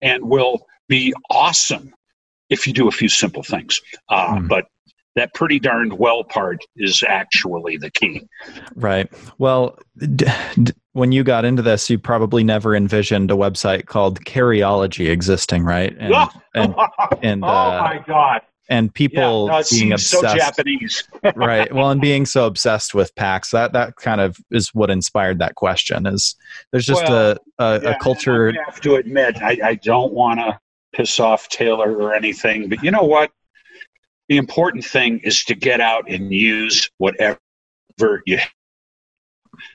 and 0.00 0.24
will 0.24 0.66
be 0.88 1.12
awesome 1.30 1.92
if 2.50 2.66
you 2.66 2.72
do 2.72 2.86
a 2.86 2.92
few 2.92 3.08
simple 3.08 3.42
things. 3.42 3.80
Uh, 4.08 4.36
mm. 4.36 4.48
But 4.48 4.66
that 5.16 5.34
pretty 5.34 5.58
darned 5.58 5.94
well 5.94 6.22
part 6.22 6.64
is 6.76 7.02
actually 7.06 7.78
the 7.78 7.90
key. 7.90 8.28
Right. 8.74 9.10
Well, 9.38 9.78
d- 9.98 10.26
d- 10.62 10.72
when 10.92 11.10
you 11.10 11.24
got 11.24 11.44
into 11.44 11.62
this, 11.62 11.90
you 11.90 11.98
probably 11.98 12.44
never 12.44 12.76
envisioned 12.76 13.30
a 13.30 13.34
website 13.34 13.86
called 13.86 14.20
Carryology 14.24 15.10
existing, 15.10 15.64
right? 15.64 15.96
And, 15.98 16.14
and, 16.54 16.74
and 17.22 17.44
oh 17.44 17.48
uh, 17.48 17.80
my 17.82 18.04
god! 18.06 18.42
And 18.68 18.92
people 18.92 19.46
yeah, 19.46 19.58
no, 19.58 19.64
being 19.70 19.92
obsessed. 19.92 20.22
So 20.22 20.36
Japanese, 20.36 21.04
right? 21.36 21.72
Well, 21.72 21.90
and 21.90 22.00
being 22.00 22.26
so 22.26 22.46
obsessed 22.46 22.94
with 22.94 23.14
packs, 23.14 23.50
that 23.52 23.72
that 23.72 23.96
kind 23.96 24.20
of 24.20 24.38
is 24.50 24.74
what 24.74 24.90
inspired 24.90 25.38
that 25.38 25.54
question. 25.54 26.06
Is 26.06 26.34
there's 26.72 26.86
just 26.86 27.04
well, 27.08 27.36
a 27.58 27.62
a, 27.62 27.82
yeah, 27.82 27.90
a 27.90 27.98
culture? 27.98 28.50
I 28.50 28.64
have 28.64 28.80
to 28.82 28.96
admit, 28.96 29.40
I, 29.40 29.58
I 29.62 29.74
don't 29.76 30.12
want 30.12 30.40
to 30.40 30.58
piss 30.92 31.20
off 31.20 31.48
Taylor 31.48 31.94
or 31.96 32.14
anything. 32.14 32.68
But 32.68 32.82
you 32.82 32.90
know 32.90 33.04
what? 33.04 33.30
The 34.28 34.36
important 34.36 34.84
thing 34.84 35.20
is 35.20 35.44
to 35.44 35.54
get 35.54 35.80
out 35.80 36.10
and 36.10 36.32
use 36.32 36.90
whatever 36.98 37.38
you 38.26 38.38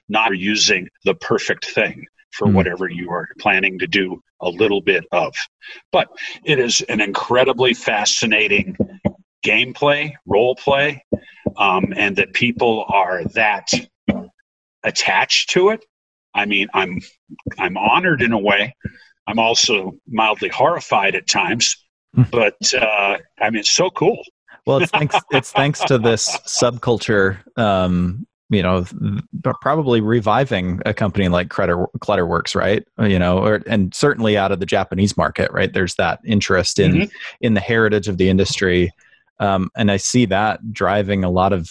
not 0.10 0.38
using 0.38 0.88
the 1.06 1.16
perfect 1.16 1.66
thing 1.66 2.06
for 2.32 2.48
mm. 2.48 2.54
whatever 2.54 2.88
you 2.88 3.10
are 3.10 3.28
planning 3.40 3.80
to 3.80 3.88
do 3.88 4.22
a 4.42 4.50
little 4.50 4.82
bit 4.82 5.06
of. 5.12 5.34
But 5.92 6.10
it 6.44 6.60
is 6.60 6.82
an 6.82 7.02
incredibly 7.02 7.74
fascinating 7.74 8.78
gameplay, 9.44 10.14
role 10.26 10.56
play, 10.56 11.04
um, 11.58 11.94
and 11.96 12.16
that 12.18 12.34
people 12.34 12.86
are 12.90 13.24
that 13.34 13.70
attached 14.84 15.50
to 15.52 15.70
it. 15.70 15.84
I 16.34 16.46
mean, 16.46 16.68
I'm 16.74 17.02
I'm 17.58 17.78
honored 17.78 18.22
in 18.22 18.34
a 18.34 18.40
way 18.40 18.76
I'm 19.28 19.40
also 19.40 19.94
mildly 20.08 20.50
horrified 20.50 21.16
at 21.16 21.28
times, 21.28 21.78
hmm. 22.16 22.24
but 22.32 22.56
uh, 22.74 23.18
I 23.40 23.50
mean, 23.50 23.60
it's 23.60 23.72
so 23.72 23.90
cool. 23.90 24.22
Well, 24.66 24.78
it's 24.78 24.92
thanks 24.92 25.16
it's 25.32 25.52
thanks 25.52 25.80
to 25.86 25.98
this 25.98 26.30
subculture. 26.46 27.40
Um, 27.58 28.28
you 28.50 28.62
know, 28.62 28.86
probably 29.62 30.02
reviving 30.02 30.82
a 30.86 30.94
company 30.94 31.30
like 31.30 31.48
Kletter, 31.48 31.88
Kletterwerks, 32.00 32.54
right? 32.54 32.86
You 33.00 33.18
know, 33.18 33.40
or, 33.40 33.64
and 33.66 33.94
certainly 33.94 34.38
out 34.38 34.52
of 34.52 34.60
the 34.60 34.66
Japanese 34.66 35.16
market, 35.16 35.50
right? 35.54 35.72
There's 35.72 35.96
that 35.96 36.20
interest 36.26 36.78
in 36.78 36.92
mm-hmm. 36.92 37.16
in 37.40 37.54
the 37.54 37.62
heritage 37.62 38.10
of 38.10 38.18
the 38.18 38.30
industry, 38.30 38.92
um, 39.40 39.70
and 39.78 39.90
I 39.90 39.98
see 39.98 40.26
that 40.26 40.74
driving 40.74 41.24
a 41.24 41.30
lot 41.30 41.54
of 41.54 41.70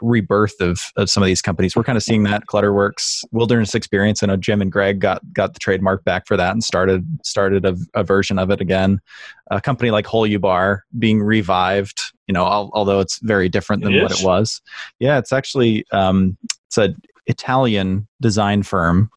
rebirth 0.00 0.60
of, 0.60 0.80
of 0.96 1.10
some 1.10 1.22
of 1.22 1.26
these 1.26 1.42
companies. 1.42 1.76
We're 1.76 1.84
kind 1.84 1.96
of 1.96 2.02
seeing 2.02 2.22
that 2.24 2.46
Kletterwerks 2.46 3.24
Wilderness 3.32 3.74
Experience. 3.74 4.22
I 4.22 4.26
know 4.26 4.36
Jim 4.36 4.62
and 4.62 4.70
Greg 4.70 5.00
got 5.00 5.20
got 5.32 5.54
the 5.54 5.58
trademark 5.58 6.04
back 6.04 6.26
for 6.26 6.36
that 6.36 6.52
and 6.52 6.62
started 6.62 7.06
started 7.24 7.64
a, 7.64 7.76
a 7.94 8.04
version 8.04 8.38
of 8.38 8.50
it 8.50 8.60
again. 8.60 9.00
A 9.50 9.60
company 9.60 9.90
like 9.90 10.06
Holubar 10.06 10.80
being 10.98 11.22
revived. 11.22 12.00
You 12.26 12.34
know, 12.34 12.46
al- 12.46 12.70
although 12.74 13.00
it's 13.00 13.18
very 13.20 13.48
different 13.48 13.82
than 13.82 13.94
it 13.94 14.02
what 14.02 14.12
it 14.12 14.24
was. 14.24 14.60
Yeah, 14.98 15.18
it's 15.18 15.32
actually 15.32 15.84
um, 15.92 16.36
it's 16.68 16.78
a 16.78 16.94
Italian 17.26 18.06
design 18.20 18.62
firm 18.62 19.10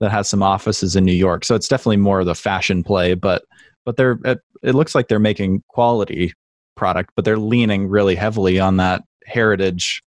that 0.00 0.10
has 0.10 0.28
some 0.28 0.42
offices 0.42 0.96
in 0.96 1.04
New 1.04 1.12
York. 1.12 1.44
So 1.44 1.54
it's 1.54 1.68
definitely 1.68 1.98
more 1.98 2.20
of 2.20 2.26
the 2.26 2.34
fashion 2.34 2.82
play, 2.82 3.14
but 3.14 3.44
but 3.84 3.96
they're 3.96 4.18
it, 4.24 4.40
it 4.62 4.74
looks 4.74 4.94
like 4.94 5.08
they're 5.08 5.18
making 5.18 5.62
quality 5.68 6.32
product, 6.76 7.10
but 7.14 7.24
they're 7.24 7.38
leaning 7.38 7.88
really 7.88 8.14
heavily 8.14 8.58
on 8.58 8.78
that 8.78 9.02
heritage 9.26 10.02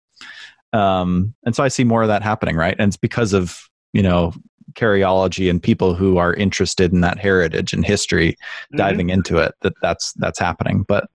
um, 0.74 1.34
and 1.46 1.56
so 1.56 1.64
I 1.64 1.68
see 1.68 1.84
more 1.84 2.02
of 2.02 2.08
that 2.10 2.24
happening, 2.24 2.56
right? 2.56 2.76
And 2.78 2.90
it's 2.90 2.98
because 2.98 3.34
of 3.34 3.70
you 3.94 4.04
know 4.04 4.34
carryology 4.74 5.50
and 5.50 5.62
people 5.62 5.96
who 5.96 6.18
are 6.18 6.34
interested 6.34 6.94
in 6.94 7.02
that 7.02 7.18
heritage 7.18 7.74
and 7.74 7.86
history 7.86 8.32
mm-hmm. 8.32 8.78
diving 8.78 9.10
into 9.10 9.38
it 9.38 9.54
that 9.62 9.74
that's 9.82 10.14
that's 10.14 10.40
happening. 10.40 10.86
But 10.88 11.10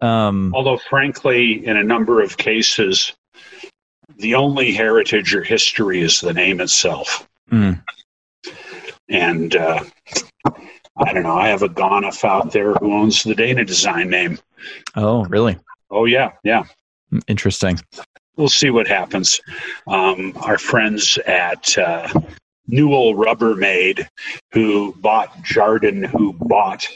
um, 0.00 0.52
although, 0.54 0.78
frankly, 0.78 1.66
in 1.66 1.76
a 1.76 1.84
number 1.84 2.22
of 2.22 2.36
cases, 2.36 3.14
the 4.18 4.34
only 4.34 4.72
heritage 4.72 5.34
or 5.34 5.42
history 5.42 6.00
is 6.00 6.20
the 6.20 6.32
name 6.32 6.60
itself. 6.60 7.28
Mm. 7.50 7.82
And 9.08 9.56
uh, 9.56 9.84
I 10.96 11.12
don't 11.12 11.22
know. 11.22 11.36
I 11.36 11.48
have 11.48 11.62
a 11.62 11.68
Gonif 11.68 12.24
out 12.24 12.52
there 12.52 12.74
who 12.74 12.94
owns 12.94 13.22
the 13.22 13.34
Dana 13.34 13.64
Design 13.64 14.08
name. 14.08 14.38
Oh, 14.94 15.24
really? 15.24 15.58
Oh, 15.90 16.04
yeah, 16.04 16.32
yeah. 16.44 16.64
Interesting 17.26 17.78
we'll 18.36 18.48
see 18.48 18.70
what 18.70 18.86
happens. 18.86 19.40
Um, 19.86 20.32
our 20.42 20.58
friends 20.58 21.18
at 21.26 21.76
uh, 21.78 22.08
Newell 22.66 23.14
Rubbermaid, 23.14 24.06
who 24.52 24.94
bought 24.98 25.32
Jarden, 25.42 26.06
who 26.06 26.32
bought 26.34 26.86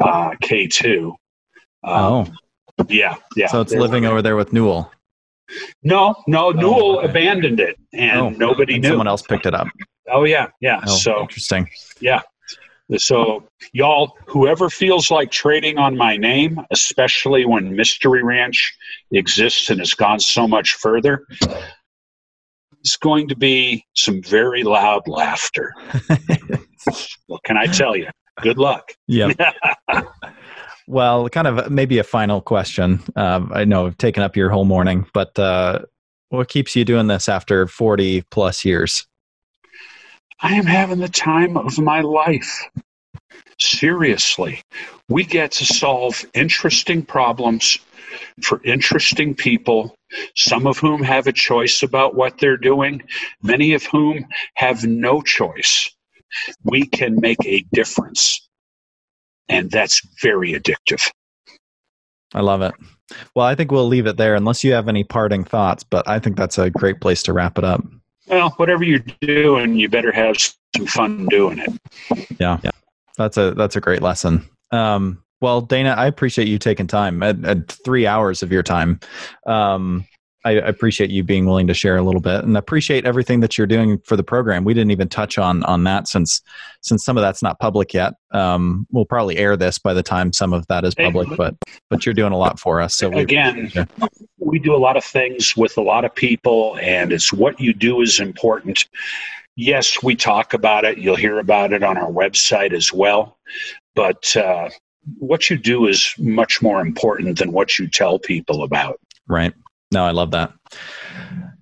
uh, 0.00 0.30
K2. 0.42 1.08
Um, 1.08 1.16
oh, 1.84 2.26
yeah, 2.88 3.16
yeah. 3.36 3.46
So 3.48 3.60
it's 3.60 3.72
living 3.72 4.04
over 4.04 4.22
there 4.22 4.36
with 4.36 4.52
Newell. 4.52 4.90
No, 5.82 6.14
no, 6.26 6.46
oh, 6.46 6.50
Newell 6.50 6.98
okay. 6.98 7.10
abandoned 7.10 7.60
it, 7.60 7.76
and 7.92 8.20
oh, 8.20 8.28
nobody 8.30 8.74
and 8.74 8.82
knew. 8.82 8.90
Someone 8.90 9.08
else 9.08 9.22
picked 9.22 9.46
it 9.46 9.54
up. 9.54 9.68
Oh 10.10 10.24
yeah, 10.24 10.48
yeah. 10.60 10.80
Oh, 10.86 10.96
so 10.96 11.20
interesting. 11.20 11.68
Yeah, 12.00 12.22
so, 13.00 13.44
y'all, 13.72 14.16
whoever 14.26 14.68
feels 14.68 15.10
like 15.10 15.30
trading 15.30 15.78
on 15.78 15.96
my 15.96 16.16
name, 16.16 16.60
especially 16.70 17.44
when 17.44 17.74
Mystery 17.74 18.22
Ranch 18.22 18.76
exists 19.10 19.70
and 19.70 19.78
has 19.78 19.94
gone 19.94 20.20
so 20.20 20.48
much 20.48 20.74
further, 20.74 21.26
it's 22.80 22.96
going 22.96 23.28
to 23.28 23.36
be 23.36 23.84
some 23.94 24.22
very 24.22 24.64
loud 24.64 25.06
laughter. 25.06 25.72
what 27.26 27.42
can 27.44 27.56
I 27.56 27.66
tell 27.66 27.96
you? 27.96 28.08
Good 28.40 28.58
luck. 28.58 28.92
Yeah. 29.06 29.32
well, 30.88 31.28
kind 31.28 31.46
of 31.46 31.70
maybe 31.70 31.98
a 31.98 32.04
final 32.04 32.40
question. 32.40 33.00
Uh, 33.14 33.46
I 33.52 33.64
know 33.64 33.86
I've 33.86 33.98
taken 33.98 34.22
up 34.22 34.36
your 34.36 34.50
whole 34.50 34.64
morning, 34.64 35.06
but 35.14 35.38
uh, 35.38 35.80
what 36.30 36.48
keeps 36.48 36.74
you 36.74 36.84
doing 36.84 37.06
this 37.06 37.28
after 37.28 37.66
40 37.66 38.22
plus 38.30 38.64
years? 38.64 39.06
I 40.42 40.54
am 40.54 40.66
having 40.66 40.98
the 40.98 41.08
time 41.08 41.56
of 41.56 41.78
my 41.78 42.00
life. 42.00 42.68
Seriously, 43.60 44.60
we 45.08 45.24
get 45.24 45.52
to 45.52 45.64
solve 45.64 46.24
interesting 46.34 47.04
problems 47.04 47.78
for 48.42 48.60
interesting 48.64 49.36
people, 49.36 49.94
some 50.34 50.66
of 50.66 50.78
whom 50.78 51.02
have 51.02 51.28
a 51.28 51.32
choice 51.32 51.82
about 51.82 52.16
what 52.16 52.38
they're 52.38 52.56
doing, 52.56 53.02
many 53.42 53.72
of 53.72 53.84
whom 53.84 54.26
have 54.54 54.84
no 54.84 55.22
choice. 55.22 55.88
We 56.64 56.86
can 56.86 57.20
make 57.20 57.44
a 57.46 57.64
difference, 57.72 58.48
and 59.48 59.70
that's 59.70 60.02
very 60.20 60.54
addictive. 60.54 61.08
I 62.34 62.40
love 62.40 62.62
it. 62.62 62.74
Well, 63.36 63.46
I 63.46 63.54
think 63.54 63.70
we'll 63.70 63.86
leave 63.86 64.06
it 64.06 64.16
there 64.16 64.34
unless 64.34 64.64
you 64.64 64.72
have 64.72 64.88
any 64.88 65.04
parting 65.04 65.44
thoughts, 65.44 65.84
but 65.84 66.08
I 66.08 66.18
think 66.18 66.36
that's 66.36 66.58
a 66.58 66.70
great 66.70 67.00
place 67.00 67.22
to 67.24 67.32
wrap 67.32 67.58
it 67.58 67.64
up. 67.64 67.84
Well, 68.26 68.50
whatever 68.50 68.84
you're 68.84 69.04
doing, 69.20 69.76
you 69.76 69.88
better 69.88 70.12
have 70.12 70.36
some 70.76 70.86
fun 70.86 71.26
doing 71.26 71.58
it. 71.58 72.28
Yeah. 72.38 72.58
yeah. 72.62 72.70
that's 73.16 73.36
a 73.36 73.52
that's 73.52 73.76
a 73.76 73.80
great 73.80 74.02
lesson. 74.02 74.48
Um, 74.70 75.22
well, 75.40 75.60
Dana, 75.60 75.90
I 75.90 76.06
appreciate 76.06 76.46
you 76.46 76.58
taking 76.58 76.86
time 76.86 77.22
at, 77.22 77.44
at 77.44 77.68
three 77.68 78.06
hours 78.06 78.42
of 78.42 78.52
your 78.52 78.62
time. 78.62 79.00
Um, 79.44 80.06
I 80.44 80.52
appreciate 80.52 81.10
you 81.10 81.22
being 81.22 81.46
willing 81.46 81.66
to 81.68 81.74
share 81.74 81.96
a 81.96 82.02
little 82.02 82.20
bit, 82.20 82.44
and 82.44 82.56
appreciate 82.56 83.04
everything 83.04 83.40
that 83.40 83.56
you're 83.56 83.66
doing 83.66 83.98
for 84.04 84.16
the 84.16 84.24
program. 84.24 84.64
We 84.64 84.74
didn't 84.74 84.90
even 84.90 85.08
touch 85.08 85.38
on 85.38 85.62
on 85.64 85.84
that 85.84 86.08
since 86.08 86.42
since 86.80 87.04
some 87.04 87.16
of 87.16 87.22
that's 87.22 87.42
not 87.42 87.60
public 87.60 87.94
yet. 87.94 88.14
Um, 88.32 88.86
we'll 88.90 89.04
probably 89.04 89.36
air 89.36 89.56
this 89.56 89.78
by 89.78 89.94
the 89.94 90.02
time 90.02 90.32
some 90.32 90.52
of 90.52 90.66
that 90.66 90.84
is 90.84 90.94
public, 90.94 91.28
but 91.36 91.54
but 91.90 92.04
you're 92.04 92.14
doing 92.14 92.32
a 92.32 92.36
lot 92.36 92.58
for 92.58 92.80
us. 92.80 92.94
So 92.94 93.08
we, 93.10 93.20
again, 93.20 93.70
we 94.38 94.58
do 94.58 94.74
a 94.74 94.78
lot 94.78 94.96
of 94.96 95.04
things 95.04 95.56
with 95.56 95.76
a 95.76 95.82
lot 95.82 96.04
of 96.04 96.14
people, 96.14 96.76
and 96.80 97.12
it's 97.12 97.32
what 97.32 97.60
you 97.60 97.72
do 97.72 98.00
is 98.00 98.18
important. 98.18 98.88
Yes, 99.54 100.02
we 100.02 100.16
talk 100.16 100.54
about 100.54 100.84
it. 100.84 100.98
You'll 100.98 101.14
hear 101.16 101.38
about 101.38 101.72
it 101.72 101.82
on 101.82 101.96
our 101.96 102.10
website 102.10 102.72
as 102.72 102.92
well, 102.92 103.38
but. 103.94 104.36
Uh, 104.36 104.70
what 105.18 105.50
you 105.50 105.58
do 105.58 105.86
is 105.86 106.14
much 106.16 106.62
more 106.62 106.80
important 106.80 107.38
than 107.38 107.50
what 107.50 107.76
you 107.76 107.88
tell 107.88 108.20
people 108.20 108.62
about. 108.62 109.00
Right. 109.26 109.52
No, 109.92 110.04
I 110.04 110.10
love 110.10 110.30
that. 110.32 110.52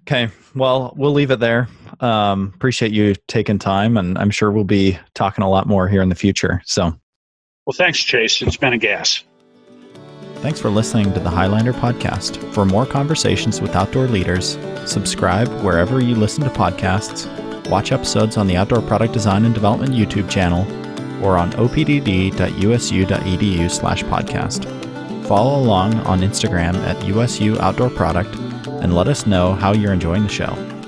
Okay. 0.03 0.29
Well, 0.55 0.95
we'll 0.97 1.13
leave 1.13 1.31
it 1.31 1.41
there. 1.41 1.69
Um, 2.01 2.53
appreciate 2.55 2.93
you 2.93 3.15
taking 3.29 3.59
time, 3.59 3.97
and 3.97 4.17
I'm 4.19 4.31
sure 4.31 4.51
we'll 4.51 4.65
be 4.65 4.99
talking 5.15 5.45
a 5.45 5.51
lot 5.51 5.67
more 5.67 5.89
here 5.89 6.03
in 6.03 6.09
the 6.09 6.15
future. 6.15 6.63
So, 6.65 6.85
well, 7.67 7.75
thanks, 7.75 7.99
Chase. 8.03 8.41
It's 8.41 8.57
been 8.57 8.73
a 8.73 8.79
gas. 8.79 9.23
Thanks 10.37 10.59
for 10.59 10.71
listening 10.71 11.13
to 11.13 11.21
the 11.21 11.29
Highlander 11.29 11.75
podcast. 11.75 12.43
For 12.55 12.65
more 12.65 12.87
conversations 12.87 13.61
with 13.61 13.77
outdoor 13.77 14.07
leaders, 14.07 14.59
subscribe 14.87 15.49
wherever 15.63 16.01
you 16.01 16.15
listen 16.15 16.43
to 16.45 16.51
podcasts, 16.51 17.29
watch 17.69 17.93
episodes 17.93 18.39
on 18.39 18.47
the 18.47 18.57
Outdoor 18.57 18.81
Product 18.81 19.13
Design 19.13 19.45
and 19.45 19.53
Development 19.53 19.93
YouTube 19.93 20.31
channel, 20.31 20.63
or 21.23 21.37
on 21.37 21.53
opdd.usu.edu 21.53 22.31
slash 23.71 24.03
podcast. 24.05 24.80
Follow 25.31 25.61
along 25.61 25.95
on 26.09 26.23
Instagram 26.23 26.75
at 26.89 27.07
USU 27.07 27.57
Outdoor 27.61 27.89
Product 27.89 28.35
and 28.83 28.93
let 28.93 29.07
us 29.07 29.29
know 29.29 29.53
how 29.53 29.73
you're 29.73 29.93
enjoying 29.93 30.25
the 30.25 30.29
show. 30.29 30.80